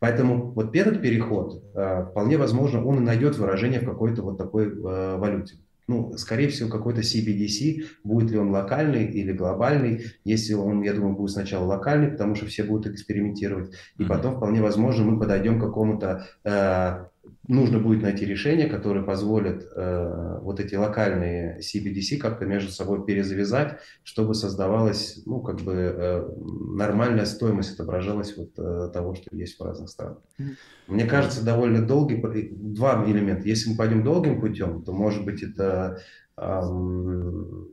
Поэтому 0.00 0.52
вот 0.52 0.76
этот 0.76 1.00
переход, 1.00 1.64
э, 1.74 2.06
вполне 2.10 2.36
возможно, 2.36 2.84
он 2.84 2.98
и 2.98 3.00
найдет 3.00 3.38
выражение 3.38 3.80
в 3.80 3.86
какой-то 3.86 4.22
вот 4.22 4.36
такой 4.36 4.66
э, 4.66 5.16
валюте 5.16 5.56
ну, 5.88 6.12
скорее 6.16 6.48
всего, 6.48 6.68
какой-то 6.68 7.00
CBDC, 7.00 7.84
будет 8.04 8.30
ли 8.30 8.38
он 8.38 8.50
локальный 8.50 9.06
или 9.06 9.32
глобальный. 9.32 10.04
Если 10.24 10.52
он, 10.52 10.82
я 10.82 10.92
думаю, 10.92 11.16
будет 11.16 11.30
сначала 11.30 11.64
локальный, 11.64 12.08
потому 12.08 12.34
что 12.34 12.46
все 12.46 12.62
будут 12.62 12.92
экспериментировать, 12.92 13.74
и 13.96 14.04
потом 14.04 14.36
вполне 14.36 14.60
возможно 14.60 15.04
мы 15.04 15.18
подойдем 15.18 15.58
к 15.58 15.64
какому-то 15.64 16.26
э, 16.44 17.06
нужно 17.46 17.78
будет 17.78 18.02
найти 18.02 18.24
решение, 18.24 18.68
которое 18.68 19.04
позволит 19.04 19.66
э, 19.74 20.38
вот 20.40 20.60
эти 20.60 20.74
локальные 20.74 21.60
CBDC 21.60 22.18
как-то 22.18 22.46
между 22.46 22.70
собой 22.70 23.04
перезавязать, 23.04 23.78
чтобы 24.04 24.34
создавалась, 24.34 25.22
ну, 25.26 25.40
как 25.40 25.60
бы 25.60 25.72
э, 25.74 26.28
нормальная 26.76 27.24
стоимость 27.24 27.74
отображалась 27.74 28.36
вот 28.36 28.50
э, 28.58 28.90
того, 28.92 29.14
что 29.14 29.34
есть 29.34 29.58
в 29.58 29.64
разных 29.64 29.88
странах. 29.88 30.18
Mm-hmm. 30.38 30.56
Мне 30.88 31.04
кажется, 31.04 31.44
довольно 31.44 31.86
долгий, 31.86 32.20
два 32.52 33.04
элемента. 33.06 33.48
Если 33.48 33.70
мы 33.70 33.76
пойдем 33.76 34.04
долгим 34.04 34.40
путем, 34.40 34.82
то, 34.82 34.92
может 34.92 35.24
быть, 35.24 35.42
это 35.42 36.00
эм, 36.36 37.68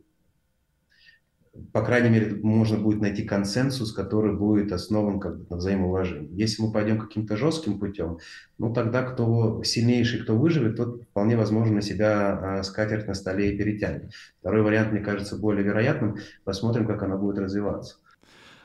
по 1.71 1.83
крайней 1.83 2.09
мере, 2.09 2.35
можно 2.41 2.77
будет 2.77 3.01
найти 3.01 3.23
консенсус, 3.23 3.93
который 3.93 4.35
будет 4.35 4.71
основан 4.71 5.19
как 5.19 5.39
бы 5.39 5.45
на 5.49 5.57
взаимоуважении. 5.57 6.29
Если 6.33 6.61
мы 6.61 6.71
пойдем 6.71 6.99
каким-то 6.99 7.37
жестким 7.37 7.79
путем, 7.79 8.19
ну 8.57 8.73
тогда 8.73 9.03
кто 9.03 9.63
сильнейший, 9.63 10.21
кто 10.21 10.37
выживет, 10.37 10.77
тот 10.77 11.03
вполне 11.03 11.37
возможно 11.37 11.75
на 11.75 11.81
себя 11.81 12.57
а, 12.59 12.63
скатерть 12.63 13.07
на 13.07 13.13
столе 13.13 13.53
и 13.53 13.57
перетянет. 13.57 14.11
Второй 14.39 14.61
вариант, 14.63 14.91
мне 14.91 15.01
кажется, 15.01 15.37
более 15.37 15.63
вероятным. 15.63 16.17
Посмотрим, 16.43 16.85
как 16.85 17.03
она 17.03 17.17
будет 17.17 17.39
развиваться. 17.39 17.97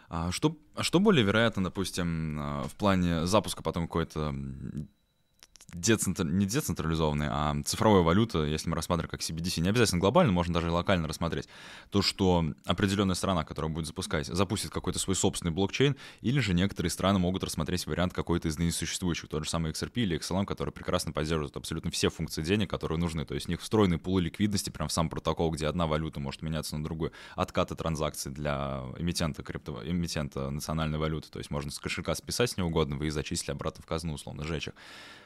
А 0.08 0.32
что, 0.32 0.56
а 0.74 0.82
что 0.82 0.98
более 0.98 1.24
вероятно, 1.24 1.62
допустим, 1.62 2.38
а, 2.40 2.64
в 2.64 2.74
плане 2.74 3.26
запуска 3.26 3.62
потом 3.62 3.84
какой-то 3.84 4.34
децентр... 5.74 6.24
не 6.24 6.46
децентрализованной, 6.46 7.28
а 7.30 7.56
цифровой 7.64 8.02
валюты, 8.02 8.38
если 8.38 8.68
мы 8.68 8.76
рассматриваем 8.76 9.10
как 9.10 9.20
CBDC, 9.20 9.60
не 9.60 9.68
обязательно 9.68 10.00
глобально, 10.00 10.32
можно 10.32 10.54
даже 10.54 10.70
локально 10.70 11.08
рассмотреть, 11.08 11.48
то, 11.90 12.02
что 12.02 12.44
определенная 12.64 13.14
страна, 13.14 13.44
которая 13.44 13.70
будет 13.70 13.86
запускать, 13.86 14.26
запустит 14.26 14.70
какой-то 14.70 14.98
свой 14.98 15.16
собственный 15.16 15.52
блокчейн, 15.52 15.96
или 16.20 16.40
же 16.40 16.54
некоторые 16.54 16.90
страны 16.90 17.18
могут 17.18 17.44
рассмотреть 17.44 17.86
вариант 17.86 18.12
какой-то 18.12 18.48
из 18.48 18.58
ныне 18.58 18.72
существующих, 18.72 19.28
тот 19.28 19.44
же 19.44 19.50
самый 19.50 19.72
XRP 19.72 19.92
или 19.94 20.18
XLM, 20.18 20.46
который 20.46 20.70
прекрасно 20.70 21.12
поддерживают 21.12 21.56
абсолютно 21.56 21.90
все 21.90 22.10
функции 22.10 22.42
денег, 22.42 22.70
которые 22.70 22.98
нужны, 22.98 23.24
то 23.24 23.34
есть 23.34 23.48
у 23.48 23.50
них 23.50 23.60
встроенные 23.60 23.98
пулы 23.98 24.22
ликвидности 24.22 24.70
прям 24.70 24.88
в 24.88 24.92
сам 24.92 25.08
протокол, 25.08 25.50
где 25.50 25.66
одна 25.66 25.86
валюта 25.86 26.20
может 26.20 26.42
меняться 26.42 26.76
на 26.76 26.84
другую, 26.84 27.12
откаты 27.36 27.74
транзакций 27.74 28.32
для 28.32 28.84
эмитента, 28.98 29.42
крипто... 29.42 29.82
эмитента 29.84 30.50
национальной 30.50 30.98
валюты, 30.98 31.28
то 31.30 31.38
есть 31.38 31.50
можно 31.50 31.70
с 31.70 31.78
кошелька 31.78 32.14
списать 32.14 32.50
с 32.50 32.56
него 32.56 32.68
угодно, 32.68 32.96
вы 32.96 33.06
и 33.06 33.10
зачислили 33.10 33.52
обратно 33.52 33.82
в 33.82 33.86
казну, 33.86 34.14
условно, 34.14 34.44
сжечь 34.44 34.68
их. 34.68 34.74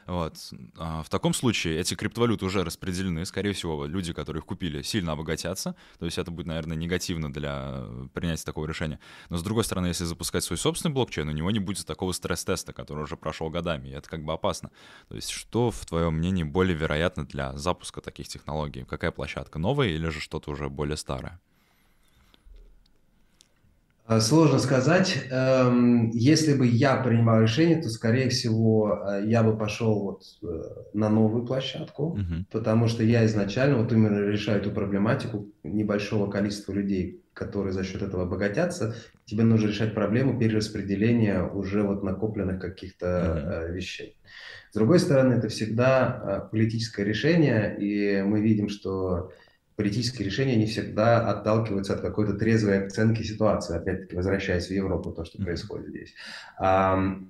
Вот. 0.05 0.37
А 0.77 1.01
в 1.01 1.09
таком 1.09 1.33
случае 1.33 1.79
эти 1.79 1.95
криптовалюты 1.95 2.45
уже 2.45 2.63
распределены. 2.63 3.25
Скорее 3.25 3.53
всего, 3.53 3.85
люди, 3.85 4.13
которые 4.13 4.41
их 4.41 4.45
купили, 4.45 4.81
сильно 4.83 5.13
обогатятся. 5.13 5.75
То 5.97 6.05
есть 6.05 6.17
это 6.17 6.29
будет, 6.29 6.45
наверное, 6.45 6.77
негативно 6.77 7.33
для 7.33 7.85
принятия 8.13 8.45
такого 8.45 8.67
решения. 8.67 8.99
Но 9.29 9.37
с 9.37 9.43
другой 9.43 9.63
стороны, 9.63 9.87
если 9.87 10.03
запускать 10.03 10.43
свой 10.43 10.57
собственный 10.57 10.93
блокчейн, 10.93 11.27
у 11.27 11.31
него 11.31 11.49
не 11.49 11.59
будет 11.59 11.85
такого 11.85 12.11
стресс-теста, 12.11 12.71
который 12.71 13.03
уже 13.03 13.17
прошел 13.17 13.49
годами. 13.49 13.89
И 13.89 13.91
это 13.91 14.07
как 14.07 14.23
бы 14.23 14.33
опасно. 14.33 14.69
То 15.07 15.15
есть 15.15 15.29
что, 15.29 15.71
в 15.71 15.85
твоем 15.85 16.15
мнении, 16.15 16.43
более 16.43 16.75
вероятно 16.75 17.25
для 17.25 17.53
запуска 17.57 18.01
таких 18.01 18.27
технологий? 18.27 18.83
Какая 18.83 19.11
площадка? 19.11 19.57
Новая 19.57 19.87
или 19.87 20.09
же 20.09 20.19
что-то 20.19 20.51
уже 20.51 20.69
более 20.69 20.97
старое? 20.97 21.41
Э, 24.07 24.19
сложно 24.19 24.59
сказать. 24.59 25.25
Эм, 25.31 26.11
если 26.11 26.53
бы 26.53 26.67
я 26.67 26.95
принимал 26.97 27.41
решение, 27.41 27.81
то, 27.81 27.89
скорее 27.89 28.29
всего, 28.29 29.01
э, 29.03 29.23
я 29.25 29.41
бы 29.41 29.57
пошел 29.57 29.99
вот 30.03 30.21
э, 30.43 30.63
на 30.93 31.09
новую 31.09 31.45
площадку, 31.45 32.17
uh-huh. 32.17 32.43
потому 32.51 32.87
что 32.87 33.03
я 33.03 33.25
изначально 33.25 33.77
вот 33.77 33.91
именно 33.91 34.19
решаю 34.19 34.61
эту 34.61 34.71
проблематику 34.71 35.47
небольшого 35.63 36.29
количества 36.29 36.73
людей, 36.73 37.23
которые 37.33 37.73
за 37.73 37.83
счет 37.83 38.03
этого 38.03 38.23
обогатятся. 38.23 38.95
Тебе 39.25 39.43
нужно 39.43 39.69
решать 39.69 39.95
проблему 39.95 40.37
перераспределения 40.37 41.41
уже 41.41 41.81
вот 41.81 42.03
накопленных 42.03 42.61
каких-то 42.61 43.07
uh-huh. 43.07 43.71
вещей. 43.73 44.17
С 44.69 44.75
другой 44.75 44.99
стороны, 44.99 45.33
это 45.33 45.47
всегда 45.47 46.49
политическое 46.51 47.05
решение, 47.05 47.75
и 47.79 48.21
мы 48.21 48.41
видим, 48.41 48.67
что 48.67 49.31
политические 49.75 50.25
решения 50.25 50.55
не 50.55 50.65
всегда 50.65 51.29
отталкиваются 51.29 51.93
от 51.93 52.01
какой-то 52.01 52.33
трезвой 52.33 52.85
оценки 52.85 53.23
ситуации, 53.23 53.77
опять-таки 53.77 54.15
возвращаясь 54.15 54.67
в 54.67 54.71
Европу, 54.71 55.11
то, 55.11 55.25
что 55.25 55.41
происходит 55.41 55.89
здесь. 55.89 56.13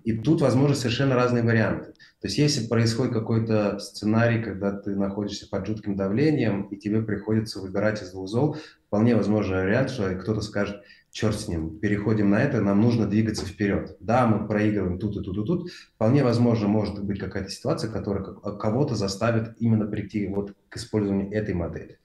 И 0.03 0.13
тут, 0.17 0.41
возможно, 0.41 0.75
совершенно 0.75 1.15
разные 1.15 1.43
варианты. 1.43 1.93
То 2.21 2.27
есть 2.27 2.37
если 2.37 2.67
происходит 2.67 3.13
какой-то 3.13 3.77
сценарий, 3.79 4.41
когда 4.41 4.71
ты 4.71 4.95
находишься 4.95 5.47
под 5.49 5.67
жутким 5.67 5.95
давлением, 5.95 6.63
и 6.63 6.77
тебе 6.77 7.01
приходится 7.01 7.59
выбирать 7.59 8.01
из 8.01 8.11
двух 8.11 8.27
зол, 8.27 8.57
вполне 8.87 9.15
возможный 9.15 9.57
вариант, 9.57 9.91
что 9.91 10.09
кто-то 10.15 10.41
скажет, 10.41 10.81
черт 11.11 11.39
с 11.39 11.47
ним, 11.47 11.79
переходим 11.79 12.29
на 12.29 12.41
это, 12.43 12.61
нам 12.61 12.81
нужно 12.81 13.07
двигаться 13.07 13.45
вперед. 13.45 13.95
Да, 14.01 14.27
мы 14.27 14.47
проигрываем 14.47 14.99
тут 14.99 15.15
и 15.15 15.23
тут 15.23 15.37
и 15.37 15.45
тут. 15.45 15.71
Вполне 15.95 16.23
возможно, 16.23 16.67
может 16.67 17.01
быть 17.03 17.19
какая-то 17.19 17.49
ситуация, 17.49 17.89
которая 17.91 18.23
кого-то 18.23 18.95
заставит 18.95 19.55
именно 19.59 19.85
прийти 19.85 20.27
вот 20.27 20.53
к 20.67 20.77
использованию 20.77 21.31
этой 21.31 21.53
модели. 21.53 21.99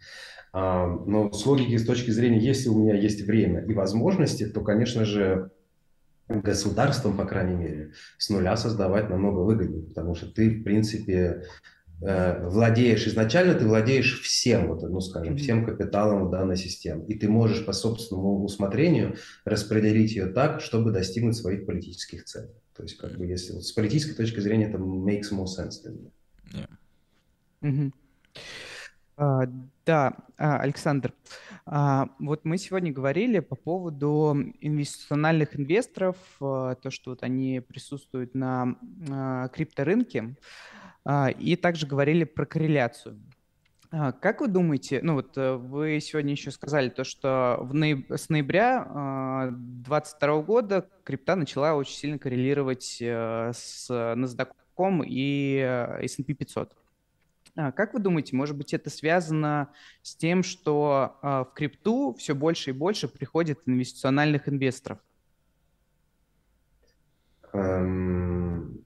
А, 0.52 0.86
но 0.86 1.32
с 1.32 1.46
логики, 1.46 1.76
с 1.76 1.86
точки 1.86 2.10
зрения, 2.10 2.38
если 2.38 2.68
у 2.68 2.78
меня 2.78 2.94
есть 2.94 3.22
время 3.22 3.64
и 3.64 3.74
возможности, 3.74 4.46
то, 4.46 4.60
конечно 4.62 5.04
же, 5.04 5.50
государством, 6.28 7.16
по 7.16 7.24
крайней 7.24 7.56
мере, 7.56 7.92
с 8.18 8.30
нуля 8.30 8.56
создавать 8.56 9.10
намного 9.10 9.40
выгоднее, 9.40 9.82
потому 9.82 10.14
что 10.14 10.26
ты, 10.26 10.50
в 10.50 10.62
принципе, 10.62 11.44
э, 12.02 12.48
владеешь, 12.48 13.06
изначально 13.06 13.54
ты 13.54 13.66
владеешь 13.66 14.20
всем, 14.22 14.68
вот, 14.68 14.82
ну, 14.82 15.00
скажем, 15.00 15.36
всем 15.36 15.64
капиталом 15.64 16.30
данной 16.30 16.56
системы, 16.56 17.04
и 17.06 17.14
ты 17.14 17.28
можешь 17.28 17.64
по 17.64 17.72
собственному 17.72 18.44
усмотрению 18.44 19.16
распределить 19.44 20.12
ее 20.12 20.26
так, 20.26 20.60
чтобы 20.60 20.92
достигнуть 20.92 21.36
своих 21.36 21.66
политических 21.66 22.24
целей. 22.24 22.54
То 22.76 22.84
есть, 22.84 22.96
как 22.96 23.16
бы, 23.16 23.26
если 23.26 23.52
вот, 23.52 23.64
с 23.64 23.72
политической 23.72 24.14
точки 24.14 24.40
зрения, 24.40 24.68
это 24.68 24.78
makes 24.78 25.32
more 25.32 25.46
sense 25.46 25.82
для 25.82 25.92
меня. 25.92 26.10
Yeah. 26.52 26.68
Mm-hmm. 27.62 27.92
А, 29.20 29.42
да, 29.84 30.14
а, 30.38 30.60
Александр, 30.60 31.12
а, 31.66 32.08
вот 32.18 32.46
мы 32.46 32.56
сегодня 32.56 32.90
говорили 32.90 33.40
по 33.40 33.54
поводу 33.54 34.34
инвестициональных 34.62 35.60
инвесторов, 35.60 36.16
то, 36.38 36.88
что 36.88 37.10
вот 37.10 37.22
они 37.22 37.60
присутствуют 37.60 38.34
на 38.34 38.76
крипторынке, 39.52 40.36
и 41.38 41.58
также 41.60 41.86
говорили 41.86 42.24
про 42.24 42.46
корреляцию. 42.46 43.20
Как 43.90 44.40
вы 44.40 44.48
думаете, 44.48 45.00
ну 45.02 45.14
вот 45.14 45.36
э, 45.36 45.54
вы 45.54 45.98
сегодня 46.00 46.30
еще 46.30 46.52
сказали 46.52 46.90
то, 46.90 47.02
что 47.02 47.58
в 47.60 47.74
нояб... 47.74 48.08
с 48.08 48.28
ноября 48.28 49.48
2022 49.50 50.42
года 50.42 50.88
крипта 51.02 51.34
начала 51.34 51.74
очень 51.74 51.94
сильно 51.94 52.16
коррелировать 52.16 52.98
э, 53.00 53.50
с 53.52 53.90
NASDAQ 53.90 54.52
и 55.06 55.58
S&P 56.02 56.34
500. 56.34 56.76
А, 57.56 57.72
как 57.72 57.94
вы 57.94 58.00
думаете, 58.00 58.36
может 58.36 58.56
быть, 58.56 58.74
это 58.74 58.90
связано 58.90 59.72
с 60.02 60.14
тем, 60.14 60.42
что 60.42 61.18
в 61.22 61.52
крипту 61.54 62.14
все 62.18 62.34
больше 62.34 62.70
и 62.70 62.72
больше 62.72 63.08
приходит 63.08 63.60
инвестициональных 63.66 64.48
инвесторов? 64.48 64.98
Эм... 67.52 68.84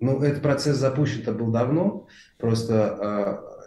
Ну, 0.00 0.22
этот 0.22 0.42
процесс 0.42 0.78
запущен-то 0.78 1.32
был 1.32 1.50
давно, 1.50 2.08
просто 2.38 2.88
а, 2.88 3.60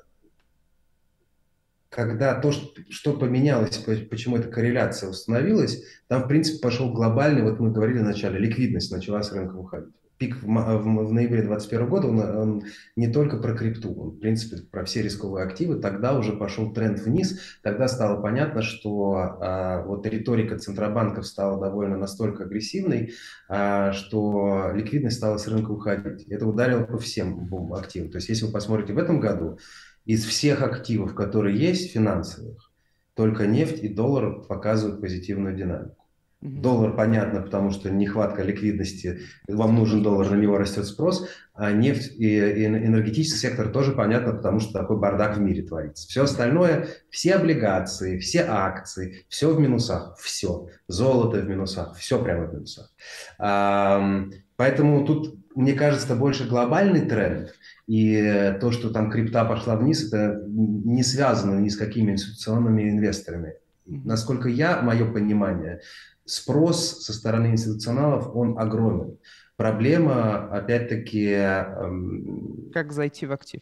когда 1.89 2.33
то, 2.41 2.51
что 2.51 3.13
поменялось, 3.13 3.77
почему 3.77 4.37
эта 4.37 4.49
корреляция 4.49 5.09
установилась, 5.09 5.83
там, 6.07 6.23
в 6.23 6.27
принципе, 6.27 6.59
пошел 6.59 6.91
глобальный, 6.91 7.43
вот 7.43 7.59
мы 7.59 7.71
говорили 7.71 7.99
вначале, 7.99 8.39
ликвидность 8.39 8.91
начала 8.91 9.21
с 9.21 9.31
рынка 9.31 9.55
уходить. 9.55 9.93
Пик 10.23 10.41
в, 10.41 10.45
в, 10.45 11.07
в 11.07 11.11
ноябре 11.11 11.41
2021 11.41 11.89
года, 11.89 12.07
он, 12.07 12.19
он 12.19 12.63
не 12.95 13.11
только 13.11 13.35
про 13.35 13.53
крипту, 13.53 13.93
он, 13.93 14.11
в 14.11 14.19
принципе, 14.19 14.61
про 14.61 14.85
все 14.85 15.01
рисковые 15.01 15.45
активы. 15.45 15.81
Тогда 15.81 16.17
уже 16.17 16.31
пошел 16.31 16.71
тренд 16.71 16.99
вниз, 16.99 17.57
тогда 17.61 17.89
стало 17.89 18.21
понятно, 18.21 18.61
что 18.61 19.37
а, 19.41 19.83
вот 19.83 20.05
риторика 20.05 20.57
центробанков 20.57 21.27
стала 21.27 21.59
довольно 21.59 21.97
настолько 21.97 22.45
агрессивной, 22.45 23.15
а, 23.49 23.91
что 23.91 24.71
ликвидность 24.73 25.17
стала 25.17 25.37
с 25.37 25.45
рынка 25.49 25.71
уходить. 25.71 26.25
Это 26.29 26.47
ударило 26.47 26.83
по 26.83 26.97
всем 26.97 27.49
активам. 27.73 28.09
То 28.09 28.19
есть, 28.19 28.29
если 28.29 28.45
вы 28.45 28.53
посмотрите 28.53 28.93
в 28.93 28.97
этом 28.99 29.19
году, 29.19 29.59
из 30.05 30.23
всех 30.23 30.61
активов, 30.61 31.15
которые 31.15 31.59
есть 31.59 31.91
финансовых, 31.91 32.71
только 33.13 33.45
нефть 33.45 33.83
и 33.83 33.89
доллар 33.89 34.41
показывают 34.43 35.01
позитивную 35.01 35.53
динамику. 35.53 36.02
Доллар 36.43 36.93
понятно, 36.93 37.41
потому 37.41 37.71
что 37.71 37.89
нехватка 37.89 38.43
ликвидности, 38.43 39.21
вам 39.47 39.75
нужен 39.75 40.03
доллар, 40.03 40.29
на 40.29 40.35
него 40.35 40.57
растет 40.57 40.85
спрос, 40.85 41.29
а 41.53 41.71
нефть 41.71 42.11
и 42.17 42.65
энергетический 42.65 43.39
сектор 43.39 43.69
тоже 43.69 43.93
понятно, 43.93 44.33
потому 44.33 44.59
что 44.59 44.73
такой 44.73 44.97
бардак 44.99 45.37
в 45.37 45.39
мире 45.39 45.63
творится. 45.63 46.05
Все 46.07 46.23
остальное, 46.23 46.87
все 47.09 47.35
облигации, 47.35 48.19
все 48.19 48.45
акции, 48.45 49.23
все 49.29 49.53
в 49.53 49.59
минусах, 49.59 50.17
все. 50.19 50.67
Золото 50.89 51.37
в 51.37 51.47
минусах, 51.47 51.95
все 51.97 52.21
прямо 52.21 52.47
в 52.47 52.53
минусах. 52.53 52.91
Поэтому 54.57 55.05
тут, 55.05 55.37
мне 55.55 55.73
кажется, 55.73 56.13
больше 56.15 56.47
глобальный 56.47 57.07
тренд– 57.07 57.53
и 57.87 58.55
то, 58.61 58.71
что 58.71 58.91
там 58.91 59.11
крипта 59.11 59.43
пошла 59.43 59.75
вниз, 59.75 60.07
это 60.07 60.41
не 60.47 61.03
связано 61.03 61.59
ни 61.59 61.67
с 61.67 61.75
какими 61.75 62.13
институционными 62.13 62.89
инвесторами. 62.89 63.55
Насколько 63.85 64.47
я, 64.47 64.81
мое 64.81 65.11
понимание, 65.11 65.81
спрос 66.25 67.03
со 67.03 67.13
стороны 67.13 67.47
институционалов, 67.47 68.35
он 68.35 68.57
огромен. 68.57 69.17
Проблема, 69.55 70.47
опять-таки... 70.49 71.25
Эм, 71.25 72.71
как 72.73 72.91
зайти 72.91 73.25
в 73.25 73.31
актив? 73.31 73.61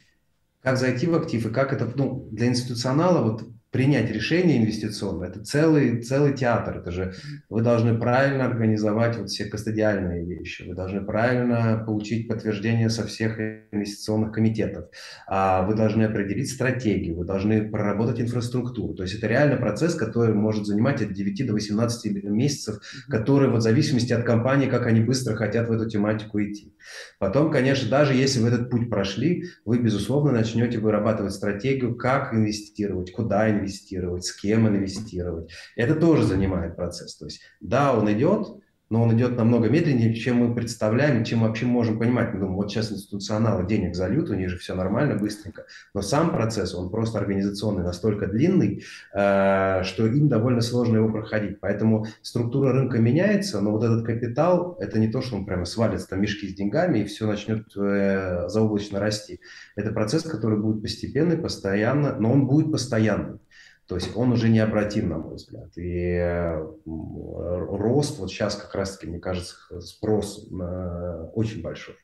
Как 0.61 0.77
зайти 0.77 1.07
в 1.07 1.15
актив 1.15 1.45
и 1.45 1.49
как 1.49 1.73
это... 1.73 1.91
Ну, 1.95 2.27
для 2.31 2.47
институционала 2.47 3.21
вот 3.23 3.47
принять 3.71 4.11
решение 4.11 4.57
инвестиционное, 4.57 5.29
это 5.29 5.43
целый, 5.43 6.01
целый 6.01 6.33
театр. 6.33 6.79
Это 6.79 6.91
же 6.91 7.13
вы 7.49 7.61
должны 7.61 7.97
правильно 7.97 8.45
организовать 8.45 9.17
вот 9.17 9.29
все 9.29 9.45
кастодиальные 9.45 10.25
вещи, 10.25 10.63
вы 10.63 10.75
должны 10.75 11.01
правильно 11.01 11.81
получить 11.85 12.27
подтверждение 12.27 12.89
со 12.89 13.07
всех 13.07 13.39
инвестиционных 13.71 14.33
комитетов, 14.33 14.85
а 15.25 15.63
вы 15.63 15.75
должны 15.75 16.03
определить 16.03 16.51
стратегию, 16.51 17.15
вы 17.15 17.25
должны 17.25 17.69
проработать 17.69 18.19
инфраструктуру. 18.19 18.93
То 18.93 19.03
есть 19.03 19.15
это 19.15 19.27
реально 19.27 19.55
процесс, 19.55 19.95
который 19.95 20.35
может 20.35 20.65
занимать 20.65 21.01
от 21.01 21.13
9 21.13 21.47
до 21.47 21.53
18 21.53 22.23
месяцев, 22.25 22.81
который 23.07 23.49
вот 23.49 23.59
в 23.59 23.63
зависимости 23.63 24.11
от 24.11 24.25
компании, 24.25 24.67
как 24.67 24.85
они 24.85 24.99
быстро 24.99 25.35
хотят 25.35 25.69
в 25.69 25.71
эту 25.71 25.89
тематику 25.89 26.41
идти. 26.41 26.75
Потом, 27.19 27.49
конечно, 27.51 27.89
даже 27.89 28.13
если 28.13 28.41
вы 28.41 28.49
этот 28.49 28.69
путь 28.69 28.89
прошли, 28.89 29.45
вы, 29.63 29.79
безусловно, 29.79 30.31
начнете 30.31 30.79
вырабатывать 30.79 31.33
стратегию, 31.33 31.95
как 31.95 32.33
инвестировать, 32.33 33.11
куда 33.11 33.49
инвестировать, 33.49 33.60
с 33.67 34.33
кем 34.33 34.67
инвестировать. 34.67 35.51
Это 35.75 35.95
тоже 35.95 36.23
занимает 36.23 36.75
процесс. 36.75 37.15
То 37.15 37.25
есть, 37.25 37.41
да, 37.59 37.93
он 37.93 38.11
идет, 38.11 38.47
но 38.91 39.03
он 39.03 39.15
идет 39.15 39.37
намного 39.37 39.69
медленнее, 39.69 40.13
чем 40.13 40.35
мы 40.35 40.53
представляем, 40.53 41.23
чем 41.23 41.39
мы 41.39 41.47
вообще 41.47 41.65
можем 41.65 41.97
понимать. 41.97 42.33
Мы 42.33 42.41
думаем, 42.41 42.57
вот 42.57 42.69
сейчас 42.69 42.91
институционалы 42.91 43.65
денег 43.65 43.95
зальют, 43.95 44.29
у 44.29 44.35
них 44.35 44.49
же 44.49 44.57
все 44.57 44.75
нормально, 44.75 45.15
быстренько. 45.15 45.65
Но 45.93 46.01
сам 46.01 46.29
процесс, 46.31 46.75
он 46.75 46.89
просто 46.89 47.17
организационный, 47.17 47.85
настолько 47.85 48.27
длинный, 48.27 48.83
э, 49.13 49.83
что 49.83 50.05
им 50.07 50.27
довольно 50.27 50.59
сложно 50.59 50.97
его 50.97 51.09
проходить. 51.09 51.61
Поэтому 51.61 52.05
структура 52.21 52.73
рынка 52.73 52.99
меняется, 52.99 53.61
но 53.61 53.71
вот 53.71 53.85
этот 53.85 54.05
капитал, 54.05 54.75
это 54.81 54.99
не 54.99 55.07
то, 55.07 55.21
что 55.21 55.37
он 55.37 55.45
прямо 55.45 55.63
свалится 55.63 56.09
там 56.09 56.21
мешки 56.21 56.49
с 56.49 56.53
деньгами 56.53 56.99
и 56.99 57.05
все 57.05 57.27
начнет 57.27 57.67
э, 57.77 58.49
заоблачно 58.49 58.99
расти. 58.99 59.39
Это 59.77 59.93
процесс, 59.93 60.23
который 60.23 60.59
будет 60.59 60.81
постепенный, 60.81 61.37
постоянно, 61.37 62.17
но 62.19 62.33
он 62.33 62.45
будет 62.45 62.73
постоянный. 62.73 63.39
То 63.91 63.95
есть 63.95 64.15
он 64.15 64.31
уже 64.31 64.47
необратим, 64.47 65.09
на 65.09 65.17
мой 65.17 65.35
взгляд. 65.35 65.69
И 65.75 66.17
рост, 66.85 68.19
вот 68.19 68.31
сейчас 68.31 68.55
как 68.55 68.73
раз-таки, 68.73 69.05
мне 69.05 69.19
кажется, 69.19 69.57
спрос 69.81 70.47
очень 71.33 71.61
большой. 71.61 71.95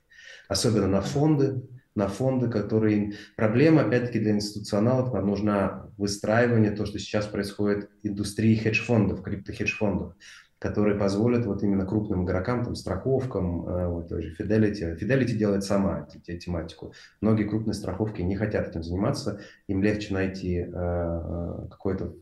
Особенно 0.49 0.87
на 0.87 0.99
фонды, 0.99 1.61
на 1.95 2.09
фонды, 2.09 2.49
которые... 2.49 3.13
Проблема, 3.37 3.83
опять-таки, 3.83 4.19
для 4.19 4.31
институционалов, 4.31 5.13
нам 5.13 5.27
нужно 5.27 5.89
выстраивание, 5.97 6.71
то, 6.71 6.85
что 6.85 6.99
сейчас 6.99 7.25
происходит 7.25 7.89
в 8.03 8.05
индустрии 8.05 8.57
хедж-фондов, 8.57 9.21
крипто-хедж-фондов 9.23 10.13
которые 10.59 10.97
позволят 10.97 11.45
вот 11.45 11.63
именно 11.63 11.85
крупным 11.85 12.25
игрокам, 12.25 12.63
там, 12.63 12.75
страховкам, 12.75 13.67
э, 13.67 13.87
вот 13.87 14.09
той 14.09 14.23
же 14.23 14.35
Fidelity. 14.35 14.97
Fidelity 14.99 15.33
делает 15.33 15.63
сама 15.63 16.07
тематику. 16.25 16.93
Многие 17.21 17.43
крупные 17.43 17.73
страховки 17.73 18.21
не 18.21 18.35
хотят 18.35 18.69
этим 18.69 18.83
заниматься, 18.83 19.39
им 19.67 19.83
легче 19.83 20.13
найти 20.13 20.57
э, 20.57 20.67
э, 20.71 21.67
какой-то 21.69 22.15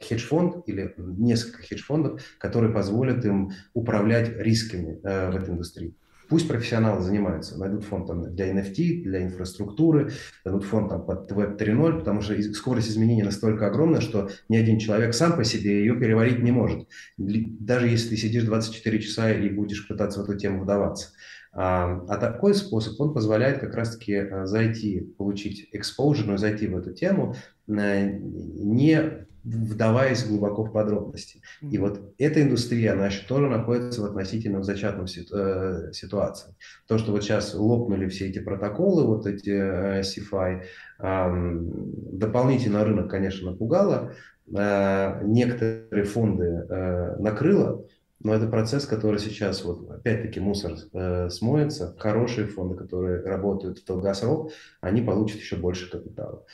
хедж-фонд 0.00 0.66
или 0.66 0.94
несколько 0.96 1.62
хедж-фондов, 1.62 2.22
которые 2.38 2.72
позволят 2.72 3.24
им 3.26 3.50
управлять 3.74 4.30
рисками 4.38 4.98
в 5.02 5.36
этой 5.36 5.50
индустрии. 5.50 5.94
Пусть 6.30 6.46
профессионалы 6.46 7.02
занимаются, 7.02 7.58
найдут 7.58 7.82
фонд 7.82 8.06
там, 8.06 8.34
для 8.34 8.52
NFT, 8.52 9.02
для 9.02 9.24
инфраструктуры, 9.24 10.12
найдут 10.44 10.62
фонд 10.64 10.88
там, 10.88 11.04
под 11.04 11.30
Web 11.32 11.58
3.0, 11.58 11.98
потому 11.98 12.22
что 12.22 12.40
скорость 12.54 12.88
изменения 12.88 13.24
настолько 13.24 13.66
огромна, 13.66 14.00
что 14.00 14.30
ни 14.48 14.56
один 14.56 14.78
человек 14.78 15.12
сам 15.12 15.36
по 15.36 15.42
себе 15.42 15.80
ее 15.80 15.96
переварить 15.96 16.38
не 16.38 16.52
может. 16.52 16.88
Даже 17.18 17.88
если 17.88 18.10
ты 18.10 18.16
сидишь 18.16 18.44
24 18.44 19.00
часа 19.00 19.32
и 19.32 19.50
будешь 19.50 19.88
пытаться 19.88 20.20
в 20.20 20.22
эту 20.22 20.38
тему 20.38 20.62
вдаваться. 20.62 21.08
А, 21.52 22.04
а 22.08 22.16
такой 22.16 22.54
способ, 22.54 23.00
он 23.00 23.12
позволяет 23.12 23.58
как 23.58 23.74
раз-таки 23.74 24.12
э, 24.12 24.46
зайти, 24.46 25.00
получить 25.18 25.68
exposure, 25.74 26.24
но 26.26 26.36
зайти 26.36 26.68
в 26.68 26.76
эту 26.76 26.92
тему, 26.92 27.34
э, 27.66 28.08
не 28.08 29.26
вдаваясь 29.44 30.24
глубоко 30.24 30.64
в 30.64 30.72
подробности. 30.72 31.40
И 31.62 31.78
вот 31.78 32.14
эта 32.18 32.42
индустрия, 32.42 32.92
она 32.92 33.06
еще 33.06 33.26
тоже 33.26 33.48
находится 33.48 34.02
в 34.02 34.04
относительно 34.04 34.62
зачатном 34.62 35.06
э, 35.06 35.92
ситуации. 35.92 36.54
То, 36.86 36.98
что 36.98 37.12
вот 37.12 37.22
сейчас 37.22 37.54
лопнули 37.54 38.08
все 38.08 38.28
эти 38.28 38.38
протоколы, 38.38 39.06
вот 39.06 39.26
эти 39.26 39.50
э, 39.50 40.00
CFI, 40.02 40.62
дополнительно 42.12 42.84
рынок, 42.84 43.10
конечно, 43.10 43.52
напугало, 43.52 44.12
э, 44.54 45.22
некоторые 45.24 46.04
фонды 46.04 46.66
накрыло, 47.18 47.86
но 48.22 48.34
это 48.34 48.46
процесс, 48.46 48.84
который 48.84 49.18
сейчас, 49.18 49.64
вот 49.64 49.90
опять-таки, 49.90 50.40
мусор 50.40 50.74
э, 50.92 51.30
смоется. 51.30 51.96
Хорошие 51.98 52.46
фонды, 52.46 52.76
которые 52.76 53.22
работают 53.22 53.78
в 53.78 53.84
долгосрок, 53.86 54.52
они 54.82 55.00
получат 55.00 55.38
еще 55.38 55.56
больше 55.56 55.90
капитала. 55.90 56.44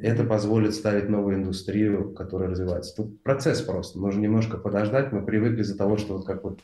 Это 0.00 0.24
позволит 0.24 0.74
ставить 0.74 1.08
новую 1.08 1.36
индустрию, 1.36 2.12
которая 2.14 2.50
развивается. 2.50 2.96
Тут 2.96 3.22
процесс 3.22 3.60
просто. 3.60 3.98
Нужно 3.98 4.20
немножко 4.20 4.56
подождать. 4.56 5.12
Мы 5.12 5.24
привыкли 5.24 5.62
из-за 5.62 5.76
того, 5.76 5.96
что 5.96 6.14
вот 6.16 6.26
как 6.26 6.44
вот 6.44 6.60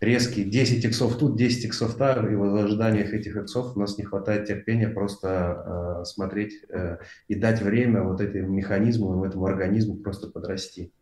резкий 0.00 0.44
10 0.44 0.84
иксов 0.84 1.16
тут, 1.16 1.36
10 1.36 1.66
иксов 1.66 1.94
там, 1.94 2.28
и 2.30 2.34
в 2.34 2.42
ожиданиях 2.56 3.14
этих 3.14 3.36
иксов 3.36 3.76
у 3.76 3.80
нас 3.80 3.96
не 3.98 4.04
хватает 4.04 4.46
терпения 4.46 4.88
просто 4.88 6.00
э, 6.00 6.04
смотреть 6.04 6.64
э, 6.68 6.98
и 7.28 7.34
дать 7.34 7.62
время 7.62 8.02
вот 8.02 8.20
этому 8.20 8.48
механизму, 8.48 9.24
этому 9.24 9.46
организму 9.46 9.96
просто 9.96 10.28
подрасти. 10.28 10.92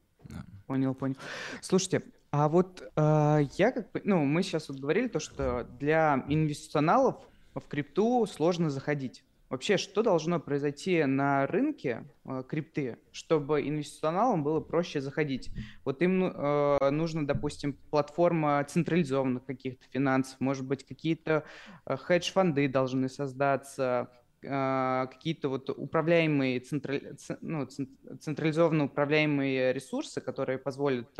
Понял, 0.66 0.94
понял. 0.94 1.16
Слушайте, 1.62 2.02
а 2.30 2.48
вот 2.48 2.82
э, 2.94 3.38
я 3.56 3.72
как 3.72 3.90
бы, 3.90 4.02
ну, 4.04 4.24
мы 4.24 4.42
сейчас 4.42 4.68
вот 4.68 4.78
говорили 4.78 5.08
то, 5.08 5.18
что 5.18 5.66
для 5.80 6.24
инвестиционалов 6.28 7.16
в 7.54 7.66
крипту 7.68 8.26
сложно 8.26 8.70
заходить. 8.70 9.24
Вообще, 9.50 9.78
что 9.78 10.02
должно 10.02 10.38
произойти 10.38 11.04
на 11.04 11.44
рынке 11.48 12.06
э, 12.24 12.44
крипты, 12.48 12.98
чтобы 13.10 13.68
инвестиционалам 13.68 14.44
было 14.44 14.60
проще 14.60 15.00
заходить? 15.00 15.50
Вот 15.84 16.02
им 16.02 16.22
э, 16.22 16.90
нужно, 16.90 17.26
допустим, 17.26 17.76
платформа 17.90 18.62
централизованных 18.62 19.44
каких-то 19.44 19.84
финансов, 19.90 20.38
может 20.38 20.64
быть, 20.64 20.86
какие-то 20.86 21.42
э, 21.84 21.96
хедж-фонды 21.96 22.68
должны 22.68 23.08
создаться, 23.08 24.12
какие-то 24.40 25.48
вот 25.48 25.68
управляемые, 25.70 26.60
централь, 26.60 27.16
ну, 27.40 27.68
централизованно 28.20 28.84
управляемые 28.84 29.72
ресурсы, 29.72 30.20
которые 30.20 30.58
позволят 30.58 31.10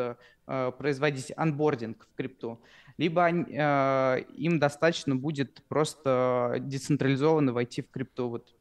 а, 0.47 0.71
производить 0.71 1.33
анбординг 1.37 2.07
в 2.11 2.17
крипту, 2.17 2.61
либо 2.97 3.29
им 3.29 4.59
достаточно 4.59 5.17
будет 5.17 5.63
просто 5.69 6.57
децентрализованно 6.61 7.53
войти 7.53 7.83
в 7.83 7.91
крипту. 7.91 8.29
Вот. 8.29 8.55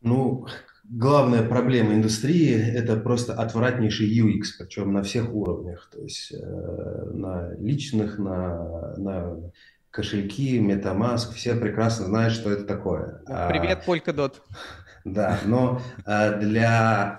Ну, 0.00 0.46
главная 0.84 1.42
проблема 1.42 1.94
индустрии– 1.94 2.54
это 2.74 2.96
просто 2.96 3.34
отвратнейший 3.34 4.08
UX, 4.08 4.42
причем 4.58 4.92
на 4.92 5.02
всех 5.02 5.32
уровнях, 5.34 5.90
то 5.92 6.00
есть 6.00 6.32
э, 6.32 7.10
на 7.14 7.54
личных, 7.58 8.18
на, 8.18 8.94
на 8.96 9.52
кошельки, 9.98 10.60
MetaMask, 10.60 11.34
все 11.34 11.56
прекрасно 11.56 12.06
знают, 12.06 12.32
что 12.32 12.52
это 12.52 12.64
такое. 12.64 13.20
А, 13.26 13.50
Привет, 13.50 13.82
Polkadot. 13.84 14.34
Да, 15.04 15.38
но 15.46 15.80
э, 16.04 16.38
для, 16.40 17.18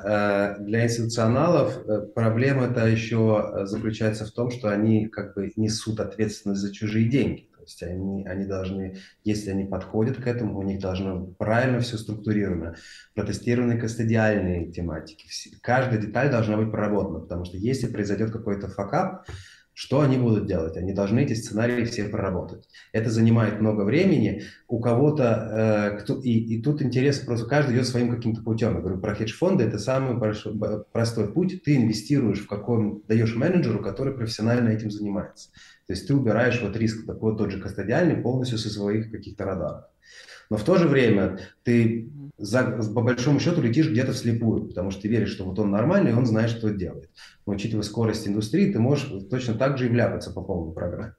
э, 0.59 0.63
для 0.63 0.83
институционалов 0.83 1.75
э, 1.87 2.01
проблема 2.13 2.65
это 2.65 2.85
еще 2.85 3.61
заключается 3.63 4.25
в 4.25 4.31
том, 4.31 4.51
что 4.51 4.69
они 4.69 5.07
как 5.07 5.33
бы 5.33 5.51
несут 5.55 5.99
ответственность 5.99 6.61
за 6.61 6.71
чужие 6.71 7.09
деньги. 7.09 7.49
То 7.55 7.63
есть 7.63 7.81
они, 7.81 8.27
они 8.27 8.45
должны, 8.45 8.97
если 9.23 9.49
они 9.51 9.63
подходят 9.63 10.17
к 10.17 10.27
этому, 10.27 10.59
у 10.59 10.61
них 10.61 10.79
должно 10.79 11.25
правильно 11.39 11.79
все 11.79 11.97
структурировано, 11.97 12.75
протестированы 13.15 13.79
кастодиальные 13.79 14.71
тематики. 14.71 15.27
Каждая 15.61 15.99
деталь 15.99 16.29
должна 16.29 16.57
быть 16.57 16.69
проработана, 16.69 17.21
потому 17.21 17.45
что 17.45 17.57
если 17.57 17.87
произойдет 17.87 18.31
какой-то 18.31 18.67
факап, 18.67 19.25
что 19.79 20.01
они 20.01 20.17
будут 20.17 20.45
делать? 20.45 20.75
Они 20.75 20.91
должны 20.91 21.21
эти 21.21 21.31
сценарии 21.31 21.85
все 21.85 22.03
проработать. 22.03 22.67
Это 22.91 23.09
занимает 23.09 23.61
много 23.61 23.83
времени. 23.83 24.43
У 24.67 24.81
кого-то, 24.81 25.93
э, 25.95 25.99
кто, 26.01 26.19
и, 26.19 26.31
и 26.31 26.61
тут 26.61 26.81
интерес 26.81 27.19
просто 27.19 27.45
каждый 27.45 27.75
идет 27.75 27.87
своим 27.87 28.13
каким-то 28.13 28.41
путем. 28.41 28.73
Я 28.73 28.81
говорю 28.81 28.99
про 28.99 29.15
хедж-фонды, 29.15 29.63
это 29.63 29.79
самый 29.79 30.17
большой, 30.17 30.53
простой 30.91 31.31
путь. 31.31 31.63
Ты 31.63 31.77
инвестируешь 31.77 32.41
в 32.41 32.47
каком, 32.47 33.03
даешь 33.07 33.37
менеджеру, 33.37 33.81
который 33.81 34.13
профессионально 34.13 34.67
этим 34.67 34.91
занимается. 34.91 35.51
То 35.87 35.93
есть 35.93 36.05
ты 36.09 36.13
убираешь 36.13 36.61
вот 36.61 36.75
риск 36.75 37.05
такой 37.05 37.37
тот 37.37 37.49
же 37.49 37.61
кастодиальный 37.61 38.17
полностью 38.17 38.57
со 38.57 38.67
своих 38.67 39.09
каких-то 39.09 39.45
радаров. 39.45 39.85
Но 40.49 40.57
в 40.57 40.63
то 40.65 40.75
же 40.75 40.89
время 40.89 41.39
ты 41.63 42.09
за, 42.39 42.63
по 42.63 43.01
большому 43.01 43.39
счету 43.39 43.61
летишь 43.61 43.89
где-то 43.89 44.13
вслепую, 44.13 44.65
потому 44.65 44.91
что 44.91 45.01
ты 45.01 45.07
веришь, 45.09 45.31
что 45.31 45.43
вот 45.43 45.59
он 45.59 45.71
нормальный, 45.71 46.15
он 46.15 46.25
знает, 46.25 46.49
что 46.49 46.69
делает. 46.69 47.09
Но 47.45 47.53
учитывая 47.53 47.83
скорость 47.83 48.27
индустрии, 48.27 48.71
ты 48.71 48.79
можешь 48.79 49.11
точно 49.29 49.55
так 49.55 49.77
же 49.77 49.85
и 49.85 49.89
вляпаться 49.89 50.31
по 50.31 50.41
полной 50.41 50.73
программе. 50.73 51.13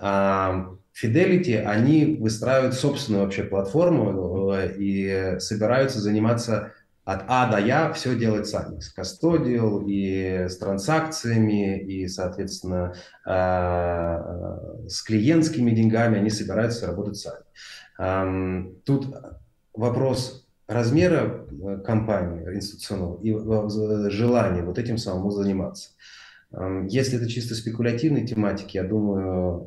А, 0.00 0.70
Fidelity, 1.00 1.56
они 1.56 2.16
выстраивают 2.18 2.74
собственную 2.74 3.24
вообще 3.24 3.44
платформу 3.44 4.52
э, 4.52 4.74
и 4.78 5.36
собираются 5.38 6.00
заниматься 6.00 6.72
от 7.04 7.24
А 7.26 7.50
до 7.50 7.58
Я 7.58 7.92
все 7.92 8.16
делать 8.16 8.46
сами, 8.46 8.78
с 8.78 8.92
кастодиал 8.92 9.82
и 9.86 10.46
с 10.48 10.56
транзакциями, 10.58 11.80
и, 11.80 12.06
соответственно, 12.08 12.94
э, 13.26 14.88
с 14.88 15.02
клиентскими 15.02 15.70
деньгами 15.72 16.18
они 16.18 16.30
собираются 16.30 16.86
работать 16.86 17.16
сами. 17.16 18.72
Тут 18.84 19.14
вопрос 19.74 20.41
размера 20.66 21.46
э, 21.50 21.78
компании 21.84 22.54
институционного 22.54 23.20
и 23.22 23.32
э, 23.32 24.10
желания 24.10 24.62
вот 24.62 24.78
этим 24.78 24.98
самому 24.98 25.30
заниматься. 25.30 25.90
Если 26.90 27.16
это 27.16 27.30
чисто 27.30 27.54
спекулятивные 27.54 28.26
тематики, 28.26 28.76
я 28.76 28.84
думаю, 28.84 29.66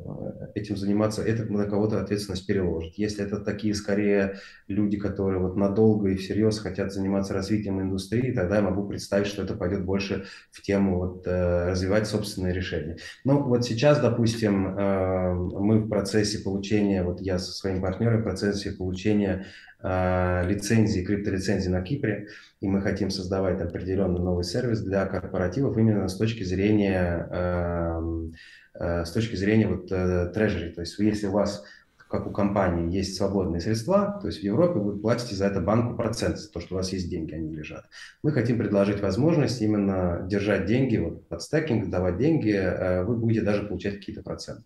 э, 0.54 0.60
этим 0.60 0.76
заниматься, 0.76 1.20
это 1.20 1.44
на 1.52 1.64
кого-то 1.64 2.00
ответственность 2.00 2.46
переложит. 2.46 2.94
Если 2.94 3.24
это 3.24 3.40
такие, 3.40 3.74
скорее, 3.74 4.36
люди, 4.68 4.96
которые 4.96 5.40
вот 5.40 5.56
надолго 5.56 6.10
и 6.10 6.14
всерьез 6.14 6.60
хотят 6.60 6.92
заниматься 6.92 7.34
развитием 7.34 7.80
индустрии, 7.80 8.30
тогда 8.30 8.56
я 8.56 8.62
могу 8.62 8.86
представить, 8.86 9.26
что 9.26 9.42
это 9.42 9.54
пойдет 9.54 9.84
больше 9.84 10.26
в 10.52 10.62
тему 10.62 10.98
вот, 10.98 11.26
развивать 11.26 12.06
собственные 12.06 12.54
решения. 12.54 12.98
Ну, 13.24 13.42
вот 13.42 13.64
сейчас, 13.64 13.98
допустим, 13.98 14.62
мы 14.62 15.80
в 15.80 15.88
процессе 15.88 16.38
получения, 16.38 17.02
вот 17.02 17.20
я 17.20 17.40
со 17.40 17.50
своим 17.50 17.82
партнером 17.82 18.20
в 18.20 18.24
процессе 18.24 18.70
получения 18.70 19.44
Э, 19.44 19.65
лицензии, 19.82 21.04
криптолицензии 21.04 21.68
на 21.68 21.82
Кипре, 21.82 22.28
и 22.60 22.68
мы 22.68 22.80
хотим 22.80 23.10
создавать 23.10 23.60
определенный 23.60 24.20
новый 24.20 24.44
сервис 24.44 24.80
для 24.80 25.06
корпоративов 25.06 25.76
именно 25.76 26.08
с 26.08 26.16
точки 26.16 26.42
зрения, 26.42 27.28
эм, 27.30 28.34
э, 28.74 29.04
с 29.04 29.12
точки 29.12 29.36
зрения 29.36 29.68
вот 29.68 29.88
трежери. 29.88 30.72
То 30.72 30.80
есть 30.80 30.98
если 30.98 31.26
у 31.26 31.32
вас 31.32 31.64
как 32.08 32.26
у 32.26 32.30
компании 32.30 32.94
есть 32.94 33.16
свободные 33.16 33.60
средства, 33.60 34.18
то 34.20 34.28
есть 34.28 34.40
в 34.40 34.42
Европе 34.44 34.78
вы 34.78 34.98
платите 34.98 35.34
за 35.34 35.46
это 35.46 35.60
банку 35.60 35.96
процент, 35.96 36.38
то, 36.52 36.60
что 36.60 36.74
у 36.74 36.78
вас 36.78 36.92
есть 36.92 37.10
деньги, 37.10 37.34
они 37.34 37.52
лежат. 37.52 37.86
Мы 38.22 38.30
хотим 38.30 38.58
предложить 38.58 39.00
возможность 39.00 39.60
именно 39.60 40.24
держать 40.28 40.66
деньги, 40.66 40.98
вот 40.98 41.28
под 41.28 41.42
стекинг, 41.42 41.90
давать 41.90 42.16
деньги, 42.18 42.52
э, 42.52 43.02
вы 43.02 43.16
будете 43.16 43.42
даже 43.42 43.64
получать 43.64 43.96
какие-то 43.96 44.22
проценты 44.22 44.64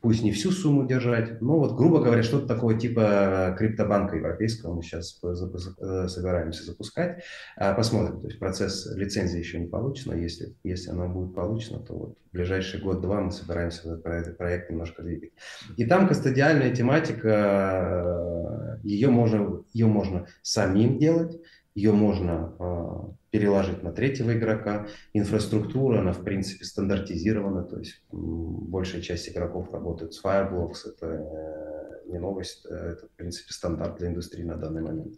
пусть 0.00 0.22
не 0.22 0.32
всю 0.32 0.50
сумму 0.50 0.86
держать, 0.86 1.40
но 1.40 1.58
вот, 1.58 1.76
грубо 1.76 2.00
говоря, 2.00 2.22
что-то 2.22 2.46
такое 2.46 2.78
типа 2.78 3.54
криптобанка 3.58 4.16
европейского 4.16 4.74
мы 4.74 4.82
сейчас 4.82 5.20
э, 5.22 6.08
собираемся 6.08 6.64
запускать. 6.64 7.22
А, 7.56 7.74
посмотрим, 7.74 8.20
то 8.20 8.26
есть 8.26 8.38
процесс 8.38 8.86
лицензии 8.94 9.38
еще 9.38 9.60
не 9.60 9.66
получено, 9.66 10.14
если, 10.14 10.54
если 10.64 10.90
оно 10.90 11.08
будет 11.08 11.34
получено, 11.34 11.80
то 11.80 11.94
вот 11.94 12.18
в 12.30 12.32
ближайший 12.32 12.80
год-два 12.80 13.20
мы 13.20 13.30
собираемся 13.30 14.00
этот 14.04 14.38
проект 14.38 14.70
немножко 14.70 15.02
двигать. 15.02 15.32
И 15.76 15.84
там 15.84 16.08
кастодиальная 16.08 16.74
тематика, 16.74 18.78
э, 18.82 18.86
ее 18.86 19.10
можно, 19.10 19.62
ее 19.72 19.86
можно 19.86 20.26
самим 20.42 20.98
делать, 20.98 21.40
ее 21.74 21.92
можно 21.92 22.54
э, 22.58 23.12
переложить 23.30 23.82
на 23.82 23.92
третьего 23.92 24.36
игрока. 24.36 24.88
Инфраструктура, 25.12 26.00
она 26.00 26.12
в 26.12 26.24
принципе 26.24 26.64
стандартизирована, 26.64 27.62
то 27.62 27.78
есть 27.78 28.02
большая 28.10 29.02
часть 29.02 29.28
игроков 29.28 29.72
работает 29.72 30.12
с 30.12 30.22
Fireblocks, 30.22 30.78
это 30.86 31.06
э, 31.06 32.10
не 32.10 32.18
новость, 32.18 32.66
э, 32.68 32.74
это 32.74 33.06
в 33.06 33.10
принципе 33.12 33.52
стандарт 33.52 33.98
для 33.98 34.08
индустрии 34.08 34.42
на 34.42 34.56
данный 34.56 34.82
момент. 34.82 35.14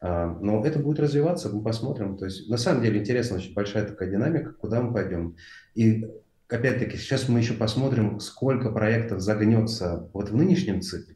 А, 0.00 0.26
но 0.40 0.64
это 0.64 0.78
будет 0.78 1.00
развиваться, 1.00 1.48
мы 1.48 1.62
посмотрим. 1.62 2.16
То 2.16 2.26
есть 2.26 2.48
на 2.48 2.56
самом 2.56 2.82
деле 2.82 3.00
интересно, 3.00 3.36
очень 3.36 3.54
большая 3.54 3.86
такая 3.86 4.10
динамика, 4.10 4.52
куда 4.52 4.80
мы 4.80 4.92
пойдем. 4.92 5.36
И 5.74 6.08
опять-таки 6.48 6.96
сейчас 6.96 7.28
мы 7.28 7.40
еще 7.40 7.54
посмотрим, 7.54 8.20
сколько 8.20 8.70
проектов 8.70 9.20
загнется 9.20 10.08
вот 10.12 10.30
в 10.30 10.36
нынешнем 10.36 10.82
цикле 10.82 11.15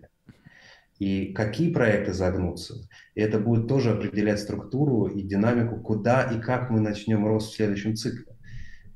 и 1.00 1.32
какие 1.32 1.72
проекты 1.72 2.12
загнутся. 2.12 2.74
И 3.14 3.20
это 3.22 3.38
будет 3.38 3.66
тоже 3.66 3.92
определять 3.92 4.38
структуру 4.38 5.06
и 5.06 5.22
динамику, 5.22 5.80
куда 5.80 6.24
и 6.24 6.38
как 6.38 6.70
мы 6.70 6.80
начнем 6.80 7.26
рост 7.26 7.50
в 7.50 7.56
следующем 7.56 7.96
цикле. 7.96 8.26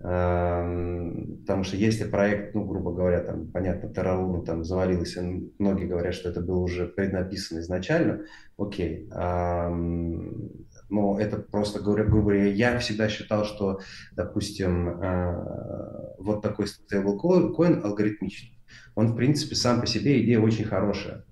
Эм, 0.01 1.39
потому 1.41 1.65
что 1.65 1.79
если 1.79 2.05
проект, 2.05 2.55
ну, 2.55 2.67
грубо 2.67 2.93
говоря, 2.93 3.21
там, 3.21 3.51
понятно, 3.51 3.89
Терралуна 3.89 4.45
там 4.45 4.63
завалился, 4.63 5.23
многие 5.59 5.87
говорят, 5.87 6.15
что 6.15 6.29
это 6.29 6.43
было 6.43 6.59
уже 6.59 6.87
преднаписано 6.87 7.61
изначально, 7.61 8.21
окей. 8.59 9.09
Эм, 9.11 10.51
но 10.91 11.19
это 11.19 11.39
просто, 11.39 11.81
говоря, 11.81 12.05
грубо 12.05 12.33
говоря, 12.33 12.53
я 12.53 12.79
всегда 12.81 13.09
считал, 13.09 13.47
что, 13.47 13.81
допустим, 14.13 14.91
э, 15.01 16.15
вот 16.19 16.43
такой 16.43 16.67
стейблкоин 16.67 17.83
алгоритмичный, 17.83 18.59
он, 18.95 19.07
в 19.09 19.17
принципе, 19.17 19.55
сам 19.55 19.81
по 19.81 19.87
себе 19.87 20.23
идея 20.23 20.41
очень 20.41 20.67
хорошая. 20.67 21.25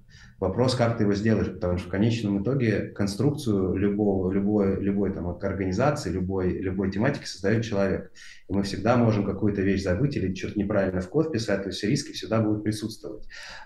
Вопрос, 0.43 0.75
как 0.75 0.99
ты 0.99 1.05
его 1.05 1.15
сделаешь, 1.15 1.53
потому 1.53 1.79
что 1.79 1.87
в 1.87 1.91
конечном 1.93 2.43
итоге 2.43 2.89
конструкцию 2.89 3.77
любого, 3.77 4.29
любой, 4.33 4.75
любой 4.83 5.13
там, 5.13 5.29
организации, 5.29 6.11
любой, 6.11 6.59
любой 6.59 6.91
тематики 6.91 7.27
создает 7.27 7.63
человек. 7.63 8.11
И 8.49 8.53
мы 8.53 8.65
всегда 8.65 8.97
можем 8.97 9.25
какую-то 9.25 9.63
вещь 9.63 9.85
забыть 9.85 10.17
или 10.17 10.35
что-то 10.35 10.59
неправильно 10.59 11.01
в 11.01 11.09
код 11.09 11.31
писать, 11.31 11.63
то 11.63 11.69
есть 11.69 11.85
риски 11.85 12.11
всегда 12.11 12.41
будут 12.41 12.65
присутствовать. 12.65 13.23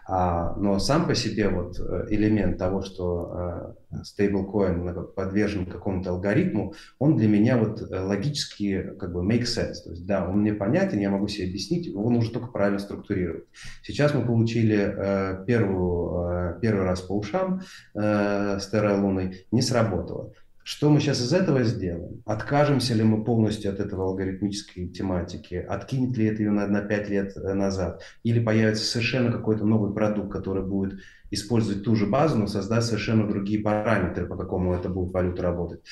А, 0.07 0.55
но 0.57 0.79
сам 0.79 1.07
по 1.07 1.15
себе 1.15 1.49
вот 1.49 1.81
э, 1.81 2.09
элемент 2.11 2.59
того, 2.59 2.83
что 2.83 3.75
стейблкоин 4.03 5.13
подвержен 5.15 5.67
какому-то 5.67 6.11
алгоритму, 6.11 6.75
он 6.99 7.17
для 7.17 7.29
меня 7.29 7.59
вот 7.59 7.83
э, 7.83 8.01
логически 8.01 8.95
как 8.99 9.13
бы 9.13 9.21
make 9.21 9.43
sense. 9.43 9.83
То 9.85 9.91
есть 9.91 10.07
да, 10.07 10.29
он 10.29 10.41
мне 10.41 10.53
понятен, 10.53 10.99
я 10.99 11.11
могу 11.11 11.29
себе 11.29 11.49
объяснить, 11.49 11.87
его 11.87 12.11
нужно 12.11 12.33
только 12.33 12.49
правильно 12.49 12.79
структурировать. 12.79 13.45
Сейчас 13.83 14.15
мы 14.15 14.25
получили 14.25 14.77
э, 14.77 15.45
первую, 15.47 16.57
э, 16.57 16.61
первый 16.61 16.85
раз 16.85 17.01
по 17.01 17.13
ушам 17.13 17.61
э, 17.95 18.59
с 18.59 18.71
Луной, 18.73 19.47
не 19.51 19.63
сработало. 19.63 20.33
Что 20.69 20.91
мы 20.91 20.99
сейчас 20.99 21.21
из 21.21 21.33
этого 21.33 21.63
сделаем? 21.63 22.23
Откажемся 22.25 22.93
ли 22.93 23.05
мы 23.05 23.23
полностью 23.23 23.71
от 23.71 23.79
этого 23.79 24.07
алгоритмической 24.07 24.89
тематики? 24.89 25.55
Откинет 25.55 26.17
ли 26.17 26.27
это 26.27 26.43
ее 26.43 26.51
на, 26.51 26.67
на 26.67 26.81
5 26.81 27.09
лет 27.09 27.37
э, 27.37 27.55
назад? 27.55 28.03
Или 28.25 28.41
появится 28.41 28.85
совершенно 28.85 29.31
какой-то 29.31 29.65
новый 29.65 29.95
продукт, 29.95 30.33
который 30.33 30.65
будет 30.65 30.99
использовать 31.31 31.85
ту 31.85 31.95
же 31.95 32.07
базу, 32.07 32.37
но 32.37 32.49
создать 32.49 32.83
совершенно 32.83 33.29
другие 33.29 33.63
параметры, 33.63 34.27
по 34.27 34.37
какому 34.37 34.75
это 34.75 34.89
будет 34.89 35.13
валюта 35.13 35.43
работать? 35.45 35.83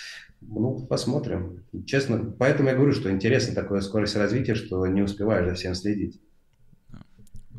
Ну, 0.40 0.84
посмотрим. 0.86 1.62
Честно, 1.86 2.34
поэтому 2.36 2.68
я 2.68 2.74
говорю, 2.74 2.94
что 2.94 3.12
интересно 3.12 3.54
такое 3.54 3.80
скорость 3.80 4.16
развития, 4.16 4.56
что 4.56 4.84
не 4.88 5.02
успеваешь 5.02 5.50
за 5.50 5.54
всем 5.54 5.76
следить. 5.76 6.20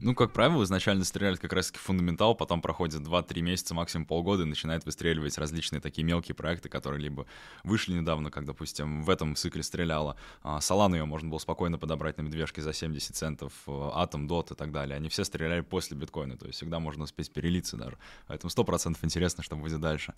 Ну, 0.02 0.14
как 0.14 0.34
правило, 0.34 0.64
изначально 0.64 1.06
стреляют 1.06 1.40
как 1.40 1.54
раз-таки 1.54 1.80
фундаментал, 1.80 2.36
потом 2.36 2.62
проходит 2.62 3.02
2-3 3.02 3.42
месяца, 3.42 3.74
максимум 3.74 4.06
полгода, 4.06 4.44
и 4.44 4.46
начинает 4.46 4.86
выстреливать 4.86 5.38
различные 5.38 5.80
такие 5.80 6.04
мелкие 6.04 6.36
проекты, 6.36 6.68
которые 6.68 7.02
либо 7.02 7.26
вышли 7.64 7.94
недавно, 7.94 8.30
как, 8.30 8.46
допустим, 8.46 9.04
в 9.04 9.10
этом 9.10 9.36
цикле 9.36 9.64
стреляла. 9.64 10.18
Солану 10.60 10.96
ее 10.96 11.06
можно 11.06 11.30
было 11.30 11.40
спокойно 11.40 11.78
подобрать 11.78 12.18
на 12.18 12.24
медвежке 12.24 12.62
за 12.62 12.74
70 12.74 13.16
центов, 13.16 13.54
Атом, 13.68 14.28
Дот 14.28 14.52
и 14.52 14.56
так 14.56 14.72
далее. 14.72 14.98
Они 14.98 15.10
все 15.10 15.24
стреляли 15.24 15.62
после 15.62 15.98
биткоина, 15.98 16.38
то 16.38 16.46
есть 16.46 16.58
всегда 16.58 16.80
можно 16.80 17.06
успеть 17.06 17.32
перелиться 17.32 17.78
даже. 17.78 17.98
Поэтому 18.28 18.52
100% 18.52 18.98
интересно, 19.02 19.44
что 19.44 19.56
будет 19.56 19.80
дальше. 19.80 20.14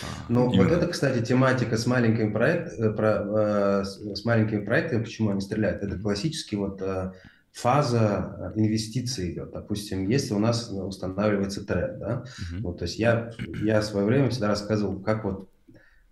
А, 0.00 0.06
ну, 0.28 0.50
Именно. 0.50 0.68
вот 0.68 0.72
это, 0.72 0.86
кстати, 0.86 1.24
тематика 1.24 1.76
с 1.76 1.86
маленькими, 1.86 2.32
проект, 2.32 2.72
э, 2.78 2.90
про, 2.92 3.82
э, 3.82 3.84
с 3.84 4.24
маленькими 4.24 4.64
проектами, 4.64 5.02
почему 5.02 5.30
они 5.30 5.40
стреляют, 5.40 5.82
это 5.82 5.98
классический 5.98 6.56
вот 6.56 6.80
э, 6.80 7.12
фаза 7.52 8.52
инвестиций 8.56 9.32
идет. 9.32 9.52
Допустим, 9.52 10.08
если 10.08 10.34
у 10.34 10.38
нас 10.38 10.70
устанавливается 10.70 11.64
тренд, 11.64 11.98
да, 11.98 12.24
uh-huh. 12.24 12.62
вот, 12.62 12.78
то 12.78 12.84
есть 12.84 12.98
я, 12.98 13.30
я 13.62 13.80
в 13.80 13.84
свое 13.84 14.06
время 14.06 14.30
всегда 14.30 14.48
рассказывал, 14.48 15.00
как 15.00 15.24
вот 15.24 15.48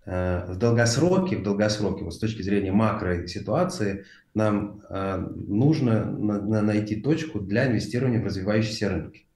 в 0.06 0.56
долгосроке, 0.56 1.36
в 1.36 1.42
долгосроке, 1.42 2.04
вот 2.04 2.14
с 2.14 2.18
точки 2.18 2.42
зрения 2.42 2.72
макро 2.72 3.26
ситуации, 3.26 4.04
нам 4.34 4.82
нужно 4.88 6.04
найти 6.62 6.96
точку 7.00 7.38
для 7.40 7.66
инвестирования 7.68 8.20
в 8.20 8.24
развивающиеся 8.24 8.88
рынки. 8.88 9.26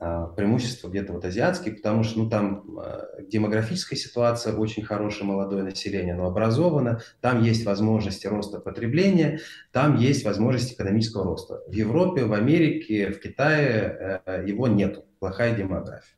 А, 0.00 0.28
преимущество 0.28 0.88
где-то 0.88 1.12
вот 1.12 1.24
азиатские, 1.24 1.74
потому 1.74 2.04
что 2.04 2.20
ну, 2.20 2.30
там 2.30 2.78
а, 2.78 3.20
демографическая 3.20 3.98
ситуация 3.98 4.54
очень 4.54 4.84
хорошая, 4.84 5.26
молодое 5.26 5.64
население, 5.64 6.14
оно 6.14 6.26
образовано, 6.26 7.00
там 7.20 7.42
есть 7.42 7.66
возможности 7.66 8.28
роста 8.28 8.60
потребления, 8.60 9.40
там 9.72 9.96
есть 9.96 10.24
возможность 10.24 10.72
экономического 10.72 11.24
роста. 11.24 11.62
В 11.66 11.72
Европе, 11.72 12.24
в 12.24 12.32
Америке, 12.32 13.10
в 13.10 13.20
Китае 13.20 14.20
э, 14.24 14.44
его 14.46 14.68
нет, 14.68 15.04
плохая 15.18 15.56
демография. 15.56 16.16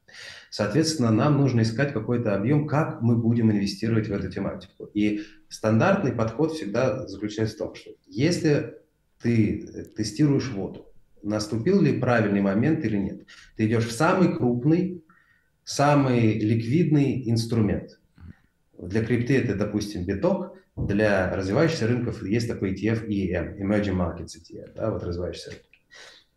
Соответственно, 0.50 1.10
нам 1.10 1.38
нужно 1.38 1.62
искать 1.62 1.94
какой-то 1.94 2.34
объем, 2.34 2.66
как 2.66 3.00
мы 3.00 3.16
будем 3.16 3.50
инвестировать 3.50 4.08
в 4.08 4.12
эту 4.12 4.30
тематику. 4.30 4.90
И 4.92 5.22
стандартный 5.48 6.12
подход 6.12 6.52
всегда 6.52 7.06
заключается 7.06 7.54
в 7.54 7.58
том, 7.58 7.74
что 7.74 7.92
если 8.06 8.74
ты 9.22 9.86
тестируешь 9.96 10.50
воду, 10.50 10.89
наступил 11.22 11.80
ли 11.80 11.98
правильный 11.98 12.40
момент 12.40 12.84
или 12.84 12.96
нет. 12.96 13.26
Ты 13.56 13.66
идешь 13.66 13.86
в 13.86 13.92
самый 13.92 14.34
крупный, 14.36 15.04
самый 15.64 16.38
ликвидный 16.38 17.30
инструмент. 17.30 18.00
Для 18.78 19.04
крипты 19.04 19.38
это, 19.38 19.54
допустим, 19.54 20.04
биток, 20.04 20.56
для 20.76 21.34
развивающихся 21.34 21.86
рынков 21.86 22.22
есть 22.22 22.48
такой 22.48 22.74
ETF 22.74 23.06
EM, 23.06 23.58
Emerging 23.58 23.96
Markets 23.96 24.36
ETF, 24.36 24.72
да, 24.74 24.90
вот 24.90 25.02
развивающиеся 25.02 25.50
рынки. 25.50 25.66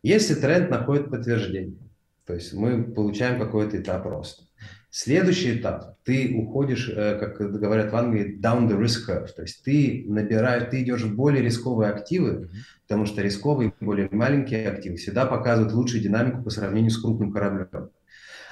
Если 0.02 0.36
тренд 0.36 0.70
находит 0.70 1.10
подтверждение, 1.10 1.80
то 2.26 2.34
есть 2.34 2.54
мы 2.54 2.84
получаем 2.84 3.40
какой-то 3.40 3.78
этап 3.78 4.06
роста, 4.06 4.44
Следующий 4.96 5.58
этап, 5.58 5.98
ты 6.04 6.36
уходишь, 6.38 6.88
э, 6.88 7.18
как 7.18 7.38
говорят 7.38 7.92
в 7.92 7.96
Англии, 7.96 8.40
down 8.40 8.70
the 8.70 8.80
risk 8.80 9.10
curve, 9.10 9.28
то 9.36 9.42
есть 9.42 9.64
ты 9.64 10.06
набираешь, 10.08 10.70
ты 10.70 10.84
идешь 10.84 11.02
в 11.02 11.16
более 11.16 11.42
рисковые 11.42 11.90
активы, 11.90 12.52
потому 12.84 13.08
что 13.08 13.24
рисковые, 13.24 13.74
более 13.80 14.08
маленькие 14.12 14.70
активы 14.70 14.98
всегда 14.98 15.26
показывают 15.26 15.74
лучшую 15.74 16.04
динамику 16.04 16.44
по 16.44 16.52
сравнению 16.52 16.92
с 16.92 17.02
крупным 17.02 17.32
кораблем. 17.32 17.90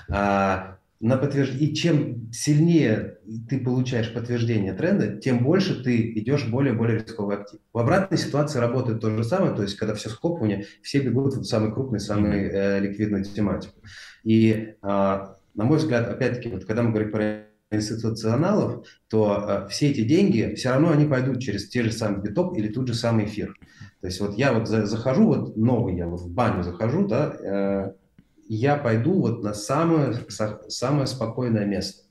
А, 0.10 0.78
на 1.00 1.18
подтвержд... 1.18 1.62
И 1.62 1.76
чем 1.76 2.32
сильнее 2.32 3.20
ты 3.48 3.60
получаешь 3.60 4.12
подтверждение 4.12 4.74
тренда, 4.74 5.18
тем 5.18 5.44
больше 5.44 5.84
ты 5.84 6.12
идешь 6.14 6.46
в 6.46 6.50
более-более 6.50 7.04
рисковый 7.04 7.38
актив. 7.38 7.60
В 7.72 7.78
обратной 7.78 8.18
ситуации 8.18 8.58
работает 8.58 9.00
то 9.00 9.16
же 9.16 9.24
самое, 9.24 9.54
то 9.54 9.62
есть 9.62 9.76
когда 9.76 9.94
все 9.94 10.10
схлопывание, 10.10 10.66
все 10.82 11.02
бегут 11.02 11.36
в 11.36 11.44
самый 11.44 11.72
крупный, 11.72 12.00
самый 12.00 12.50
э, 12.50 12.80
ликвидную 12.80 13.26
тематику. 13.26 13.76
И 14.24 14.74
а, 14.82 15.36
на 15.53 15.65
мой 15.65 15.78
взгляд, 15.78 16.10
опять-таки, 16.10 16.49
вот 16.49 16.65
когда 16.65 16.84
мы 16.84 16.91
говорим 16.91 17.11
про 17.11 17.48
институционалов, 17.72 18.86
то 19.07 19.45
э, 19.48 19.68
все 19.69 19.91
эти 19.91 20.02
деньги, 20.02 20.53
все 20.56 20.72
равно 20.72 20.91
они 20.91 21.06
пойдут 21.06 21.40
через 21.40 21.69
те 21.69 21.84
же 21.84 21.91
самые 21.91 22.22
биток 22.22 22.57
или 22.57 22.68
тот 22.68 22.88
же 22.88 22.94
самый 22.94 23.26
эфир. 23.26 23.56
То 24.02 24.07
есть 24.07 24.19
вот 24.19 24.38
я 24.38 24.53
вот 24.53 24.68
за, 24.68 24.86
захожу, 24.86 25.26
вот 25.28 25.56
новый 25.56 25.95
я 25.95 26.07
вот 26.07 26.22
в 26.22 26.30
баню 26.30 26.64
захожу, 26.64 27.07
да, 27.07 27.34
э, 27.34 27.94
я 28.49 28.76
пойду 28.76 29.14
вот 29.14 29.44
на 29.44 29.53
самое, 29.53 30.14
самое 30.68 31.07
спокойное 31.07 31.65
место 31.65 32.03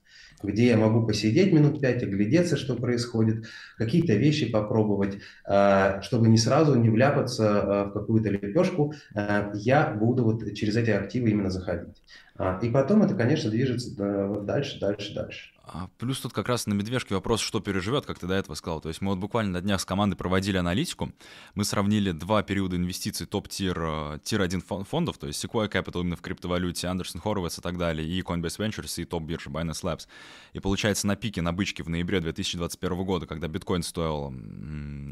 где 0.42 0.68
я 0.68 0.76
могу 0.76 1.06
посидеть 1.06 1.52
минут 1.52 1.80
пять, 1.80 2.02
оглядеться, 2.02 2.56
что 2.56 2.74
происходит, 2.74 3.46
какие-то 3.76 4.14
вещи 4.14 4.50
попробовать, 4.50 5.18
э, 5.46 6.00
чтобы 6.02 6.28
не 6.28 6.38
сразу 6.38 6.74
не 6.74 6.88
вляпаться 6.88 7.44
э, 7.44 7.84
в 7.84 7.92
какую-то 7.92 8.30
лепешку, 8.30 8.94
э, 9.14 9.52
я 9.54 9.90
буду 9.90 10.24
вот 10.24 10.54
через 10.54 10.76
эти 10.76 10.90
активы 10.90 11.30
именно 11.30 11.50
заходить. 11.50 12.02
А, 12.36 12.58
и 12.62 12.70
потом 12.70 13.02
это, 13.02 13.14
конечно, 13.14 13.50
движется 13.50 13.94
дальше, 14.42 14.80
дальше, 14.80 15.14
дальше. 15.14 15.50
А, 15.72 15.88
плюс 15.98 16.20
тут 16.20 16.32
как 16.32 16.48
раз 16.48 16.66
на 16.66 16.74
медвежке 16.74 17.14
вопрос, 17.14 17.40
что 17.40 17.60
переживет, 17.60 18.04
как 18.04 18.18
ты 18.18 18.26
до 18.26 18.34
этого 18.34 18.56
сказал. 18.56 18.80
То 18.80 18.88
есть 18.88 19.00
мы 19.00 19.10
вот 19.10 19.18
буквально 19.18 19.52
на 19.52 19.60
днях 19.60 19.80
с 19.80 19.84
командой 19.84 20.16
проводили 20.16 20.56
аналитику, 20.56 21.12
мы 21.54 21.64
сравнили 21.64 22.10
два 22.10 22.42
периода 22.42 22.74
инвестиций 22.74 23.24
top-tier, 23.24 23.78
э, 23.80 24.18
tier-1 24.24 24.84
фондов, 24.84 25.18
то 25.18 25.28
есть 25.28 25.44
Sequoia 25.44 25.70
Capital 25.70 26.00
именно 26.00 26.16
в 26.16 26.22
криптовалюте, 26.22 26.88
Andreessen 26.88 27.22
Horowitz 27.22 27.60
и 27.60 27.62
так 27.62 27.78
далее, 27.78 28.08
и 28.08 28.20
Coinbase 28.20 28.58
Ventures, 28.58 29.00
и 29.00 29.04
топ-биржа 29.04 29.48
Binance 29.48 29.84
Labs. 29.84 30.08
И 30.54 30.58
получается 30.58 31.06
на 31.06 31.14
пике, 31.14 31.40
на 31.40 31.52
бычке 31.52 31.84
в 31.84 31.88
ноябре 31.88 32.20
2021 32.20 33.04
года, 33.04 33.26
когда 33.26 33.46
биткоин 33.46 33.84
стоил 33.84 34.34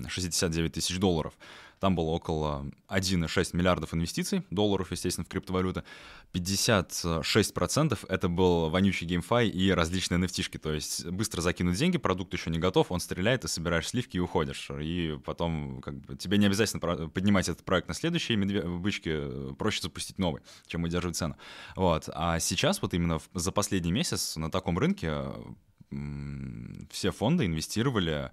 69 0.09 0.73
тысяч 0.73 0.99
долларов, 0.99 1.35
там 1.81 1.95
было 1.95 2.11
около 2.11 2.71
1,6 2.89 3.57
миллиардов 3.57 3.95
инвестиций, 3.95 4.43
долларов, 4.51 4.91
естественно, 4.91 5.25
в 5.25 5.29
криптовалюты. 5.29 5.85
56% 6.33 7.99
это 8.09 8.29
был 8.29 8.69
вонючий 8.71 9.07
GameFi 9.07 9.49
и 9.49 9.71
различные 9.71 10.21
NFT 10.21 10.59
То 10.59 10.73
есть 10.73 11.07
быстро 11.07 11.41
закинуть 11.41 11.77
деньги, 11.77 11.99
продукт 11.99 12.33
еще 12.33 12.51
не 12.51 12.59
готов, 12.59 12.91
он 12.93 13.01
стреляет, 13.01 13.43
ты 13.43 13.49
собираешь 13.49 13.89
сливки 13.89 14.17
и 14.17 14.21
уходишь. 14.21 14.71
И 14.71 15.19
потом 15.25 15.81
как 15.81 15.95
бы, 16.01 16.17
тебе 16.17 16.39
не 16.39 16.47
обязательно 16.47 17.09
поднимать 17.09 17.49
этот 17.49 17.65
проект 17.65 17.89
на 17.89 17.95
следующие 17.95 18.37
медве- 18.37 18.67
бычки, 18.79 19.55
проще 19.55 19.83
запустить 19.83 20.19
новый, 20.19 20.43
чем 20.67 20.85
удерживать 20.85 21.17
цену. 21.17 21.37
Вот. 21.77 22.09
А 22.13 22.39
сейчас 22.41 22.83
вот 22.83 22.95
именно 22.95 23.21
за 23.35 23.53
последний 23.53 23.93
месяц 23.93 24.37
на 24.37 24.51
таком 24.51 24.79
рынке 24.79 25.33
все 26.91 27.11
фонды 27.11 27.47
инвестировали 27.47 28.31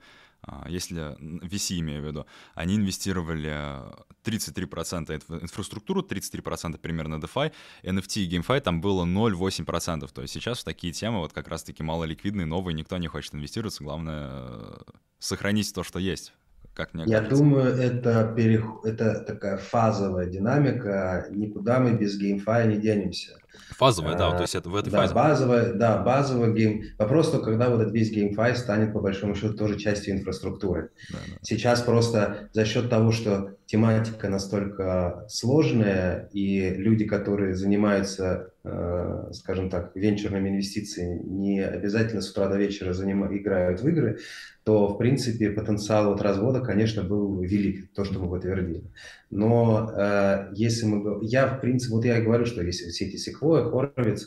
если 0.67 1.15
VC 1.45 1.79
имею 1.79 2.03
в 2.03 2.07
виду, 2.07 2.25
они 2.53 2.75
инвестировали 2.75 3.81
33% 4.23 5.23
в 5.27 5.43
инфраструктуру, 5.43 6.01
33% 6.01 6.77
примерно 6.77 7.15
DeFi, 7.15 7.51
NFT 7.83 8.21
и 8.21 8.29
GameFi 8.29 8.61
там 8.61 8.81
было 8.81 9.05
0,8%. 9.05 10.09
То 10.13 10.21
есть 10.21 10.33
сейчас 10.33 10.59
в 10.59 10.63
такие 10.63 10.93
темы 10.93 11.19
вот 11.19 11.33
как 11.33 11.47
раз-таки 11.47 11.83
малоликвидные, 11.83 12.45
новые, 12.45 12.73
никто 12.73 12.97
не 12.97 13.07
хочет 13.07 13.35
инвестироваться, 13.35 13.83
главное 13.83 14.29
э, 14.31 14.77
сохранить 15.19 15.73
то, 15.73 15.83
что 15.83 15.99
есть. 15.99 16.33
Как 16.73 16.93
мне 16.93 17.05
Я 17.05 17.19
кажется. 17.19 17.37
думаю, 17.37 17.67
это, 17.67 18.33
перех... 18.35 18.65
это 18.83 19.21
такая 19.21 19.57
фазовая 19.57 20.25
динамика, 20.25 21.25
никуда 21.31 21.79
мы 21.79 21.93
без 21.93 22.21
GameFi 22.21 22.67
не 22.67 22.77
денемся. 22.77 23.37
Фазовая, 23.71 24.15
да, 24.17 24.31
то 24.31 24.41
есть 24.41 24.55
это 24.55 24.69
в 24.69 24.75
этой 24.75 24.89
да, 24.89 25.01
фазе. 25.01 25.13
Базовая, 25.13 25.73
да, 25.73 25.97
базовый 25.97 26.53
гейм. 26.53 26.83
Вопрос 26.97 27.31
только, 27.31 27.45
когда 27.45 27.69
вот 27.69 27.81
этот 27.81 27.93
весь 27.93 28.15
GameFi 28.15 28.55
станет, 28.55 28.93
по 28.93 28.99
большому 28.99 29.35
счету, 29.35 29.53
тоже 29.53 29.77
частью 29.77 30.15
инфраструктуры. 30.15 30.91
Да, 31.11 31.17
да. 31.27 31.37
Сейчас 31.41 31.81
просто 31.81 32.49
за 32.53 32.65
счет 32.65 32.89
того, 32.89 33.11
что 33.11 33.55
тематика 33.65 34.29
настолько 34.29 35.25
сложная, 35.27 36.29
и 36.31 36.69
люди, 36.69 37.05
которые 37.05 37.55
занимаются, 37.55 38.51
э, 38.63 39.29
скажем 39.33 39.69
так, 39.69 39.91
венчурными 39.95 40.49
инвестициями, 40.49 41.21
не 41.23 41.61
обязательно 41.61 42.21
с 42.21 42.29
утра 42.29 42.47
до 42.47 42.57
вечера 42.57 42.93
заним... 42.93 43.25
играют 43.35 43.81
в 43.81 43.87
игры, 43.87 44.19
то, 44.65 44.87
в 44.87 44.97
принципе, 44.97 45.51
потенциал 45.51 46.11
от 46.11 46.21
развода, 46.21 46.59
конечно, 46.59 47.03
был 47.03 47.39
велик, 47.41 47.93
то, 47.93 48.03
что 48.03 48.19
мы 48.19 48.27
подтвердили. 48.31 48.83
Но 49.29 49.91
э, 49.95 50.49
если 50.55 50.87
мы... 50.87 51.23
Я, 51.23 51.45
в 51.45 51.61
принципе, 51.61 51.93
вот 51.93 52.03
я 52.03 52.17
и 52.17 52.23
говорю, 52.23 52.47
что 52.47 52.63
если 52.63 52.89
все 52.89 53.05
эти 53.05 53.17
Sequoia, 53.17 53.71
Horowitz, 53.71 54.21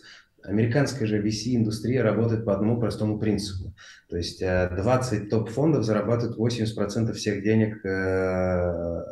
американская 0.45 1.09
же 1.09 1.21
VC-индустрия 1.21 2.03
работает 2.03 2.45
по 2.45 2.55
одному 2.55 2.79
простому 2.79 3.19
принципу. 3.19 3.75
То 4.09 4.17
есть 4.17 4.39
20 4.39 5.13
э, 5.13 5.27
топ-фондов 5.27 5.85
зарабатывают 5.85 6.39
80% 6.39 7.13
всех 7.15 7.43
денег 7.43 7.85
э, 7.85 9.03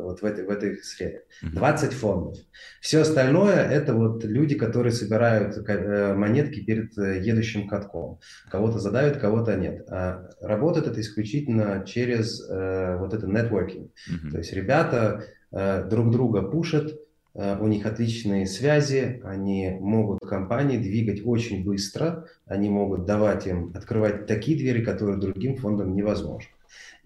вот 0.00 0.22
в 0.22 0.24
этой, 0.24 0.44
в 0.44 0.50
этой 0.50 0.76
сфере. 0.82 1.24
20 1.42 1.92
фондов. 1.92 2.38
Все 2.80 3.00
остальное– 3.00 3.54
это 3.70 3.94
вот 3.94 4.24
люди, 4.24 4.56
которые 4.56 4.92
собирают 4.92 5.56
э, 5.56 6.14
монетки 6.14 6.64
перед 6.64 6.96
едущим 6.96 7.68
катком. 7.68 8.18
Кого-то 8.50 8.78
задают, 8.78 9.16
кого-то 9.16 9.56
нет. 9.56 9.86
А 9.90 10.28
работает 10.40 10.86
это 10.86 11.00
исключительно 11.00 11.84
через 11.86 12.40
вот 12.40 13.14
это 13.14 13.26
нетворкинг. 13.26 13.90
Mm-hmm. 13.90 14.30
То 14.30 14.38
есть 14.38 14.52
ребята 14.52 15.24
друг 15.50 16.10
друга 16.10 16.42
пушат, 16.42 16.98
Э, 17.36 17.58
у 17.60 17.66
них 17.66 17.84
отличные 17.84 18.46
связи, 18.46 19.20
они 19.22 19.76
могут 19.80 20.20
компании 20.20 20.78
двигать 20.78 21.20
очень 21.24 21.64
быстро, 21.64 22.26
они 22.46 22.70
могут 22.70 23.04
давать 23.04 23.46
им, 23.46 23.72
открывать 23.74 24.26
такие 24.26 24.56
двери, 24.56 24.82
которые 24.82 25.18
другим 25.18 25.56
фондам 25.56 25.94
невозможно. 25.94 26.50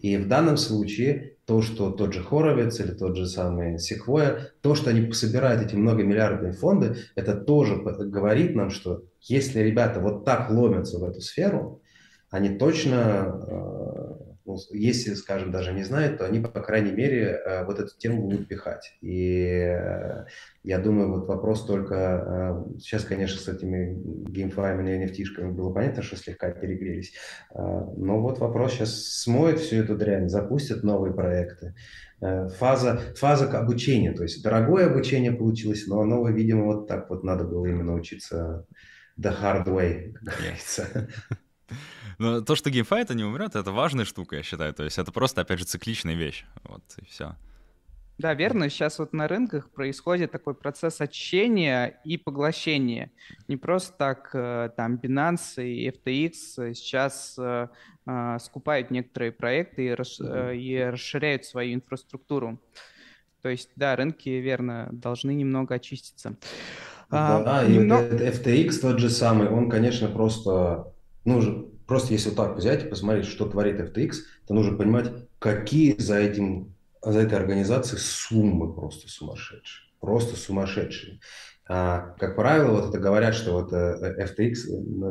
И 0.01 0.17
в 0.17 0.29
данном 0.29 0.57
случае 0.57 1.37
то, 1.45 1.63
что 1.63 1.91
тот 1.91 2.15
же 2.15 2.23
Хоровец 2.23 2.81
или 2.81 2.93
тот 2.93 3.17
же 3.17 3.27
самый 3.27 3.79
Секвоя, 3.79 4.51
то, 4.63 4.75
что 4.75 4.91
они 4.91 5.13
собирают 5.13 5.63
эти 5.63 5.75
многомиллиардные 5.75 6.53
фонды, 6.53 6.97
это 7.17 7.35
тоже 7.35 7.77
говорит 7.77 8.55
нам, 8.55 8.71
что 8.71 9.03
если 9.21 9.61
ребята 9.61 10.01
вот 10.01 10.25
так 10.25 10.51
ломятся 10.51 10.99
в 10.99 11.05
эту 11.05 11.21
сферу, 11.21 11.83
они 12.31 12.57
точно 12.57 13.43
э, 13.47 14.30
ну, 14.47 14.57
если, 14.71 15.15
скажем, 15.15 15.51
даже 15.51 15.73
не 15.73 15.85
знают, 15.85 16.19
то 16.19 16.27
они, 16.27 16.41
по 16.41 16.61
крайней 16.61 16.93
мере, 16.93 17.41
э, 17.45 17.65
вот 17.65 17.79
эту 17.79 17.97
тему 17.97 18.23
будут 18.23 18.49
пихать. 18.49 18.97
И 19.01 19.43
э, 19.43 20.25
я 20.65 20.79
думаю, 20.79 21.13
вот 21.13 21.29
вопрос 21.29 21.67
только... 21.67 22.65
Э, 22.67 22.79
сейчас, 22.79 23.05
конечно, 23.05 23.41
с 23.41 23.49
этими 23.49 23.95
геймфаймами 24.31 25.05
и 25.05 25.07
nft 25.07 25.51
было 25.53 25.73
понятно, 25.73 26.03
что 26.03 26.17
слегка 26.17 26.51
перегрелись. 26.51 27.13
Но 27.55 28.21
вот 28.21 28.39
вопрос 28.39 28.73
сейчас 28.73 29.05
смоет 29.23 29.61
всю 29.61 29.77
эту 29.77 29.97
дрянь, 29.97 30.29
запустят 30.29 30.83
новые 30.83 31.13
проекты. 31.13 31.75
Фаза, 32.21 33.01
фаза 33.17 33.47
обучения, 33.59 34.13
то 34.13 34.23
есть 34.23 34.43
дорогое 34.43 34.87
обучение 34.87 35.33
получилось, 35.33 35.87
но 35.87 36.01
оно, 36.01 36.29
видимо, 36.29 36.65
вот 36.65 36.87
так 36.87 37.09
вот 37.09 37.25
надо 37.25 37.45
было 37.45 37.67
именно 37.67 37.95
учиться 37.95 38.67
the 39.19 39.35
hard 39.41 39.67
way, 39.67 40.13
как 40.13 40.39
говорится. 40.39 41.09
Но 42.21 42.43
то, 42.43 42.55
что 42.55 42.69
GameFi 42.69 42.99
это 42.99 43.15
не 43.15 43.25
умрет, 43.25 43.57
это 43.57 43.73
важная 43.73 44.05
штука, 44.05 44.37
я 44.37 44.43
считаю. 44.43 44.75
То 44.75 44.85
есть 44.85 44.99
это 44.99 45.11
просто, 45.11 45.41
опять 45.41 45.59
же, 45.59 45.65
цикличная 45.65 46.15
вещь. 46.15 46.45
Вот 46.65 46.83
и 46.99 47.05
все. 47.07 47.35
Да, 48.19 48.35
верно. 48.35 48.69
Сейчас 48.69 48.99
вот 48.99 49.15
на 49.15 49.27
рынках 49.27 49.71
происходит 49.71 50.31
такой 50.31 50.55
процесс 50.55 51.01
очищения 51.01 51.99
и 52.05 52.19
поглощения. 52.19 53.11
Не 53.49 53.57
просто 53.57 53.97
так 53.97 54.29
э, 54.35 54.69
там 54.77 54.97
Binance 54.97 55.65
и 55.65 55.89
FTX 55.89 56.75
сейчас 56.75 57.37
э, 57.39 57.69
э, 58.07 58.39
скупают 58.39 58.91
некоторые 58.91 59.33
проекты 59.33 59.87
и, 59.87 59.91
расш... 59.95 60.21
и 60.21 60.91
расширяют 60.93 61.47
свою 61.47 61.73
инфраструктуру. 61.73 62.61
То 63.41 63.49
есть, 63.49 63.71
да, 63.77 63.97
рынки, 63.97 64.29
верно, 64.29 64.91
должны 64.93 65.31
немного 65.31 65.77
очиститься. 65.77 66.37
Да, 67.09 67.61
а, 67.61 67.65
и 67.65 67.73
немного... 67.73 68.15
FTX 68.15 68.73
тот 68.83 68.99
же 68.99 69.09
самый, 69.09 69.49
он, 69.49 69.71
конечно, 69.71 70.09
просто, 70.09 70.93
ну, 71.25 71.71
Просто 71.91 72.13
если 72.13 72.29
вот 72.29 72.37
так 72.37 72.57
взять 72.57 72.85
и 72.85 72.89
посмотреть, 72.89 73.27
что 73.27 73.47
творит 73.47 73.81
FTX, 73.81 74.19
то 74.47 74.55
нужно 74.55 74.77
понимать, 74.77 75.11
какие 75.41 76.01
за 76.01 76.19
этим 76.19 76.73
за 77.03 77.19
этой 77.19 77.37
организацией 77.37 78.01
суммы 78.01 78.73
просто 78.73 79.09
сумасшедшие. 79.09 79.91
Просто 79.99 80.37
сумасшедшие. 80.37 81.19
А, 81.69 82.15
как 82.21 82.37
правило, 82.37 82.81
вот 82.81 82.91
это 82.91 83.01
говорят, 83.01 83.35
что 83.35 83.55
вот 83.55 83.73
э, 83.73 84.25
FTX, 84.25 84.55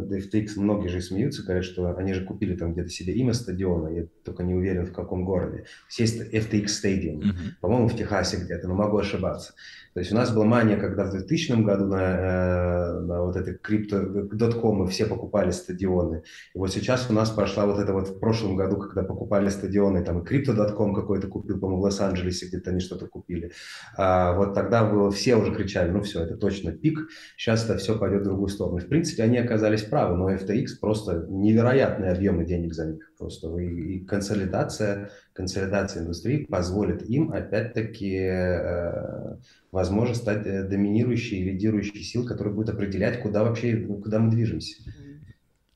FTX 0.09 0.51
многие 0.55 0.87
же 0.87 1.01
смеются, 1.01 1.43
говорят, 1.43 1.65
что 1.65 1.97
они 1.97 2.13
же 2.13 2.23
купили 2.23 2.55
там 2.55 2.71
где-то 2.71 2.89
себе 2.89 3.11
имя 3.13 3.33
стадиона, 3.33 3.89
я 3.89 4.05
только 4.23 4.43
не 4.43 4.53
уверен 4.53 4.85
в 4.85 4.93
каком 4.93 5.25
городе. 5.25 5.65
Есть 5.97 6.21
FTX 6.33 6.65
Stadium, 6.65 7.19
mm-hmm. 7.19 7.49
по-моему, 7.59 7.89
в 7.89 7.97
Техасе 7.97 8.37
где-то, 8.37 8.69
но 8.69 8.73
могу 8.75 8.97
ошибаться. 8.97 9.53
То 9.99 10.01
есть 10.01 10.13
у 10.13 10.15
нас 10.15 10.33
была 10.33 10.45
мания, 10.45 10.77
когда 10.77 11.03
в 11.03 11.11
2000 11.11 11.61
году 11.61 11.85
на, 11.85 11.97
э, 11.97 12.99
на 13.01 13.21
вот 13.21 13.35
этой 13.35 13.57
крипто.com 13.57 14.87
все 14.87 15.05
покупали 15.05 15.51
стадионы. 15.51 16.23
И 16.55 16.57
вот 16.57 16.71
сейчас 16.71 17.09
у 17.09 17.13
нас 17.13 17.29
пошла 17.31 17.65
вот 17.65 17.79
это 17.79 17.91
вот 17.91 18.07
в 18.07 18.17
прошлом 18.17 18.55
году, 18.55 18.77
когда 18.77 19.03
покупали 19.03 19.49
стадионы, 19.49 20.01
там 20.05 20.21
и 20.21 20.25
крипто.com 20.25 20.95
какой-то 20.95 21.27
купил, 21.27 21.59
по-моему, 21.59 21.81
в 21.81 21.83
Лос-Анджелесе 21.83 22.47
где-то 22.47 22.69
они 22.69 22.79
что-то 22.79 23.07
купили. 23.07 23.51
А, 23.97 24.37
вот 24.37 24.53
тогда 24.53 24.89
было, 24.89 25.11
все 25.11 25.35
уже 25.35 25.53
кричали, 25.53 25.91
ну 25.91 26.01
все, 26.01 26.23
это 26.23 26.37
точно 26.37 26.71
пик, 26.71 27.09
сейчас 27.35 27.65
это 27.65 27.77
все 27.77 27.99
пойдет 27.99 28.21
в 28.21 28.23
другую 28.23 28.47
сторону. 28.47 28.77
В 28.77 28.87
принципе, 28.87 29.23
они 29.23 29.37
оказались 29.37 29.81
правы, 29.81 30.15
но 30.15 30.31
FTX 30.31 30.79
просто 30.79 31.25
невероятные 31.27 32.13
объемы 32.13 32.45
денег 32.45 32.73
за 32.73 32.85
них. 32.85 33.11
Просто 33.17 33.53
и, 33.57 33.97
и 33.97 34.05
консолидация, 34.05 35.11
консолидация 35.39 36.01
индустрии 36.01 36.43
позволит 36.43 37.09
им 37.09 37.31
опять-таки 37.31 38.13
э, 38.13 39.37
возможно 39.71 40.13
стать 40.13 40.45
э, 40.45 40.63
доминирующей, 40.63 41.41
лидирующей 41.41 42.03
сил, 42.03 42.25
которая 42.25 42.53
будет 42.53 42.71
определять, 42.71 43.21
куда 43.21 43.45
вообще, 43.45 43.77
куда 43.77 44.19
мы 44.19 44.31
движемся. 44.31 44.83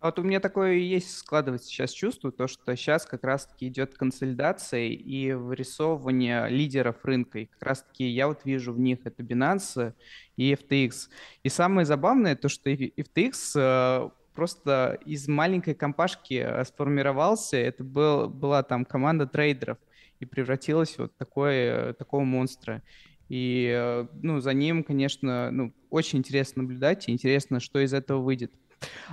А 0.01 0.07
вот 0.07 0.19
у 0.19 0.23
меня 0.23 0.41
такое 0.41 0.73
есть 0.73 1.17
складывается 1.17 1.69
сейчас 1.69 1.91
чувство, 1.91 2.29
то, 2.33 2.47
что 2.47 2.75
сейчас 2.75 3.05
как 3.05 3.23
раз-таки 3.23 3.69
идет 3.69 3.95
консолидация 3.95 4.89
и 4.89 5.31
вырисовывание 5.31 6.49
лидеров 6.49 6.97
рынка. 7.03 7.39
И 7.39 7.45
как 7.45 7.63
раз-таки 7.63 8.09
я 8.09 8.27
вот 8.27 8.43
вижу 8.43 8.73
в 8.73 8.79
них 8.79 8.99
это 9.05 9.23
Binance 9.23 9.93
и 10.35 10.51
FTX. 10.51 11.07
И 11.43 11.47
самое 11.47 11.85
забавное 11.85 12.35
то, 12.35 12.49
что 12.49 12.69
FTX 12.69 14.11
просто 14.33 14.99
из 15.05 15.27
маленькой 15.27 15.75
компашки 15.75 16.35
э, 16.35 16.63
сформировался. 16.65 17.57
Это 17.57 17.83
был, 17.83 18.29
была 18.29 18.63
там 18.63 18.85
команда 18.85 19.27
трейдеров 19.27 19.77
и 20.19 20.25
превратилась 20.25 20.97
вот 20.97 21.15
такое, 21.17 21.89
э, 21.89 21.93
такого 21.93 22.23
монстра. 22.23 22.81
И, 23.29 23.71
э, 23.73 24.07
ну, 24.21 24.39
за 24.39 24.53
ним, 24.53 24.83
конечно, 24.83 25.51
ну, 25.51 25.73
очень 25.89 26.19
интересно 26.19 26.63
наблюдать, 26.63 27.09
интересно, 27.09 27.59
что 27.59 27.79
из 27.79 27.93
этого 27.93 28.21
выйдет. 28.21 28.51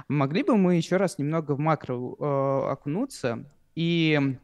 Могли 0.09 0.43
бы 0.43 0.57
мы 0.57 0.77
еще 0.77 0.97
раз 0.97 1.19
немного 1.19 1.53
в 1.53 1.59
макро 1.59 1.95
э, 1.95 2.73
окунуться 2.73 3.45
и 3.75 4.37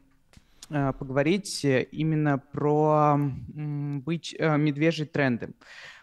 э, 0.69 0.93
поговорить 0.93 1.63
именно 1.63 2.37
про 2.37 3.17
э, 3.19 3.97
быть, 3.99 4.35
э, 4.37 4.57
медвежьи 4.57 5.05
тренды. 5.05 5.53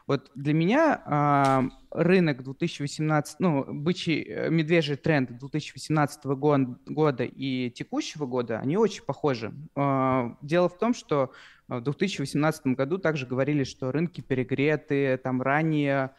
Вот 0.07 0.31
для 0.35 0.53
меня 0.53 1.03
э, 1.07 1.69
рынок 1.91 2.43
2018, 2.43 3.41
ну, 3.41 3.65
бычий, 3.67 4.23
э, 4.23 4.51
медвежий 4.51 4.97
тренд 4.97 5.39
2018 5.39 6.25
года, 6.25 6.79
года 6.87 7.25
и 7.25 7.71
текущего 7.71 8.27
года, 8.27 8.59
они 8.59 8.77
очень 8.77 9.03
похожи. 9.03 9.55
Э, 9.77 10.35
дело 10.43 10.69
в 10.69 10.77
том, 10.77 10.93
что 10.93 11.33
в 11.69 11.81
2018 11.81 12.67
году 12.69 12.99
также 12.99 13.27
говорили, 13.27 13.65
что 13.65 13.91
рынки 13.91 14.21
перегреты, 14.21 15.17
там 15.17 15.41
ранее 15.41 16.11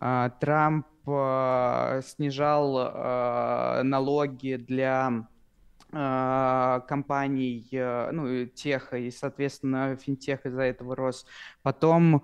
э, 0.00 0.30
Трамп 0.40 0.86
э, 1.06 2.00
снижал 2.04 2.78
э, 2.78 3.82
налоги 3.82 4.56
для 4.56 5.28
компаний, 5.90 7.68
ну, 7.70 8.46
теха, 8.46 8.96
и, 8.96 9.10
соответственно, 9.10 9.94
финтех 9.96 10.46
из-за 10.46 10.62
этого 10.62 10.96
рос. 10.96 11.26
Потом 11.60 12.22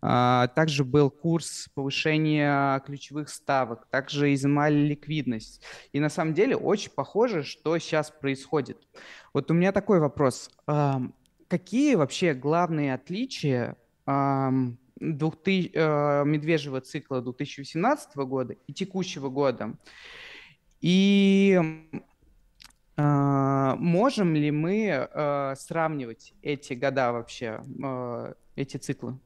также 0.00 0.84
был 0.84 1.10
курс 1.10 1.68
повышения 1.74 2.80
ключевых 2.80 3.28
ставок, 3.28 3.86
также 3.90 4.34
изымали 4.34 4.74
ликвидность. 4.74 5.62
И 5.92 6.00
на 6.00 6.08
самом 6.08 6.34
деле 6.34 6.56
очень 6.56 6.90
похоже, 6.90 7.42
что 7.42 7.78
сейчас 7.78 8.10
происходит. 8.10 8.78
Вот 9.32 9.50
у 9.50 9.54
меня 9.54 9.72
такой 9.72 10.00
вопрос. 10.00 10.50
Какие 11.48 11.94
вообще 11.94 12.34
главные 12.34 12.94
отличия 12.94 13.76
двухты... 14.96 15.70
Э, 15.74 16.24
медвежьего 16.24 16.80
цикла 16.80 17.20
2018 17.22 18.16
года 18.16 18.54
и 18.66 18.72
текущего 18.72 19.28
года? 19.28 19.74
И 20.80 21.60
а, 22.96 23.76
можем 23.76 24.34
ли 24.34 24.50
мы 24.50 24.86
э, 24.88 25.54
сравнивать 25.56 26.32
эти 26.42 26.74
года 26.74 27.12
вообще, 27.12 27.62
э, 27.82 28.34
эти 28.56 28.76
циклы? 28.78 29.18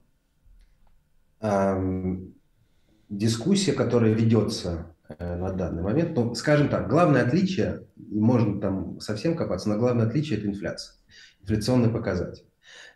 Дискуссия, 3.08 3.72
которая 3.72 4.12
ведется 4.12 4.94
э, 5.08 5.36
на 5.36 5.52
данный 5.52 5.82
момент, 5.82 6.16
ну, 6.16 6.34
скажем 6.34 6.68
так, 6.68 6.88
главное 6.88 7.26
отличие, 7.26 7.86
можно 7.96 8.60
там 8.60 9.00
совсем 9.00 9.36
копаться, 9.36 9.68
но 9.68 9.76
главное 9.76 10.06
отличие– 10.06 10.38
это 10.40 10.46
инфляция, 10.46 10.96
инфляционный 11.42 11.90
показатель. 11.90 12.44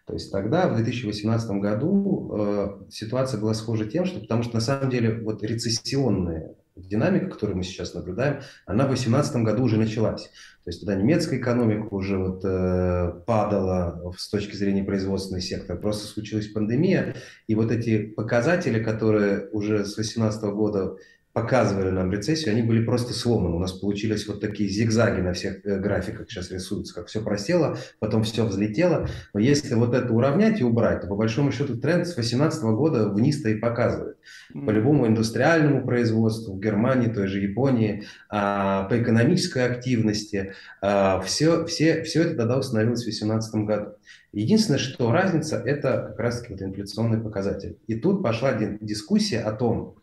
То 0.07 0.13
есть 0.13 0.31
тогда, 0.31 0.69
в 0.69 0.77
2018 0.77 1.51
году, 1.53 2.33
э, 2.37 2.91
ситуация 2.91 3.41
была 3.41 3.55
схожа 3.55 3.87
тем, 3.87 4.05
что, 4.05 4.21
потому 4.21 4.43
что 4.43 4.55
на 4.55 4.61
самом 4.61 4.91
деле 4.91 5.21
вот 5.21 5.43
рецессионные 5.43 6.55
динамика, 6.77 7.27
которую 7.27 7.57
мы 7.57 7.65
сейчас 7.65 7.95
наблюдаем, 7.95 8.41
она 8.67 8.85
в 8.85 8.89
2018 8.89 9.37
году 9.37 9.65
уже 9.65 9.77
началась. 9.77 10.31
То 10.65 10.71
есть 10.71 10.81
тогда 10.81 10.95
немецкая 10.95 11.39
экономика 11.39 11.93
уже 11.93 12.19
вот, 12.19 12.43
э, 12.45 13.21
падала 13.27 14.13
с 14.17 14.29
точки 14.29 14.57
зрения 14.57 14.83
производственного 14.83 15.43
сектора. 15.43 15.77
Просто 15.77 16.07
случилась 16.07 16.49
пандемия, 16.49 17.17
и 17.47 17.55
вот 17.55 17.71
эти 17.71 18.07
показатели, 18.07 18.83
которые 18.83 19.49
уже 19.51 19.85
с 19.85 19.95
2018 19.95 20.43
года 20.53 20.97
показывали 21.35 21.91
нам 21.91 22.13
рецессию, 22.13 22.53
они 22.53 22.63
были 22.63 22.85
просто 22.85 23.13
сломаны. 23.13 23.57
У 23.57 23.59
нас 23.59 23.73
получились 23.73 24.27
вот 24.29 24.41
такие 24.41 24.71
зигзаги 24.71 25.21
на 25.21 25.33
всех 25.33 25.67
э, 25.67 25.81
графиках 25.81 26.31
сейчас 26.31 26.53
рисуются, 26.53 26.95
как 26.95 27.09
все 27.09 27.21
просело, 27.23 27.77
потом 27.99 28.23
все 28.23 28.47
взлетело. 28.47 29.09
Но 29.35 29.41
если 29.41 29.75
вот 29.75 29.95
это 29.95 30.13
уравнять 30.13 30.61
и 30.61 30.65
убрать, 30.65 31.01
то 31.01 31.09
по 31.09 31.17
большому 31.17 31.51
счету 31.51 31.77
тренд 31.77 32.07
с 32.07 32.15
2018 32.15 32.63
года 32.63 33.09
вниз-то 33.09 33.49
и 33.51 33.57
показывает. 33.57 34.17
По 34.53 34.71
любому 34.71 35.09
индустриальному 35.09 35.85
производству, 35.85 36.55
в 36.55 36.61
Германии, 36.61 37.09
той 37.09 37.27
же 37.27 37.41
Японии, 37.41 38.05
а, 38.31 38.85
по 38.85 39.03
экономической 39.03 39.67
активности, 39.67 40.55
а, 40.81 41.21
все, 41.21 41.67
все, 41.67 42.05
все 42.05 42.23
это 42.23 42.37
тогда 42.37 42.59
установилось 42.59 43.01
в 43.01 43.07
2018 43.07 43.55
году. 43.67 43.87
Единственное, 44.33 44.79
что 44.79 45.11
разница, 45.11 45.57
это 45.57 46.07
как 46.11 46.19
раз-таки 46.21 46.53
вот 46.53 46.63
инфляционный 46.63 47.21
показатель. 47.21 47.77
И 47.89 47.97
тут 47.97 48.23
пошла 48.23 48.53
дискуссия 48.53 49.41
о 49.41 49.51
том, 49.51 49.97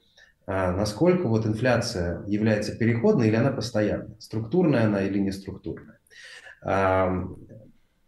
насколько 0.72 1.28
вот 1.28 1.46
инфляция 1.46 2.24
является 2.28 2.76
переходной 2.76 3.28
или 3.28 3.36
она 3.36 3.52
постоянная, 3.52 4.16
структурная 4.20 4.86
она 4.86 5.04
или 5.04 5.20
не 5.20 5.32
структурная. 5.32 6.00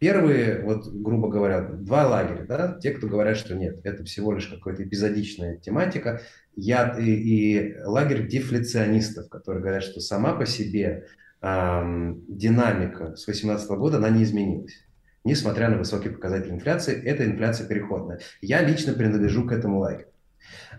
Первые, 0.03 0.61
вот, 0.63 0.85
грубо 0.87 1.29
говоря, 1.29 1.61
два 1.61 2.05
лагеря, 2.05 2.45
да, 2.45 2.77
те, 2.77 2.91
кто 2.91 3.07
говорят, 3.07 3.37
что 3.37 3.55
нет, 3.55 3.79
это 3.85 4.03
всего 4.03 4.33
лишь 4.33 4.47
какая-то 4.47 4.83
эпизодичная 4.83 5.55
тематика, 5.55 6.21
я, 6.57 6.97
и, 6.99 7.09
и 7.09 7.77
лагерь 7.85 8.27
дефляционистов, 8.27 9.29
которые 9.29 9.61
говорят, 9.61 9.83
что 9.83 10.01
сама 10.01 10.33
по 10.33 10.45
себе 10.45 11.07
эм, 11.41 12.21
динамика 12.27 13.15
с 13.15 13.23
2018 13.23 13.69
года, 13.77 13.97
она 13.97 14.09
не 14.09 14.23
изменилась. 14.23 14.83
Несмотря 15.23 15.69
на 15.69 15.77
высокие 15.77 16.11
показатели 16.11 16.51
инфляции, 16.51 17.01
эта 17.01 17.23
инфляция 17.23 17.65
переходная. 17.65 18.19
Я 18.41 18.61
лично 18.61 18.91
принадлежу 18.91 19.47
к 19.47 19.53
этому 19.53 19.79
лагерю. 19.79 20.07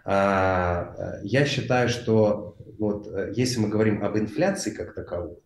А, 0.04 1.18
я 1.22 1.44
считаю, 1.44 1.88
что 1.88 2.56
вот, 2.78 3.06
э, 3.08 3.32
если 3.34 3.60
мы 3.60 3.68
говорим 3.68 4.04
об 4.04 4.16
инфляции 4.18 4.70
как 4.70 4.94
таковой, 4.94 5.38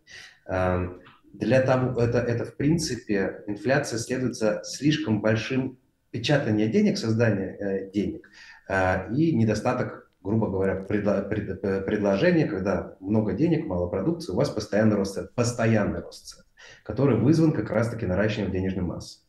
для 1.35 1.61
того, 1.61 2.01
это, 2.01 2.19
это 2.19 2.45
в 2.45 2.57
принципе, 2.57 3.45
инфляция 3.47 3.99
следует 3.99 4.35
за 4.35 4.63
слишком 4.65 5.21
большим 5.21 5.79
печатанием 6.11 6.71
денег, 6.71 6.99
создание 6.99 7.57
э, 7.59 7.91
денег 7.91 8.29
э, 8.69 9.15
и 9.15 9.35
недостаток, 9.35 10.11
грубо 10.23 10.49
говоря, 10.49 10.77
предло, 10.77 11.21
пред, 11.23 11.63
э, 11.63 11.81
предложения, 11.83 12.47
когда 12.47 12.97
много 13.01 13.35
денег, 13.35 13.67
мало 13.67 13.89
продукции, 13.89 14.33
у 14.33 14.37
вас 14.37 14.49
постоянный 14.49 14.97
рост 14.97 15.35
постоянный 15.35 16.01
рост 16.01 16.27
цен, 16.27 16.45
который 16.83 17.17
вызван 17.19 17.53
как 17.53 17.71
раз-таки 17.71 18.07
наращиванием 18.07 18.53
денежной 18.53 18.85
массы. 18.85 19.21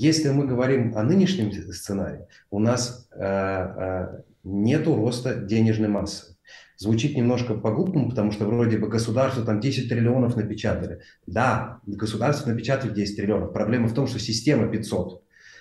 Если 0.00 0.28
мы 0.28 0.46
говорим 0.46 0.96
о 0.96 1.02
нынешнем 1.02 1.50
сценарии, 1.72 2.26
у 2.50 2.60
нас 2.60 3.08
э, 3.10 3.20
э, 3.20 4.22
нет 4.44 4.86
роста 4.86 5.34
денежной 5.34 5.88
массы 5.88 6.36
звучит 6.76 7.16
немножко 7.16 7.54
по-глупому, 7.54 8.08
потому 8.08 8.30
что 8.30 8.46
вроде 8.46 8.78
бы 8.78 8.86
государство 8.86 9.44
там 9.44 9.60
10 9.60 9.88
триллионов 9.88 10.36
напечатали. 10.36 11.00
Да, 11.26 11.80
государство 11.86 12.50
напечатали 12.50 12.94
10 12.94 13.16
триллионов. 13.16 13.52
Проблема 13.52 13.88
в 13.88 13.94
том, 13.94 14.06
что 14.06 14.20
система 14.20 14.68
500. 14.68 15.20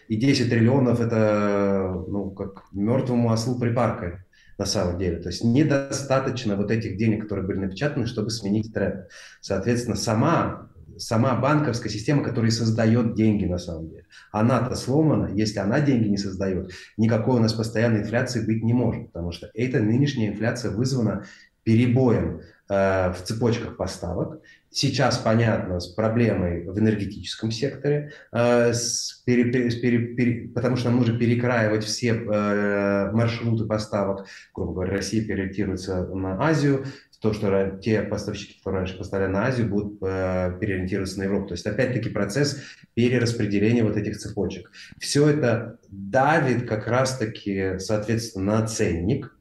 И 0.10 0.16
10 0.16 0.50
триллионов 0.52 1.02
это 1.02 2.04
ну, 2.08 2.30
как 2.30 2.66
мертвому 2.72 3.32
ослу 3.32 3.60
припаркой 3.60 4.20
на 4.60 4.66
самом 4.66 5.00
деле. 5.00 5.18
То 5.18 5.30
есть 5.30 5.44
недостаточно 5.44 6.56
вот 6.56 6.70
этих 6.70 6.98
денег, 6.98 7.24
которые 7.24 7.48
были 7.48 7.58
напечатаны, 7.58 8.06
чтобы 8.06 8.30
сменить 8.30 8.72
тренд. 8.72 9.08
Соответственно, 9.42 9.96
сама 9.96 10.70
сама 10.98 11.36
банковская 11.36 11.90
система, 11.90 12.24
которая 12.24 12.52
создает 12.52 13.16
деньги 13.16 13.46
на 13.46 13.58
самом 13.58 13.90
деле. 13.90 14.06
Она-то 14.32 14.76
сломана, 14.76 15.32
если 15.34 15.60
она 15.60 15.80
деньги 15.82 16.08
не 16.08 16.18
создает, 16.18 16.72
никакой 16.98 17.38
у 17.38 17.42
нас 17.42 17.54
постоянной 17.54 18.02
инфляции 18.02 18.46
быть 18.46 18.64
не 18.64 18.74
может, 18.74 19.08
потому 19.08 19.32
что 19.32 19.50
эта 19.54 19.80
нынешняя 19.80 20.32
инфляция 20.32 20.72
вызвана 20.72 21.26
перебоем 21.68 22.40
э, 22.70 23.12
в 23.12 23.24
цепочках 23.24 23.76
поставок. 23.76 24.42
Сейчас, 24.70 25.18
понятно, 25.18 25.82
с 25.82 25.88
проблемой 25.88 26.66
в 26.66 26.80
энергетическом 26.80 27.52
секторе, 27.52 28.14
э, 28.32 28.72
с 28.72 29.22
пере, 29.26 29.52
пере, 29.52 30.00
пере, 30.16 30.48
потому 30.48 30.78
что 30.78 30.90
нужно 30.90 31.20
перекраивать 31.20 31.84
все 31.84 32.12
э, 32.12 33.12
маршруты 33.12 33.66
поставок. 33.66 34.28
Грубо 34.54 34.74
говоря, 34.74 34.94
Россия 34.94 35.22
переориентируется 35.22 36.06
на 36.08 36.42
Азию, 36.42 36.86
то, 37.22 37.34
что 37.34 37.78
те 37.82 38.02
поставщики, 38.04 38.58
которые 38.60 38.82
раньше 38.82 38.98
поставляли 38.98 39.32
на 39.32 39.46
Азию, 39.48 39.70
будут 39.70 40.02
э, 40.02 40.58
переориентироваться 40.60 41.20
на 41.20 41.24
Европу. 41.24 41.48
То 41.48 41.54
есть, 41.54 41.66
опять-таки, 41.66 42.10
процесс 42.10 42.62
перераспределения 42.94 43.84
вот 43.84 43.98
этих 43.98 44.18
цепочек. 44.18 44.72
Все 45.00 45.28
это 45.28 45.80
давит 45.90 46.68
как 46.68 46.88
раз-таки, 46.88 47.80
соответственно, 47.80 48.60
на 48.60 48.68
ценник, 48.68 49.34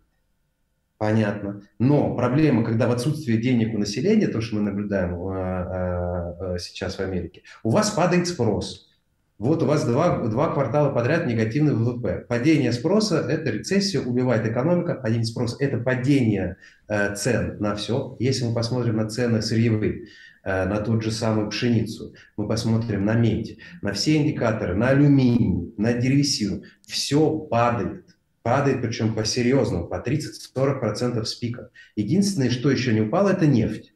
Понятно. 0.99 1.61
Но 1.79 2.17
проблема, 2.17 2.65
когда 2.65 2.89
в 2.89 2.91
отсутствии 2.91 3.37
денег 3.37 3.75
у 3.75 3.79
населения, 3.79 4.29
то, 4.29 4.41
что 4.41 4.57
мы 4.57 4.63
наблюдаем 4.63 5.29
э, 5.29 6.55
э, 6.55 6.59
сейчас 6.59 6.97
в 6.97 7.01
Америке, 7.01 7.43
у 7.63 7.71
вас 7.71 7.91
падает 7.91 8.27
спрос. 8.27 8.86
Вот 9.39 9.63
у 9.63 9.67
вас 9.67 9.85
два, 9.85 10.27
два 10.29 10.51
квартала 10.53 10.95
подряд 10.95 11.27
негативный 11.27 11.75
ВВП. 11.75 12.25
Падение 12.27 12.73
спроса– 12.73 13.19
это 13.29 13.51
рецессия, 13.51 14.01
убивает 14.01 14.47
экономика. 14.47 14.95
Падение 14.95 15.27
спроса– 15.27 15.57
это 15.61 15.77
падение 15.77 16.57
э, 16.89 17.15
цен 17.15 17.59
на 17.61 17.75
все. 17.75 18.17
Если 18.19 18.47
мы 18.47 18.55
посмотрим 18.55 18.97
на 18.97 19.11
цены 19.11 19.43
сырьевые, 19.43 20.07
э, 20.43 20.65
на 20.65 20.79
тот 20.81 21.03
же 21.03 21.11
самую 21.11 21.51
пшеницу, 21.51 22.15
мы 22.39 22.49
посмотрим 22.49 23.05
на 23.05 23.13
медь, 23.13 23.59
на 23.83 23.93
все 23.93 24.17
индикаторы, 24.17 24.75
на 24.75 24.89
алюминий, 24.89 25.75
на 25.77 25.93
древесину, 25.93 26.63
все 26.87 27.31
падает. 27.31 28.07
Падает, 28.43 28.81
причем 28.81 29.15
по-серьезному, 29.15 29.87
по 29.87 29.97
30-40% 29.97 31.23
с 31.25 31.35
пика. 31.35 31.69
Единственное, 31.95 32.49
что 32.49 32.71
еще 32.71 32.95
не 32.95 33.03
упало, 33.03 33.31
это 33.31 33.47
нефть. 33.47 33.93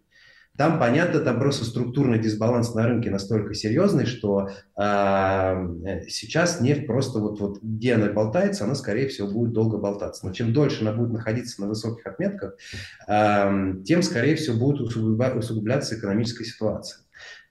Там, 0.61 0.79
понятно, 0.79 1.21
там 1.21 1.39
просто 1.39 1.65
структурный 1.65 2.19
дисбаланс 2.19 2.75
на 2.75 2.87
рынке 2.87 3.09
настолько 3.09 3.55
серьезный, 3.55 4.05
что 4.05 4.51
э, 4.77 6.03
сейчас 6.07 6.61
нефть 6.61 6.87
просто 6.87 7.19
вот, 7.19 7.41
вот 7.41 7.63
где 7.63 7.95
она 7.95 8.13
болтается, 8.13 8.65
она, 8.65 8.75
скорее 8.75 9.09
всего, 9.09 9.27
будет 9.27 9.55
долго 9.55 9.79
болтаться. 9.79 10.27
Но 10.27 10.35
чем 10.35 10.53
дольше 10.53 10.83
она 10.83 10.93
будет 10.93 11.13
находиться 11.13 11.63
на 11.63 11.67
высоких 11.67 12.07
отметках, 12.07 12.59
э, 13.09 13.75
тем, 13.87 14.03
скорее 14.03 14.37
всего, 14.37 14.59
будет 14.59 14.83
усугубляться 14.83 15.99
экономическая 15.99 16.45
ситуация. 16.45 17.01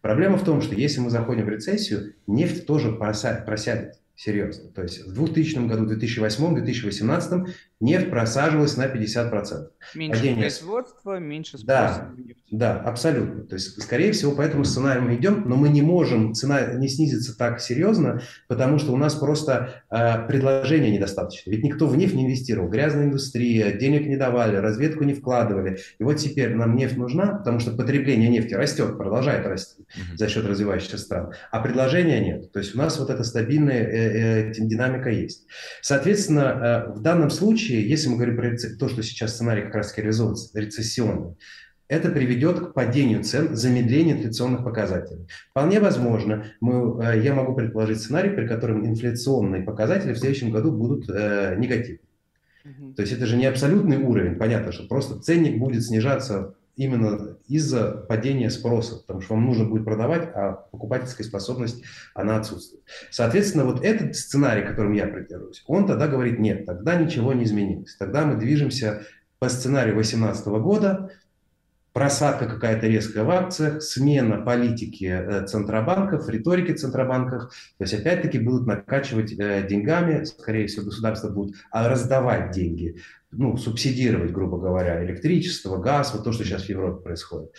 Проблема 0.03 0.37
в 0.37 0.43
том, 0.43 0.61
что 0.61 0.75
если 0.75 0.99
мы 0.99 1.09
заходим 1.09 1.45
в 1.45 1.49
рецессию, 1.49 2.13
нефть 2.27 2.67
тоже 2.67 2.91
просядет 2.91 3.95
серьезно. 4.19 4.69
То 4.69 4.83
есть 4.83 5.07
в 5.07 5.13
2000 5.13 5.67
году, 5.67 5.87
2008, 5.87 6.53
2018 6.53 7.55
нефть 7.79 8.09
просаживалась 8.09 8.75
на 8.75 8.87
50%. 8.87 9.67
Меньше 9.95 10.19
Падение... 10.19 10.41
производства, 10.41 11.17
меньше 11.17 11.57
спроса 11.57 12.11
да, 12.51 12.75
Да, 12.75 12.79
абсолютно. 12.81 13.43
То 13.43 13.55
есть, 13.55 13.81
скорее 13.81 14.11
всего, 14.11 14.33
по 14.33 14.41
этому 14.41 14.65
сценарию 14.65 15.03
мы 15.03 15.15
идем, 15.15 15.43
но 15.47 15.55
мы 15.55 15.69
не 15.69 15.81
можем, 15.81 16.33
цена 16.33 16.73
не 16.73 16.89
снизится 16.89 17.37
так 17.37 17.61
серьезно, 17.61 18.21
потому 18.47 18.79
что 18.79 18.91
у 18.91 18.97
нас 18.97 19.15
просто 19.15 19.83
э, 19.89 20.27
предложения 20.27 20.91
недостаточно. 20.91 21.51
Ведь 21.51 21.63
никто 21.63 21.87
в 21.87 21.95
нефть 21.95 22.15
не 22.15 22.25
инвестировал. 22.25 22.69
Грязная 22.69 23.05
индустрия, 23.05 23.71
денег 23.71 24.07
не 24.07 24.17
давали, 24.17 24.57
разведку 24.57 25.05
не 25.05 25.13
вкладывали. 25.13 25.79
И 25.99 26.03
вот 26.03 26.17
теперь 26.17 26.53
нам 26.55 26.75
нефть 26.75 26.97
нужна, 26.97 27.35
потому 27.35 27.59
что 27.59 27.71
потребление 27.71 28.27
нефти 28.27 28.55
растет, 28.55 28.97
продолжает 28.97 29.45
расти 29.45 29.83
mm-hmm. 29.83 30.17
за 30.17 30.27
счет 30.27 30.45
развивающихся 30.45 30.97
стран, 30.97 31.31
а 31.51 31.61
предложения 31.61 32.19
нет. 32.19 32.51
То 32.51 32.59
есть 32.59 32.75
у 32.75 32.77
нас 32.77 32.99
вот 32.99 33.09
эта 33.09 33.23
стабильная 33.23 33.83
э, 33.83 34.49
э, 34.49 34.53
динамика 34.57 35.09
есть. 35.09 35.45
Соответственно, 35.81 36.87
э, 36.89 36.91
в 36.93 37.01
данном 37.01 37.29
случае 37.29 37.68
случае, 37.69 37.87
если 37.87 38.09
мы 38.09 38.15
говорим 38.15 38.35
про 38.35 38.51
то, 38.77 38.89
что 38.89 39.03
сейчас 39.03 39.35
сценарий 39.35 39.63
как 39.63 39.75
раз 39.75 39.95
реализуется, 39.97 40.59
рецессионный, 40.59 41.35
это 41.87 42.09
приведет 42.09 42.59
к 42.59 42.73
падению 42.73 43.23
цен, 43.23 43.55
замедлению 43.55 44.17
инфляционных 44.17 44.63
показателей. 44.63 45.27
Вполне 45.49 45.79
возможно, 45.79 46.45
мы, 46.61 47.03
э, 47.03 47.21
я 47.23 47.33
могу 47.33 47.55
предположить 47.55 47.99
сценарий, 47.99 48.29
при 48.29 48.47
котором 48.47 48.85
инфляционные 48.85 49.63
показатели 49.63 50.13
в 50.13 50.17
следующем 50.19 50.51
году 50.51 50.71
будут 50.71 51.09
э, 51.09 51.55
негативны. 51.57 51.99
То 52.95 53.01
есть 53.01 53.13
это 53.13 53.25
же 53.25 53.37
не 53.37 53.47
абсолютный 53.47 53.97
уровень, 53.97 54.35
понятно, 54.35 54.71
что 54.71 54.87
просто 54.87 55.19
ценник 55.19 55.57
будет 55.57 55.83
снижаться 55.83 56.55
именно 56.79 57.37
из-за 57.49 57.91
падения 57.91 58.49
спроса, 58.49 58.95
потому 59.01 59.19
что 59.19 59.33
вам 59.33 59.45
нужно 59.45 59.65
будет 59.65 59.83
продавать, 59.83 60.29
а 60.33 60.53
покупательская 60.71 61.27
способность, 61.27 61.83
она 62.13 62.37
отсутствует. 62.37 62.83
Соответственно, 63.11 63.65
вот 63.65 63.83
этот 63.83 64.15
сценарий, 64.15 64.65
которым 64.65 64.93
я 64.93 65.05
придерживаюсь, 65.05 65.61
он 65.67 65.85
тогда 65.85 66.07
говорит, 66.07 66.39
нет, 66.39 66.65
тогда 66.65 66.95
ничего 66.95 67.33
не 67.33 67.43
изменилось. 67.43 67.97
Тогда 67.97 68.25
мы 68.25 68.37
движемся 68.37 69.01
по 69.39 69.49
сценарию 69.49 69.95
2018 69.95 70.47
года, 70.47 71.11
просадка 71.91 72.45
какая-то 72.45 72.87
резкая 72.87 73.25
в 73.25 73.31
акциях, 73.31 73.83
смена 73.83 74.37
политики 74.37 75.03
э, 75.03 75.45
центробанков, 75.47 76.29
риторики 76.29 76.71
центробанков. 76.71 77.49
То 77.77 77.83
есть 77.83 77.93
опять-таки 77.93 78.39
будут 78.39 78.67
накачивать 78.67 79.33
э, 79.37 79.67
деньгами, 79.67 80.23
скорее 80.23 80.67
всего, 80.67 80.85
государство 80.85 81.27
будет 81.27 81.57
а 81.71 81.89
раздавать 81.89 82.51
деньги 82.51 82.95
ну, 83.31 83.57
субсидировать, 83.57 84.31
грубо 84.31 84.57
говоря, 84.57 85.03
электричество, 85.05 85.77
газ, 85.77 86.13
вот 86.13 86.23
то, 86.23 86.31
что 86.31 86.43
сейчас 86.43 86.63
в 86.63 86.69
Европе 86.69 87.03
происходит. 87.03 87.51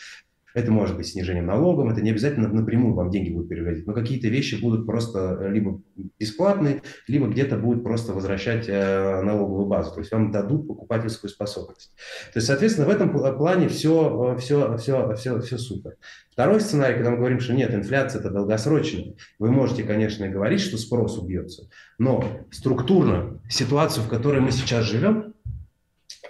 Это 0.55 0.73
может 0.73 0.97
быть 0.97 1.07
снижением 1.07 1.47
налогов, 1.47 1.93
это 1.93 2.01
не 2.01 2.11
обязательно 2.11 2.49
напрямую 2.49 2.95
вам 2.95 3.11
деньги 3.11 3.31
будут 3.31 3.49
переводить, 3.49 3.87
но 3.87 3.93
какие-то 3.93 4.29
вещи 4.29 4.61
будут 4.61 4.85
просто 4.85 5.39
э, 5.41 5.51
либо 5.53 5.81
бесплатные, 6.19 6.83
либо 7.07 7.29
где-то 7.29 7.57
будут 7.57 7.85
просто 7.85 8.13
возвращать 8.13 8.69
э, 8.69 9.23
налоговую 9.23 9.67
базу, 9.67 9.93
то 9.93 10.01
есть 10.01 10.11
вам 10.11 10.33
дадут 10.33 10.67
покупательскую 10.67 11.31
способность. 11.31 11.93
То 12.33 12.39
есть, 12.39 12.49
соответственно, 12.49 12.89
в 12.89 12.91
этом 12.91 13.13
плане 13.13 13.69
все, 13.69 14.37
все, 14.41 14.77
все, 14.77 15.15
все, 15.15 15.41
все 15.41 15.59
супер. 15.59 15.97
Второй 16.33 16.61
сценарий, 16.61 16.95
когда 16.95 17.11
мы 17.11 17.19
говорим, 17.19 17.39
что 17.39 17.53
нет, 17.53 17.73
инфляция 17.73 18.21
это 18.21 18.31
долгосрочная, 18.31 19.15
вы 19.39 19.53
можете, 19.53 19.85
конечно, 19.85 20.29
говорить, 20.29 20.61
что 20.61 20.79
спрос 20.79 21.19
убьется, 21.19 21.69
но 21.99 22.25
структурно 22.51 23.41
ситуацию, 23.49 24.05
в 24.05 24.09
которой 24.09 24.41
мы 24.41 24.51
сейчас 24.51 24.85
живем, 24.85 25.35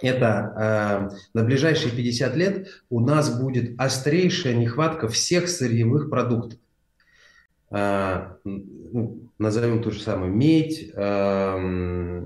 это 0.01 1.09
э, 1.11 1.15
на 1.33 1.43
ближайшие 1.43 1.91
50 1.91 2.35
лет 2.35 2.67
у 2.89 2.99
нас 2.99 3.39
будет 3.39 3.79
острейшая 3.79 4.53
нехватка 4.55 5.07
всех 5.07 5.49
сырьевых 5.49 6.09
продуктов. 6.09 6.59
Э, 7.71 8.33
ну, 8.43 9.29
назовем 9.37 9.81
ту 9.81 9.91
же 9.91 10.01
самую 10.01 10.33
медь, 10.33 10.91
э, 10.93 12.23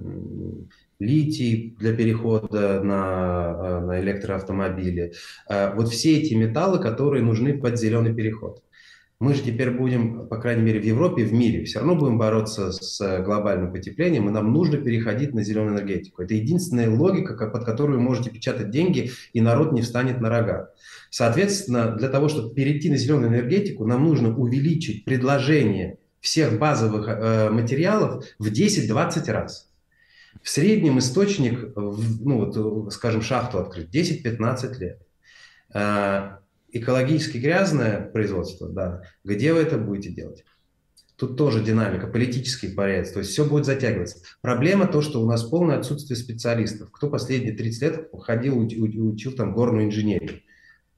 литий 1.00 1.76
для 1.80 1.94
перехода 1.94 2.82
на, 2.82 3.56
э, 3.58 3.80
на 3.82 4.00
электроавтомобили. 4.02 5.14
Э, 5.50 5.74
вот 5.74 5.90
все 5.90 6.20
эти 6.20 6.34
металлы, 6.34 6.80
которые 6.80 7.24
нужны 7.24 7.58
под 7.58 7.78
зеленый 7.78 8.14
переход. 8.14 8.62
Мы 9.20 9.34
же 9.34 9.44
теперь 9.44 9.72
будем, 9.72 10.28
по 10.28 10.38
крайней 10.38 10.62
мере, 10.62 10.82
в 10.82 10.84
Европе, 10.84 11.24
в 11.24 11.32
мире, 11.32 11.64
все 11.64 11.80
равно 11.80 11.96
будем 11.96 12.18
бороться 12.18 12.74
с 12.74 13.24
глобальным 13.24 13.72
потеплением, 13.72 14.28
и 14.28 14.32
нам 14.32 14.52
нужно 14.52 14.78
переходить 14.78 15.34
на 15.34 15.42
зеленую 15.42 15.76
энергетику. 15.76 16.22
Это 16.22 16.34
единственная 16.34 16.90
логика, 16.90 17.48
под 17.48 17.64
которую 17.64 18.00
вы 18.00 18.04
можете 18.04 18.30
печатать 18.30 18.72
деньги, 18.72 19.12
и 19.32 19.40
народ 19.40 19.72
не 19.72 19.82
встанет 19.82 20.20
на 20.20 20.30
рога. 20.30 20.72
Соответственно, 21.10 21.96
для 21.96 22.10
того, 22.10 22.28
чтобы 22.28 22.54
перейти 22.54 22.90
на 22.90 22.98
зеленую 22.98 23.30
энергетику, 23.30 23.86
нам 23.86 24.04
нужно 24.04 24.36
увеличить 24.36 25.06
предложение 25.06 25.98
всех 26.20 26.60
базовых 26.60 27.08
э, 27.08 27.50
материалов 27.52 28.26
в 28.38 28.52
10-20 28.52 29.32
раз. 29.32 29.72
В 30.42 30.50
среднем 30.50 31.00
источник, 31.00 31.74
ну 31.76 32.46
вот, 32.46 32.94
скажем, 32.94 33.22
шахту 33.22 33.60
открыть 33.60 33.96
10-15 33.96 34.80
лет. 34.80 35.02
Экологически 36.76 37.38
грязное 37.38 38.02
производство, 38.02 38.68
да, 38.68 39.04
где 39.24 39.54
вы 39.54 39.62
это 39.62 39.78
будете 39.78 40.10
делать? 40.10 40.44
Тут 41.16 41.38
тоже 41.38 41.64
динамика, 41.64 42.08
политический 42.08 42.68
порядок, 42.68 43.14
то 43.14 43.20
есть 43.20 43.32
все 43.32 43.46
будет 43.46 43.64
затягиваться. 43.64 44.18
Проблема 44.42 44.86
то, 44.86 45.02
что 45.02 45.22
у 45.22 45.26
нас 45.26 45.46
полное 45.46 45.78
отсутствие 45.78 46.18
специалистов. 46.18 46.92
Кто 46.92 47.10
последние 47.10 47.56
30 47.56 47.82
лет 47.82 48.10
ходил, 48.20 48.60
учил 48.60 49.32
там 49.32 49.54
горную 49.54 49.86
инженерию? 49.86 50.42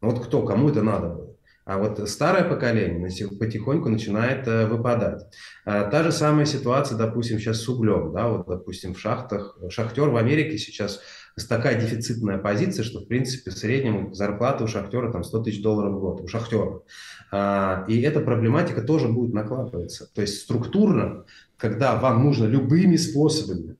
Ну 0.01 0.09
вот 0.09 0.25
кто, 0.25 0.41
кому 0.41 0.69
это 0.69 0.81
надо 0.81 1.09
было? 1.09 1.37
А 1.67 1.77
вот 1.77 2.09
старое 2.09 2.45
поколение 2.45 3.11
потихоньку 3.37 3.89
начинает 3.89 4.47
э, 4.47 4.65
выпадать. 4.65 5.25
А, 5.65 5.83
та 5.83 6.01
же 6.01 6.13
самая 6.13 6.45
ситуация, 6.45 6.97
допустим, 6.97 7.39
сейчас 7.39 7.61
с 7.61 7.67
углем. 7.67 8.13
Да, 8.13 8.29
вот, 8.29 8.47
допустим, 8.47 8.93
в 8.93 8.99
шахтах. 8.99 9.57
Шахтер 9.69 10.09
в 10.09 10.15
Америке 10.15 10.57
сейчас 10.57 11.01
такая 11.45 11.79
дефицитная 11.79 12.39
позиция, 12.39 12.83
что, 12.83 13.01
в 13.01 13.07
принципе, 13.07 13.51
в 13.51 13.53
среднем 13.53 14.13
зарплата 14.13 14.63
у 14.63 14.67
шахтера 14.67 15.11
там 15.11 15.23
100 15.23 15.43
тысяч 15.43 15.61
долларов 15.61 15.93
в 15.93 15.99
год, 15.99 16.21
у 16.21 16.27
шахтера. 16.27 16.81
А, 17.31 17.85
и 17.87 18.01
эта 18.01 18.21
проблематика 18.21 18.81
тоже 18.81 19.07
будет 19.07 19.33
накладываться. 19.33 20.09
То 20.13 20.21
есть 20.21 20.41
структурно, 20.41 21.25
когда 21.57 21.95
вам 21.95 22.23
нужно 22.23 22.45
любыми 22.45 22.95
способами 22.95 23.75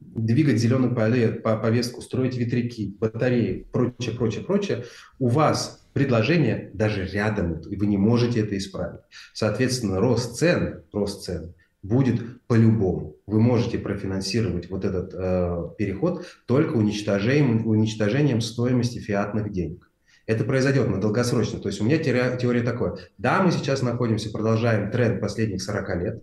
двигать 0.00 0.58
зеленую 0.58 0.94
повестку, 0.94 2.02
строить 2.02 2.36
ветряки, 2.36 2.94
батареи, 2.98 3.66
прочее, 3.72 4.14
прочее, 4.14 4.44
прочее, 4.44 4.84
у 5.18 5.28
вас 5.28 5.86
предложение 5.92 6.70
даже 6.74 7.06
рядом, 7.06 7.60
и 7.60 7.76
вы 7.76 7.86
не 7.86 7.96
можете 7.96 8.40
это 8.40 8.56
исправить. 8.56 9.00
Соответственно, 9.32 10.00
рост 10.00 10.36
цен, 10.36 10.82
рост 10.92 11.24
цен 11.24 11.54
будет 11.82 12.46
по-любому. 12.46 13.16
Вы 13.26 13.40
можете 13.40 13.78
профинансировать 13.78 14.70
вот 14.70 14.84
этот 14.84 15.14
э, 15.14 15.70
переход 15.78 16.26
только 16.46 16.74
уничтожением, 16.74 17.66
уничтожением 17.66 18.40
стоимости 18.40 18.98
фиатных 18.98 19.52
денег. 19.52 19.88
Это 20.26 20.44
произойдет 20.44 20.88
на 20.88 21.00
долгосрочно. 21.00 21.58
То 21.58 21.68
есть 21.68 21.80
у 21.80 21.84
меня 21.84 21.98
теория, 21.98 22.36
теория 22.36 22.62
такая. 22.62 22.96
Да, 23.16 23.42
мы 23.42 23.50
сейчас 23.50 23.82
находимся, 23.82 24.30
продолжаем 24.30 24.90
тренд 24.90 25.20
последних 25.20 25.62
40 25.62 25.96
лет. 26.02 26.22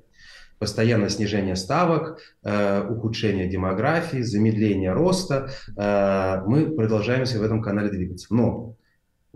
Постоянное 0.59 1.09
снижение 1.09 1.55
ставок, 1.55 2.19
э, 2.43 2.83
ухудшение 2.87 3.47
демографии, 3.47 4.21
замедление 4.21 4.93
роста. 4.93 5.49
Э, 5.75 6.43
мы 6.45 6.75
продолжаемся 6.75 7.39
в 7.39 7.43
этом 7.43 7.61
канале 7.61 7.89
двигаться. 7.89 8.27
Но 8.33 8.75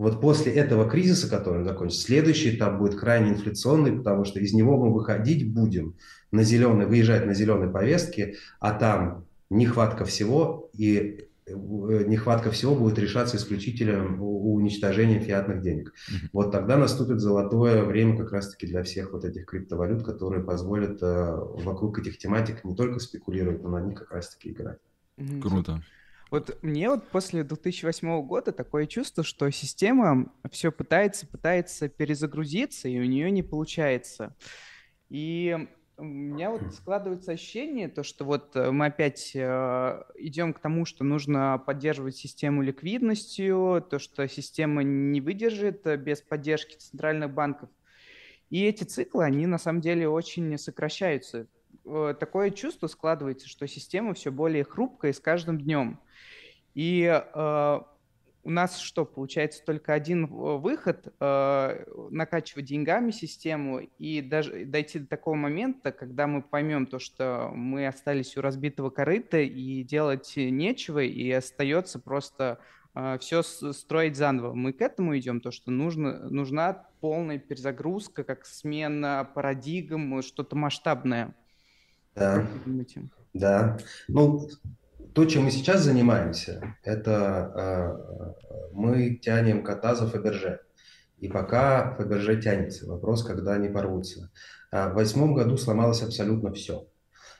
вот 0.00 0.18
после 0.18 0.50
этого 0.52 0.88
кризиса, 0.88 1.28
который 1.28 1.62
закончится, 1.62 2.06
следующий 2.06 2.56
этап 2.56 2.78
будет 2.78 2.98
крайне 2.98 3.32
инфляционный, 3.32 3.92
потому 3.92 4.24
что 4.24 4.40
из 4.40 4.54
него 4.54 4.78
мы 4.78 4.94
выходить 4.94 5.52
будем 5.52 5.94
на 6.32 6.42
зеленый, 6.42 6.86
выезжать 6.86 7.26
на 7.26 7.34
зеленой 7.34 7.68
повестке, 7.68 8.36
а 8.60 8.72
там 8.72 9.26
нехватка 9.50 10.06
всего, 10.06 10.70
и 10.72 11.26
э, 11.44 11.52
нехватка 11.52 12.50
всего 12.50 12.74
будет 12.74 12.98
решаться 12.98 13.36
исключительно 13.36 14.18
уничтожением 14.18 15.20
фиатных 15.20 15.60
денег. 15.60 15.92
Вот 16.32 16.50
тогда 16.50 16.78
наступит 16.78 17.20
золотое 17.20 17.84
время 17.84 18.16
как 18.16 18.32
раз-таки 18.32 18.66
для 18.66 18.82
всех 18.82 19.12
вот 19.12 19.26
этих 19.26 19.44
криптовалют, 19.44 20.02
которые 20.02 20.42
позволят 20.42 21.02
э, 21.02 21.36
вокруг 21.62 21.98
этих 21.98 22.16
тематик 22.16 22.64
не 22.64 22.74
только 22.74 23.00
спекулировать, 23.00 23.62
но 23.62 23.68
на 23.68 23.82
них 23.82 23.98
как 23.98 24.12
раз-таки 24.12 24.48
играть. 24.48 24.78
Круто. 25.42 25.82
Вот 26.30 26.62
мне 26.62 26.88
вот 26.88 27.08
после 27.08 27.42
2008 27.42 28.22
года 28.22 28.52
такое 28.52 28.86
чувство, 28.86 29.24
что 29.24 29.50
система 29.50 30.32
все 30.50 30.70
пытается, 30.70 31.26
пытается 31.26 31.88
перезагрузиться, 31.88 32.88
и 32.88 33.00
у 33.00 33.04
нее 33.04 33.30
не 33.32 33.42
получается. 33.42 34.36
И 35.08 35.56
у 35.96 36.04
меня 36.04 36.50
вот 36.50 36.62
складывается 36.72 37.32
ощущение, 37.32 37.88
то, 37.88 38.04
что 38.04 38.24
вот 38.24 38.54
э, 38.54 38.70
мы 38.70 38.86
опять 38.86 39.32
э, 39.34 40.02
идем 40.16 40.54
к 40.54 40.60
тому, 40.60 40.86
что 40.86 41.04
нужно 41.04 41.58
поддерживать 41.58 42.16
систему 42.16 42.62
ликвидностью, 42.62 43.84
то, 43.90 43.98
что 43.98 44.26
система 44.26 44.82
не 44.82 45.20
выдержит 45.20 45.86
э, 45.86 45.96
без 45.96 46.22
поддержки 46.22 46.76
центральных 46.76 47.34
банков. 47.34 47.68
И 48.48 48.64
эти 48.64 48.84
циклы, 48.84 49.24
они 49.24 49.46
на 49.46 49.58
самом 49.58 49.80
деле 49.80 50.08
очень 50.08 50.56
сокращаются. 50.56 51.48
Э, 51.84 52.14
такое 52.18 52.50
чувство 52.50 52.86
складывается, 52.86 53.48
что 53.48 53.66
система 53.66 54.14
все 54.14 54.30
более 54.30 54.64
хрупкая 54.64 55.12
с 55.12 55.20
каждым 55.20 55.60
днем. 55.60 56.00
И 56.74 57.02
э, 57.02 57.80
у 58.42 58.50
нас 58.50 58.78
что, 58.78 59.04
получается 59.04 59.62
только 59.64 59.92
один 59.92 60.26
выход 60.26 61.12
э, 61.20 61.84
накачивать 62.10 62.66
деньгами 62.66 63.10
систему 63.10 63.80
и 63.98 64.22
даже 64.22 64.64
дойти 64.64 65.00
до 65.00 65.06
такого 65.06 65.34
момента, 65.34 65.92
когда 65.92 66.26
мы 66.26 66.42
поймем 66.42 66.86
то, 66.86 66.98
что 66.98 67.50
мы 67.54 67.86
остались 67.86 68.36
у 68.36 68.40
разбитого 68.40 68.90
корыта 68.90 69.38
и 69.38 69.82
делать 69.82 70.32
нечего, 70.36 71.00
и 71.00 71.30
остается 71.30 71.98
просто 71.98 72.60
э, 72.94 73.18
все 73.20 73.42
строить 73.42 74.16
заново. 74.16 74.54
Мы 74.54 74.72
к 74.72 74.80
этому 74.80 75.18
идем, 75.18 75.40
то, 75.40 75.50
что 75.50 75.70
нужно, 75.70 76.30
нужна 76.30 76.86
полная 77.00 77.38
перезагрузка, 77.38 78.24
как 78.24 78.46
смена 78.46 79.28
парадигм, 79.34 80.22
что-то 80.22 80.56
масштабное. 80.56 81.34
Да. 82.14 82.46
Да. 83.32 83.78
Ну, 84.08 84.48
то, 85.14 85.24
чем 85.24 85.44
мы 85.44 85.50
сейчас 85.50 85.82
занимаемся, 85.82 86.76
это 86.82 87.52
э, 87.56 88.70
мы 88.72 89.16
тянем 89.16 89.64
кота 89.64 89.94
за 89.94 90.06
Фаберже. 90.06 90.60
И 91.18 91.28
пока 91.28 91.94
Фаберже 91.96 92.40
тянется, 92.40 92.86
вопрос, 92.86 93.24
когда 93.24 93.54
они 93.54 93.68
порвутся. 93.68 94.30
А 94.70 94.90
в 94.90 94.94
восьмом 94.94 95.34
году 95.34 95.56
сломалось 95.56 96.02
абсолютно 96.02 96.52
все. 96.52 96.86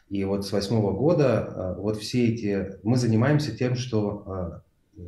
И 0.08 0.24
вот 0.24 0.44
с 0.44 0.52
восьмого 0.52 0.92
года 0.92 1.48
э, 1.48 1.80
вот 1.80 1.96
все 1.98 2.28
эти... 2.28 2.78
Мы 2.82 2.96
занимаемся 2.96 3.56
тем, 3.56 3.76
что 3.76 4.62
э, 4.96 5.02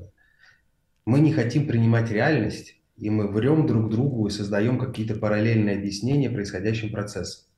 мы 1.05 1.21
не 1.21 1.33
хотим 1.33 1.67
принимать 1.67 2.11
реальность, 2.11 2.81
и 2.97 3.11
мы 3.11 3.29
врем 3.29 3.67
друг 3.67 3.91
другу 3.91 4.27
и 4.27 4.31
создаем 4.31 4.79
какие-то 4.79 5.17
параллельные 5.17 5.77
объяснения 5.77 6.31
происходящим 6.31 6.93
процессам. 6.93 7.52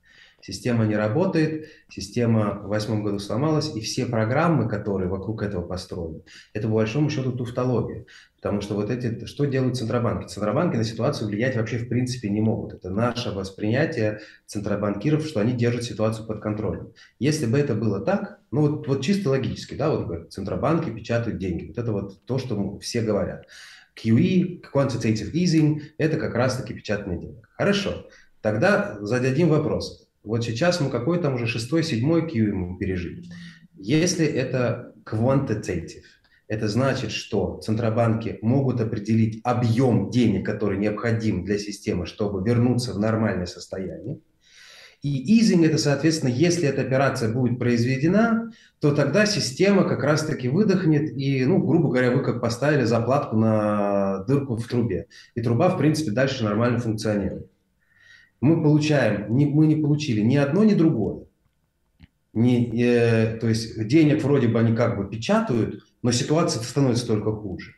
Система 0.46 0.84
не 0.84 0.94
работает, 0.94 1.70
система 1.88 2.60
в 2.62 2.68
восьмом 2.68 3.02
году 3.02 3.18
сломалась, 3.18 3.74
и 3.74 3.80
все 3.80 4.04
программы, 4.04 4.68
которые 4.68 5.08
вокруг 5.08 5.42
этого 5.42 5.66
построены, 5.66 6.20
это 6.52 6.68
по 6.68 6.74
большому 6.74 7.08
счету 7.08 7.32
туфтология. 7.32 8.04
Потому 8.36 8.60
что 8.60 8.74
вот 8.74 8.90
эти, 8.90 9.24
что 9.24 9.46
делают 9.46 9.78
центробанки? 9.78 10.28
Центробанки 10.28 10.76
на 10.76 10.84
ситуацию 10.84 11.28
влиять 11.28 11.56
вообще 11.56 11.78
в 11.78 11.88
принципе 11.88 12.28
не 12.28 12.42
могут. 12.42 12.74
Это 12.74 12.90
наше 12.90 13.30
восприятие 13.30 14.20
центробанкиров, 14.44 15.24
что 15.24 15.40
они 15.40 15.54
держат 15.54 15.84
ситуацию 15.84 16.26
под 16.26 16.42
контролем. 16.42 16.92
Если 17.18 17.46
бы 17.46 17.58
это 17.58 17.74
было 17.74 18.00
так, 18.00 18.40
ну 18.50 18.60
вот, 18.60 18.86
вот 18.86 19.00
чисто 19.00 19.30
логически, 19.30 19.76
да, 19.76 19.88
вот 19.88 20.30
центробанки 20.30 20.90
печатают 20.90 21.38
деньги. 21.38 21.68
Вот 21.68 21.78
это 21.78 21.90
вот 21.90 22.22
то, 22.26 22.36
что 22.36 22.78
все 22.80 23.00
говорят. 23.00 23.46
QE, 23.98 24.60
Quantitative 24.74 25.32
Easing, 25.32 25.80
это 25.96 26.18
как 26.18 26.34
раз-таки 26.34 26.74
печатание 26.74 27.18
денег. 27.18 27.48
Хорошо. 27.56 28.08
Тогда 28.42 28.98
зададим 29.00 29.48
вопрос. 29.48 30.03
Вот 30.24 30.42
сейчас 30.42 30.80
мы 30.80 30.88
какой 30.88 31.20
там 31.20 31.34
уже 31.34 31.46
шестой, 31.46 31.84
седьмой 31.84 32.22
QE 32.22 32.50
мы 32.52 32.78
пережили. 32.78 33.24
Если 33.76 34.26
это 34.26 34.94
quantitative, 35.04 36.04
это 36.48 36.68
значит, 36.68 37.10
что 37.10 37.60
центробанки 37.62 38.38
могут 38.40 38.80
определить 38.80 39.40
объем 39.44 40.10
денег, 40.10 40.46
который 40.46 40.78
необходим 40.78 41.44
для 41.44 41.58
системы, 41.58 42.06
чтобы 42.06 42.42
вернуться 42.42 42.94
в 42.94 42.98
нормальное 42.98 43.46
состояние. 43.46 44.18
И 45.02 45.38
easing 45.38 45.66
это, 45.66 45.76
соответственно, 45.76 46.30
если 46.30 46.66
эта 46.66 46.80
операция 46.80 47.30
будет 47.30 47.58
произведена, 47.58 48.50
то 48.80 48.94
тогда 48.94 49.26
система 49.26 49.86
как 49.86 50.02
раз-таки 50.02 50.48
выдохнет 50.48 51.14
и, 51.14 51.44
ну, 51.44 51.58
грубо 51.58 51.90
говоря, 51.90 52.10
вы 52.10 52.22
как 52.22 52.40
поставили 52.40 52.84
заплатку 52.84 53.36
на 53.36 54.24
дырку 54.24 54.56
в 54.56 54.66
трубе. 54.66 55.06
И 55.34 55.42
труба, 55.42 55.68
в 55.68 55.76
принципе, 55.76 56.12
дальше 56.12 56.44
нормально 56.44 56.78
функционирует 56.78 57.50
мы 58.44 58.62
получаем, 58.62 59.34
не, 59.34 59.46
мы 59.46 59.66
не 59.66 59.76
получили 59.76 60.20
ни 60.20 60.36
одно, 60.36 60.64
ни 60.64 60.74
другое. 60.74 61.24
Не, 62.34 62.70
э, 62.82 63.38
то 63.38 63.48
есть 63.48 63.86
денег 63.86 64.22
вроде 64.22 64.48
бы 64.48 64.60
они 64.60 64.76
как 64.76 64.98
бы 64.98 65.08
печатают, 65.08 65.84
но 66.02 66.12
ситуация 66.12 66.62
становится 66.62 67.06
только 67.06 67.32
хуже. 67.32 67.74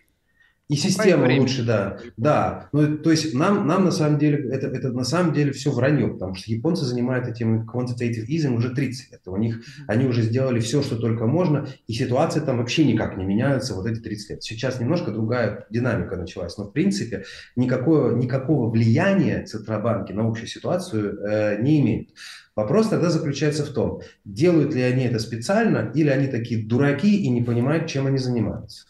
И 0.68 0.74
система 0.74 1.32
лучше, 1.38 1.64
да. 1.64 1.98
Да. 2.16 2.68
Ну, 2.72 2.98
то 2.98 3.12
есть 3.12 3.34
нам, 3.34 3.68
нам 3.68 3.84
на 3.84 3.92
самом 3.92 4.18
деле, 4.18 4.50
это, 4.50 4.66
это 4.66 4.90
на 4.90 5.04
самом 5.04 5.32
деле 5.32 5.52
все 5.52 5.70
вранье, 5.70 6.08
потому 6.08 6.34
что 6.34 6.50
японцы 6.50 6.84
занимают 6.84 7.28
этим 7.28 7.68
quantitative 7.68 8.26
easing 8.26 8.56
уже 8.56 8.74
30 8.74 9.12
лет. 9.12 9.20
У 9.26 9.36
них, 9.36 9.62
они 9.86 10.06
уже 10.06 10.22
сделали 10.22 10.58
все, 10.58 10.82
что 10.82 10.96
только 10.96 11.26
можно, 11.26 11.68
и 11.86 11.92
ситуация 11.92 12.42
там 12.42 12.58
вообще 12.58 12.84
никак 12.84 13.16
не 13.16 13.24
меняется 13.24 13.74
вот 13.74 13.86
эти 13.86 14.00
30 14.00 14.30
лет. 14.30 14.42
Сейчас 14.42 14.80
немножко 14.80 15.12
другая 15.12 15.66
динамика 15.70 16.16
началась, 16.16 16.58
но 16.58 16.64
в 16.64 16.72
принципе 16.72 17.24
никакого, 17.54 18.16
никакого 18.16 18.68
влияния 18.68 19.44
Центробанки 19.44 20.12
на 20.12 20.26
общую 20.26 20.48
ситуацию 20.48 21.16
э, 21.20 21.62
не 21.62 21.80
имеют. 21.80 22.10
Вопрос 22.56 22.88
тогда 22.88 23.10
заключается 23.10 23.64
в 23.64 23.68
том, 23.68 24.00
делают 24.24 24.74
ли 24.74 24.82
они 24.82 25.04
это 25.04 25.20
специально, 25.20 25.92
или 25.94 26.08
они 26.08 26.26
такие 26.26 26.66
дураки 26.66 27.22
и 27.22 27.28
не 27.28 27.42
понимают, 27.42 27.86
чем 27.86 28.06
они 28.06 28.18
занимаются. 28.18 28.86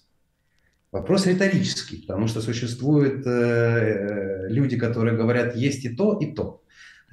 Вопрос 0.97 1.27
риторический, 1.27 1.99
потому 1.99 2.27
что 2.27 2.41
существуют 2.41 3.27
э, 3.27 3.31
э, 3.31 4.49
люди, 4.49 4.79
которые 4.79 5.15
говорят, 5.15 5.55
есть 5.55 5.85
и 5.85 5.91
то, 5.91 6.19
и 6.19 6.33
то. 6.33 6.63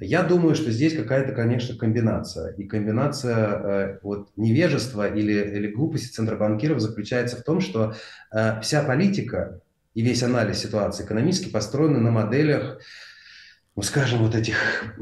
Я 0.00 0.22
думаю, 0.22 0.54
что 0.54 0.70
здесь 0.70 0.96
какая-то, 0.96 1.34
конечно, 1.34 1.76
комбинация. 1.76 2.54
И 2.54 2.64
комбинация 2.64 3.36
э, 3.36 3.98
вот, 4.02 4.30
невежества 4.36 5.06
или, 5.06 5.34
или 5.34 5.66
глупости 5.70 6.14
центробанкиров 6.14 6.80
заключается 6.80 7.36
в 7.36 7.42
том, 7.42 7.60
что 7.60 7.94
э, 8.32 8.58
вся 8.62 8.82
политика 8.82 9.60
и 9.92 10.00
весь 10.00 10.22
анализ 10.22 10.60
ситуации 10.60 11.04
экономически 11.04 11.50
построены 11.50 12.00
на 12.00 12.10
моделях 12.10 12.80
ну, 13.76 13.82
скажем, 13.82 14.20
вот 14.20 14.34
этих 14.34 14.94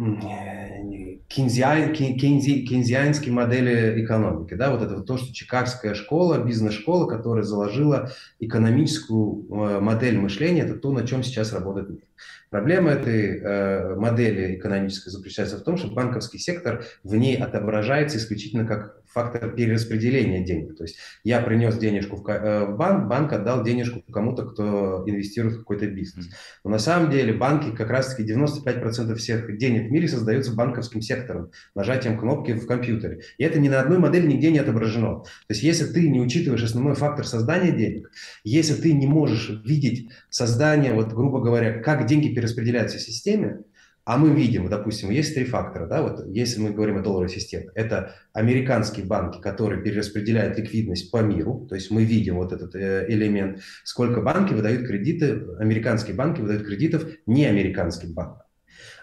кейнзиан, 1.29 1.93
кейнзи, 1.93 2.65
кейнзианской 2.67 3.33
модели 3.33 4.05
экономики. 4.05 4.55
Да? 4.55 4.71
Вот 4.71 4.83
это 4.83 4.97
вот 4.97 5.07
то, 5.07 5.17
что 5.17 5.33
Чикагская 5.33 5.95
школа, 5.95 6.43
бизнес-школа, 6.43 7.07
которая 7.07 7.45
заложила 7.45 8.11
экономическую 8.39 9.47
э, 9.49 9.81
модель 9.81 10.19
мышления, 10.19 10.63
это 10.63 10.75
то, 10.75 10.93
на 10.93 11.07
чем 11.07 11.23
сейчас 11.23 11.53
работает 11.53 11.91
мир. 11.91 12.03
Проблема 12.51 12.91
этой 12.91 13.39
э, 13.39 13.95
модели 13.97 14.57
экономической 14.57 15.11
заключается 15.11 15.57
в 15.59 15.63
том, 15.63 15.77
что 15.77 15.89
банковский 15.89 16.39
сектор 16.39 16.85
в 17.03 17.15
ней 17.15 17.37
отображается 17.37 18.19
исключительно 18.19 18.67
как 18.67 19.02
фактор 19.13 19.55
перераспределения 19.55 20.45
денег. 20.45 20.77
То 20.77 20.85
есть 20.85 20.97
я 21.25 21.41
принес 21.41 21.77
денежку 21.77 22.17
в, 22.17 22.29
э, 22.29 22.67
в 22.67 22.77
банк, 22.77 23.09
банк 23.09 23.33
отдал 23.33 23.63
денежку 23.63 24.03
кому-то, 24.13 24.45
кто 24.47 25.05
инвестирует 25.07 25.57
в 25.57 25.59
какой-то 25.59 25.87
бизнес. 25.87 26.29
Но 26.65 26.71
на 26.71 26.79
самом 26.79 27.11
деле 27.11 27.33
банки, 27.33 27.75
как 27.75 27.91
раз-таки 27.91 28.25
95% 28.25 29.15
всех 29.17 29.57
денег 29.59 29.89
в 29.89 29.93
мире 29.93 30.09
создаются 30.09 30.55
банковским 30.55 31.03
сектором, 31.03 31.51
нажатием 31.75 32.19
кнопки 32.19 32.53
в 32.53 32.67
компьютере. 32.67 33.21
И 33.39 33.45
это 33.45 33.59
ни 33.59 33.69
на 33.69 33.81
одной 33.81 33.99
модели 33.99 34.27
нигде 34.27 34.51
не 34.51 34.59
отображено. 34.59 35.23
То 35.23 35.51
есть 35.51 35.63
если 35.63 35.85
ты 35.85 36.09
не 36.09 36.21
учитываешь 36.21 36.63
основной 36.63 36.95
фактор 36.95 37.27
создания 37.27 37.73
денег, 37.73 38.11
если 38.45 38.75
ты 38.75 38.93
не 38.93 39.07
можешь 39.07 39.63
видеть 39.65 40.09
создание, 40.31 40.95
вот 40.95 41.13
грубо 41.13 41.41
говоря, 41.41 41.81
как 41.81 42.07
деньги 42.07 42.35
перераспределяются 42.35 42.99
в 42.99 43.03
системе, 43.03 43.61
а 44.05 44.19
мы 44.19 44.31
видим, 44.35 44.69
допустим, 44.69 45.11
есть 45.11 45.35
три 45.35 45.45
фактора, 45.45 45.87
да, 45.87 46.03
вот 46.03 46.27
если 46.27 46.61
мы 46.61 46.71
говорим 46.71 46.99
о 46.99 47.03
долларовой 47.03 47.29
системе, 47.29 47.71
это 47.75 48.17
американские 48.33 49.07
банки, 49.07 49.41
которые 49.41 49.83
перераспределяют 49.83 50.59
ликвидность 50.59 51.11
по 51.13 51.19
миру, 51.19 51.67
то 51.69 51.77
есть 51.77 51.91
мы 51.91 52.05
видим 52.05 52.37
вот 52.37 52.53
этот 52.53 52.75
э, 52.75 53.07
элемент, 53.09 53.61
сколько 53.85 54.21
банки 54.21 54.55
выдают 54.55 54.87
кредиты, 54.87 55.47
американские 55.59 56.17
банки 56.17 56.41
выдают 56.41 56.67
кредитов 56.67 57.07
не 57.27 57.47
американским 57.47 58.13
банкам. 58.13 58.43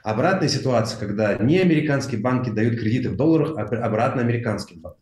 Обратная 0.04 0.50
ситуация, 0.50 1.00
когда 1.00 1.36
не 1.38 1.60
американские 1.60 2.20
банки 2.20 2.50
дают 2.50 2.80
кредиты 2.80 3.10
в 3.10 3.16
долларах, 3.16 3.58
а 3.58 3.62
обратно 3.62 4.22
американским 4.22 4.82
банкам. 4.82 4.99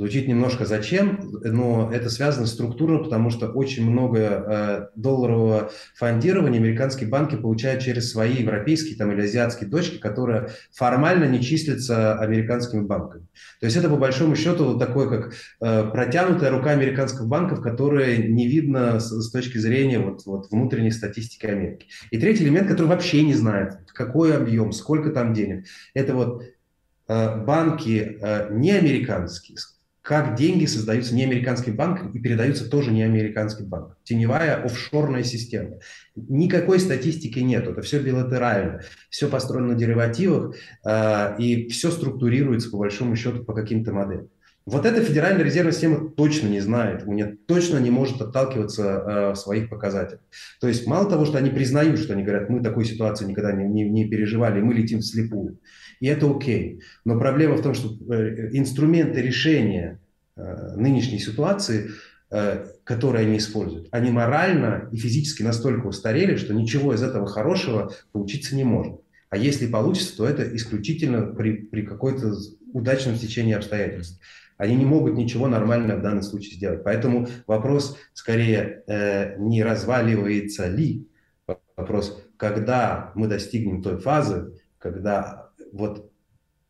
Звучит 0.00 0.28
немножко 0.28 0.64
зачем, 0.64 1.30
но 1.44 1.90
это 1.92 2.08
связано 2.08 2.46
структурно, 2.46 3.00
потому 3.00 3.28
что 3.28 3.48
очень 3.48 3.84
много 3.84 4.18
э, 4.18 4.86
долларового 4.96 5.72
фондирования 5.94 6.58
американские 6.58 7.06
банки 7.06 7.34
получают 7.34 7.82
через 7.82 8.10
свои 8.10 8.36
европейские 8.36 8.96
там, 8.96 9.12
или 9.12 9.20
азиатские 9.20 9.68
дочки, 9.68 9.98
которые 9.98 10.52
формально 10.74 11.24
не 11.24 11.42
числятся 11.42 12.18
американскими 12.18 12.80
банками. 12.80 13.26
То 13.60 13.66
есть 13.66 13.76
это 13.76 13.90
по 13.90 13.96
большому 13.96 14.36
счету 14.36 14.64
вот 14.64 14.78
такое, 14.78 15.06
как 15.06 15.34
э, 15.60 15.90
протянутая 15.90 16.50
рука 16.50 16.70
американских 16.70 17.26
банков, 17.26 17.60
которые 17.60 18.26
не 18.26 18.48
видно 18.48 19.00
с, 19.00 19.10
с 19.10 19.30
точки 19.30 19.58
зрения 19.58 19.98
вот, 19.98 20.24
вот 20.24 20.50
внутренней 20.50 20.92
статистики 20.92 21.44
Америки. 21.44 21.88
И 22.10 22.16
третий 22.16 22.44
элемент, 22.44 22.68
который 22.68 22.86
вообще 22.86 23.22
не 23.22 23.34
знает, 23.34 23.74
какой 23.92 24.34
объем, 24.34 24.72
сколько 24.72 25.10
там 25.10 25.34
денег, 25.34 25.66
это 25.92 26.14
вот 26.14 26.42
э, 27.06 27.44
банки 27.44 28.18
не 28.50 28.70
американские, 28.70 29.58
как 30.02 30.34
деньги 30.34 30.64
создаются 30.64 31.14
не 31.14 31.24
американским 31.24 31.76
банком 31.76 32.10
и 32.12 32.20
передаются 32.20 32.68
тоже 32.68 32.90
не 32.90 33.02
американским 33.02 33.66
банком. 33.66 33.96
Теневая 34.02 34.62
офшорная 34.62 35.22
система. 35.24 35.78
Никакой 36.16 36.80
статистики 36.80 37.38
нет, 37.38 37.66
это 37.66 37.82
все 37.82 38.00
билатерально, 38.00 38.80
все 39.10 39.28
построено 39.28 39.68
на 39.68 39.74
деривативах, 39.74 40.56
э, 40.84 41.36
и 41.38 41.68
все 41.68 41.90
структурируется 41.90 42.70
по 42.70 42.78
большому 42.78 43.14
счету 43.14 43.44
по 43.44 43.52
каким-то 43.52 43.92
моделям. 43.92 44.28
Вот 44.66 44.86
эта 44.86 45.02
Федеральная 45.02 45.44
резервная 45.44 45.72
система 45.72 46.10
точно 46.10 46.46
не 46.48 46.60
знает, 46.60 47.04
у 47.06 47.12
нее 47.12 47.36
точно 47.46 47.78
не 47.78 47.90
может 47.90 48.20
отталкиваться 48.20 48.82
э, 48.82 49.30
в 49.32 49.36
своих 49.36 49.68
показателях. 49.68 50.20
То 50.60 50.68
есть 50.68 50.86
мало 50.86 51.08
того, 51.08 51.24
что 51.24 51.38
они 51.38 51.50
признают, 51.50 51.98
что 51.98 52.12
они 52.12 52.22
говорят, 52.22 52.50
мы 52.50 52.62
такой 52.62 52.84
ситуации 52.84 53.24
никогда 53.24 53.52
не, 53.52 53.64
не, 53.64 53.88
не 53.88 54.08
переживали, 54.08 54.60
мы 54.60 54.74
летим 54.74 55.00
вслепую, 55.00 55.58
и 56.00 56.06
это 56.06 56.30
окей. 56.30 56.80
Но 57.04 57.18
проблема 57.18 57.56
в 57.56 57.62
том, 57.62 57.74
что 57.74 57.90
э, 58.12 58.50
инструменты 58.52 59.20
решения 59.20 60.00
э, 60.34 60.74
нынешней 60.76 61.18
ситуации, 61.18 61.90
э, 62.30 62.66
которые 62.84 63.26
они 63.26 63.36
используют, 63.36 63.88
они 63.90 64.10
морально 64.10 64.88
и 64.92 64.96
физически 64.96 65.42
настолько 65.42 65.86
устарели, 65.86 66.36
что 66.36 66.54
ничего 66.54 66.94
из 66.94 67.02
этого 67.02 67.26
хорошего 67.26 67.92
получиться 68.12 68.56
не 68.56 68.64
может. 68.64 69.00
А 69.28 69.36
если 69.36 69.66
получится, 69.66 70.16
то 70.16 70.26
это 70.26 70.56
исключительно 70.56 71.22
при, 71.22 71.52
при 71.52 71.82
какой-то 71.82 72.32
удачном 72.72 73.16
стечении 73.16 73.54
обстоятельств. 73.54 74.20
Они 74.56 74.74
не 74.76 74.84
могут 74.84 75.16
ничего 75.16 75.48
нормального 75.48 75.98
в 75.98 76.02
данном 76.02 76.22
случае 76.22 76.56
сделать. 76.56 76.82
Поэтому 76.82 77.28
вопрос 77.46 77.96
скорее 78.12 78.82
э, 78.86 79.36
не 79.38 79.62
разваливается 79.62 80.66
ли, 80.68 81.06
вопрос, 81.76 82.22
когда 82.36 83.12
мы 83.14 83.26
достигнем 83.26 83.82
той 83.82 83.98
фазы, 83.98 84.52
когда 84.78 85.39
вот 85.72 86.10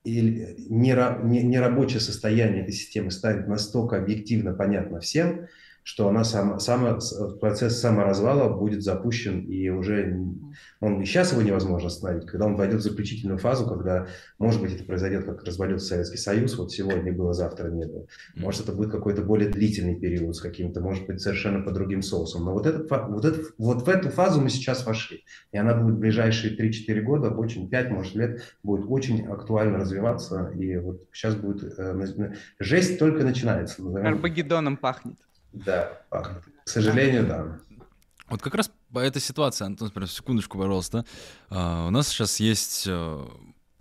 нерабочее 0.04 2.00
состояние 2.00 2.62
этой 2.62 2.72
системы 2.72 3.10
станет 3.10 3.48
настолько 3.48 3.98
объективно 3.98 4.54
понятно 4.54 5.00
всем, 5.00 5.46
что 5.82 6.08
она 6.08 6.24
сама, 6.24 6.58
сама, 6.58 6.98
процесс 7.40 7.80
саморазвала 7.80 8.48
будет 8.48 8.82
запущен, 8.82 9.40
и 9.46 9.68
уже 9.68 10.16
он 10.80 11.00
и 11.00 11.04
сейчас 11.04 11.32
его 11.32 11.42
невозможно 11.42 11.88
остановить, 11.88 12.26
когда 12.26 12.46
он 12.46 12.56
войдет 12.56 12.80
в 12.80 12.82
заключительную 12.82 13.38
фазу, 13.38 13.66
когда, 13.66 14.06
может 14.38 14.60
быть, 14.60 14.74
это 14.74 14.84
произойдет, 14.84 15.24
как 15.24 15.44
развалился 15.44 15.86
Советский 15.86 16.16
Союз, 16.16 16.56
вот 16.56 16.72
сегодня 16.72 17.12
было, 17.12 17.32
завтра 17.32 17.68
нет. 17.68 17.90
Может, 18.34 18.62
это 18.62 18.72
будет 18.72 18.90
какой-то 18.90 19.22
более 19.22 19.50
длительный 19.50 19.96
период 19.96 20.36
с 20.36 20.40
каким-то, 20.40 20.80
может 20.80 21.06
быть, 21.06 21.20
совершенно 21.20 21.62
по 21.62 21.70
другим 21.70 22.02
соусам. 22.02 22.44
Но 22.44 22.52
вот, 22.52 22.66
этот, 22.66 22.90
вот, 22.90 23.24
этот, 23.24 23.54
вот 23.58 23.82
в 23.82 23.88
эту 23.88 24.08
фазу 24.10 24.40
мы 24.40 24.50
сейчас 24.50 24.86
вошли, 24.86 25.24
и 25.52 25.58
она 25.58 25.74
будет 25.74 25.96
в 25.96 25.98
ближайшие 25.98 26.56
3-4 26.56 27.00
года, 27.02 27.30
очень 27.30 27.68
5, 27.68 27.90
может, 27.90 28.14
лет, 28.14 28.42
будет 28.62 28.86
очень 28.88 29.26
актуально 29.26 29.78
развиваться, 29.78 30.50
и 30.58 30.76
вот 30.76 31.04
сейчас 31.12 31.34
будет 31.34 31.74
э, 31.78 32.32
жесть 32.58 32.98
только 32.98 33.24
начинается. 33.24 33.82
Арбагеддоном 33.82 34.76
пахнет. 34.76 35.16
Да. 35.52 36.02
К 36.10 36.42
сожалению, 36.64 37.26
да. 37.26 37.58
Вот 38.28 38.42
как 38.42 38.54
раз 38.54 38.70
по 38.92 39.00
этой 39.00 39.20
ситуации, 39.20 39.64
Антон, 39.64 39.90
секундочку, 40.06 40.58
пожалуйста. 40.58 41.04
Uh, 41.50 41.88
у 41.88 41.90
нас 41.90 42.08
сейчас 42.08 42.38
есть 42.38 42.86
uh, 42.86 43.28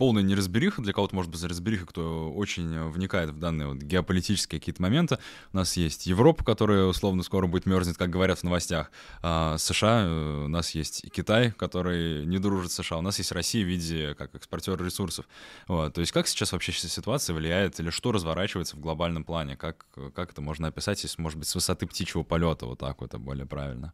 полная 0.00 0.22
неразбериха, 0.22 0.80
для 0.80 0.94
кого-то 0.94 1.14
может 1.14 1.30
быть 1.30 1.42
неразбериха, 1.42 1.84
кто 1.84 2.32
очень 2.32 2.74
э, 2.74 2.88
вникает 2.88 3.28
в 3.28 3.38
данные 3.38 3.68
вот, 3.68 3.82
геополитические 3.82 4.58
какие-то 4.58 4.80
моменты. 4.80 5.18
У 5.52 5.58
нас 5.58 5.76
есть 5.76 6.06
Европа, 6.06 6.42
которая 6.42 6.86
условно 6.86 7.22
скоро 7.22 7.46
будет 7.46 7.66
мерзнет, 7.66 7.98
как 7.98 8.08
говорят 8.08 8.38
в 8.38 8.42
новостях. 8.42 8.90
А 9.22 9.58
США, 9.58 10.04
э, 10.06 10.44
у 10.46 10.48
нас 10.48 10.70
есть 10.70 11.04
и 11.04 11.10
Китай, 11.10 11.50
который 11.50 12.24
не 12.24 12.38
дружит 12.38 12.72
с 12.72 12.76
США. 12.76 12.96
У 12.96 13.02
нас 13.02 13.18
есть 13.18 13.30
Россия 13.30 13.62
в 13.62 13.68
виде 13.68 14.14
как 14.14 14.34
экспортер 14.34 14.82
ресурсов. 14.82 15.26
Вот. 15.68 15.92
То 15.92 16.00
есть 16.00 16.12
как 16.12 16.28
сейчас 16.28 16.52
вообще 16.52 16.72
ситуация 16.72 17.34
влияет 17.34 17.78
или 17.78 17.90
что 17.90 18.10
разворачивается 18.10 18.76
в 18.76 18.80
глобальном 18.80 19.22
плане? 19.22 19.58
Как, 19.58 19.84
как 20.14 20.32
это 20.32 20.40
можно 20.40 20.68
описать, 20.68 21.02
если, 21.02 21.20
может 21.20 21.38
быть, 21.38 21.46
с 21.46 21.54
высоты 21.54 21.86
птичьего 21.86 22.22
полета 22.22 22.64
вот 22.64 22.78
так 22.78 23.02
вот, 23.02 23.10
это 23.10 23.18
более 23.18 23.44
правильно? 23.44 23.92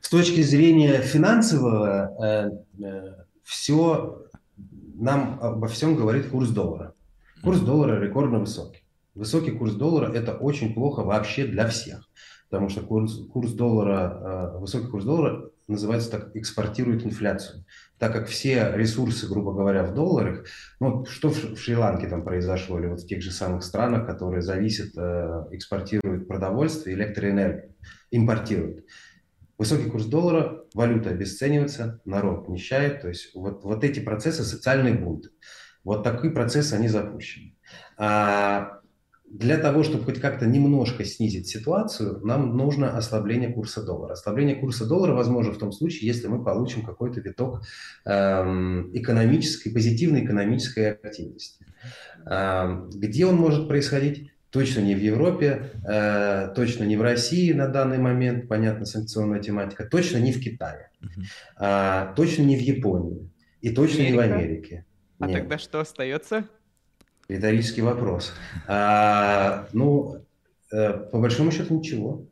С 0.00 0.08
точки 0.08 0.42
зрения 0.42 1.00
финансового, 1.00 2.10
э, 2.20 2.82
э, 2.82 3.14
все 3.44 4.24
нам 4.94 5.38
обо 5.40 5.66
всем 5.68 5.96
говорит 5.96 6.28
курс 6.28 6.50
доллара. 6.50 6.94
Курс 7.42 7.60
доллара 7.60 8.00
рекордно 8.00 8.38
высокий. 8.38 8.82
Высокий 9.14 9.52
курс 9.52 9.74
доллара– 9.74 10.12
это 10.14 10.34
очень 10.34 10.74
плохо 10.74 11.02
вообще 11.02 11.46
для 11.46 11.68
всех. 11.68 12.08
Потому 12.48 12.68
что 12.68 12.82
курс, 12.82 13.26
курс 13.32 13.52
доллара, 13.52 14.52
э, 14.54 14.58
высокий 14.58 14.88
курс 14.88 15.04
доллара 15.04 15.50
называется 15.66 16.10
так, 16.10 16.36
экспортирует 16.36 17.04
инфляцию. 17.04 17.64
Так 17.98 18.12
как 18.12 18.26
все 18.26 18.72
ресурсы, 18.74 19.26
грубо 19.28 19.52
говоря, 19.52 19.84
в 19.84 19.94
долларах, 19.94 20.44
ну, 20.80 21.04
что 21.06 21.30
в 21.30 21.56
Шри-Ланке 21.56 22.06
там 22.06 22.22
произошло, 22.22 22.78
или 22.78 22.86
вот 22.86 23.00
в 23.00 23.06
тех 23.06 23.22
же 23.22 23.30
самых 23.30 23.62
странах, 23.62 24.06
которые 24.06 24.42
зависят, 24.42 24.96
э, 24.96 25.44
экспортируют 25.52 26.28
продовольствие, 26.28 26.96
электроэнергию, 26.96 27.74
импортируют. 28.10 28.84
Высокий 29.56 29.88
курс 29.88 30.06
доллара, 30.06 30.64
валюта 30.74 31.10
обесценивается, 31.10 32.00
народ 32.04 32.48
нищает, 32.48 33.02
то 33.02 33.08
есть 33.08 33.34
вот, 33.34 33.62
вот 33.64 33.84
эти 33.84 34.00
процессы, 34.00 34.42
социальные 34.42 34.94
бунты, 34.94 35.30
вот 35.84 36.02
такие 36.02 36.32
процессы, 36.32 36.74
они 36.74 36.88
запущены. 36.88 37.54
А 37.96 38.80
для 39.34 39.56
того, 39.58 39.82
чтобы 39.82 40.04
хоть 40.04 40.20
как-то 40.20 40.46
немножко 40.46 41.04
снизить 41.04 41.48
ситуацию, 41.48 42.20
нам 42.24 42.56
нужно 42.56 42.96
ослабление 42.96 43.52
курса 43.52 43.82
доллара. 43.82 44.12
Ослабление 44.12 44.56
курса 44.56 44.86
доллара 44.86 45.12
возможно 45.12 45.52
в 45.52 45.58
том 45.58 45.72
случае, 45.72 46.06
если 46.06 46.28
мы 46.28 46.44
получим 46.44 46.84
какой-то 46.84 47.20
виток 47.20 47.62
эм, 48.04 48.90
экономической, 48.96 49.70
позитивной 49.70 50.24
экономической 50.24 50.92
активности. 50.92 51.66
Эм, 52.26 52.90
где 52.90 53.26
он 53.26 53.36
может 53.36 53.66
происходить? 53.66 54.33
Точно 54.54 54.78
не 54.78 54.94
в 54.94 55.00
Европе, 55.00 55.72
э, 55.84 56.52
точно 56.54 56.84
не 56.84 56.96
в 56.96 57.02
России 57.02 57.52
на 57.52 57.66
данный 57.66 57.98
момент, 57.98 58.46
понятно, 58.46 58.86
санкционная 58.86 59.40
тематика, 59.40 59.84
точно 59.84 60.18
не 60.18 60.30
в 60.30 60.40
Китае, 60.40 60.90
э, 61.58 62.12
точно 62.14 62.42
не 62.42 62.56
в 62.56 62.60
Японии 62.60 63.32
и 63.60 63.70
точно 63.70 64.04
Америка? 64.04 64.12
не 64.12 64.16
в 64.16 64.32
Америке. 64.32 64.84
А 65.18 65.26
Нет. 65.26 65.40
тогда 65.40 65.58
что 65.58 65.80
остается? 65.80 66.44
Риторический 67.28 67.82
вопрос. 67.82 68.32
А, 68.68 69.66
ну, 69.72 70.24
э, 70.70 70.92
по 70.92 71.18
большому 71.18 71.50
счету 71.50 71.76
ничего, 71.76 72.28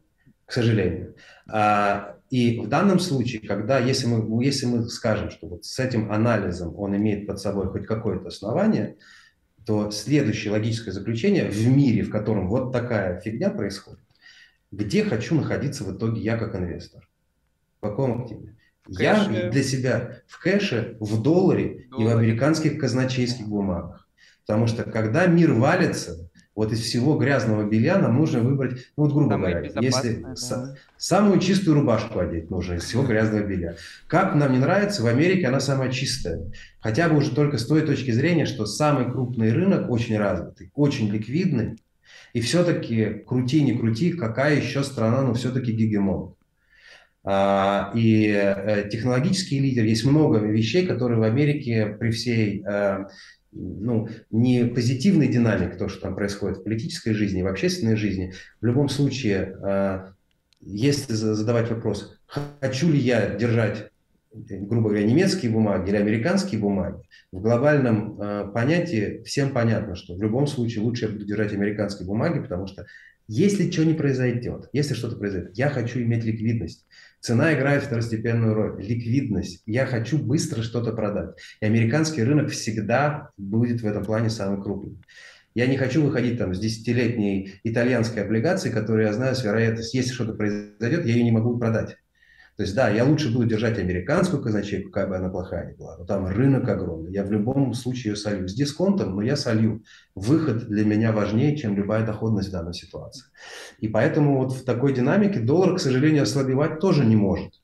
к 0.47 0.53
сожалению. 0.53 1.17
А, 1.49 2.19
и 2.31 2.61
в 2.61 2.69
данном 2.69 3.01
случае, 3.01 3.41
когда, 3.41 3.81
если 3.81 4.07
мы, 4.07 4.45
если 4.45 4.67
мы 4.67 4.89
скажем, 4.89 5.29
что 5.29 5.49
вот 5.49 5.65
с 5.65 5.81
этим 5.81 6.13
анализом 6.13 6.79
он 6.79 6.95
имеет 6.97 7.27
под 7.27 7.41
собой 7.41 7.67
хоть 7.67 7.85
какое-то 7.85 8.29
основание, 8.29 8.97
то 9.67 9.91
следующее 9.91 10.53
логическое 10.53 10.93
заключение 10.93 11.49
в 11.49 11.67
мире, 11.67 12.03
в 12.03 12.11
котором 12.11 12.49
вот 12.49 12.73
такая 12.73 13.21
фигня 13.21 13.51
происходит, 13.51 14.01
где 14.71 15.05
хочу 15.05 15.35
находиться 15.35 15.85
в 15.85 15.97
итоге 15.97 16.21
я 16.21 16.37
как 16.37 16.57
инвестор? 16.57 17.09
В 17.79 17.87
каком 17.87 18.23
активе? 18.23 18.57
Я 18.89 19.51
для 19.51 19.63
себя 19.63 20.23
в 20.27 20.41
кэше, 20.43 20.97
в 20.99 21.23
долларе 21.23 21.87
Доллар. 21.91 22.03
и 22.03 22.09
в 22.09 22.19
американских 22.19 22.79
казначейских 22.79 23.49
бумагах. 23.49 24.09
Потому 24.45 24.67
что 24.67 24.83
когда 24.83 25.27
мир 25.27 25.53
валится, 25.53 26.31
вот 26.55 26.73
из 26.73 26.81
всего 26.81 27.17
грязного 27.17 27.69
белья 27.69 27.99
нам 27.99 28.19
нужно 28.19 28.41
выбрать, 28.41 28.89
ну 28.97 29.05
вот 29.05 29.13
грубо 29.13 29.33
Самое 29.33 29.55
говоря, 29.55 29.73
если 29.81 30.17
да. 30.17 30.37
с, 30.37 30.77
самую 30.99 31.41
чистую 31.41 31.75
рубашку 31.77 32.19
одеть 32.19 32.51
нужно 32.51 32.75
из 32.75 32.85
всего 32.85 33.05
грязного 33.05 33.43
белья. 33.43 33.77
Как 34.07 34.35
нам 34.35 34.53
не 34.53 34.59
нравится, 34.59 35.03
в 35.03 35.07
Америке 35.07 35.47
она 35.47 35.61
самая 35.61 35.91
чистая. 35.91 36.53
Хотя 36.81 37.09
бы 37.09 37.17
уже 37.17 37.35
только 37.35 37.57
с 37.57 37.67
той 37.67 37.83
точки 37.83 38.11
зрения, 38.11 38.45
что 38.45 38.67
самый 38.67 39.11
крупный 39.11 39.53
рынок 39.53 39.91
очень 39.91 40.19
развитый, 40.19 40.71
очень 40.75 41.09
ликвидный. 41.11 41.79
И 42.35 42.41
все-таки, 42.41 43.23
крути, 43.27 43.63
не 43.63 43.77
крути, 43.77 44.13
какая 44.13 44.57
еще 44.57 44.83
страна, 44.83 45.23
но 45.23 45.35
все-таки 45.35 45.73
гегемон. 45.73 46.35
А, 47.25 47.93
и 47.95 48.27
э, 48.27 48.89
технологический 48.91 49.61
лидер, 49.61 49.85
есть 49.85 50.05
много 50.05 50.39
вещей, 50.39 50.87
которые 50.87 51.21
в 51.21 51.23
Америке 51.23 51.87
при 51.99 52.11
всей 52.11 52.65
э, 52.67 53.05
ну, 53.53 54.09
не 54.31 54.65
позитивный 54.65 55.29
динамик, 55.29 55.77
то, 55.77 55.89
что 55.89 56.01
там 56.03 56.15
происходит 56.15 56.59
в 56.59 56.65
политической 56.65 57.13
жизни, 57.13 57.43
в 57.43 57.47
общественной 57.47 57.97
жизни. 57.97 58.33
В 58.61 58.67
любом 58.67 58.89
случае, 58.89 59.57
а, 59.63 60.15
если 60.61 61.13
задавать 61.13 61.71
вопрос, 61.71 62.19
хочу 62.27 62.91
ли 62.91 62.99
я 62.99 63.35
держать, 63.35 63.91
грубо 64.33 64.89
говоря, 64.89 65.07
немецкие 65.07 65.53
бумаги 65.53 65.91
или 65.91 65.97
американские 65.97 66.61
бумаги, 66.61 67.03
в 67.31 67.41
глобальном 67.41 68.19
а, 68.19 68.47
понятии 68.49 69.23
всем 69.25 69.51
понятно, 69.51 69.97
что 69.97 70.15
в 70.15 70.23
любом 70.23 70.47
случае 70.47 70.83
лучше 70.83 71.05
я 71.05 71.11
буду 71.11 71.27
держать 71.27 71.53
американские 71.53 72.07
бумаги, 72.07 72.41
потому 72.41 72.67
что 72.67 72.87
если 73.29 73.71
что 73.71 73.85
не 73.85 73.95
произойдет, 73.95 74.69
если 74.73 74.95
что-то 74.95 75.17
произойдет, 75.17 75.57
я 75.57 75.69
хочу 75.69 76.01
иметь 76.01 76.25
ликвидность. 76.25 76.87
Цена 77.23 77.55
играет 77.55 77.85
второстепенную 77.85 78.53
роль. 78.53 78.83
Ликвидность. 78.83 79.63
Я 79.65 79.87
хочу 79.87 80.19
быстро 80.19 80.61
что-то 80.63 80.93
продать. 80.93 81.37
И 81.61 81.65
американский 81.65 82.25
рынок 82.25 82.51
всегда 82.51 83.31
будет 83.37 83.81
в 83.81 83.87
этом 83.87 84.05
плане 84.05 84.29
самым 84.29 84.61
крупным. 84.61 85.01
Я 85.55 85.69
не 85.69 85.77
хочу 85.77 86.03
выходить 86.03 86.39
там 86.39 86.53
с 86.53 86.59
десятилетней 86.59 87.61
итальянской 87.63 88.25
облигации, 88.25 88.71
которую 88.71 89.07
я 89.07 89.13
знаю 89.13 89.37
с 89.37 89.45
вероятностью, 89.45 90.01
если 90.01 90.13
что-то 90.13 90.35
произойдет, 90.35 91.07
я 91.07 91.13
ее 91.13 91.23
не 91.23 91.31
могу 91.31 91.57
продать. 91.59 91.97
То 92.57 92.65
есть, 92.65 92.75
да, 92.75 92.91
я 92.91 93.05
лучше 93.05 93.33
буду 93.33 93.47
держать 93.47 93.79
американскую 93.79 94.43
казначейку, 94.43 94.91
какая 94.91 95.09
бы 95.09 95.17
она 95.17 95.31
плохая 95.31 95.71
ни 95.71 95.77
была, 95.77 95.97
но 95.97 96.05
там 96.05 96.27
рынок 96.27 96.69
огромный. 96.69 97.13
Я 97.13 97.25
в 97.25 97.33
любом 97.33 97.73
случае 97.73 98.13
ее 98.13 98.17
солью. 98.17 98.47
С 98.47 98.55
дисконтом, 98.55 99.17
но 99.17 99.23
я 99.23 99.37
солью. 99.37 99.83
Выход 100.15 100.67
для 100.69 100.85
меня 100.85 101.13
важнее, 101.13 101.57
чем 101.57 101.75
любая 101.75 102.05
доходность 102.05 102.51
в 102.51 102.53
данной 102.53 102.75
ситуации. 102.75 103.25
И 103.79 103.89
поэтому 103.89 104.37
вот 104.37 104.53
в 104.53 104.65
такой 104.65 104.93
динамике 104.93 105.41
доллар, 105.41 105.77
к 105.77 105.81
сожалению, 105.81 106.25
ослабевать 106.25 106.79
тоже 106.79 107.07
не 107.07 107.17
может. 107.17 107.55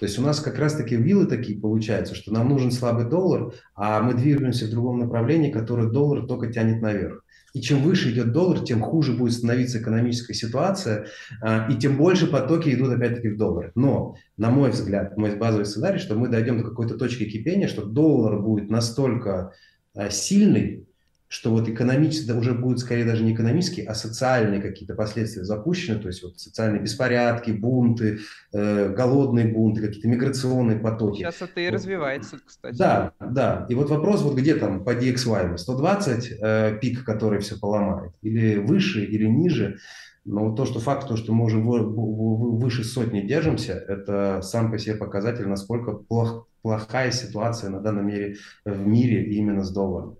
То 0.00 0.06
есть 0.06 0.18
у 0.18 0.22
нас 0.22 0.40
как 0.40 0.58
раз-таки 0.58 0.96
вилы 0.96 1.26
такие 1.26 1.60
получаются, 1.60 2.14
что 2.14 2.32
нам 2.32 2.48
нужен 2.48 2.72
слабый 2.72 3.04
доллар, 3.04 3.52
а 3.74 4.00
мы 4.00 4.14
двигаемся 4.14 4.66
в 4.66 4.70
другом 4.70 4.98
направлении, 4.98 5.52
которое 5.52 5.88
доллар 5.88 6.26
только 6.26 6.50
тянет 6.50 6.80
наверх. 6.80 7.22
И 7.52 7.60
чем 7.60 7.82
выше 7.82 8.10
идет 8.10 8.32
доллар, 8.32 8.60
тем 8.60 8.80
хуже 8.80 9.12
будет 9.12 9.32
становиться 9.32 9.80
экономическая 9.80 10.34
ситуация, 10.34 11.06
а, 11.42 11.68
и 11.70 11.76
тем 11.76 11.96
больше 11.96 12.26
потоки 12.26 12.68
идут 12.68 12.92
опять-таки 12.92 13.28
в 13.30 13.36
доллар. 13.36 13.72
Но, 13.74 14.16
на 14.36 14.50
мой 14.50 14.70
взгляд, 14.70 15.16
мой 15.16 15.36
базовый 15.36 15.66
сценарий, 15.66 15.98
что 15.98 16.14
мы 16.14 16.28
дойдем 16.28 16.58
до 16.58 16.64
какой-то 16.64 16.96
точки 16.96 17.28
кипения, 17.28 17.68
что 17.68 17.84
доллар 17.84 18.40
будет 18.40 18.70
настолько 18.70 19.52
а, 19.94 20.10
сильный, 20.10 20.86
что 21.30 21.52
вот 21.52 21.68
экономически, 21.68 22.26
да 22.26 22.34
уже 22.34 22.54
будут 22.54 22.80
скорее 22.80 23.04
даже 23.04 23.22
не 23.22 23.34
экономические, 23.34 23.86
а 23.86 23.94
социальные 23.94 24.60
какие-то 24.60 24.96
последствия 24.96 25.44
запущены, 25.44 26.00
то 26.00 26.08
есть 26.08 26.24
вот 26.24 26.40
социальные 26.40 26.82
беспорядки, 26.82 27.52
бунты, 27.52 28.18
э, 28.52 28.92
голодные 28.92 29.46
бунты, 29.46 29.80
какие-то 29.80 30.08
миграционные 30.08 30.80
потоки. 30.80 31.18
Сейчас 31.18 31.40
это 31.40 31.60
и 31.60 31.66
вот. 31.66 31.74
развивается, 31.74 32.40
кстати. 32.44 32.76
Да, 32.76 33.12
да. 33.20 33.64
И 33.68 33.76
вот 33.76 33.90
вопрос, 33.90 34.22
вот 34.22 34.34
где 34.36 34.56
там 34.56 34.82
по 34.82 34.92
DXY, 34.92 35.56
120 35.56 36.32
э, 36.32 36.78
пик, 36.82 37.04
который 37.04 37.38
все 37.38 37.56
поломает, 37.56 38.10
или 38.22 38.56
выше, 38.56 39.04
или 39.04 39.26
ниже, 39.26 39.78
но 40.24 40.48
вот 40.48 40.56
то, 40.56 40.66
что 40.66 40.80
факт, 40.80 41.06
то, 41.06 41.16
что 41.16 41.32
мы 41.32 41.44
уже 41.44 41.58
выше 41.58 42.82
сотни 42.82 43.20
держимся, 43.20 43.74
это 43.74 44.40
сам 44.42 44.72
по 44.72 44.78
себе 44.78 44.96
показатель, 44.96 45.46
насколько 45.46 45.92
плох, 45.92 46.48
плохая 46.62 47.12
ситуация 47.12 47.70
на 47.70 47.78
данном 47.78 48.08
мире 48.08 48.36
в 48.64 48.84
мире 48.84 49.24
именно 49.32 49.62
с 49.62 49.70
долларом. 49.70 50.16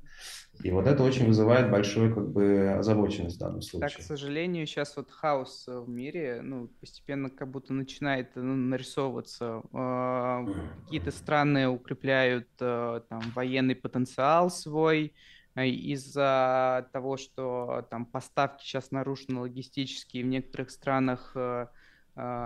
И 0.63 0.71
вот 0.71 0.87
это 0.87 1.03
очень 1.03 1.27
вызывает 1.27 1.71
большую 1.71 2.15
как 2.15 2.29
бы 2.31 2.75
озабоченность 2.79 3.37
в 3.37 3.39
данном 3.39 3.63
случае. 3.63 3.89
Так, 3.89 3.99
к 3.99 4.03
сожалению, 4.03 4.67
сейчас 4.67 4.97
вот 4.97 5.11
хаос 5.11 5.65
в 5.67 5.89
мире, 5.89 6.41
ну, 6.43 6.69
постепенно 6.81 7.31
как 7.31 7.51
будто 7.51 7.73
начинает 7.73 8.37
ну, 8.37 8.55
нарисовываться. 8.55 9.63
Э, 9.73 10.47
какие-то 10.85 11.11
страны 11.13 11.69
укрепляют 11.69 12.49
э, 12.61 13.01
там 13.09 13.21
военный 13.35 13.75
потенциал 13.75 14.51
свой, 14.51 15.15
э, 15.55 15.67
из-за 15.67 16.89
того, 16.93 17.17
что 17.17 17.87
там 17.91 18.05
поставки 18.05 18.63
сейчас 18.65 18.91
нарушены 18.91 19.41
логистические 19.41 20.25
в 20.25 20.27
некоторых 20.27 20.71
странах 20.71 21.33
а, 21.35 21.71